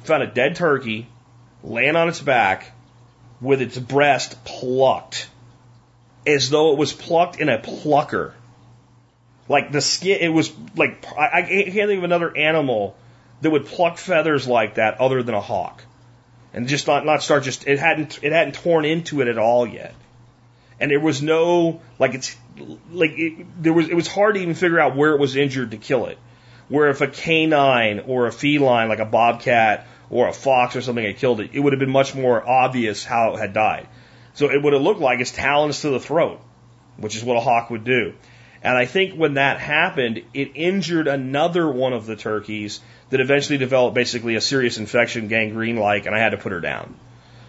We 0.00 0.06
found 0.06 0.22
a 0.22 0.28
dead 0.28 0.54
turkey 0.54 1.08
laying 1.64 1.96
on 1.96 2.08
its 2.08 2.20
back 2.20 2.70
with 3.40 3.60
its 3.60 3.76
breast 3.76 4.44
plucked 4.44 5.28
as 6.26 6.50
though 6.50 6.72
it 6.72 6.78
was 6.78 6.92
plucked 6.92 7.40
in 7.40 7.48
a 7.48 7.58
plucker. 7.58 8.34
Like 9.48 9.72
the 9.72 9.80
skin, 9.80 10.18
it 10.20 10.28
was 10.28 10.52
like, 10.76 11.04
I, 11.16 11.42
can't 11.42 11.72
think 11.72 11.98
of 11.98 12.04
another 12.04 12.36
animal 12.36 12.96
that 13.40 13.50
would 13.50 13.66
pluck 13.66 13.98
feathers 13.98 14.46
like 14.46 14.76
that 14.76 15.00
other 15.00 15.22
than 15.22 15.34
a 15.34 15.40
hawk. 15.40 15.82
And 16.54 16.68
just 16.68 16.86
not, 16.86 17.04
not 17.04 17.22
start 17.22 17.44
just, 17.44 17.66
it 17.66 17.78
hadn't, 17.78 18.20
it 18.22 18.32
hadn't 18.32 18.54
torn 18.54 18.84
into 18.84 19.20
it 19.20 19.28
at 19.28 19.38
all 19.38 19.66
yet. 19.66 19.94
And 20.78 20.90
there 20.90 21.00
was 21.00 21.22
no, 21.22 21.80
like 21.98 22.14
it's, 22.14 22.36
like 22.90 23.12
it, 23.12 23.62
there 23.62 23.72
was, 23.72 23.88
it 23.88 23.94
was 23.94 24.06
hard 24.06 24.36
to 24.36 24.40
even 24.40 24.54
figure 24.54 24.78
out 24.78 24.96
where 24.96 25.12
it 25.12 25.20
was 25.20 25.36
injured 25.36 25.72
to 25.72 25.76
kill 25.76 26.06
it. 26.06 26.18
Where 26.68 26.88
if 26.88 27.00
a 27.00 27.08
canine 27.08 28.00
or 28.06 28.26
a 28.26 28.32
feline, 28.32 28.88
like 28.88 29.00
a 29.00 29.04
bobcat 29.04 29.86
or 30.08 30.28
a 30.28 30.32
fox 30.32 30.76
or 30.76 30.82
something 30.82 31.04
had 31.04 31.16
killed 31.16 31.40
it, 31.40 31.50
it 31.52 31.60
would 31.60 31.72
have 31.72 31.80
been 31.80 31.90
much 31.90 32.14
more 32.14 32.46
obvious 32.46 33.04
how 33.04 33.34
it 33.34 33.38
had 33.38 33.52
died. 33.52 33.88
So 34.34 34.50
it 34.50 34.62
would 34.62 34.72
have 34.72 34.82
looked 34.82 35.00
like 35.00 35.20
its 35.20 35.30
talons 35.30 35.80
to 35.82 35.90
the 35.90 36.00
throat, 36.00 36.40
which 36.96 37.16
is 37.16 37.24
what 37.24 37.36
a 37.36 37.40
hawk 37.40 37.70
would 37.70 37.84
do. 37.84 38.14
And 38.62 38.76
I 38.76 38.86
think 38.86 39.14
when 39.14 39.34
that 39.34 39.58
happened, 39.58 40.22
it 40.32 40.52
injured 40.54 41.08
another 41.08 41.70
one 41.70 41.92
of 41.92 42.06
the 42.06 42.14
turkeys 42.14 42.80
that 43.10 43.20
eventually 43.20 43.58
developed 43.58 43.94
basically 43.94 44.36
a 44.36 44.40
serious 44.40 44.78
infection, 44.78 45.28
gangrene 45.28 45.76
like, 45.76 46.06
and 46.06 46.14
I 46.14 46.18
had 46.18 46.30
to 46.30 46.36
put 46.36 46.52
her 46.52 46.60
down. 46.60 46.94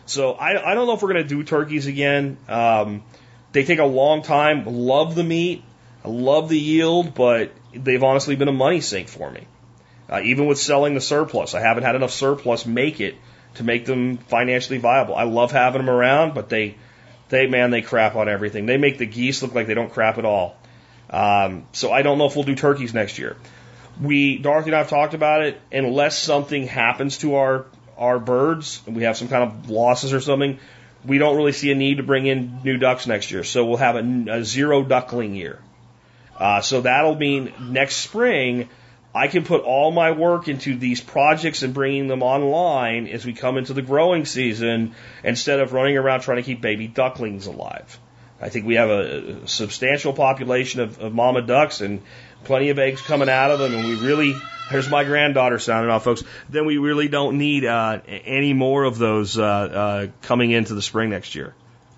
So 0.06 0.34
I, 0.34 0.72
I 0.72 0.74
don't 0.74 0.88
know 0.88 0.94
if 0.94 1.02
we're 1.02 1.14
going 1.14 1.28
to 1.28 1.30
do 1.36 1.44
turkeys 1.44 1.86
again. 1.86 2.38
Um, 2.50 3.04
they 3.52 3.64
take 3.64 3.80
a 3.80 3.86
long 3.86 4.24
time. 4.24 4.66
Love 4.66 5.16
the 5.16 5.24
meat. 5.24 5.64
I 6.04 6.10
love 6.10 6.50
the 6.50 6.60
yield, 6.60 7.14
but 7.14 7.52
they've 7.74 8.04
honestly 8.04 8.36
been 8.36 8.50
a 8.50 8.54
money 8.54 8.82
sink 8.82 9.08
for 9.08 9.30
me. 9.30 9.48
Uh, 10.10 10.22
even 10.24 10.48
with 10.48 10.58
selling 10.58 10.96
the 10.96 11.02
surplus, 11.02 11.54
I 11.54 11.62
haven't 11.62 11.84
had 11.84 11.96
enough 11.96 12.12
surplus 12.12 12.66
make 12.66 13.00
it 13.00 13.16
to 13.56 13.64
make 13.64 13.86
them 13.86 14.18
financially 14.18 14.80
viable. 14.80 15.16
I 15.16 15.24
love 15.24 15.52
having 15.52 15.82
them 15.86 15.90
around, 15.90 16.34
but 16.34 16.50
they, 16.50 16.76
they 17.30 17.48
man, 17.48 17.72
they 17.72 17.82
crap 17.82 18.16
on 18.16 18.30
everything. 18.30 18.66
They 18.66 18.78
make 18.78 18.98
the 18.98 19.06
geese 19.06 19.42
look 19.42 19.54
like 19.54 19.68
they 19.68 19.74
don't 19.74 19.92
crap 19.92 20.18
at 20.18 20.26
all. 20.26 20.56
Um, 21.10 21.68
so 21.72 21.92
I 21.92 22.02
don't 22.02 22.18
know 22.18 22.26
if 22.26 22.36
we'll 22.36 22.46
do 22.46 22.56
turkeys 22.56 22.94
next 22.94 23.20
year. 23.20 23.38
We, 24.02 24.40
Dorothy 24.40 24.70
and 24.70 24.76
I 24.76 24.80
have 24.80 24.90
talked 24.90 25.14
about 25.14 25.44
it. 25.44 25.62
Unless 25.72 26.18
something 26.18 26.66
happens 26.66 27.20
to 27.20 27.36
our 27.36 27.66
our 27.96 28.18
birds, 28.20 28.82
and 28.88 28.96
we 28.96 29.04
have 29.04 29.16
some 29.16 29.28
kind 29.28 29.44
of 29.44 29.70
losses 29.70 30.14
or 30.14 30.20
something, 30.20 30.58
we 31.06 31.20
don't 31.20 31.38
really 31.38 31.52
see 31.52 31.72
a 31.72 31.76
need 31.76 31.98
to 31.98 32.04
bring 32.04 32.26
in 32.26 32.62
new 32.64 32.78
ducks 32.78 33.06
next 33.06 33.30
year. 33.32 33.44
So 33.44 33.66
we'll 33.66 33.78
have 33.78 33.96
a, 33.96 34.26
a 34.40 34.44
zero 34.44 34.84
duckling 34.84 35.36
year. 35.36 35.60
Uh, 36.38 36.62
so 36.62 36.82
that'll 36.82 37.16
mean 37.16 37.54
next 37.60 37.98
spring 37.98 38.70
I 39.16 39.28
can 39.28 39.44
put 39.44 39.62
all 39.62 39.92
my 39.92 40.12
work 40.12 40.48
into 40.48 40.76
these 40.76 41.00
projects 41.00 41.62
and 41.62 41.74
bringing 41.74 42.08
them 42.08 42.24
online 42.24 43.08
as 43.08 43.26
we 43.26 43.34
come 43.34 43.58
into 43.58 43.74
the 43.74 43.84
growing 43.84 44.26
season 44.26 44.96
instead 45.24 45.60
of 45.60 45.72
running 45.72 45.98
around 45.98 46.22
trying 46.22 46.38
to 46.38 46.44
keep 46.44 46.62
baby 46.62 46.88
ducklings 46.88 47.46
alive. 47.46 48.00
I 48.42 48.50
think 48.50 48.66
we 48.66 48.76
have 48.76 48.90
a, 48.90 49.48
substantial 49.48 50.14
population 50.14 50.82
of, 50.82 51.00
of 51.00 51.14
mama 51.14 51.42
ducks 51.42 51.82
and 51.82 52.02
plenty 52.44 52.70
of 52.70 52.80
eggs 52.80 53.02
coming 53.02 53.30
out 53.30 53.52
of 53.52 53.60
them, 53.60 53.76
and 53.76 53.88
we 53.88 53.96
really 53.96 54.36
there's 54.72 54.90
my 54.90 55.04
granddaughter 55.04 55.60
sounding 55.60 55.92
off, 55.92 56.04
folks. 56.04 56.24
Then 56.50 56.66
we 56.66 56.78
really 56.78 57.08
don't 57.08 57.38
need 57.38 57.66
uh, 57.66 58.00
any 58.08 58.54
more 58.54 58.84
of 58.84 58.98
those 58.98 59.38
uh, 59.38 59.44
uh, 59.44 60.08
coming 60.22 60.52
into 60.52 60.74
the 60.74 60.82
spring 60.82 61.12
next 61.12 61.36
year. 61.36 61.54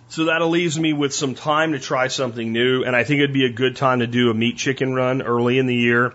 So 0.10 0.26
that 0.26 0.44
leaves 0.44 0.80
me 0.80 0.94
with 0.94 1.14
some 1.14 1.34
time 1.34 1.72
to 1.72 1.80
try 1.80 2.10
something 2.10 2.52
new, 2.52 2.84
and 2.84 2.96
I 2.96 3.04
think 3.04 3.20
it'd 3.20 3.34
be 3.34 3.46
a 3.46 3.52
good 3.52 3.76
time 3.76 4.00
to 4.00 4.08
do 4.08 4.30
a 4.30 4.34
meat 4.34 4.58
chicken 4.58 4.94
run 4.94 5.22
early 5.22 5.58
in 5.58 5.66
the 5.66 5.76
year. 5.76 6.14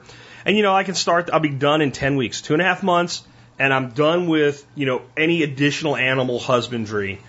And 0.50 0.56
you 0.56 0.64
know, 0.64 0.74
I 0.74 0.82
can 0.82 0.96
start, 0.96 1.30
I'll 1.32 1.38
be 1.38 1.48
done 1.48 1.80
in 1.80 1.92
10 1.92 2.16
weeks, 2.16 2.40
two 2.40 2.54
and 2.54 2.60
a 2.60 2.64
half 2.64 2.82
months, 2.82 3.22
and 3.56 3.72
I'm 3.72 3.90
done 3.90 4.26
with, 4.26 4.66
you 4.74 4.84
know, 4.84 5.02
any 5.16 5.44
additional 5.44 5.94
animal 5.94 6.40
husbandry 6.40 7.20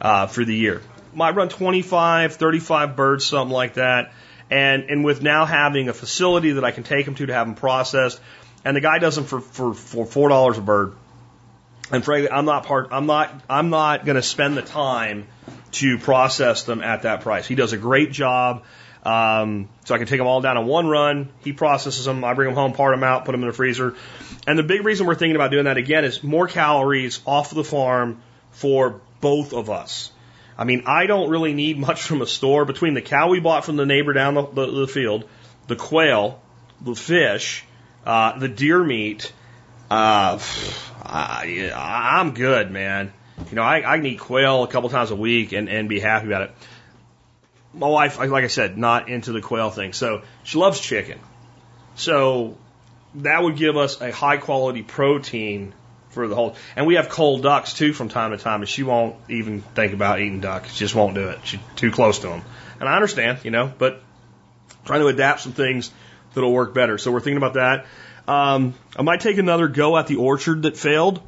uh, 0.00 0.28
for 0.28 0.46
the 0.46 0.56
year. 0.56 0.80
Might 1.12 1.34
run 1.34 1.50
25, 1.50 2.36
35 2.36 2.96
birds, 2.96 3.26
something 3.26 3.52
like 3.52 3.74
that. 3.74 4.14
And, 4.48 4.84
and 4.84 5.04
with 5.04 5.20
now 5.20 5.44
having 5.44 5.90
a 5.90 5.92
facility 5.92 6.52
that 6.52 6.64
I 6.64 6.70
can 6.70 6.82
take 6.82 7.04
them 7.04 7.16
to 7.16 7.26
to 7.26 7.34
have 7.34 7.48
them 7.48 7.54
processed, 7.54 8.18
and 8.64 8.74
the 8.74 8.80
guy 8.80 8.98
does 8.98 9.14
them 9.14 9.24
for, 9.24 9.42
for, 9.42 9.74
for 9.74 10.06
$4 10.06 10.56
a 10.56 10.60
bird. 10.62 10.94
And 11.92 12.02
frankly, 12.02 12.30
I'm 12.30 12.46
not 12.46 12.64
part. 12.64 12.88
I'm 12.92 13.04
not. 13.04 13.42
I'm 13.50 13.68
not 13.68 14.06
going 14.06 14.16
to 14.16 14.22
spend 14.22 14.56
the 14.56 14.62
time 14.62 15.26
to 15.72 15.98
process 15.98 16.62
them 16.62 16.80
at 16.80 17.02
that 17.02 17.20
price. 17.20 17.46
He 17.46 17.56
does 17.56 17.74
a 17.74 17.76
great 17.76 18.10
job. 18.10 18.64
Um, 19.04 19.68
so 19.84 19.94
I 19.94 19.98
can 19.98 20.06
take 20.06 20.18
them 20.18 20.26
all 20.26 20.40
down 20.40 20.58
in 20.58 20.66
one 20.66 20.86
run. 20.86 21.30
He 21.42 21.52
processes 21.52 22.04
them. 22.04 22.22
I 22.22 22.34
bring 22.34 22.48
them 22.48 22.54
home, 22.54 22.72
part 22.72 22.94
them 22.94 23.02
out, 23.02 23.24
put 23.24 23.32
them 23.32 23.42
in 23.42 23.48
the 23.48 23.54
freezer. 23.54 23.94
And 24.46 24.58
the 24.58 24.62
big 24.62 24.84
reason 24.84 25.06
we're 25.06 25.14
thinking 25.14 25.36
about 25.36 25.50
doing 25.50 25.64
that 25.64 25.78
again 25.78 26.04
is 26.04 26.22
more 26.22 26.46
calories 26.46 27.20
off 27.26 27.50
the 27.50 27.64
farm 27.64 28.22
for 28.50 29.00
both 29.20 29.52
of 29.54 29.70
us. 29.70 30.12
I 30.58 30.64
mean, 30.64 30.82
I 30.86 31.06
don't 31.06 31.30
really 31.30 31.54
need 31.54 31.78
much 31.78 32.02
from 32.02 32.20
a 32.20 32.26
store 32.26 32.66
between 32.66 32.92
the 32.92 33.00
cow 33.00 33.30
we 33.30 33.40
bought 33.40 33.64
from 33.64 33.76
the 33.76 33.86
neighbor 33.86 34.12
down 34.12 34.34
the, 34.34 34.46
the, 34.46 34.66
the 34.66 34.86
field, 34.86 35.24
the 35.66 35.76
quail, 35.76 36.40
the 36.82 36.94
fish, 36.94 37.64
uh, 38.04 38.38
the 38.38 38.48
deer 38.48 38.82
meat. 38.82 39.32
Uh, 39.90 40.38
I, 41.02 41.72
I'm 41.74 42.34
good, 42.34 42.70
man. 42.70 43.12
You 43.48 43.56
know, 43.56 43.62
I, 43.62 43.78
I 43.78 43.96
can 43.96 44.04
eat 44.04 44.20
quail 44.20 44.62
a 44.62 44.68
couple 44.68 44.90
times 44.90 45.10
a 45.10 45.16
week 45.16 45.52
and, 45.52 45.68
and 45.68 45.88
be 45.88 45.98
happy 45.98 46.26
about 46.26 46.42
it. 46.42 46.50
My 47.72 47.88
wife, 47.88 48.18
like 48.18 48.44
I 48.44 48.48
said, 48.48 48.76
not 48.76 49.08
into 49.08 49.32
the 49.32 49.40
quail 49.40 49.70
thing. 49.70 49.92
So 49.92 50.22
she 50.42 50.58
loves 50.58 50.80
chicken. 50.80 51.20
So 51.94 52.56
that 53.16 53.42
would 53.42 53.56
give 53.56 53.76
us 53.76 54.00
a 54.00 54.10
high 54.10 54.38
quality 54.38 54.82
protein 54.82 55.72
for 56.10 56.26
the 56.26 56.34
whole. 56.34 56.56
And 56.76 56.86
we 56.86 56.96
have 56.96 57.08
call 57.08 57.38
ducks 57.38 57.74
too 57.74 57.92
from 57.92 58.08
time 58.08 58.32
to 58.32 58.38
time, 58.38 58.60
and 58.60 58.68
she 58.68 58.82
won't 58.82 59.16
even 59.28 59.60
think 59.60 59.92
about 59.92 60.20
eating 60.20 60.40
duck. 60.40 60.66
She 60.66 60.78
just 60.80 60.94
won't 60.94 61.14
do 61.14 61.28
it. 61.28 61.38
She's 61.44 61.60
too 61.76 61.90
close 61.90 62.18
to 62.20 62.28
them. 62.28 62.42
And 62.80 62.88
I 62.88 62.96
understand, 62.96 63.38
you 63.44 63.50
know, 63.50 63.72
but 63.78 64.02
trying 64.84 65.00
to 65.00 65.06
adapt 65.06 65.40
some 65.40 65.52
things 65.52 65.90
that'll 66.34 66.52
work 66.52 66.74
better. 66.74 66.98
So 66.98 67.12
we're 67.12 67.20
thinking 67.20 67.36
about 67.36 67.54
that. 67.54 67.86
Um, 68.26 68.74
I 68.96 69.02
might 69.02 69.20
take 69.20 69.38
another 69.38 69.68
go 69.68 69.96
at 69.96 70.06
the 70.06 70.16
orchard 70.16 70.62
that 70.62 70.76
failed. 70.76 71.20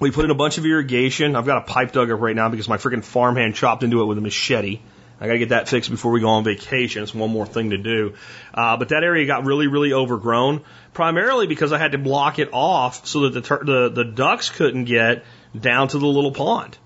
We 0.00 0.10
put 0.10 0.24
in 0.24 0.30
a 0.30 0.34
bunch 0.34 0.58
of 0.58 0.64
irrigation. 0.64 1.34
I've 1.34 1.46
got 1.46 1.58
a 1.58 1.72
pipe 1.72 1.92
dug 1.92 2.10
up 2.10 2.20
right 2.20 2.36
now 2.36 2.48
because 2.48 2.68
my 2.68 2.76
freaking 2.76 3.02
farmhand 3.02 3.54
chopped 3.54 3.82
into 3.82 4.02
it 4.02 4.04
with 4.04 4.18
a 4.18 4.20
machete. 4.20 4.80
I 5.20 5.26
got 5.26 5.32
to 5.32 5.38
get 5.38 5.48
that 5.48 5.68
fixed 5.68 5.90
before 5.90 6.12
we 6.12 6.20
go 6.20 6.28
on 6.28 6.44
vacation. 6.44 7.02
It's 7.02 7.14
one 7.14 7.30
more 7.30 7.46
thing 7.46 7.70
to 7.70 7.78
do. 7.78 8.14
Uh, 8.54 8.76
but 8.76 8.90
that 8.90 9.02
area 9.02 9.26
got 9.26 9.44
really, 9.44 9.66
really 9.66 9.92
overgrown, 9.92 10.62
primarily 10.94 11.46
because 11.46 11.72
I 11.72 11.78
had 11.78 11.92
to 11.92 11.98
block 11.98 12.38
it 12.38 12.50
off 12.52 13.06
so 13.06 13.28
that 13.28 13.42
the 13.42 13.58
the, 13.64 13.88
the 13.88 14.04
ducks 14.04 14.50
couldn't 14.50 14.84
get 14.84 15.24
down 15.58 15.88
to 15.88 15.98
the 15.98 16.06
little 16.06 16.32
pond. 16.32 16.78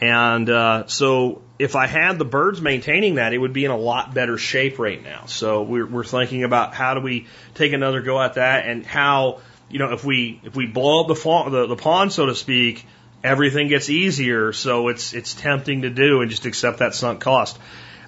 And 0.00 0.48
uh, 0.48 0.86
so 0.86 1.42
if 1.58 1.74
I 1.74 1.86
had 1.86 2.18
the 2.18 2.24
birds 2.24 2.60
maintaining 2.60 3.16
that, 3.16 3.32
it 3.32 3.38
would 3.38 3.52
be 3.52 3.64
in 3.64 3.70
a 3.70 3.76
lot 3.76 4.14
better 4.14 4.38
shape 4.38 4.78
right 4.78 5.02
now. 5.02 5.26
So 5.26 5.62
we're, 5.62 5.86
we're 5.86 6.04
thinking 6.04 6.44
about 6.44 6.74
how 6.74 6.94
do 6.94 7.00
we 7.00 7.26
take 7.54 7.72
another 7.72 8.00
go 8.00 8.20
at 8.20 8.34
that 8.34 8.68
and 8.68 8.86
how 8.86 9.40
you 9.68 9.78
know 9.80 9.92
if 9.92 10.04
we 10.04 10.40
if 10.44 10.54
we 10.54 10.66
blow 10.66 11.00
up 11.00 11.08
the, 11.08 11.50
the, 11.50 11.66
the 11.66 11.76
pond 11.76 12.12
so 12.12 12.26
to 12.26 12.34
speak 12.34 12.86
everything 13.22 13.68
gets 13.68 13.90
easier, 13.90 14.52
so 14.52 14.88
it's 14.88 15.12
it's 15.12 15.34
tempting 15.34 15.82
to 15.82 15.90
do 15.90 16.20
and 16.20 16.30
just 16.30 16.46
accept 16.46 16.78
that 16.78 16.94
sunk 16.94 17.20
cost. 17.20 17.58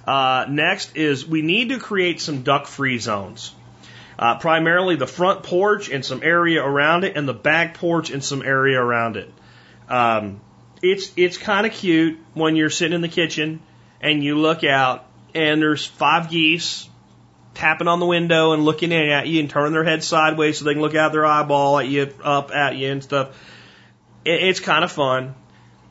Uh, 0.05 0.45
next 0.49 0.97
is 0.97 1.25
we 1.27 1.41
need 1.41 1.69
to 1.69 1.79
create 1.79 2.19
some 2.19 2.41
duck-free 2.41 2.97
zones. 2.97 3.53
Uh, 4.17 4.37
primarily 4.37 4.95
the 4.95 5.07
front 5.07 5.43
porch 5.43 5.89
and 5.89 6.03
some 6.05 6.21
area 6.23 6.63
around 6.63 7.03
it, 7.03 7.17
and 7.17 7.27
the 7.27 7.33
back 7.33 7.75
porch 7.75 8.09
and 8.09 8.23
some 8.23 8.41
area 8.41 8.79
around 8.79 9.17
it. 9.17 9.31
Um, 9.89 10.41
it's 10.81 11.11
it's 11.15 11.37
kind 11.37 11.65
of 11.65 11.73
cute 11.73 12.19
when 12.33 12.55
you're 12.55 12.69
sitting 12.69 12.93
in 12.93 13.01
the 13.01 13.07
kitchen 13.07 13.61
and 13.99 14.23
you 14.23 14.37
look 14.37 14.63
out 14.63 15.05
and 15.35 15.61
there's 15.61 15.85
five 15.85 16.29
geese 16.29 16.89
tapping 17.53 17.87
on 17.87 17.99
the 17.99 18.05
window 18.05 18.53
and 18.53 18.63
looking 18.63 18.91
in 18.91 19.09
at 19.09 19.27
you 19.27 19.39
and 19.39 19.49
turning 19.49 19.73
their 19.73 19.83
head 19.83 20.03
sideways 20.03 20.57
so 20.57 20.65
they 20.65 20.73
can 20.73 20.81
look 20.81 20.95
out 20.95 21.11
their 21.11 21.25
eyeball 21.25 21.79
at 21.79 21.87
you, 21.87 22.11
up 22.23 22.51
at 22.51 22.75
you 22.75 22.89
and 22.89 23.03
stuff 23.03 23.35
it, 24.25 24.43
it's 24.43 24.59
kind 24.59 24.83
of 24.83 24.91
fun. 24.91 25.35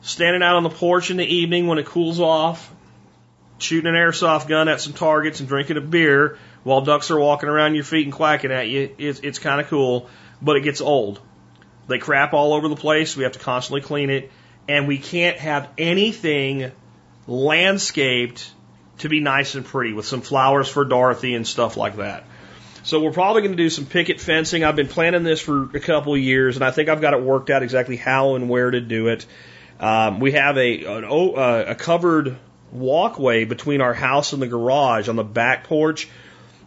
Standing 0.01 0.41
out 0.41 0.55
on 0.55 0.63
the 0.63 0.69
porch 0.69 1.11
in 1.11 1.17
the 1.17 1.25
evening 1.25 1.67
when 1.67 1.77
it 1.77 1.85
cools 1.85 2.19
off, 2.19 2.73
shooting 3.59 3.87
an 3.87 3.95
airsoft 3.95 4.47
gun 4.47 4.67
at 4.67 4.81
some 4.81 4.93
targets 4.93 5.39
and 5.39 5.47
drinking 5.47 5.77
a 5.77 5.81
beer 5.81 6.37
while 6.63 6.81
ducks 6.81 7.11
are 7.11 7.19
walking 7.19 7.49
around 7.49 7.75
your 7.75 7.83
feet 7.83 8.05
and 8.05 8.13
quacking 8.13 8.51
at 8.51 8.67
you. 8.67 8.93
It's, 8.97 9.19
it's 9.19 9.39
kind 9.39 9.61
of 9.61 9.67
cool, 9.67 10.09
but 10.41 10.55
it 10.55 10.61
gets 10.61 10.81
old. 10.81 11.19
They 11.87 11.99
crap 11.99 12.33
all 12.33 12.53
over 12.53 12.67
the 12.67 12.75
place. 12.75 13.15
We 13.15 13.23
have 13.23 13.33
to 13.33 13.39
constantly 13.39 13.81
clean 13.81 14.09
it. 14.09 14.31
And 14.67 14.87
we 14.87 14.97
can't 14.97 15.37
have 15.37 15.69
anything 15.77 16.71
landscaped 17.27 18.51
to 18.99 19.09
be 19.09 19.19
nice 19.19 19.55
and 19.55 19.65
pretty 19.65 19.93
with 19.93 20.05
some 20.05 20.21
flowers 20.21 20.69
for 20.69 20.85
Dorothy 20.85 21.33
and 21.35 21.45
stuff 21.47 21.77
like 21.77 21.97
that. 21.97 22.23
So 22.83 22.99
we're 22.99 23.11
probably 23.11 23.43
going 23.43 23.51
to 23.51 23.63
do 23.63 23.69
some 23.69 23.85
picket 23.85 24.19
fencing. 24.19 24.63
I've 24.63 24.75
been 24.75 24.87
planning 24.87 25.23
this 25.23 25.39
for 25.39 25.65
a 25.75 25.79
couple 25.79 26.15
of 26.15 26.19
years, 26.19 26.55
and 26.55 26.65
I 26.65 26.71
think 26.71 26.89
I've 26.89 27.01
got 27.01 27.13
it 27.13 27.21
worked 27.21 27.51
out 27.51 27.61
exactly 27.61 27.95
how 27.95 28.35
and 28.35 28.49
where 28.49 28.71
to 28.71 28.81
do 28.81 29.09
it. 29.09 29.25
Um, 29.79 30.19
we 30.19 30.31
have 30.31 30.57
a 30.57 30.85
an, 30.85 31.05
uh, 31.05 31.65
a 31.67 31.75
covered 31.75 32.37
walkway 32.71 33.45
between 33.45 33.81
our 33.81 33.93
house 33.93 34.33
and 34.33 34.41
the 34.41 34.47
garage 34.47 35.09
on 35.09 35.15
the 35.15 35.23
back 35.23 35.65
porch, 35.65 36.09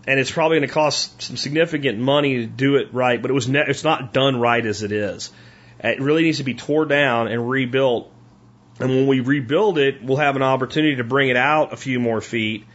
and 0.06 0.20
it's 0.20 0.30
probably 0.30 0.58
going 0.58 0.68
to 0.68 0.74
cost 0.74 1.20
some 1.20 1.36
significant 1.36 1.98
money 1.98 2.38
to 2.38 2.46
do 2.46 2.76
it 2.76 2.94
right. 2.94 3.20
But 3.20 3.32
it 3.32 3.34
was 3.34 3.48
ne- 3.48 3.64
it's 3.66 3.84
not 3.84 4.12
done 4.12 4.38
right 4.38 4.64
as 4.64 4.84
it 4.84 4.92
is. 4.92 5.32
It 5.82 6.00
really 6.00 6.22
needs 6.22 6.38
to 6.38 6.44
be 6.44 6.54
tore 6.54 6.86
down 6.86 7.26
and 7.26 7.48
rebuilt. 7.48 8.12
And 8.78 8.88
when 8.88 9.06
we 9.06 9.20
rebuild 9.20 9.78
it, 9.78 10.02
we'll 10.02 10.16
have 10.16 10.36
an 10.36 10.42
opportunity 10.42 10.96
to 10.96 11.04
bring 11.04 11.28
it 11.28 11.36
out 11.36 11.72
a 11.72 11.76
few 11.76 11.98
more 11.98 12.20
feet 12.20 12.66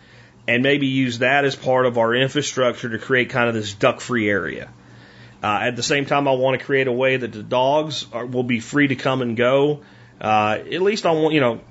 and 0.49 0.63
maybe 0.63 0.87
use 0.87 1.19
that 1.19 1.45
as 1.45 1.55
part 1.55 1.85
of 1.85 1.99
our 1.99 2.15
infrastructure 2.15 2.89
to 2.89 2.97
create 2.97 3.29
kind 3.29 3.49
of 3.49 3.53
this 3.53 3.71
duck 3.71 4.01
free 4.01 4.27
area. 4.27 4.67
Uh, 5.43 5.59
at 5.61 5.75
the 5.75 5.83
same 5.83 6.07
time, 6.07 6.27
I 6.27 6.31
want 6.31 6.59
to 6.59 6.65
create 6.65 6.87
a 6.87 6.91
way 6.91 7.17
that 7.17 7.31
the 7.31 7.43
dogs 7.43 8.07
are, 8.11 8.25
will 8.25 8.43
be 8.43 8.59
free 8.59 8.87
to 8.87 8.95
come 8.95 9.21
and 9.21 9.37
go. 9.37 9.81
Uh, 10.19 10.57
at 10.73 10.81
least 10.81 11.05
I 11.05 11.11
want, 11.11 11.35
you 11.35 11.39
know, 11.39 11.61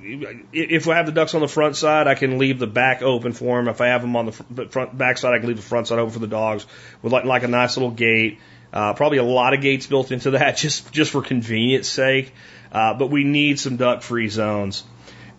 if 0.52 0.86
I 0.86 0.94
have 0.94 1.06
the 1.06 1.12
ducks 1.12 1.34
on 1.34 1.40
the 1.40 1.48
front 1.48 1.74
side, 1.74 2.06
I 2.06 2.14
can 2.14 2.38
leave 2.38 2.60
the 2.60 2.68
back 2.68 3.02
open 3.02 3.32
for 3.32 3.58
them. 3.58 3.66
If 3.66 3.80
I 3.80 3.88
have 3.88 4.00
them 4.00 4.14
on 4.14 4.26
the 4.26 4.68
front 4.68 4.96
back 4.96 5.18
side, 5.18 5.34
I 5.34 5.40
can 5.40 5.48
leave 5.48 5.56
the 5.56 5.62
front 5.62 5.88
side 5.88 5.98
open 5.98 6.12
for 6.12 6.20
the 6.20 6.28
dogs 6.28 6.64
with 7.02 7.12
like, 7.12 7.24
like 7.24 7.42
a 7.42 7.48
nice 7.48 7.76
little 7.76 7.90
gate. 7.90 8.38
Uh, 8.72 8.94
probably 8.94 9.18
a 9.18 9.24
lot 9.24 9.54
of 9.54 9.60
gates 9.60 9.88
built 9.88 10.12
into 10.12 10.30
that 10.30 10.56
just, 10.56 10.92
just 10.92 11.10
for 11.10 11.20
convenience 11.20 11.88
sake. 11.88 12.32
Uh, 12.70 12.94
but 12.94 13.10
we 13.10 13.24
need 13.24 13.58
some 13.58 13.76
duck 13.76 14.02
free 14.02 14.28
zones. 14.28 14.84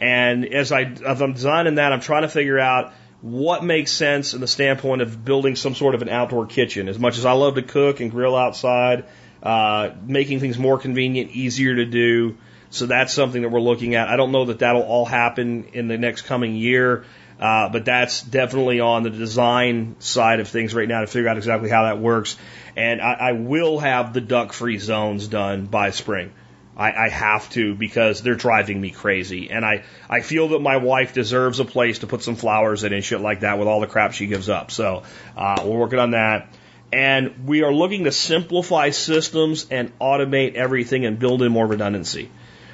And 0.01 0.45
as 0.45 0.73
I, 0.73 0.81
as 0.81 1.21
I'm 1.21 1.33
designing 1.33 1.75
that, 1.75 1.93
I'm 1.93 2.01
trying 2.01 2.23
to 2.23 2.29
figure 2.29 2.59
out 2.59 2.93
what 3.21 3.63
makes 3.63 3.91
sense 3.91 4.33
in 4.33 4.41
the 4.41 4.47
standpoint 4.47 5.01
of 5.01 5.25
building 5.25 5.55
some 5.55 5.75
sort 5.75 5.95
of 5.95 6.01
an 6.01 6.09
outdoor 6.09 6.45
kitchen. 6.45 6.87
As 6.87 6.97
much 6.97 7.17
as 7.17 7.25
I 7.25 7.33
love 7.33 7.55
to 7.55 7.61
cook 7.61 7.99
and 7.99 8.09
grill 8.09 8.35
outside, 8.35 9.05
uh, 9.43 9.91
making 10.05 10.39
things 10.39 10.57
more 10.57 10.77
convenient, 10.77 11.31
easier 11.31 11.75
to 11.75 11.85
do. 11.85 12.37
So 12.69 12.85
that's 12.85 13.13
something 13.13 13.41
that 13.41 13.49
we're 13.49 13.61
looking 13.61 13.95
at. 13.95 14.07
I 14.07 14.15
don't 14.15 14.31
know 14.31 14.45
that 14.45 14.59
that'll 14.59 14.83
all 14.83 15.05
happen 15.05 15.69
in 15.73 15.87
the 15.87 15.97
next 15.97 16.23
coming 16.23 16.55
year, 16.55 17.03
uh, 17.39 17.69
but 17.69 17.83
that's 17.83 18.21
definitely 18.21 18.79
on 18.79 19.03
the 19.03 19.09
design 19.09 19.95
side 19.99 20.39
of 20.39 20.47
things 20.47 20.73
right 20.73 20.87
now 20.87 21.01
to 21.01 21.07
figure 21.07 21.29
out 21.29 21.37
exactly 21.37 21.69
how 21.69 21.85
that 21.85 21.99
works. 21.99 22.37
And 22.75 23.01
I, 23.01 23.13
I 23.13 23.31
will 23.33 23.79
have 23.79 24.13
the 24.13 24.21
duck 24.21 24.53
free 24.53 24.77
zones 24.77 25.27
done 25.27 25.65
by 25.65 25.89
spring. 25.91 26.31
I, 26.79 27.05
I 27.05 27.09
have 27.09 27.49
to 27.51 27.75
because 27.75 28.21
they're 28.21 28.35
driving 28.35 28.79
me 28.79 28.89
crazy. 28.89 29.51
And 29.51 29.65
I, 29.65 29.83
I 30.09 30.21
feel 30.21 30.47
that 30.49 30.59
my 30.59 30.77
wife 30.77 31.13
deserves 31.13 31.59
a 31.59 31.65
place 31.65 31.99
to 31.99 32.07
put 32.07 32.23
some 32.23 32.37
flowers 32.37 32.85
in 32.85 32.93
and 32.93 33.03
shit 33.03 33.19
like 33.19 33.41
that 33.41 33.59
with 33.59 33.67
all 33.67 33.81
the 33.81 33.87
crap 33.87 34.13
she 34.13 34.27
gives 34.27 34.47
up. 34.47 34.71
So 34.71 35.03
uh, 35.35 35.61
we're 35.65 35.77
working 35.77 35.99
on 35.99 36.11
that. 36.11 36.53
And 36.91 37.45
we 37.45 37.63
are 37.63 37.73
looking 37.73 38.05
to 38.05 38.13
simplify 38.13 38.91
systems 38.91 39.67
and 39.69 39.91
automate 39.99 40.55
everything 40.55 41.05
and 41.05 41.19
build 41.19 41.43
in 41.43 41.51
more 41.51 41.67
redundancy. 41.67 42.31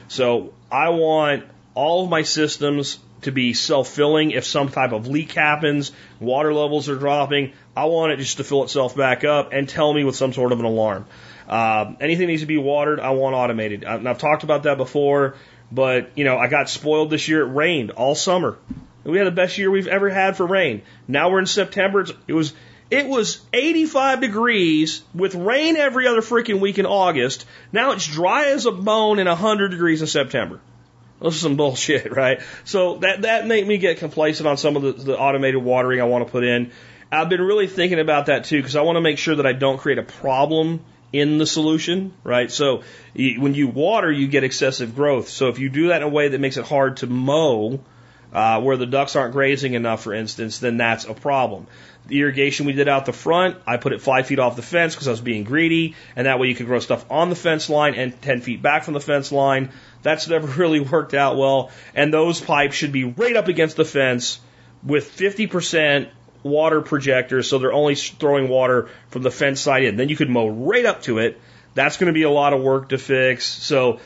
So 0.07 0.53
I 0.71 0.89
want 0.89 1.43
all 1.73 2.03
of 2.03 2.09
my 2.09 2.21
systems 2.21 2.99
to 3.23 3.31
be 3.31 3.53
self 3.53 3.89
filling. 3.89 4.31
If 4.31 4.45
some 4.45 4.69
type 4.69 4.91
of 4.91 5.07
leak 5.07 5.31
happens, 5.31 5.91
water 6.19 6.53
levels 6.53 6.89
are 6.89 6.95
dropping, 6.95 7.53
I 7.75 7.85
want 7.85 8.11
it 8.11 8.17
just 8.17 8.37
to 8.37 8.43
fill 8.43 8.63
itself 8.63 8.95
back 8.95 9.23
up 9.23 9.51
and 9.51 9.67
tell 9.67 9.91
me 9.91 10.03
with 10.03 10.15
some 10.15 10.31
sort 10.31 10.51
of 10.51 10.59
an 10.59 10.65
alarm. 10.65 11.05
Uh, 11.47 11.93
anything 11.99 12.27
needs 12.27 12.41
to 12.41 12.47
be 12.47 12.57
watered, 12.57 12.99
I 12.99 13.11
want 13.11 13.35
automated. 13.35 13.83
And 13.83 14.07
I've 14.07 14.17
talked 14.17 14.43
about 14.43 14.63
that 14.63 14.77
before, 14.77 15.35
but 15.71 16.17
you 16.17 16.23
know, 16.23 16.37
I 16.37 16.47
got 16.47 16.69
spoiled 16.69 17.09
this 17.09 17.27
year. 17.27 17.41
It 17.41 17.53
rained 17.53 17.91
all 17.91 18.15
summer. 18.15 18.57
We 19.03 19.19
had 19.19 19.27
the 19.27 19.31
best 19.31 19.57
year 19.57 19.69
we've 19.69 19.87
ever 19.87 20.09
had 20.09 20.35
for 20.35 20.47
rain. 20.47 20.81
Now 21.07 21.29
we're 21.29 21.39
in 21.39 21.45
September. 21.45 22.01
It's, 22.01 22.13
it 22.27 22.33
was 22.33 22.53
it 22.89 23.07
was 23.07 23.41
85 23.53 24.21
degrees 24.21 25.03
with 25.13 25.35
rain 25.35 25.75
every 25.75 26.07
other 26.07 26.21
freaking 26.21 26.59
week 26.59 26.77
in 26.79 26.85
August. 26.85 27.45
Now 27.71 27.91
it's 27.91 28.05
dry 28.05 28.45
as 28.45 28.65
a 28.65 28.71
bone 28.71 29.19
and 29.19 29.27
100 29.27 29.69
degrees 29.69 30.01
in 30.01 30.07
September. 30.07 30.59
This 31.21 31.35
is 31.35 31.41
some 31.41 31.55
bullshit, 31.55 32.11
right? 32.15 32.41
So 32.63 32.97
that 32.97 33.23
that 33.23 33.47
made 33.47 33.67
me 33.67 33.77
get 33.77 33.99
complacent 33.99 34.47
on 34.47 34.57
some 34.57 34.75
of 34.75 34.81
the, 34.81 34.91
the 34.93 35.17
automated 35.17 35.63
watering 35.63 36.01
I 36.01 36.05
want 36.05 36.25
to 36.25 36.31
put 36.31 36.43
in. 36.43 36.71
I've 37.11 37.29
been 37.29 37.41
really 37.41 37.67
thinking 37.67 37.99
about 37.99 38.27
that 38.27 38.45
too 38.45 38.57
because 38.57 38.75
I 38.75 38.81
want 38.81 38.97
to 38.97 39.01
make 39.01 39.17
sure 39.19 39.35
that 39.35 39.45
I 39.45 39.53
don't 39.53 39.77
create 39.77 39.99
a 39.99 40.03
problem 40.03 40.81
in 41.15 41.37
the 41.37 41.45
solution, 41.45 42.13
right? 42.23 42.51
So 42.51 42.83
when 43.15 43.53
you 43.53 43.67
water, 43.67 44.11
you 44.11 44.27
get 44.27 44.43
excessive 44.43 44.95
growth. 44.95 45.29
So 45.29 45.47
if 45.47 45.59
you 45.59 45.69
do 45.69 45.87
that 45.87 45.97
in 45.97 46.03
a 46.03 46.09
way 46.09 46.27
that 46.27 46.41
makes 46.41 46.57
it 46.57 46.65
hard 46.65 46.97
to 46.97 47.07
mow, 47.07 47.79
uh, 48.33 48.59
where 48.59 48.75
the 48.75 48.85
ducks 48.85 49.15
aren't 49.15 49.31
grazing 49.31 49.75
enough, 49.75 50.03
for 50.03 50.13
instance, 50.13 50.59
then 50.59 50.75
that's 50.75 51.05
a 51.05 51.13
problem. 51.13 51.67
The 52.07 52.19
irrigation 52.19 52.65
we 52.65 52.73
did 52.73 52.89
out 52.89 53.05
the 53.05 53.13
front, 53.13 53.57
I 53.65 53.77
put 53.77 53.93
it 53.93 54.01
five 54.01 54.27
feet 54.27 54.39
off 54.39 54.57
the 54.57 54.61
fence 54.61 54.93
because 54.93 55.07
I 55.07 55.11
was 55.11 55.21
being 55.21 55.45
greedy, 55.45 55.95
and 56.17 56.27
that 56.27 56.37
way 56.37 56.47
you 56.47 56.55
could 56.55 56.65
grow 56.65 56.79
stuff 56.79 57.05
on 57.09 57.29
the 57.29 57.35
fence 57.35 57.69
line 57.69 57.95
and 57.95 58.21
10 58.21 58.41
feet 58.41 58.61
back 58.61 58.83
from 58.83 58.93
the 58.93 58.99
fence 58.99 59.31
line. 59.31 59.71
That's 60.03 60.27
never 60.27 60.47
really 60.61 60.81
worked 60.81 61.13
out 61.13 61.37
well, 61.37 61.71
and 61.95 62.13
those 62.13 62.41
pipes 62.41 62.75
should 62.75 62.91
be 62.91 63.05
right 63.05 63.37
up 63.37 63.47
against 63.47 63.77
the 63.77 63.85
fence 63.85 64.41
with 64.83 65.17
50% 65.17 66.09
water 66.45 66.79
projectors, 66.79 67.49
so 67.49 67.57
they're 67.57 67.73
only 67.73 67.95
throwing 67.95 68.47
water 68.47 68.87
from 69.09 69.23
the 69.23 69.31
fence 69.31 69.59
side 69.59 69.83
in. 69.83 69.97
Then 69.97 70.09
you 70.09 70.15
could 70.15 70.29
mow 70.29 70.47
right 70.47 70.85
up 70.85 71.01
to 71.03 71.17
it. 71.17 71.41
That's 71.73 71.97
going 71.97 72.07
to 72.07 72.13
be 72.13 72.21
a 72.21 72.29
lot 72.29 72.53
of 72.53 72.61
work 72.61 72.89
to 72.89 72.99
fix. 72.99 73.45
So 73.45 73.99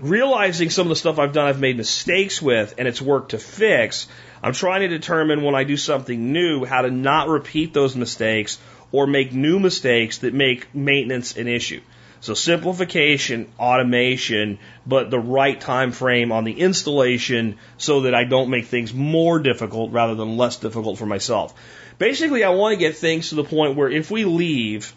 realizing 0.00 0.70
some 0.70 0.86
of 0.86 0.88
the 0.88 0.96
stuff 0.96 1.18
I've 1.18 1.34
done, 1.34 1.46
I've 1.46 1.60
made 1.60 1.76
mistakes 1.76 2.40
with, 2.40 2.74
and 2.78 2.88
it's 2.88 3.02
work 3.02 3.28
to 3.28 3.38
fix. 3.38 4.08
I'm 4.42 4.54
trying 4.54 4.80
to 4.80 4.88
determine 4.88 5.42
when 5.42 5.54
I 5.54 5.64
do 5.64 5.76
something 5.76 6.32
new 6.32 6.64
how 6.64 6.80
to 6.80 6.90
not 6.90 7.28
repeat 7.28 7.74
those 7.74 7.94
mistakes 7.94 8.58
or 8.90 9.06
make 9.06 9.32
new 9.32 9.60
mistakes 9.60 10.18
that 10.18 10.32
make 10.32 10.74
maintenance 10.74 11.36
an 11.36 11.48
issue. 11.48 11.82
So 12.24 12.32
simplification, 12.32 13.52
automation, 13.58 14.58
but 14.86 15.10
the 15.10 15.18
right 15.18 15.60
time 15.60 15.92
frame 15.92 16.32
on 16.32 16.44
the 16.44 16.58
installation 16.58 17.58
so 17.76 18.00
that 18.02 18.14
I 18.14 18.24
don't 18.24 18.48
make 18.48 18.64
things 18.64 18.94
more 18.94 19.38
difficult 19.38 19.92
rather 19.92 20.14
than 20.14 20.38
less 20.38 20.56
difficult 20.56 20.96
for 20.96 21.04
myself. 21.04 21.52
Basically, 21.98 22.42
I 22.42 22.48
want 22.48 22.72
to 22.72 22.78
get 22.78 22.96
things 22.96 23.28
to 23.28 23.34
the 23.34 23.44
point 23.44 23.76
where 23.76 23.90
if 23.90 24.10
we 24.10 24.24
leave, 24.24 24.94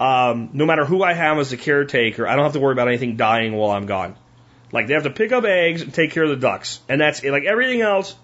um, 0.00 0.50
no 0.52 0.66
matter 0.66 0.84
who 0.84 1.04
I 1.04 1.12
have 1.12 1.38
as 1.38 1.52
a 1.52 1.56
caretaker, 1.56 2.26
I 2.26 2.34
don't 2.34 2.44
have 2.44 2.54
to 2.54 2.60
worry 2.60 2.72
about 2.72 2.88
anything 2.88 3.16
dying 3.16 3.54
while 3.54 3.70
I'm 3.70 3.86
gone. 3.86 4.16
Like 4.72 4.88
they 4.88 4.94
have 4.94 5.04
to 5.04 5.10
pick 5.10 5.30
up 5.30 5.44
eggs 5.44 5.82
and 5.82 5.94
take 5.94 6.10
care 6.10 6.24
of 6.24 6.30
the 6.30 6.36
ducks. 6.36 6.80
And 6.88 7.00
that's 7.00 7.20
it. 7.20 7.30
Like 7.30 7.44
everything 7.44 7.82
else, 7.82 8.16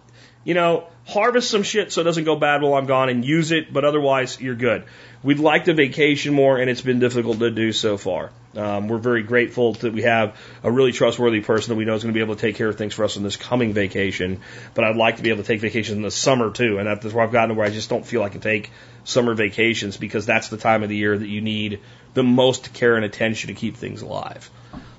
you 0.44 0.54
know, 0.54 0.86
harvest 1.06 1.50
some 1.50 1.62
shit 1.62 1.92
so 1.92 2.00
it 2.00 2.04
doesn't 2.04 2.24
go 2.24 2.36
bad 2.36 2.62
while 2.62 2.74
I'm 2.74 2.86
gone 2.86 3.08
and 3.08 3.24
use 3.24 3.50
it, 3.50 3.72
but 3.72 3.84
otherwise 3.84 4.40
you're 4.40 4.54
good. 4.54 4.84
We'd 5.22 5.38
like 5.38 5.66
to 5.66 5.74
vacation 5.74 6.32
more 6.32 6.58
and 6.58 6.70
it's 6.70 6.80
been 6.80 6.98
difficult 6.98 7.40
to 7.40 7.50
do 7.50 7.72
so 7.72 7.98
far. 7.98 8.30
Um, 8.56 8.88
we're 8.88 8.98
very 8.98 9.22
grateful 9.22 9.74
that 9.74 9.92
we 9.92 10.02
have 10.02 10.40
a 10.62 10.70
really 10.70 10.92
trustworthy 10.92 11.40
person 11.40 11.70
that 11.70 11.76
we 11.76 11.84
know 11.84 11.94
is 11.94 12.02
going 12.02 12.12
to 12.12 12.18
be 12.18 12.24
able 12.24 12.34
to 12.34 12.40
take 12.40 12.56
care 12.56 12.68
of 12.68 12.76
things 12.76 12.94
for 12.94 13.04
us 13.04 13.16
on 13.16 13.22
this 13.22 13.36
coming 13.36 13.74
vacation. 13.74 14.40
But 14.74 14.84
I'd 14.84 14.96
like 14.96 15.18
to 15.18 15.22
be 15.22 15.28
able 15.28 15.42
to 15.42 15.46
take 15.46 15.60
vacations 15.60 15.96
in 15.96 16.02
the 16.02 16.10
summer 16.10 16.50
too. 16.50 16.78
And 16.78 16.86
that's 16.86 17.12
where 17.12 17.24
I've 17.24 17.32
gotten 17.32 17.50
to 17.50 17.54
where 17.54 17.66
I 17.66 17.70
just 17.70 17.90
don't 17.90 18.04
feel 18.04 18.22
I 18.22 18.28
can 18.28 18.40
take 18.40 18.70
summer 19.04 19.34
vacations 19.34 19.96
because 19.96 20.26
that's 20.26 20.48
the 20.48 20.56
time 20.56 20.82
of 20.82 20.88
the 20.88 20.96
year 20.96 21.16
that 21.16 21.28
you 21.28 21.42
need 21.42 21.80
the 22.14 22.24
most 22.24 22.72
care 22.72 22.96
and 22.96 23.04
attention 23.04 23.48
to 23.48 23.54
keep 23.54 23.76
things 23.76 24.02
alive. 24.02 24.50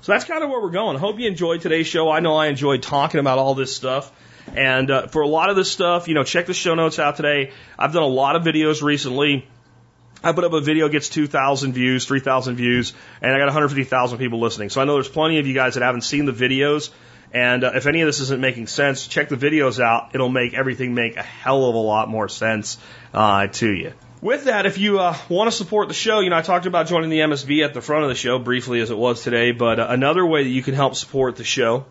So 0.02 0.12
that's 0.12 0.24
kind 0.24 0.42
of 0.42 0.50
where 0.50 0.60
we're 0.60 0.70
going. 0.70 0.98
Hope 0.98 1.18
you 1.18 1.28
enjoyed 1.28 1.60
today's 1.60 1.86
show. 1.86 2.10
I 2.10 2.20
know 2.20 2.36
I 2.36 2.46
enjoyed 2.46 2.82
talking 2.82 3.20
about 3.20 3.38
all 3.38 3.54
this 3.54 3.74
stuff. 3.74 4.10
And 4.54 4.90
uh, 4.90 5.06
for 5.06 5.22
a 5.22 5.28
lot 5.28 5.50
of 5.50 5.56
this 5.56 5.70
stuff, 5.70 6.08
you 6.08 6.14
know, 6.14 6.24
check 6.24 6.46
the 6.46 6.54
show 6.54 6.74
notes 6.74 6.98
out 6.98 7.16
today. 7.16 7.52
I've 7.78 7.92
done 7.92 8.02
a 8.02 8.06
lot 8.06 8.36
of 8.36 8.42
videos 8.42 8.82
recently. 8.82 9.48
I 10.24 10.32
put 10.32 10.44
up 10.44 10.52
a 10.52 10.60
video 10.60 10.88
gets 10.88 11.08
2,000 11.08 11.72
views, 11.72 12.04
3,000 12.04 12.54
views, 12.54 12.92
and 13.20 13.32
I 13.32 13.38
got 13.38 13.46
150,000 13.46 14.18
people 14.18 14.40
listening. 14.40 14.70
So 14.70 14.80
I 14.80 14.84
know 14.84 14.94
there's 14.94 15.08
plenty 15.08 15.38
of 15.38 15.46
you 15.46 15.54
guys 15.54 15.74
that 15.74 15.82
haven't 15.82 16.02
seen 16.02 16.26
the 16.26 16.32
videos. 16.32 16.90
And 17.32 17.64
uh, 17.64 17.72
if 17.74 17.86
any 17.86 18.02
of 18.02 18.06
this 18.06 18.20
isn't 18.20 18.40
making 18.40 18.66
sense, 18.66 19.06
check 19.06 19.30
the 19.30 19.36
videos 19.36 19.82
out. 19.82 20.10
It'll 20.14 20.28
make 20.28 20.54
everything 20.54 20.94
make 20.94 21.16
a 21.16 21.22
hell 21.22 21.64
of 21.64 21.74
a 21.74 21.78
lot 21.78 22.08
more 22.08 22.28
sense 22.28 22.78
uh, 23.14 23.46
to 23.48 23.72
you. 23.72 23.94
With 24.20 24.44
that, 24.44 24.66
if 24.66 24.78
you 24.78 25.00
uh, 25.00 25.16
want 25.28 25.50
to 25.50 25.56
support 25.56 25.88
the 25.88 25.94
show, 25.94 26.20
you 26.20 26.30
know, 26.30 26.36
I 26.36 26.42
talked 26.42 26.66
about 26.66 26.86
joining 26.86 27.10
the 27.10 27.20
MSB 27.20 27.64
at 27.64 27.74
the 27.74 27.80
front 27.80 28.04
of 28.04 28.08
the 28.08 28.14
show 28.14 28.38
briefly 28.38 28.80
as 28.80 28.90
it 28.90 28.98
was 28.98 29.22
today, 29.22 29.50
but 29.50 29.80
uh, 29.80 29.86
another 29.88 30.24
way 30.24 30.44
that 30.44 30.50
you 30.50 30.62
can 30.62 30.74
help 30.74 30.94
support 30.94 31.34
the 31.34 31.42
show 31.42 31.86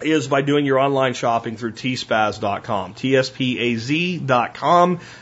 is 0.00 0.28
by 0.28 0.42
doing 0.42 0.64
your 0.64 0.78
online 0.78 1.14
shopping 1.14 1.56
through 1.56 1.72
tspaz.com. 1.72 2.94
T-S-P-A-Z.com. 2.94 4.20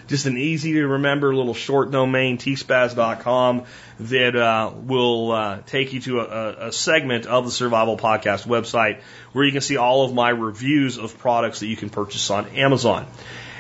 Just 0.07 0.27
an 0.27 0.37
easy 0.37 0.75
to 0.75 0.87
remember 0.87 1.35
little 1.35 1.55
short 1.55 1.91
domain, 1.91 2.37
tspaz.com, 2.39 3.65
that 4.01 4.37
uh, 4.37 4.73
will 4.75 5.33
uh, 5.33 5.61
take 5.67 5.95
you 5.95 6.01
to 6.01 6.21
a, 6.21 6.69
a 6.69 6.73
segment 6.73 7.27
of 7.27 7.45
the 7.45 7.51
Survival 7.51 7.97
Podcast 7.97 8.47
website 8.47 9.01
where 9.33 9.45
you 9.45 9.53
can 9.53 9.63
see 9.63 9.77
all 9.77 10.05
of 10.05 10.13
my 10.13 10.31
reviews 10.31 10.99
of 10.99 11.19
products 11.19 11.61
that 11.61 11.67
you 11.67 11.77
can 11.77 11.91
purchase 11.91 12.31
on 12.31 12.47
Amazon. 12.49 13.07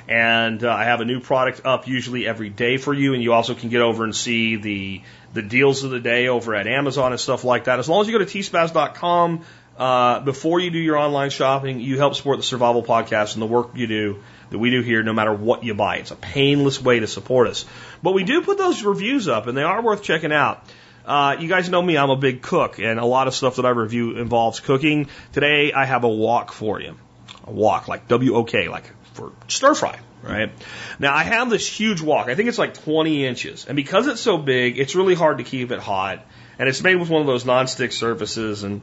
And 0.08 0.62
uh, 0.62 0.70
I 0.70 0.84
have 0.84 1.00
a 1.00 1.04
new 1.04 1.18
product 1.20 1.62
up 1.64 1.88
usually 1.88 2.28
every 2.28 2.48
day 2.48 2.76
for 2.76 2.94
you, 2.94 3.14
and 3.14 3.22
you 3.22 3.32
also 3.32 3.54
can 3.54 3.70
get 3.70 3.80
over 3.80 4.04
and 4.04 4.14
see 4.14 4.54
the 4.56 5.02
the 5.32 5.42
deals 5.42 5.82
of 5.84 5.90
the 5.90 6.00
day 6.00 6.28
over 6.28 6.54
at 6.54 6.66
Amazon 6.66 7.12
and 7.12 7.20
stuff 7.20 7.44
like 7.44 7.64
that. 7.64 7.78
As 7.78 7.88
long 7.88 8.00
as 8.00 8.06
you 8.08 8.18
go 8.18 8.24
to 8.24 8.38
tspaz.com 8.38 9.44
uh, 9.78 10.20
before 10.20 10.60
you 10.60 10.70
do 10.70 10.78
your 10.78 10.96
online 10.96 11.30
shopping, 11.30 11.80
you 11.80 11.98
help 11.98 12.14
support 12.14 12.38
the 12.38 12.42
Survival 12.42 12.82
Podcast 12.82 13.34
and 13.34 13.42
the 13.42 13.46
work 13.46 13.70
you 13.74 13.86
do 13.86 14.22
that 14.50 14.58
we 14.58 14.70
do 14.70 14.80
here, 14.80 15.02
no 15.02 15.12
matter 15.12 15.34
what 15.34 15.64
you 15.64 15.74
buy. 15.74 15.96
It's 15.96 16.10
a 16.10 16.16
painless 16.16 16.80
way 16.80 17.00
to 17.00 17.06
support 17.06 17.48
us. 17.48 17.66
But 18.02 18.12
we 18.12 18.24
do 18.24 18.42
put 18.42 18.58
those 18.58 18.82
reviews 18.82 19.28
up, 19.28 19.46
and 19.46 19.56
they 19.56 19.62
are 19.62 19.82
worth 19.82 20.02
checking 20.02 20.32
out. 20.32 20.64
Uh, 21.04 21.36
you 21.38 21.48
guys 21.48 21.68
know 21.68 21.80
me, 21.80 21.96
I'm 21.96 22.10
a 22.10 22.16
big 22.16 22.42
cook, 22.42 22.78
and 22.78 22.98
a 22.98 23.04
lot 23.04 23.28
of 23.28 23.34
stuff 23.34 23.56
that 23.56 23.66
I 23.66 23.70
review 23.70 24.18
involves 24.18 24.60
cooking. 24.60 25.08
Today, 25.32 25.72
I 25.72 25.84
have 25.84 26.04
a 26.04 26.08
wok 26.08 26.52
for 26.52 26.80
you. 26.80 26.96
A 27.44 27.52
wok, 27.52 27.86
like 27.86 28.08
W 28.08 28.34
O 28.34 28.44
K, 28.44 28.68
like 28.68 28.90
for 29.12 29.32
stir 29.46 29.74
fry, 29.74 29.98
right? 30.22 30.50
Now 30.98 31.14
I 31.14 31.22
have 31.22 31.48
this 31.48 31.68
huge 31.68 32.00
wok. 32.00 32.28
I 32.28 32.34
think 32.34 32.48
it's 32.48 32.58
like 32.58 32.74
20 32.74 33.24
inches. 33.24 33.66
And 33.66 33.76
because 33.76 34.08
it's 34.08 34.20
so 34.20 34.36
big, 34.36 34.78
it's 34.78 34.94
really 34.96 35.14
hard 35.14 35.38
to 35.38 35.44
keep 35.44 35.70
it 35.70 35.78
hot. 35.78 36.24
And 36.58 36.68
it's 36.68 36.82
made 36.82 36.96
with 36.96 37.08
one 37.08 37.20
of 37.20 37.26
those 37.26 37.44
nonstick 37.44 37.92
surfaces. 37.92 38.64
And 38.64 38.80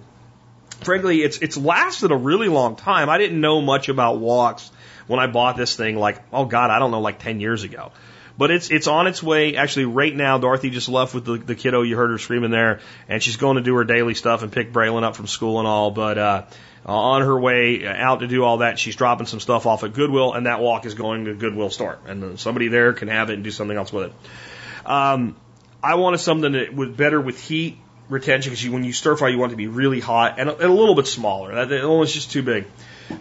frankly, 0.73 1.21
it's, 1.21 1.37
it's 1.39 1.57
lasted 1.57 2.11
a 2.11 2.15
really 2.15 2.49
long 2.49 2.75
time. 2.75 3.09
I 3.09 3.17
didn't 3.17 3.39
know 3.39 3.61
much 3.61 3.89
about 3.89 4.19
woks 4.19 4.69
when 5.07 5.19
I 5.19 5.27
bought 5.27 5.57
this 5.57 5.75
thing 5.75 5.97
like, 5.97 6.21
oh 6.31 6.45
God, 6.45 6.69
I 6.69 6.79
don't 6.79 6.91
know, 6.91 7.01
like 7.01 7.19
10 7.19 7.39
years 7.39 7.63
ago. 7.63 7.91
But 8.35 8.49
it's 8.49 8.71
it's 8.71 8.87
on 8.87 9.05
its 9.05 9.21
way. 9.21 9.55
Actually, 9.57 9.85
right 9.85 10.15
now, 10.15 10.39
Dorothy 10.39 10.71
just 10.71 10.89
left 10.89 11.13
with 11.13 11.25
the, 11.25 11.37
the 11.37 11.53
kiddo. 11.53 11.83
You 11.83 11.95
heard 11.95 12.09
her 12.09 12.17
screaming 12.17 12.49
there, 12.49 12.79
and 13.07 13.21
she's 13.21 13.37
going 13.37 13.57
to 13.57 13.61
do 13.61 13.75
her 13.75 13.83
daily 13.83 14.15
stuff 14.15 14.41
and 14.41 14.51
pick 14.51 14.73
Braylon 14.73 15.03
up 15.03 15.15
from 15.15 15.27
school 15.27 15.59
and 15.59 15.67
all. 15.67 15.91
But 15.91 16.17
uh, 16.17 16.45
uh, 16.85 16.91
on 16.91 17.21
her 17.21 17.39
way 17.39 17.85
out 17.85 18.21
to 18.21 18.27
do 18.27 18.43
all 18.43 18.57
that, 18.57 18.79
she's 18.79 18.95
dropping 18.95 19.27
some 19.27 19.39
stuff 19.39 19.65
off 19.65 19.83
at 19.83 19.93
Goodwill, 19.93 20.33
and 20.33 20.47
that 20.47 20.59
wok 20.59 20.85
is 20.85 20.95
going 20.95 21.25
to 21.25 21.35
Goodwill 21.35 21.69
store, 21.69 21.99
and 22.07 22.39
somebody 22.39 22.67
there 22.67 22.93
can 22.93 23.07
have 23.07 23.29
it 23.29 23.35
and 23.35 23.43
do 23.43 23.51
something 23.51 23.77
else 23.77 23.93
with 23.93 24.05
it. 24.05 24.89
Um, 24.89 25.35
I 25.81 25.95
wanted 25.95 26.17
something 26.17 26.53
that 26.53 26.73
was 26.73 26.89
better 26.89 27.21
with 27.21 27.39
heat 27.39 27.77
retention 28.09 28.51
because 28.51 28.67
when 28.69 28.83
you 28.83 28.93
stir 28.93 29.15
fry, 29.15 29.29
you 29.29 29.37
want 29.37 29.51
it 29.51 29.53
to 29.53 29.57
be 29.57 29.67
really 29.67 29.99
hot 29.99 30.39
and 30.39 30.49
a, 30.49 30.53
and 30.53 30.65
a 30.65 30.73
little 30.73 30.95
bit 30.95 31.07
smaller. 31.07 31.55
That, 31.55 31.69
that 31.69 31.87
one 31.87 32.05
just 32.07 32.31
too 32.31 32.43
big. 32.43 32.65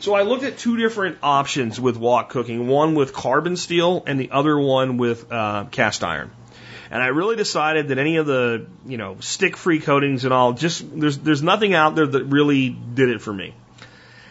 So 0.00 0.14
I 0.14 0.22
looked 0.22 0.44
at 0.44 0.58
two 0.58 0.76
different 0.76 1.18
options 1.22 1.80
with 1.80 1.96
wok 1.96 2.30
cooking, 2.30 2.68
one 2.68 2.94
with 2.94 3.12
carbon 3.12 3.56
steel 3.56 4.02
and 4.06 4.18
the 4.18 4.30
other 4.30 4.58
one 4.58 4.96
with 4.96 5.30
uh, 5.32 5.64
cast 5.70 6.04
iron. 6.04 6.30
And 6.90 7.02
I 7.02 7.06
really 7.06 7.36
decided 7.36 7.88
that 7.88 7.98
any 7.98 8.16
of 8.16 8.26
the, 8.26 8.66
you 8.86 8.98
know, 8.98 9.16
stick 9.20 9.56
free 9.56 9.80
coatings 9.80 10.24
and 10.24 10.34
all, 10.34 10.52
just 10.52 10.84
there's 11.00 11.16
there's 11.16 11.42
nothing 11.42 11.72
out 11.72 11.94
there 11.94 12.06
that 12.06 12.24
really 12.24 12.68
did 12.68 13.08
it 13.08 13.22
for 13.22 13.32
me. 13.32 13.54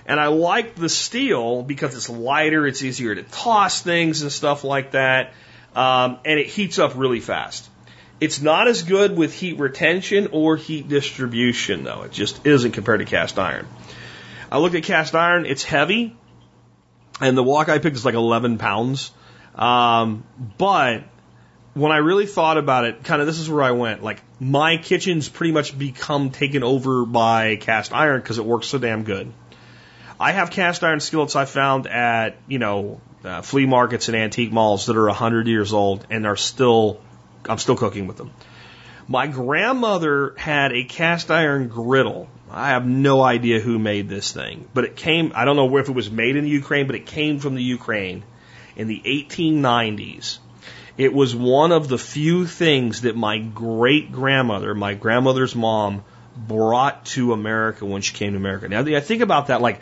And 0.05 0.19
I 0.19 0.27
like 0.27 0.75
the 0.75 0.87
steel 0.87 1.63
because 1.63 1.95
it's 1.95 2.07
lighter, 2.07 2.67
it's 2.67 2.83
easier 2.83 3.15
to 3.15 3.23
toss 3.23 3.81
things 3.81 4.21
and 4.21 4.31
stuff 4.31 4.63
like 4.63 4.91
that, 4.91 5.33
um, 5.75 6.19
and 6.23 6.39
it 6.39 6.47
heats 6.47 6.77
up 6.77 6.93
really 6.95 7.19
fast. 7.19 7.67
It's 8.21 8.39
not 8.39 8.67
as 8.67 8.83
good 8.83 9.17
with 9.17 9.33
heat 9.33 9.57
retention 9.57 10.29
or 10.31 10.55
heat 10.55 10.87
distribution, 10.87 11.83
though. 11.83 12.03
It 12.03 12.11
just 12.11 12.45
isn't 12.45 12.73
compared 12.73 12.99
to 12.99 13.05
cast 13.05 13.39
iron. 13.39 13.67
I 14.51 14.59
looked 14.59 14.75
at 14.75 14.83
cast 14.83 15.15
iron; 15.15 15.47
it's 15.47 15.63
heavy, 15.63 16.15
and 17.19 17.35
the 17.35 17.41
wok 17.41 17.67
I 17.67 17.79
picked 17.79 17.95
is 17.95 18.05
like 18.05 18.13
11 18.13 18.59
pounds. 18.59 19.11
Um, 19.55 20.23
but 20.59 21.03
when 21.73 21.91
I 21.91 21.97
really 21.97 22.27
thought 22.27 22.57
about 22.57 22.85
it, 22.85 23.03
kind 23.03 23.21
of 23.21 23.27
this 23.27 23.39
is 23.39 23.49
where 23.49 23.63
I 23.63 23.71
went. 23.71 24.03
Like 24.03 24.21
my 24.39 24.77
kitchen's 24.77 25.27
pretty 25.27 25.51
much 25.51 25.75
become 25.75 26.29
taken 26.29 26.63
over 26.63 27.05
by 27.05 27.55
cast 27.55 27.91
iron 27.91 28.21
because 28.21 28.37
it 28.37 28.45
works 28.45 28.67
so 28.67 28.77
damn 28.77 29.03
good. 29.03 29.33
I 30.19 30.31
have 30.33 30.51
cast 30.51 30.83
iron 30.83 30.99
skillets 30.99 31.35
I 31.35 31.45
found 31.45 31.87
at 31.87 32.37
you 32.47 32.59
know 32.59 33.01
uh, 33.23 33.41
flea 33.41 33.65
markets 33.65 34.09
and 34.09 34.15
antique 34.15 34.51
malls 34.51 34.85
that 34.85 34.95
are 34.95 35.07
a 35.07 35.13
hundred 35.13 35.47
years 35.47 35.73
old 35.73 36.05
and 36.11 36.27
are 36.27 36.35
still 36.35 37.01
I'm 37.47 37.57
still 37.57 37.75
cooking 37.75 38.07
with 38.07 38.17
them. 38.17 38.31
My 39.07 39.27
grandmother 39.27 40.33
had 40.37 40.71
a 40.71 40.83
cast 40.83 41.31
iron 41.31 41.67
griddle. 41.67 42.29
I 42.49 42.69
have 42.69 42.85
no 42.85 43.21
idea 43.21 43.59
who 43.59 43.79
made 43.79 44.09
this 44.09 44.31
thing, 44.31 44.67
but 44.73 44.83
it 44.83 44.95
came. 44.95 45.31
I 45.35 45.45
don't 45.45 45.55
know 45.55 45.77
if 45.77 45.89
it 45.89 45.95
was 45.95 46.11
made 46.11 46.35
in 46.35 46.43
the 46.43 46.49
Ukraine, 46.49 46.87
but 46.87 46.95
it 46.95 47.05
came 47.05 47.39
from 47.39 47.55
the 47.55 47.63
Ukraine 47.63 48.23
in 48.75 48.87
the 48.87 49.01
1890s 49.05 50.39
it 50.97 51.13
was 51.13 51.35
one 51.35 51.71
of 51.71 51.87
the 51.87 51.97
few 51.97 52.45
things 52.45 53.01
that 53.01 53.15
my 53.15 53.39
great 53.39 54.11
grandmother, 54.11 54.75
my 54.75 54.93
grandmother's 54.93 55.55
mom, 55.55 56.03
brought 56.35 57.05
to 57.05 57.33
America 57.33 57.85
when 57.85 58.01
she 58.01 58.13
came 58.13 58.33
to 58.33 58.37
America. 58.37 58.67
Now, 58.67 58.81
I 58.81 58.99
think 58.99 59.21
about 59.21 59.47
that, 59.47 59.61
like, 59.61 59.79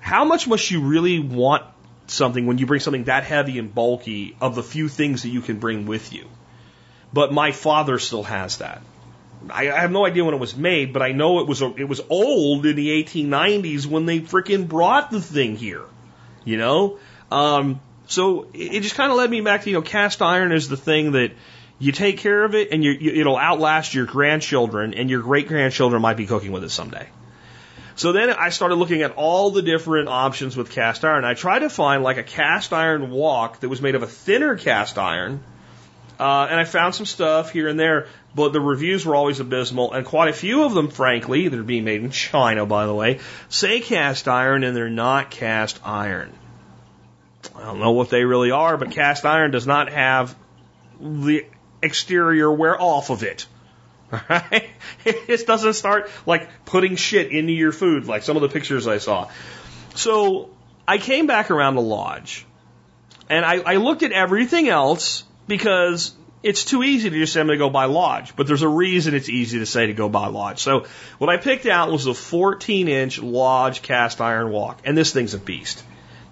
how 0.00 0.24
much 0.24 0.46
must 0.46 0.70
you 0.70 0.82
really 0.82 1.18
want 1.18 1.64
something 2.06 2.46
when 2.46 2.58
you 2.58 2.66
bring 2.66 2.80
something 2.80 3.04
that 3.04 3.24
heavy 3.24 3.58
and 3.58 3.74
bulky 3.74 4.36
of 4.40 4.54
the 4.54 4.62
few 4.62 4.88
things 4.88 5.22
that 5.22 5.30
you 5.30 5.40
can 5.40 5.58
bring 5.58 5.86
with 5.86 6.12
you? 6.12 6.26
But 7.12 7.32
my 7.32 7.52
father 7.52 7.98
still 7.98 8.22
has 8.22 8.58
that. 8.58 8.82
I, 9.48 9.70
I 9.70 9.80
have 9.80 9.90
no 9.90 10.04
idea 10.04 10.24
when 10.24 10.34
it 10.34 10.40
was 10.40 10.54
made, 10.54 10.92
but 10.92 11.02
I 11.02 11.12
know 11.12 11.40
it 11.40 11.46
was 11.46 11.62
it 11.62 11.88
was 11.88 12.00
old 12.08 12.66
in 12.66 12.76
the 12.76 13.02
1890s 13.02 13.86
when 13.86 14.06
they 14.06 14.20
freaking 14.20 14.68
brought 14.68 15.10
the 15.10 15.20
thing 15.20 15.56
here. 15.56 15.84
You 16.44 16.56
know, 16.56 16.98
um, 17.30 17.80
so 18.06 18.44
it, 18.52 18.74
it 18.74 18.82
just 18.82 18.94
kind 18.94 19.10
of 19.10 19.18
led 19.18 19.30
me 19.30 19.40
back 19.40 19.62
to 19.62 19.70
you 19.70 19.76
know 19.76 19.82
cast 19.82 20.22
iron 20.22 20.52
is 20.52 20.68
the 20.68 20.76
thing 20.76 21.12
that 21.12 21.32
you 21.78 21.92
take 21.92 22.18
care 22.18 22.44
of 22.44 22.54
it 22.54 22.68
and 22.72 22.84
you, 22.84 22.92
you, 22.92 23.10
it'll 23.12 23.38
outlast 23.38 23.94
your 23.94 24.04
grandchildren 24.04 24.94
and 24.94 25.08
your 25.08 25.22
great 25.22 25.48
grandchildren 25.48 26.02
might 26.02 26.16
be 26.18 26.26
cooking 26.26 26.52
with 26.52 26.62
it 26.62 26.70
someday. 26.70 27.08
So 27.96 28.12
then 28.12 28.30
I 28.30 28.50
started 28.50 28.76
looking 28.76 29.02
at 29.02 29.12
all 29.12 29.50
the 29.50 29.62
different 29.62 30.08
options 30.08 30.56
with 30.56 30.70
cast 30.70 31.04
iron. 31.04 31.24
I 31.24 31.34
tried 31.34 31.60
to 31.60 31.70
find 31.70 32.02
like 32.02 32.18
a 32.18 32.22
cast 32.22 32.72
iron 32.72 33.10
wok 33.10 33.60
that 33.60 33.68
was 33.68 33.82
made 33.82 33.94
of 33.94 34.02
a 34.02 34.06
thinner 34.06 34.56
cast 34.56 34.98
iron. 34.98 35.42
Uh, 36.20 36.48
and 36.50 36.60
I 36.60 36.64
found 36.64 36.94
some 36.94 37.06
stuff 37.06 37.50
here 37.50 37.66
and 37.66 37.80
there, 37.80 38.06
but 38.34 38.52
the 38.52 38.60
reviews 38.60 39.06
were 39.06 39.14
always 39.14 39.40
abysmal, 39.40 39.94
and 39.94 40.04
quite 40.04 40.28
a 40.28 40.34
few 40.34 40.64
of 40.64 40.74
them, 40.74 40.88
frankly, 40.88 41.48
they're 41.48 41.62
being 41.62 41.84
made 41.84 42.02
in 42.02 42.10
China, 42.10 42.66
by 42.66 42.84
the 42.84 42.92
way, 42.92 43.20
say 43.48 43.80
cast 43.80 44.28
iron 44.28 44.62
and 44.62 44.76
they're 44.76 44.90
not 44.90 45.30
cast 45.30 45.80
iron. 45.82 46.30
I 47.56 47.62
don't 47.64 47.80
know 47.80 47.92
what 47.92 48.10
they 48.10 48.24
really 48.24 48.50
are, 48.50 48.76
but 48.76 48.90
cast 48.90 49.24
iron 49.24 49.50
does 49.50 49.66
not 49.66 49.90
have 49.90 50.36
the 51.00 51.46
exterior 51.82 52.52
wear 52.52 52.78
off 52.78 53.08
of 53.08 53.22
it. 53.22 53.46
Right? 54.28 54.68
It 55.04 55.26
just 55.28 55.46
doesn't 55.46 55.74
start 55.74 56.10
like 56.26 56.66
putting 56.66 56.96
shit 56.96 57.30
into 57.30 57.52
your 57.52 57.70
food 57.70 58.06
like 58.06 58.24
some 58.24 58.36
of 58.36 58.42
the 58.42 58.48
pictures 58.48 58.88
I 58.88 58.98
saw. 58.98 59.30
So 59.94 60.50
I 60.86 60.98
came 60.98 61.28
back 61.28 61.52
around 61.52 61.76
the 61.76 61.80
lodge 61.80 62.44
and 63.28 63.44
I, 63.44 63.60
I 63.60 63.76
looked 63.76 64.02
at 64.02 64.10
everything 64.10 64.68
else 64.68 65.22
because 65.50 66.14
it's 66.42 66.64
too 66.64 66.82
easy 66.82 67.10
to 67.10 67.18
just 67.18 67.34
say 67.34 67.40
I'm 67.40 67.48
going 67.48 67.58
to 67.58 67.62
go 67.64 67.68
buy 67.68 67.84
Lodge, 67.84 68.34
but 68.34 68.46
there's 68.46 68.62
a 68.62 68.68
reason 68.68 69.14
it's 69.14 69.28
easy 69.28 69.58
to 69.58 69.66
say 69.66 69.88
to 69.88 69.92
go 69.92 70.08
buy 70.08 70.28
Lodge. 70.28 70.60
So 70.60 70.86
what 71.18 71.28
I 71.28 71.36
picked 71.36 71.66
out 71.66 71.92
was 71.92 72.06
a 72.06 72.14
14 72.14 72.88
inch 72.88 73.18
Lodge 73.18 73.82
cast 73.82 74.22
iron 74.22 74.50
wok, 74.50 74.80
and 74.84 74.96
this 74.96 75.12
thing's 75.12 75.34
a 75.34 75.38
beast. 75.38 75.82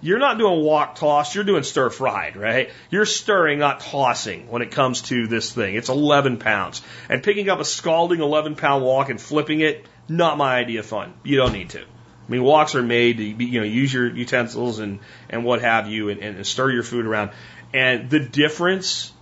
You're 0.00 0.20
not 0.20 0.38
doing 0.38 0.64
wok 0.64 0.94
toss, 0.94 1.34
you're 1.34 1.42
doing 1.42 1.64
stir 1.64 1.90
fried, 1.90 2.36
right? 2.36 2.70
You're 2.88 3.04
stirring, 3.04 3.58
not 3.58 3.80
tossing 3.80 4.48
when 4.48 4.62
it 4.62 4.70
comes 4.70 5.02
to 5.02 5.26
this 5.26 5.52
thing. 5.52 5.74
It's 5.74 5.88
11 5.88 6.38
pounds. 6.38 6.80
And 7.08 7.20
picking 7.20 7.50
up 7.50 7.58
a 7.58 7.64
scalding 7.64 8.20
11 8.20 8.54
pound 8.54 8.84
wok 8.84 9.10
and 9.10 9.20
flipping 9.20 9.60
it, 9.60 9.84
not 10.08 10.38
my 10.38 10.54
idea 10.54 10.80
of 10.80 10.86
fun. 10.86 11.14
You 11.24 11.36
don't 11.36 11.52
need 11.52 11.70
to. 11.70 11.80
I 11.80 12.30
mean, 12.30 12.42
woks 12.42 12.74
are 12.74 12.82
made 12.82 13.16
to, 13.16 13.24
you 13.24 13.60
know, 13.60 13.66
use 13.66 13.92
your 13.92 14.06
utensils 14.06 14.78
and, 14.80 15.00
and 15.30 15.44
what 15.44 15.62
have 15.62 15.88
you 15.88 16.10
and, 16.10 16.20
and 16.20 16.46
stir 16.46 16.70
your 16.70 16.82
food 16.82 17.06
around. 17.06 17.30
And 17.72 18.08
the 18.08 18.20
difference 18.20 19.12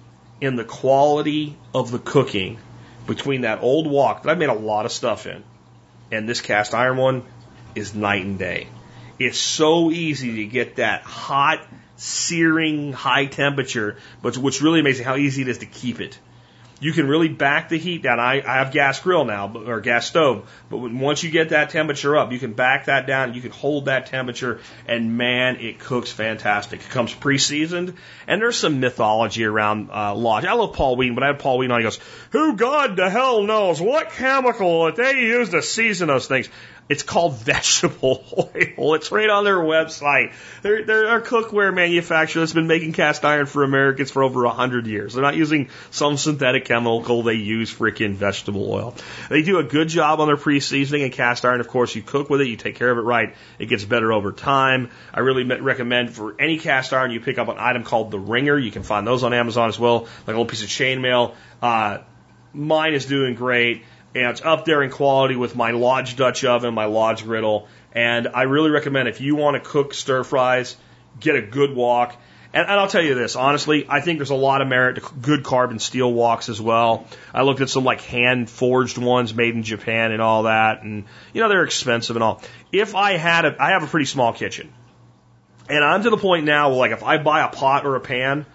in 0.40 0.56
the 0.56 0.64
quality 0.64 1.56
of 1.74 1.90
the 1.90 1.98
cooking 1.98 2.59
between 3.06 3.43
that 3.43 3.62
old 3.62 3.86
wok 3.86 4.23
that 4.23 4.31
I've 4.31 4.39
made 4.39 4.48
a 4.48 4.55
lot 4.55 4.86
of 4.86 4.93
stuff 4.93 5.27
in 5.27 5.43
and 6.10 6.28
this 6.28 6.40
cast 6.40 6.74
iron 6.74 6.97
one 6.97 7.23
is 7.74 7.94
night 7.94 8.24
and 8.24 8.39
day. 8.39 8.68
It's 9.18 9.39
so 9.39 9.90
easy 9.90 10.36
to 10.36 10.47
get 10.47 10.77
that 10.77 11.02
hot, 11.02 11.66
searing, 11.97 12.93
high 12.93 13.27
temperature, 13.27 13.97
but 14.23 14.36
what's 14.36 14.60
really 14.60 14.81
amazing 14.81 15.05
how 15.05 15.16
easy 15.16 15.43
it 15.43 15.48
is 15.48 15.59
to 15.59 15.66
keep 15.66 16.01
it. 16.01 16.18
You 16.78 16.93
can 16.93 17.09
really 17.09 17.28
back 17.28 17.70
the 17.70 17.78
heat 17.78 18.03
down. 18.03 18.20
I, 18.20 18.43
I 18.47 18.59
have 18.59 18.70
gas 18.70 19.01
grill 19.01 19.24
now, 19.24 19.51
or 19.55 19.81
gas 19.81 20.07
stove, 20.07 20.51
but 20.69 20.77
when, 20.77 20.98
once 20.98 21.23
you 21.23 21.31
get 21.31 21.48
that 21.48 21.70
temperature 21.70 22.19
up, 22.19 22.32
you 22.32 22.39
can 22.39 22.53
back 22.53 22.85
that 22.85 23.07
down. 23.07 23.32
You 23.32 23.40
can 23.40 23.51
hold 23.51 23.86
that 23.86 24.07
temperature, 24.07 24.61
and 24.86 25.16
man, 25.16 25.57
it 25.57 25.78
cooks 25.78 26.12
fantastic. 26.12 26.81
It 26.81 26.90
comes 26.90 27.15
pre-seasoned, 27.15 27.94
and 28.27 28.43
there's 28.43 28.57
some 28.57 28.81
mythology 28.81 29.44
around 29.44 29.89
uh, 29.90 30.15
Lodge. 30.15 30.44
I 30.44 30.53
love 30.53 30.74
Paul 30.74 30.97
Wheaton, 30.97 31.15
but 31.15 31.24
I 31.24 31.28
had 31.28 31.39
Paul 31.39 31.59
Wheaton 31.59 31.73
on. 31.73 31.81
He 31.81 31.85
goes, 31.85 31.98
"Who 32.32 32.57
God 32.57 32.97
the 32.97 33.09
hell 33.09 33.43
knows 33.43 33.81
what 33.81 34.11
chemical 34.11 34.85
that 34.85 34.97
they 34.97 35.20
use 35.23 35.48
to 35.51 35.62
season 35.62 36.09
those 36.09 36.27
things?" 36.27 36.51
It's 36.88 37.02
called 37.02 37.36
vegetable 37.38 38.24
oil. 38.38 38.94
It's 38.94 39.10
right 39.10 39.28
on 39.28 39.44
their 39.44 39.58
website. 39.58 40.32
They're, 40.62 40.84
they're 40.84 41.16
a 41.16 41.22
cookware 41.22 41.74
manufacturer 41.74 42.40
that's 42.40 42.52
been 42.52 42.66
making 42.66 42.92
cast 42.92 43.24
iron 43.24 43.46
for 43.46 43.64
Americans 43.64 44.10
for 44.10 44.22
over 44.22 44.44
a 44.44 44.50
hundred 44.50 44.86
years. 44.86 45.14
They're 45.14 45.22
not 45.22 45.36
using 45.36 45.70
some 45.90 46.16
synthetic 46.16 46.64
chemical. 46.64 47.22
They 47.22 47.34
use 47.34 47.74
freaking 47.74 48.14
vegetable 48.14 48.70
oil. 48.70 48.94
They 49.28 49.42
do 49.42 49.58
a 49.58 49.64
good 49.64 49.88
job 49.88 50.20
on 50.20 50.28
their 50.28 50.36
pre-seasoning 50.36 51.02
and 51.02 51.12
cast 51.12 51.44
iron. 51.44 51.60
Of 51.60 51.68
course, 51.68 51.94
you 51.94 52.02
cook 52.02 52.30
with 52.30 52.40
it, 52.40 52.48
you 52.48 52.56
take 52.56 52.76
care 52.76 52.90
of 52.90 52.98
it 52.98 53.02
right. 53.02 53.34
It 53.58 53.66
gets 53.66 53.84
better 53.84 54.12
over 54.12 54.32
time. 54.32 54.90
I 55.12 55.20
really 55.20 55.44
recommend 55.44 56.10
for 56.10 56.40
any 56.40 56.58
cast 56.58 56.92
iron 56.92 57.10
you 57.10 57.20
pick 57.20 57.38
up 57.38 57.48
an 57.48 57.56
item 57.58 57.82
called 57.84 58.10
the 58.10 58.18
Ringer. 58.18 58.58
You 58.58 58.70
can 58.70 58.82
find 58.82 59.06
those 59.06 59.24
on 59.24 59.32
Amazon 59.32 59.68
as 59.68 59.78
well, 59.78 60.00
like 60.02 60.28
a 60.28 60.30
little 60.30 60.46
piece 60.46 60.62
of 60.62 60.68
chainmail. 60.68 61.34
Uh, 61.60 61.98
mine 62.52 62.94
is 62.94 63.06
doing 63.06 63.34
great 63.34 63.84
and 64.16 64.30
it's 64.30 64.40
up 64.43 64.64
there 64.64 64.82
in 64.82 64.90
quality 64.90 65.36
with 65.36 65.55
my 65.55 65.72
Lodge 65.72 66.16
Dutch 66.16 66.44
oven, 66.44 66.74
my 66.74 66.86
Lodge 66.86 67.24
griddle. 67.24 67.68
And 67.93 68.28
I 68.28 68.43
really 68.43 68.70
recommend 68.70 69.09
if 69.09 69.20
you 69.20 69.36
want 69.36 69.62
to 69.62 69.68
cook 69.68 69.94
stir 69.94 70.24
fries, 70.24 70.76
get 71.20 71.36
a 71.36 71.43
good 71.43 71.74
wok. 71.74 72.16
And, 72.52 72.68
and 72.68 72.80
I'll 72.80 72.88
tell 72.88 73.02
you 73.02 73.14
this, 73.14 73.36
honestly, 73.36 73.86
I 73.88 74.01
think 74.01 74.18
there's 74.18 74.30
a 74.30 74.34
lot 74.34 74.62
of 74.62 74.68
merit 74.68 74.94
to 74.94 75.14
good 75.20 75.44
carbon 75.44 75.78
steel 75.78 76.12
woks 76.12 76.48
as 76.48 76.60
well. 76.60 77.06
I 77.34 77.43
looked 77.43 77.60
at 77.60 77.68
some 77.68 77.84
like 77.84 78.01
hand 78.01 78.48
forged 78.48 78.97
ones 78.97 79.34
made 79.34 79.55
in 79.55 79.62
Japan 79.62 80.12
and 80.12 80.22
all 80.22 80.44
that, 80.44 80.82
and 80.82 81.05
you 81.34 81.43
know 81.43 81.48
they're 81.48 81.64
expensive 81.64 82.16
and 82.16 82.22
all. 82.22 82.43
If 82.72 82.94
I 82.94 83.12
had 83.12 83.44
a, 83.44 83.56
I 83.62 83.70
have 83.70 83.82
a 83.82 83.86
pretty 83.86 84.06
small 84.06 84.32
kitchen, 84.32 84.72
and 85.68 85.84
I'm 85.84 86.02
to 86.05 86.10
the 86.10 86.16
point 86.16 86.47
now 86.47 86.70
where 86.70 86.78
like 86.78 86.93
if 86.93 87.02
I 87.02 87.18
buy 87.18 87.44
a 87.44 87.48
pot 87.48 87.84
or 87.84 87.97
a 87.97 88.01
pan, 88.01 88.47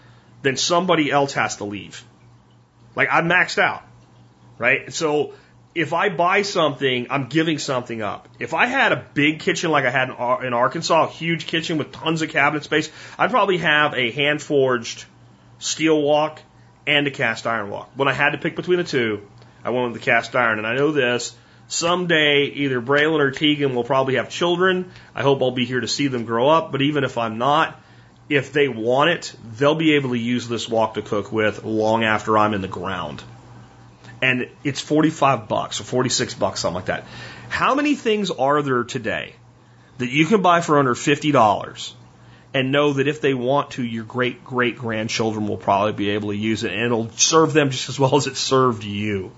then 0.42 0.58
somebody 0.58 1.12
else 1.12 1.34
has 1.34 1.58
to 1.58 1.66
leave. 1.66 2.04
Like 2.96 3.10
I'm 3.12 3.28
maxed 3.28 3.60
out, 3.60 3.84
right? 4.58 4.92
So 4.92 5.34
if 5.74 5.94
I 5.94 6.10
buy 6.10 6.42
something, 6.42 7.08
I'm 7.10 7.28
giving 7.28 7.58
something 7.58 8.02
up. 8.02 8.28
If 8.40 8.54
I 8.54 8.66
had 8.66 8.92
a 8.92 9.06
big 9.14 9.40
kitchen 9.40 9.72
like 9.72 9.86
I 9.86 9.90
had 9.90 10.10
in 10.10 10.54
Arkansas, 10.54 11.06
a 11.06 11.10
huge 11.10 11.48
kitchen 11.48 11.78
with 11.78 11.92
tons 11.92 12.22
of 12.22 12.30
cabinet 12.30 12.64
space, 12.64 12.90
I'd 13.18 13.32
probably 13.32 13.58
have 13.60 13.94
a 13.94 14.12
hand 14.12 14.42
forged 14.42 15.06
steel 15.60 16.02
wok 16.02 16.42
and 16.86 17.08
a 17.08 17.12
cast 17.12 17.48
iron 17.48 17.70
wok. 17.70 17.90
When 17.96 18.08
I 18.08 18.14
had 18.14 18.32
to 18.32 18.38
pick 18.38 18.56
between 18.56 18.80
the 18.80 18.84
two, 18.84 19.26
I 19.64 19.70
went 19.70 19.92
with 19.92 20.02
the 20.02 20.06
cast 20.06 20.36
iron. 20.36 20.58
And 20.58 20.68
I 20.68 20.76
know 20.76 20.92
this 20.92 21.36
someday 21.68 22.46
either 22.48 22.82
Braylon 22.82 23.22
or 23.22 23.32
Tegan 23.32 23.74
will 23.74 23.86
probably 23.86 24.16
have 24.16 24.30
children. 24.30 24.92
I 25.16 25.22
hope 25.22 25.42
I'll 25.42 25.52
be 25.52 25.66
here 25.66 25.80
to 25.80 25.88
see 25.88 26.08
them 26.08 26.26
grow 26.26 26.50
up. 26.50 26.74
But 26.74 26.82
even 26.82 27.06
if 27.06 27.18
I'm 27.18 27.38
not, 27.38 27.80
if 28.28 28.52
they 28.52 28.68
want 28.68 29.12
it, 29.12 29.34
they'll 29.58 29.76
be 29.76 29.94
able 29.96 30.10
to 30.10 30.20
use 30.20 30.50
this 30.50 30.68
wok 30.68 30.96
to 30.96 31.02
cook 31.02 31.32
with 31.32 31.64
long 31.64 32.04
after 32.04 32.38
I'm 32.38 32.54
in 32.54 32.62
the 32.62 32.68
ground 32.68 33.24
and 34.22 34.50
it's 34.64 34.80
45 34.80 35.48
bucks 35.48 35.82
or 35.82 35.84
46 35.84 36.36
bucks, 36.36 36.62
something 36.62 36.76
like 36.76 36.86
that. 36.86 37.06
How 37.50 37.76
many 37.76 37.96
things 37.96 38.30
are 38.32 38.62
there 38.62 38.84
today 38.84 39.36
that 39.98 40.10
you 40.10 40.26
can 40.26 40.42
buy 40.42 40.62
for 40.62 40.78
under 40.80 40.94
$50 40.94 41.94
and 42.54 42.72
know 42.72 42.94
that 42.94 43.08
if 43.08 43.22
they 43.22 43.34
want 43.34 43.72
to, 43.72 43.84
your 43.84 44.04
great 44.04 44.44
great 44.44 44.78
grandchildren 44.78 45.48
will 45.48 45.58
probably 45.58 45.94
be 45.94 46.12
able 46.12 46.30
to 46.30 46.38
use 46.38 46.64
it 46.64 46.72
and 46.72 46.82
it'll 46.82 47.10
serve 47.12 47.54
them 47.54 47.70
just 47.70 47.90
as 47.90 48.00
well 48.00 48.16
as 48.16 48.28
it 48.28 48.38
served 48.38 48.84
you? 48.84 49.32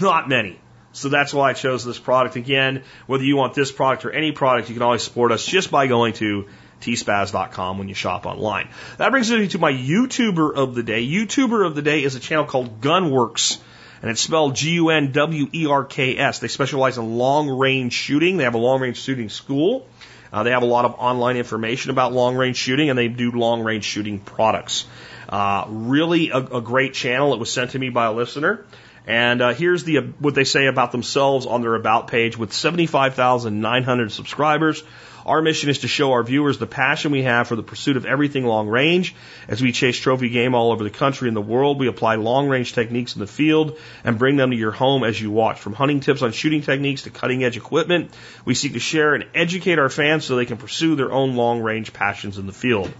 Not 0.00 0.28
many. 0.28 0.58
So 0.92 1.08
that's 1.08 1.34
why 1.34 1.50
I 1.50 1.52
chose 1.52 1.84
this 1.84 1.98
product. 1.98 2.36
Again, 2.36 2.82
whether 3.06 3.24
you 3.24 3.36
want 3.36 3.54
this 3.54 3.70
product 3.70 4.04
or 4.04 4.10
any 4.10 4.32
product, 4.32 4.68
you 4.68 4.74
can 4.74 4.82
always 4.82 5.02
support 5.02 5.32
us 5.32 5.44
just 5.44 5.70
by 5.70 5.86
going 5.86 6.14
to 6.14 6.46
tspaz.com 6.80 7.78
when 7.78 7.88
you 7.88 7.94
shop 7.94 8.26
online. 8.26 8.68
That 8.96 9.10
brings 9.10 9.30
me 9.30 9.48
to 9.48 9.58
my 9.58 9.72
YouTuber 9.72 10.54
of 10.54 10.74
the 10.74 10.82
day. 10.82 11.06
YouTuber 11.06 11.66
of 11.66 11.74
the 11.74 11.82
day 11.82 12.02
is 12.02 12.14
a 12.14 12.20
channel 12.20 12.46
called 12.46 12.80
Gunwerks 12.80 13.58
and 14.00 14.10
it's 14.10 14.20
spelled 14.20 14.54
G-U-N-W-E-R-K-S. 14.54 16.38
They 16.38 16.48
specialize 16.48 16.98
in 16.98 17.18
long 17.18 17.48
range 17.48 17.92
shooting. 17.92 18.36
They 18.36 18.44
have 18.44 18.54
a 18.54 18.58
long 18.58 18.80
range 18.80 19.00
shooting 19.00 19.28
school. 19.28 19.86
Uh, 20.32 20.42
they 20.42 20.50
have 20.50 20.62
a 20.62 20.66
lot 20.66 20.84
of 20.84 20.94
online 20.98 21.36
information 21.36 21.90
about 21.90 22.12
long 22.12 22.36
range 22.36 22.56
shooting, 22.56 22.90
and 22.90 22.98
they 22.98 23.08
do 23.08 23.32
long 23.32 23.62
range 23.62 23.84
shooting 23.84 24.18
products. 24.18 24.86
Uh, 25.28 25.64
really 25.68 26.30
a, 26.30 26.38
a, 26.38 26.60
great 26.60 26.94
channel. 26.94 27.34
It 27.34 27.38
was 27.38 27.52
sent 27.52 27.72
to 27.72 27.78
me 27.78 27.90
by 27.90 28.06
a 28.06 28.12
listener. 28.12 28.64
And 29.06 29.40
uh, 29.40 29.54
here's 29.54 29.84
the 29.84 29.98
what 30.18 30.34
they 30.34 30.44
say 30.44 30.66
about 30.66 30.92
themselves 30.92 31.46
on 31.46 31.62
their 31.62 31.74
about 31.74 32.08
page 32.08 32.36
with 32.36 32.52
75,900 32.52 34.12
subscribers. 34.12 34.82
Our 35.28 35.42
mission 35.42 35.68
is 35.68 35.80
to 35.80 35.88
show 35.88 36.12
our 36.12 36.22
viewers 36.22 36.56
the 36.56 36.66
passion 36.66 37.12
we 37.12 37.24
have 37.24 37.48
for 37.48 37.54
the 37.54 37.62
pursuit 37.62 37.98
of 37.98 38.06
everything 38.06 38.46
long 38.46 38.66
range. 38.66 39.14
As 39.46 39.60
we 39.60 39.72
chase 39.72 39.98
trophy 39.98 40.30
game 40.30 40.54
all 40.54 40.72
over 40.72 40.82
the 40.82 40.88
country 40.88 41.28
and 41.28 41.36
the 41.36 41.42
world, 41.42 41.78
we 41.78 41.86
apply 41.86 42.14
long 42.14 42.48
range 42.48 42.72
techniques 42.72 43.14
in 43.14 43.20
the 43.20 43.26
field 43.26 43.76
and 44.04 44.18
bring 44.18 44.36
them 44.36 44.52
to 44.52 44.56
your 44.56 44.70
home 44.70 45.04
as 45.04 45.20
you 45.20 45.30
watch. 45.30 45.60
From 45.60 45.74
hunting 45.74 46.00
tips 46.00 46.22
on 46.22 46.32
shooting 46.32 46.62
techniques 46.62 47.02
to 47.02 47.10
cutting 47.10 47.44
edge 47.44 47.58
equipment, 47.58 48.10
we 48.46 48.54
seek 48.54 48.72
to 48.72 48.80
share 48.80 49.14
and 49.14 49.26
educate 49.34 49.78
our 49.78 49.90
fans 49.90 50.24
so 50.24 50.34
they 50.34 50.46
can 50.46 50.56
pursue 50.56 50.96
their 50.96 51.12
own 51.12 51.36
long 51.36 51.60
range 51.60 51.92
passions 51.92 52.38
in 52.38 52.46
the 52.46 52.54
field. 52.54 52.90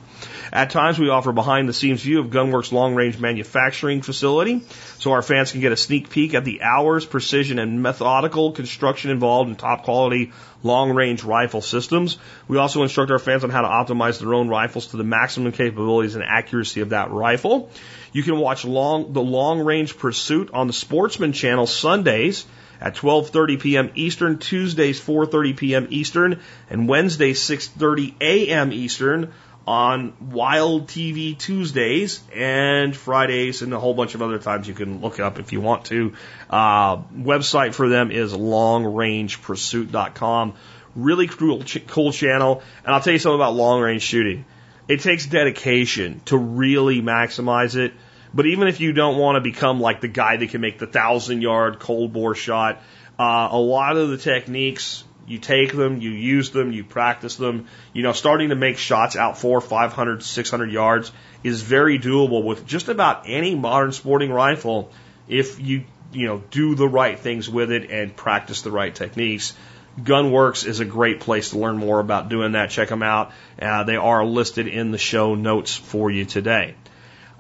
At 0.52 0.70
times, 0.70 0.98
we 0.98 1.08
offer 1.08 1.32
behind 1.32 1.68
the 1.68 1.72
scenes 1.72 2.02
view 2.02 2.20
of 2.20 2.28
Gunwerks 2.28 2.72
long 2.72 2.94
range 2.94 3.18
manufacturing 3.18 4.02
facility 4.02 4.62
so 4.98 5.12
our 5.12 5.22
fans 5.22 5.52
can 5.52 5.60
get 5.60 5.72
a 5.72 5.76
sneak 5.76 6.10
peek 6.10 6.34
at 6.34 6.44
the 6.44 6.62
hours, 6.62 7.04
precision, 7.04 7.58
and 7.58 7.82
methodical 7.82 8.52
construction 8.52 9.10
involved 9.10 9.50
in 9.50 9.56
top 9.56 9.84
quality 9.84 10.32
long 10.62 10.92
range 10.92 11.22
rifle 11.22 11.60
systems. 11.60 12.18
We 12.48 12.56
also 12.58 12.82
instruct 12.82 13.10
our 13.10 13.18
fans 13.18 13.44
on 13.44 13.50
how 13.50 13.62
to 13.62 13.68
optimize 13.68 14.18
their 14.20 14.34
own 14.34 14.48
rifles 14.48 14.88
to 14.88 14.96
the 14.96 15.04
maximum 15.04 15.52
capabilities 15.52 16.14
and 16.14 16.24
accuracy 16.24 16.80
of 16.80 16.90
that 16.90 17.10
rifle. 17.10 17.70
You 18.12 18.22
can 18.22 18.38
watch 18.38 18.64
long, 18.64 19.12
the 19.12 19.22
long 19.22 19.60
range 19.60 19.98
pursuit 19.98 20.50
on 20.52 20.66
the 20.66 20.72
Sportsman 20.72 21.32
channel 21.32 21.66
Sundays 21.66 22.46
at 22.80 22.94
12:30 22.94 23.60
p.m. 23.60 23.90
Eastern, 23.94 24.38
Tuesdays 24.38 25.00
4:30 25.00 25.56
p.m. 25.56 25.86
Eastern, 25.90 26.40
and 26.70 26.88
Wednesdays 26.88 27.40
6:30 27.40 28.14
a.m. 28.20 28.72
Eastern 28.72 29.32
on 29.68 30.14
Wild 30.30 30.86
TV 30.86 31.36
Tuesdays 31.36 32.22
and 32.34 32.96
Fridays 32.96 33.60
and 33.60 33.74
a 33.74 33.78
whole 33.78 33.92
bunch 33.92 34.14
of 34.14 34.22
other 34.22 34.38
times 34.38 34.66
you 34.66 34.72
can 34.72 35.02
look 35.02 35.20
up 35.20 35.38
if 35.38 35.52
you 35.52 35.60
want 35.60 35.84
to. 35.86 36.14
Uh, 36.48 37.02
website 37.12 37.74
for 37.74 37.90
them 37.90 38.10
is 38.10 38.32
longrangepursuit.com. 38.32 40.54
Really 40.96 41.26
cool, 41.26 41.62
cool 41.86 42.12
channel. 42.12 42.62
And 42.82 42.94
I'll 42.94 43.02
tell 43.02 43.12
you 43.12 43.18
something 43.18 43.38
about 43.38 43.56
long 43.56 43.82
range 43.82 44.00
shooting. 44.00 44.46
It 44.88 45.00
takes 45.00 45.26
dedication 45.26 46.22
to 46.24 46.38
really 46.38 47.02
maximize 47.02 47.76
it. 47.76 47.92
But 48.32 48.46
even 48.46 48.68
if 48.68 48.80
you 48.80 48.94
don't 48.94 49.18
want 49.18 49.36
to 49.36 49.42
become 49.42 49.80
like 49.80 50.00
the 50.00 50.08
guy 50.08 50.38
that 50.38 50.48
can 50.48 50.62
make 50.62 50.78
the 50.78 50.86
thousand 50.86 51.42
yard 51.42 51.78
cold 51.78 52.14
bore 52.14 52.34
shot, 52.34 52.80
uh, 53.18 53.48
a 53.50 53.58
lot 53.58 53.98
of 53.98 54.08
the 54.08 54.16
techniques 54.16 55.04
you 55.28 55.38
take 55.38 55.72
them, 55.72 56.00
you 56.00 56.10
use 56.10 56.50
them, 56.50 56.72
you 56.72 56.84
practice 56.84 57.36
them. 57.36 57.66
You 57.92 58.02
know, 58.02 58.12
starting 58.12 58.48
to 58.48 58.54
make 58.54 58.78
shots 58.78 59.16
out 59.16 59.38
four, 59.38 59.60
500, 59.60 60.22
600 60.22 60.72
yards 60.72 61.12
is 61.44 61.62
very 61.62 61.98
doable 61.98 62.42
with 62.44 62.66
just 62.66 62.88
about 62.88 63.24
any 63.26 63.54
modern 63.54 63.92
sporting 63.92 64.32
rifle 64.32 64.90
if 65.28 65.60
you, 65.60 65.84
you 66.12 66.26
know, 66.26 66.42
do 66.50 66.74
the 66.74 66.88
right 66.88 67.18
things 67.18 67.48
with 67.48 67.70
it 67.70 67.90
and 67.90 68.16
practice 68.16 68.62
the 68.62 68.70
right 68.70 68.94
techniques. 68.94 69.54
Gunwerks 70.00 70.66
is 70.66 70.80
a 70.80 70.84
great 70.84 71.20
place 71.20 71.50
to 71.50 71.58
learn 71.58 71.76
more 71.76 72.00
about 72.00 72.28
doing 72.28 72.52
that. 72.52 72.70
Check 72.70 72.88
them 72.88 73.02
out. 73.02 73.32
Uh, 73.60 73.84
they 73.84 73.96
are 73.96 74.24
listed 74.24 74.68
in 74.68 74.90
the 74.90 74.98
show 74.98 75.34
notes 75.34 75.74
for 75.74 76.10
you 76.10 76.24
today. 76.24 76.74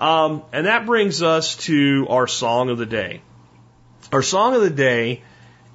Um, 0.00 0.42
and 0.52 0.66
that 0.66 0.86
brings 0.86 1.22
us 1.22 1.56
to 1.66 2.06
our 2.08 2.26
song 2.26 2.70
of 2.70 2.78
the 2.78 2.86
day. 2.86 3.22
Our 4.12 4.22
song 4.22 4.54
of 4.54 4.62
the 4.62 4.70
day 4.70 5.22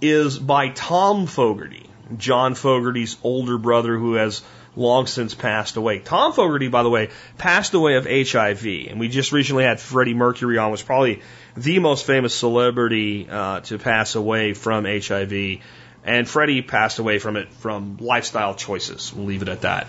is 0.01 0.37
by 0.37 0.69
Tom 0.69 1.27
Fogerty. 1.27 1.82
John 2.17 2.55
Fogerty's 2.55 3.17
older 3.23 3.57
brother 3.57 3.97
who 3.97 4.13
has 4.13 4.41
long 4.75 5.07
since 5.07 5.33
passed 5.33 5.77
away. 5.77 5.99
Tom 5.99 6.33
Fogerty, 6.33 6.67
by 6.67 6.83
the 6.83 6.89
way, 6.89 7.09
passed 7.37 7.73
away 7.73 7.95
of 7.95 8.05
HIV, 8.05 8.65
and 8.89 8.99
we 8.99 9.07
just 9.07 9.31
recently 9.31 9.63
had 9.63 9.79
Freddie 9.79 10.13
Mercury 10.13 10.57
on, 10.57 10.71
was 10.71 10.81
probably 10.81 11.21
the 11.55 11.79
most 11.79 12.05
famous 12.05 12.33
celebrity 12.33 13.27
uh, 13.29 13.59
to 13.61 13.77
pass 13.77 14.15
away 14.15 14.53
from 14.53 14.85
HIV, 14.85 15.59
and 16.03 16.27
Freddie 16.27 16.61
passed 16.61 16.99
away 16.99 17.19
from 17.19 17.37
it 17.37 17.51
from 17.53 17.97
lifestyle 17.99 18.55
choices. 18.55 19.13
We'll 19.13 19.25
leave 19.25 19.41
it 19.41 19.49
at 19.49 19.61
that. 19.61 19.87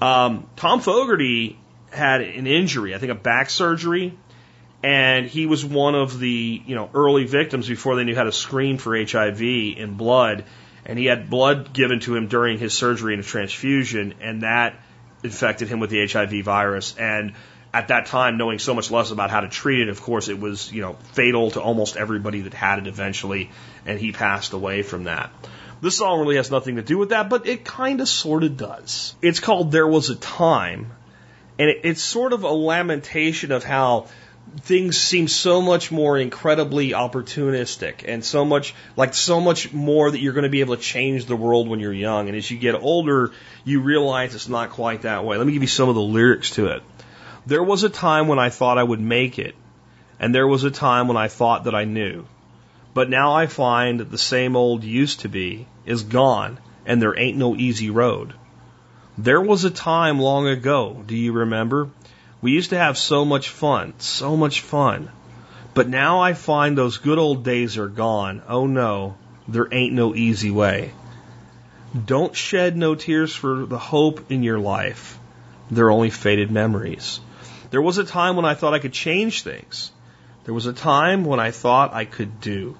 Um, 0.00 0.48
Tom 0.56 0.80
Fogerty 0.80 1.58
had 1.90 2.22
an 2.22 2.46
injury, 2.46 2.94
I 2.94 2.98
think 2.98 3.12
a 3.12 3.16
back 3.16 3.50
surgery, 3.50 4.16
and 4.82 5.26
he 5.26 5.46
was 5.46 5.64
one 5.64 5.94
of 5.94 6.18
the 6.18 6.62
you 6.66 6.74
know 6.74 6.90
early 6.94 7.24
victims 7.24 7.68
before 7.68 7.96
they 7.96 8.04
knew 8.04 8.16
how 8.16 8.24
to 8.24 8.32
screen 8.32 8.78
for 8.78 8.96
HIV 8.96 9.42
in 9.42 9.94
blood 9.96 10.44
and 10.84 10.98
he 10.98 11.06
had 11.06 11.30
blood 11.30 11.72
given 11.72 12.00
to 12.00 12.16
him 12.16 12.26
during 12.28 12.58
his 12.58 12.72
surgery 12.72 13.14
and 13.14 13.22
a 13.22 13.26
transfusion, 13.26 14.14
and 14.20 14.42
that 14.42 14.74
infected 15.22 15.68
him 15.68 15.80
with 15.80 15.90
the 15.90 16.06
HIV 16.06 16.44
virus. 16.44 16.96
And 16.98 17.34
at 17.72 17.88
that 17.88 18.06
time, 18.06 18.36
knowing 18.36 18.58
so 18.58 18.74
much 18.74 18.90
less 18.90 19.10
about 19.10 19.30
how 19.30 19.40
to 19.40 19.48
treat 19.48 19.80
it, 19.80 19.88
of 19.88 20.00
course, 20.02 20.28
it 20.28 20.38
was 20.38 20.72
you 20.72 20.82
know 20.82 20.94
fatal 21.12 21.50
to 21.52 21.60
almost 21.60 21.96
everybody 21.96 22.42
that 22.42 22.54
had 22.54 22.80
it 22.80 22.86
eventually, 22.86 23.50
and 23.86 23.98
he 23.98 24.12
passed 24.12 24.52
away 24.52 24.82
from 24.82 25.04
that. 25.04 25.30
This 25.80 25.98
song 25.98 26.20
really 26.20 26.36
has 26.36 26.50
nothing 26.50 26.76
to 26.76 26.82
do 26.82 26.96
with 26.96 27.08
that, 27.08 27.28
but 27.28 27.46
it 27.46 27.64
kind 27.64 28.00
of 28.00 28.08
sort 28.08 28.44
of 28.44 28.56
does. 28.56 29.16
It's 29.20 29.40
called 29.40 29.72
There 29.72 29.86
Was 29.86 30.10
a 30.10 30.14
Time, 30.14 30.92
and 31.58 31.70
it, 31.70 31.80
it's 31.84 32.02
sort 32.02 32.32
of 32.32 32.44
a 32.44 32.50
lamentation 32.50 33.50
of 33.50 33.64
how 33.64 34.06
things 34.60 34.98
seem 34.98 35.28
so 35.28 35.62
much 35.62 35.90
more 35.90 36.18
incredibly 36.18 36.90
opportunistic 36.90 38.04
and 38.06 38.24
so 38.24 38.44
much 38.44 38.74
like 38.96 39.14
so 39.14 39.40
much 39.40 39.72
more 39.72 40.10
that 40.10 40.20
you're 40.20 40.34
going 40.34 40.44
to 40.44 40.50
be 40.50 40.60
able 40.60 40.76
to 40.76 40.82
change 40.82 41.26
the 41.26 41.36
world 41.36 41.68
when 41.68 41.80
you're 41.80 41.92
young. 41.92 42.28
And 42.28 42.36
as 42.36 42.50
you 42.50 42.58
get 42.58 42.74
older, 42.74 43.32
you 43.64 43.80
realize 43.80 44.34
it's 44.34 44.48
not 44.48 44.70
quite 44.70 45.02
that 45.02 45.24
way. 45.24 45.36
Let 45.36 45.46
me 45.46 45.52
give 45.52 45.62
you 45.62 45.68
some 45.68 45.88
of 45.88 45.94
the 45.94 46.02
lyrics 46.02 46.50
to 46.52 46.66
it. 46.66 46.82
There 47.46 47.62
was 47.62 47.82
a 47.82 47.88
time 47.88 48.28
when 48.28 48.38
I 48.38 48.50
thought 48.50 48.78
I 48.78 48.84
would 48.84 49.00
make 49.00 49.38
it, 49.38 49.56
and 50.20 50.34
there 50.34 50.46
was 50.46 50.64
a 50.64 50.70
time 50.70 51.08
when 51.08 51.16
I 51.16 51.28
thought 51.28 51.64
that 51.64 51.74
I 51.74 51.84
knew. 51.84 52.26
But 52.94 53.10
now 53.10 53.34
I 53.34 53.46
find 53.46 54.00
that 54.00 54.10
the 54.10 54.18
same 54.18 54.54
old 54.54 54.84
used 54.84 55.20
to 55.20 55.28
be 55.28 55.66
is 55.86 56.02
gone, 56.02 56.58
and 56.86 57.00
there 57.00 57.18
ain't 57.18 57.38
no 57.38 57.56
easy 57.56 57.90
road. 57.90 58.34
There 59.18 59.40
was 59.40 59.64
a 59.64 59.70
time 59.70 60.20
long 60.20 60.46
ago, 60.46 61.02
do 61.06 61.16
you 61.16 61.32
remember? 61.32 61.88
We 62.42 62.50
used 62.50 62.70
to 62.70 62.78
have 62.78 62.98
so 62.98 63.24
much 63.24 63.48
fun, 63.48 63.94
so 63.98 64.36
much 64.36 64.60
fun. 64.60 65.10
But 65.74 65.88
now 65.88 66.20
I 66.20 66.34
find 66.34 66.76
those 66.76 66.98
good 66.98 67.18
old 67.18 67.44
days 67.44 67.78
are 67.78 67.88
gone. 67.88 68.42
Oh 68.48 68.66
no, 68.66 69.16
there 69.46 69.68
ain't 69.72 69.94
no 69.94 70.14
easy 70.14 70.50
way. 70.50 70.92
Don't 72.04 72.34
shed 72.34 72.76
no 72.76 72.94
tears 72.96 73.34
for 73.34 73.64
the 73.64 73.78
hope 73.78 74.30
in 74.30 74.42
your 74.42 74.58
life. 74.58 75.18
They're 75.70 75.90
only 75.90 76.10
faded 76.10 76.50
memories. 76.50 77.20
There 77.70 77.80
was 77.80 77.98
a 77.98 78.04
time 78.04 78.34
when 78.34 78.44
I 78.44 78.54
thought 78.54 78.74
I 78.74 78.80
could 78.80 78.92
change 78.92 79.42
things. 79.42 79.92
There 80.44 80.52
was 80.52 80.66
a 80.66 80.72
time 80.72 81.24
when 81.24 81.38
I 81.38 81.52
thought 81.52 81.94
I 81.94 82.04
could 82.04 82.40
do. 82.40 82.76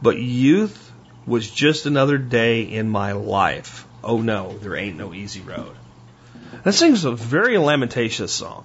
But 0.00 0.18
youth 0.18 0.92
was 1.26 1.50
just 1.50 1.86
another 1.86 2.18
day 2.18 2.62
in 2.62 2.88
my 2.88 3.12
life. 3.12 3.86
Oh 4.04 4.22
no, 4.22 4.56
there 4.58 4.76
ain't 4.76 4.96
no 4.96 5.12
easy 5.12 5.40
road. 5.40 5.74
That 6.64 6.72
sings 6.72 7.04
a 7.04 7.12
very 7.12 7.58
lamentatious 7.58 8.32
song. 8.32 8.64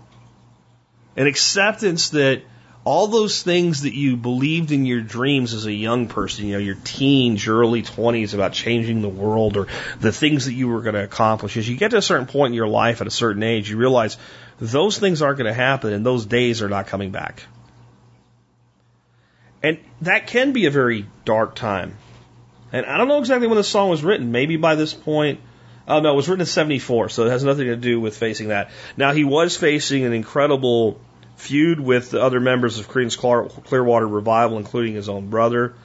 An 1.15 1.27
acceptance 1.27 2.09
that 2.09 2.43
all 2.85 3.07
those 3.07 3.41
things 3.41 3.81
that 3.81 3.95
you 3.95 4.15
believed 4.15 4.71
in 4.71 4.85
your 4.85 5.01
dreams 5.01 5.55
as 5.55 5.65
a 5.65 5.73
young 5.73 6.07
person, 6.07 6.45
you 6.45 6.53
know, 6.53 6.59
your 6.59 6.77
teens, 6.83 7.43
your 7.43 7.57
early 7.57 7.81
20s 7.81 8.35
about 8.35 8.53
changing 8.53 9.01
the 9.01 9.09
world 9.09 9.57
or 9.57 9.67
the 9.99 10.11
things 10.11 10.45
that 10.45 10.53
you 10.53 10.67
were 10.67 10.81
going 10.81 10.93
to 10.93 11.03
accomplish, 11.03 11.57
as 11.57 11.67
you 11.67 11.77
get 11.77 11.91
to 11.91 11.97
a 11.97 12.01
certain 12.01 12.27
point 12.27 12.51
in 12.51 12.53
your 12.53 12.67
life 12.67 13.01
at 13.01 13.07
a 13.07 13.11
certain 13.11 13.41
age, 13.41 13.71
you 13.71 13.77
realize 13.77 14.17
those 14.59 14.99
things 14.99 15.23
aren't 15.23 15.39
going 15.39 15.47
to 15.47 15.53
happen 15.53 15.93
and 15.93 16.05
those 16.05 16.27
days 16.27 16.61
are 16.61 16.69
not 16.69 16.85
coming 16.85 17.09
back. 17.09 17.41
And 19.63 19.79
that 20.01 20.27
can 20.27 20.51
be 20.51 20.67
a 20.67 20.71
very 20.71 21.07
dark 21.25 21.55
time. 21.55 21.97
And 22.71 22.85
I 22.85 22.97
don't 22.97 23.07
know 23.07 23.17
exactly 23.17 23.47
when 23.47 23.57
the 23.57 23.63
song 23.63 23.89
was 23.89 24.03
written. 24.03 24.31
Maybe 24.31 24.57
by 24.57 24.75
this 24.75 24.93
point, 24.93 25.39
Oh, 25.87 25.99
no, 25.99 26.13
it 26.13 26.15
was 26.15 26.27
written 26.27 26.41
in 26.41 26.47
74, 26.47 27.09
so 27.09 27.25
it 27.25 27.29
has 27.29 27.43
nothing 27.43 27.67
to 27.67 27.75
do 27.75 27.99
with 27.99 28.17
facing 28.17 28.47
that. 28.47 28.71
Now, 28.97 29.13
he 29.13 29.23
was 29.23 29.55
facing 29.55 30.03
an 30.03 30.13
incredible 30.13 30.99
feud 31.35 31.79
with 31.79 32.11
the 32.11 32.21
other 32.21 32.39
members 32.39 32.79
of 32.79 32.87
Creedence 32.87 33.17
Clearwater 33.65 34.07
Revival, 34.07 34.57
including 34.57 34.95
his 34.95 35.09
own 35.09 35.29
brother. 35.29 35.75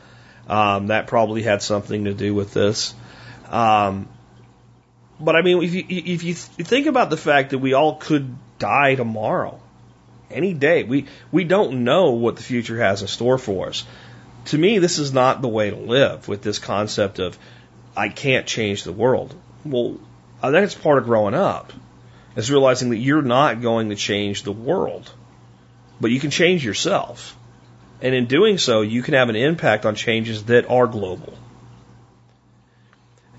Um, 0.49 0.89
that 0.89 1.07
probably 1.07 1.43
had 1.43 1.63
something 1.63 2.05
to 2.05 2.15
do 2.15 2.35
with 2.35 2.53
this. 2.55 2.95
Um, 3.49 4.09
but 5.21 5.37
I 5.37 5.43
mean, 5.43 5.63
if 5.63 5.75
you, 5.75 5.85
if 5.89 6.25
you 6.25 6.35
think 6.35 6.87
about 6.87 7.11
the 7.11 7.17
fact 7.17 7.51
that 7.51 7.59
we 7.59 7.75
all 7.75 7.97
could 7.97 8.35
die 8.59 8.95
tomorrow, 8.95 9.61
any 10.31 10.55
day, 10.55 10.83
we, 10.83 11.07
we 11.31 11.45
don't 11.45 11.85
know 11.85 12.13
what 12.13 12.37
the 12.37 12.43
future 12.43 12.79
has 12.79 13.03
in 13.03 13.09
store 13.09 13.39
for 13.39 13.69
us. 13.69 13.85
To 14.47 14.59
me, 14.59 14.79
this 14.79 14.99
is 14.99 15.13
not 15.13 15.43
the 15.43 15.49
way 15.49 15.71
to 15.71 15.77
live 15.77 16.27
with 16.27 16.43
this 16.43 16.59
concept 16.59 17.19
of 17.19 17.39
I 17.97 18.09
can't 18.09 18.47
change 18.47 18.85
the 18.85 18.93
world. 18.93 19.35
Well, 19.65 19.99
I 20.43 20.51
think 20.51 20.65
it's 20.65 20.75
part 20.75 20.99
of 20.99 21.05
growing 21.05 21.35
up. 21.35 21.73
Is 22.37 22.51
realizing 22.51 22.91
that 22.91 22.99
you're 22.99 23.23
not 23.23 23.61
going 23.61 23.91
to 23.91 23.97
change 23.97 24.45
the 24.45 24.53
world, 24.53 25.13
but 26.01 26.13
you 26.13 26.21
can 26.21 26.31
change 26.31 26.65
yourself. 26.65 27.37
And 28.01 28.15
in 28.15 28.27
doing 28.27 28.57
so, 28.57 28.83
you 28.83 29.03
can 29.03 29.15
have 29.15 29.29
an 29.29 29.37
impact 29.37 29.85
on 29.85 29.95
changes 29.95 30.45
that 30.45 30.71
are 30.71 30.87
global. 30.87 31.35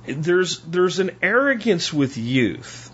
There's, 0.05 0.59
there's 0.59 0.99
an 0.99 1.11
arrogance 1.21 1.93
with 1.93 2.17
youth 2.17 2.91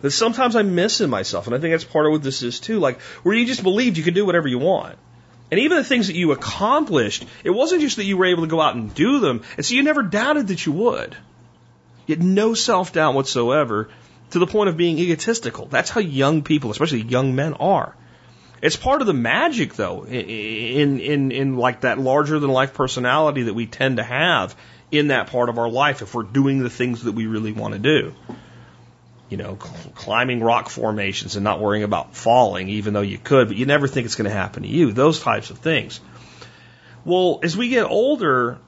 that 0.00 0.10
sometimes 0.12 0.56
I 0.56 0.62
miss 0.62 1.00
in 1.00 1.10
myself. 1.10 1.46
And 1.46 1.54
I 1.54 1.58
think 1.58 1.74
that's 1.74 1.84
part 1.84 2.06
of 2.06 2.12
what 2.12 2.22
this 2.22 2.42
is 2.42 2.58
too. 2.58 2.78
Like, 2.78 3.00
where 3.22 3.34
you 3.34 3.44
just 3.44 3.62
believed 3.62 3.98
you 3.98 4.04
could 4.04 4.14
do 4.14 4.26
whatever 4.26 4.48
you 4.48 4.58
want. 4.58 4.98
And 5.50 5.60
even 5.60 5.76
the 5.76 5.84
things 5.84 6.08
that 6.08 6.16
you 6.16 6.32
accomplished, 6.32 7.24
it 7.44 7.50
wasn't 7.50 7.82
just 7.82 7.96
that 7.96 8.04
you 8.04 8.16
were 8.16 8.26
able 8.26 8.42
to 8.42 8.48
go 8.48 8.60
out 8.60 8.74
and 8.74 8.92
do 8.94 9.20
them. 9.20 9.42
And 9.56 9.64
so 9.64 9.74
you 9.74 9.82
never 9.82 10.02
doubted 10.02 10.48
that 10.48 10.64
you 10.66 10.72
would. 10.72 11.16
Yet 12.06 12.20
no 12.20 12.54
self 12.54 12.92
doubt 12.92 13.14
whatsoever 13.14 13.88
to 14.30 14.38
the 14.38 14.46
point 14.46 14.68
of 14.68 14.76
being 14.76 14.98
egotistical. 14.98 15.66
That's 15.66 15.90
how 15.90 16.00
young 16.00 16.42
people, 16.42 16.70
especially 16.70 17.02
young 17.02 17.34
men, 17.34 17.54
are. 17.54 17.94
It's 18.62 18.76
part 18.76 19.00
of 19.00 19.06
the 19.06 19.12
magic, 19.12 19.74
though, 19.74 20.04
in, 20.04 20.98
in, 21.00 21.30
in 21.30 21.56
like 21.56 21.82
that 21.82 21.98
larger 21.98 22.38
than 22.38 22.50
life 22.50 22.74
personality 22.74 23.42
that 23.44 23.54
we 23.54 23.66
tend 23.66 23.98
to 23.98 24.02
have 24.02 24.56
in 24.90 25.08
that 25.08 25.28
part 25.28 25.48
of 25.48 25.58
our 25.58 25.68
life 25.68 26.00
if 26.00 26.14
we're 26.14 26.22
doing 26.22 26.60
the 26.60 26.70
things 26.70 27.04
that 27.04 27.12
we 27.12 27.26
really 27.26 27.52
want 27.52 27.74
to 27.74 27.78
do. 27.80 28.14
you 29.28 29.36
know, 29.36 29.58
cl- 29.60 29.92
climbing 29.94 30.40
rock 30.40 30.68
formations 30.68 31.36
and 31.36 31.44
not 31.44 31.60
worrying 31.60 31.82
about 31.84 32.14
falling, 32.14 32.68
even 32.68 32.94
though 32.94 33.00
you 33.02 33.18
could, 33.18 33.48
but 33.48 33.56
you 33.56 33.66
never 33.66 33.88
think 33.88 34.06
it's 34.06 34.14
going 34.14 34.30
to 34.30 34.36
happen 34.36 34.62
to 34.62 34.68
you. 34.68 34.92
Those 34.92 35.20
types 35.20 35.50
of 35.50 35.58
things. 35.58 36.00
Well, 37.04 37.40
as 37.42 37.56
we 37.56 37.68
get 37.68 37.84
older, 37.84 38.58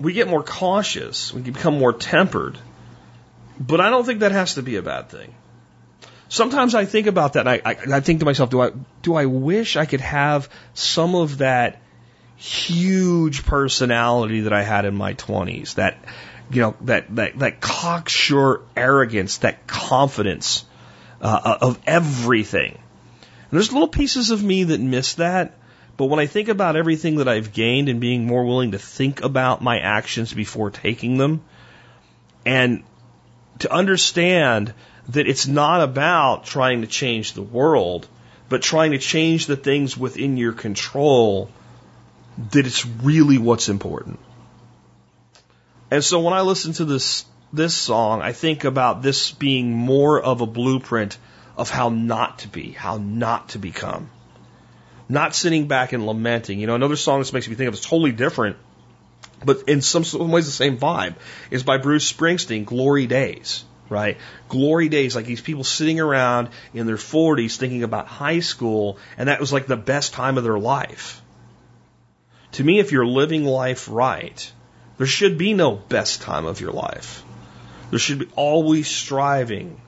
we 0.00 0.12
get 0.12 0.28
more 0.28 0.42
cautious. 0.42 1.32
We 1.32 1.42
become 1.42 1.78
more 1.78 1.92
tempered. 1.92 2.58
But 3.58 3.80
I 3.80 3.90
don't 3.90 4.04
think 4.04 4.20
that 4.20 4.32
has 4.32 4.54
to 4.54 4.62
be 4.62 4.76
a 4.76 4.82
bad 4.82 5.08
thing. 5.08 5.34
Sometimes 6.28 6.74
I 6.74 6.84
think 6.84 7.06
about 7.06 7.34
that 7.34 7.46
and 7.46 7.48
I, 7.48 7.60
I, 7.64 7.96
I 7.96 8.00
think 8.00 8.20
to 8.20 8.24
myself, 8.24 8.50
do 8.50 8.60
I, 8.60 8.70
do 9.02 9.14
I 9.14 9.26
wish 9.26 9.76
I 9.76 9.86
could 9.86 10.00
have 10.00 10.48
some 10.72 11.14
of 11.14 11.38
that 11.38 11.80
huge 12.36 13.44
personality 13.44 14.40
that 14.40 14.52
I 14.52 14.62
had 14.62 14.84
in 14.84 14.96
my 14.96 15.14
20s? 15.14 15.74
That, 15.74 15.98
you 16.50 16.62
know, 16.62 16.74
that, 16.82 17.14
that, 17.14 17.38
that 17.38 17.60
cocksure 17.60 18.62
arrogance, 18.76 19.38
that 19.38 19.66
confidence 19.66 20.64
uh, 21.20 21.58
of 21.60 21.78
everything. 21.86 22.72
And 22.72 23.50
there's 23.50 23.72
little 23.72 23.88
pieces 23.88 24.30
of 24.30 24.42
me 24.42 24.64
that 24.64 24.80
miss 24.80 25.14
that. 25.14 25.56
But 25.96 26.06
when 26.06 26.18
I 26.18 26.26
think 26.26 26.48
about 26.48 26.74
everything 26.74 27.16
that 27.16 27.28
I've 27.28 27.52
gained 27.52 27.88
and 27.88 28.00
being 28.00 28.26
more 28.26 28.44
willing 28.44 28.72
to 28.72 28.78
think 28.78 29.22
about 29.22 29.62
my 29.62 29.78
actions 29.78 30.34
before 30.34 30.70
taking 30.72 31.18
them 31.18 31.42
and 32.44 32.82
to 33.60 33.72
understand 33.72 34.72
that 35.08 35.26
it's 35.26 35.46
not 35.46 35.82
about 35.82 36.44
trying 36.44 36.80
to 36.80 36.86
change 36.86 37.32
the 37.32 37.42
world, 37.42 38.08
but 38.48 38.62
trying 38.62 38.92
to 38.92 38.98
change 38.98 39.46
the 39.46 39.56
things 39.56 39.96
within 39.96 40.36
your 40.36 40.52
control, 40.52 41.50
that 42.52 42.66
it's 42.66 42.86
really 42.86 43.38
what's 43.38 43.68
important. 43.68 44.18
And 45.90 46.02
so 46.02 46.20
when 46.20 46.34
I 46.34 46.40
listen 46.40 46.72
to 46.74 46.84
this 46.84 47.24
this 47.52 47.74
song, 47.74 48.20
I 48.20 48.32
think 48.32 48.64
about 48.64 49.02
this 49.02 49.30
being 49.30 49.72
more 49.72 50.20
of 50.20 50.40
a 50.40 50.46
blueprint 50.46 51.16
of 51.56 51.70
how 51.70 51.88
not 51.88 52.40
to 52.40 52.48
be, 52.48 52.72
how 52.72 52.96
not 52.96 53.50
to 53.50 53.58
become. 53.58 54.10
Not 55.08 55.36
sitting 55.36 55.68
back 55.68 55.92
and 55.92 56.04
lamenting. 56.06 56.58
You 56.58 56.66
know, 56.66 56.74
another 56.74 56.96
song 56.96 57.20
this 57.20 57.32
makes 57.32 57.48
me 57.48 57.54
think 57.54 57.68
of 57.68 57.74
is 57.74 57.80
totally 57.80 58.10
different, 58.10 58.56
but 59.44 59.68
in 59.68 59.82
some, 59.82 60.04
some 60.04 60.30
ways 60.30 60.46
the 60.46 60.52
same 60.52 60.78
vibe, 60.78 61.14
is 61.50 61.62
by 61.62 61.78
Bruce 61.78 62.10
Springsteen, 62.10 62.64
Glory 62.64 63.06
Days 63.06 63.64
right? 63.88 64.16
Glory 64.48 64.88
days, 64.88 65.14
like 65.14 65.26
these 65.26 65.40
people 65.40 65.64
sitting 65.64 66.00
around 66.00 66.48
in 66.72 66.86
their 66.86 66.96
40s 66.96 67.56
thinking 67.56 67.82
about 67.82 68.06
high 68.06 68.40
school, 68.40 68.98
and 69.18 69.28
that 69.28 69.40
was 69.40 69.52
like 69.52 69.66
the 69.66 69.76
best 69.76 70.12
time 70.12 70.38
of 70.38 70.44
their 70.44 70.58
life. 70.58 71.20
To 72.52 72.64
me, 72.64 72.78
if 72.78 72.92
you're 72.92 73.06
living 73.06 73.44
life 73.44 73.88
right, 73.90 74.52
there 74.96 75.06
should 75.06 75.38
be 75.38 75.54
no 75.54 75.72
best 75.72 76.22
time 76.22 76.46
of 76.46 76.60
your 76.60 76.72
life. 76.72 77.22
There 77.90 77.98
should 77.98 78.20
be 78.20 78.28
always 78.36 78.88
striving 78.88 79.80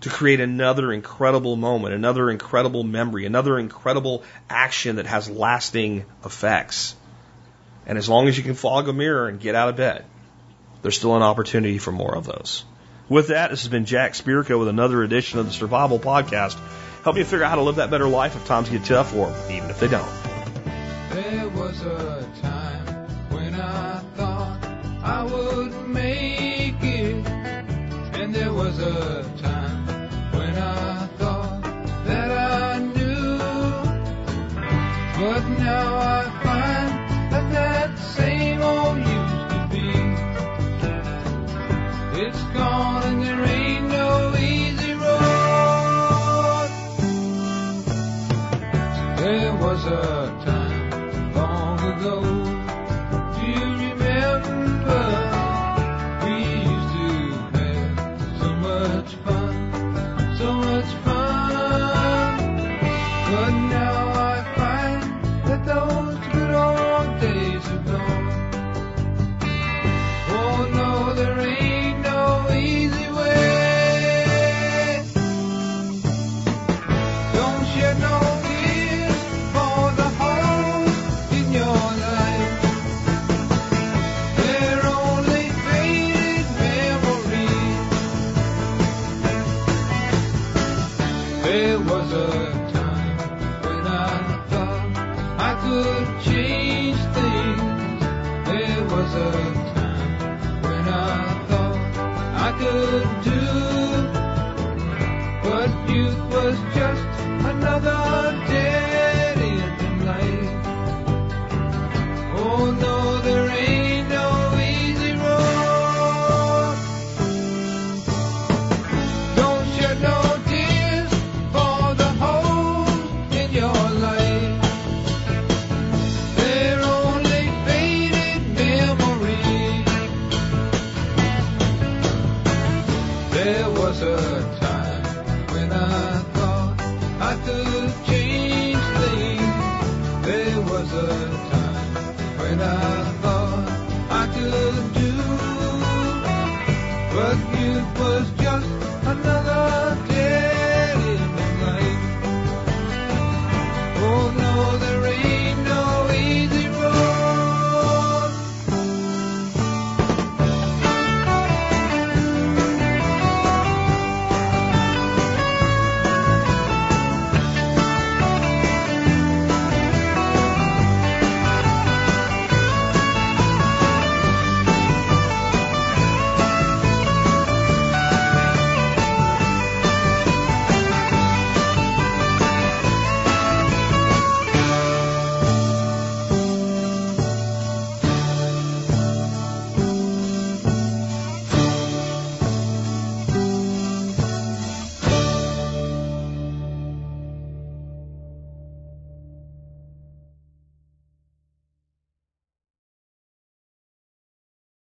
to 0.00 0.08
create 0.08 0.40
another 0.40 0.92
incredible 0.92 1.54
moment, 1.54 1.94
another 1.94 2.30
incredible 2.30 2.82
memory, 2.82 3.24
another 3.24 3.58
incredible 3.58 4.24
action 4.50 4.96
that 4.96 5.06
has 5.06 5.30
lasting 5.30 6.04
effects. 6.24 6.96
And 7.86 7.98
as 7.98 8.08
long 8.08 8.28
as 8.28 8.36
you 8.36 8.44
can 8.44 8.54
fog 8.54 8.88
a 8.88 8.92
mirror 8.92 9.28
and 9.28 9.40
get 9.40 9.54
out 9.54 9.68
of 9.68 9.76
bed, 9.76 10.04
there's 10.82 10.96
still 10.96 11.16
an 11.16 11.22
opportunity 11.22 11.78
for 11.78 11.92
more 11.92 12.16
of 12.16 12.24
those. 12.24 12.64
With 13.08 13.28
that, 13.28 13.50
this 13.50 13.62
has 13.62 13.68
been 13.68 13.84
Jack 13.84 14.12
Spirko 14.12 14.58
with 14.58 14.68
another 14.68 15.02
edition 15.02 15.38
of 15.38 15.46
the 15.46 15.52
Survival 15.52 15.98
Podcast. 15.98 16.58
Help 17.04 17.16
you 17.16 17.24
figure 17.24 17.44
out 17.44 17.50
how 17.50 17.56
to 17.56 17.62
live 17.62 17.76
that 17.76 17.90
better 17.90 18.06
life 18.06 18.36
if 18.36 18.46
times 18.46 18.68
get 18.68 18.84
tough 18.84 19.14
or 19.14 19.34
even 19.50 19.70
if 19.70 19.80
they 19.80 19.88
don't. 19.88 20.08
There 21.10 21.48
was 21.48 21.82
a 21.82 22.28
time 22.40 22.86
when 23.30 23.54
I 23.54 23.98
thought 24.16 24.64
I 25.02 25.24
would 25.24 25.88
make 25.88 26.76
it, 26.80 27.26
and 27.26 28.32
there 28.34 28.52
was 28.52 28.78
a 28.78 29.24
time 29.42 29.86
when 30.32 30.56
I 30.56 31.06
thought 31.18 31.62
that 32.06 32.30
I 32.30 32.78
knew, 32.78 33.38
but 35.18 35.48
now 35.58 35.96
I 35.96 36.30
find 36.42 36.81
there 49.22 49.54
was 49.54 49.84
a 49.86 50.42
time 50.44 51.34
long 51.34 51.78
ago. 51.80 52.41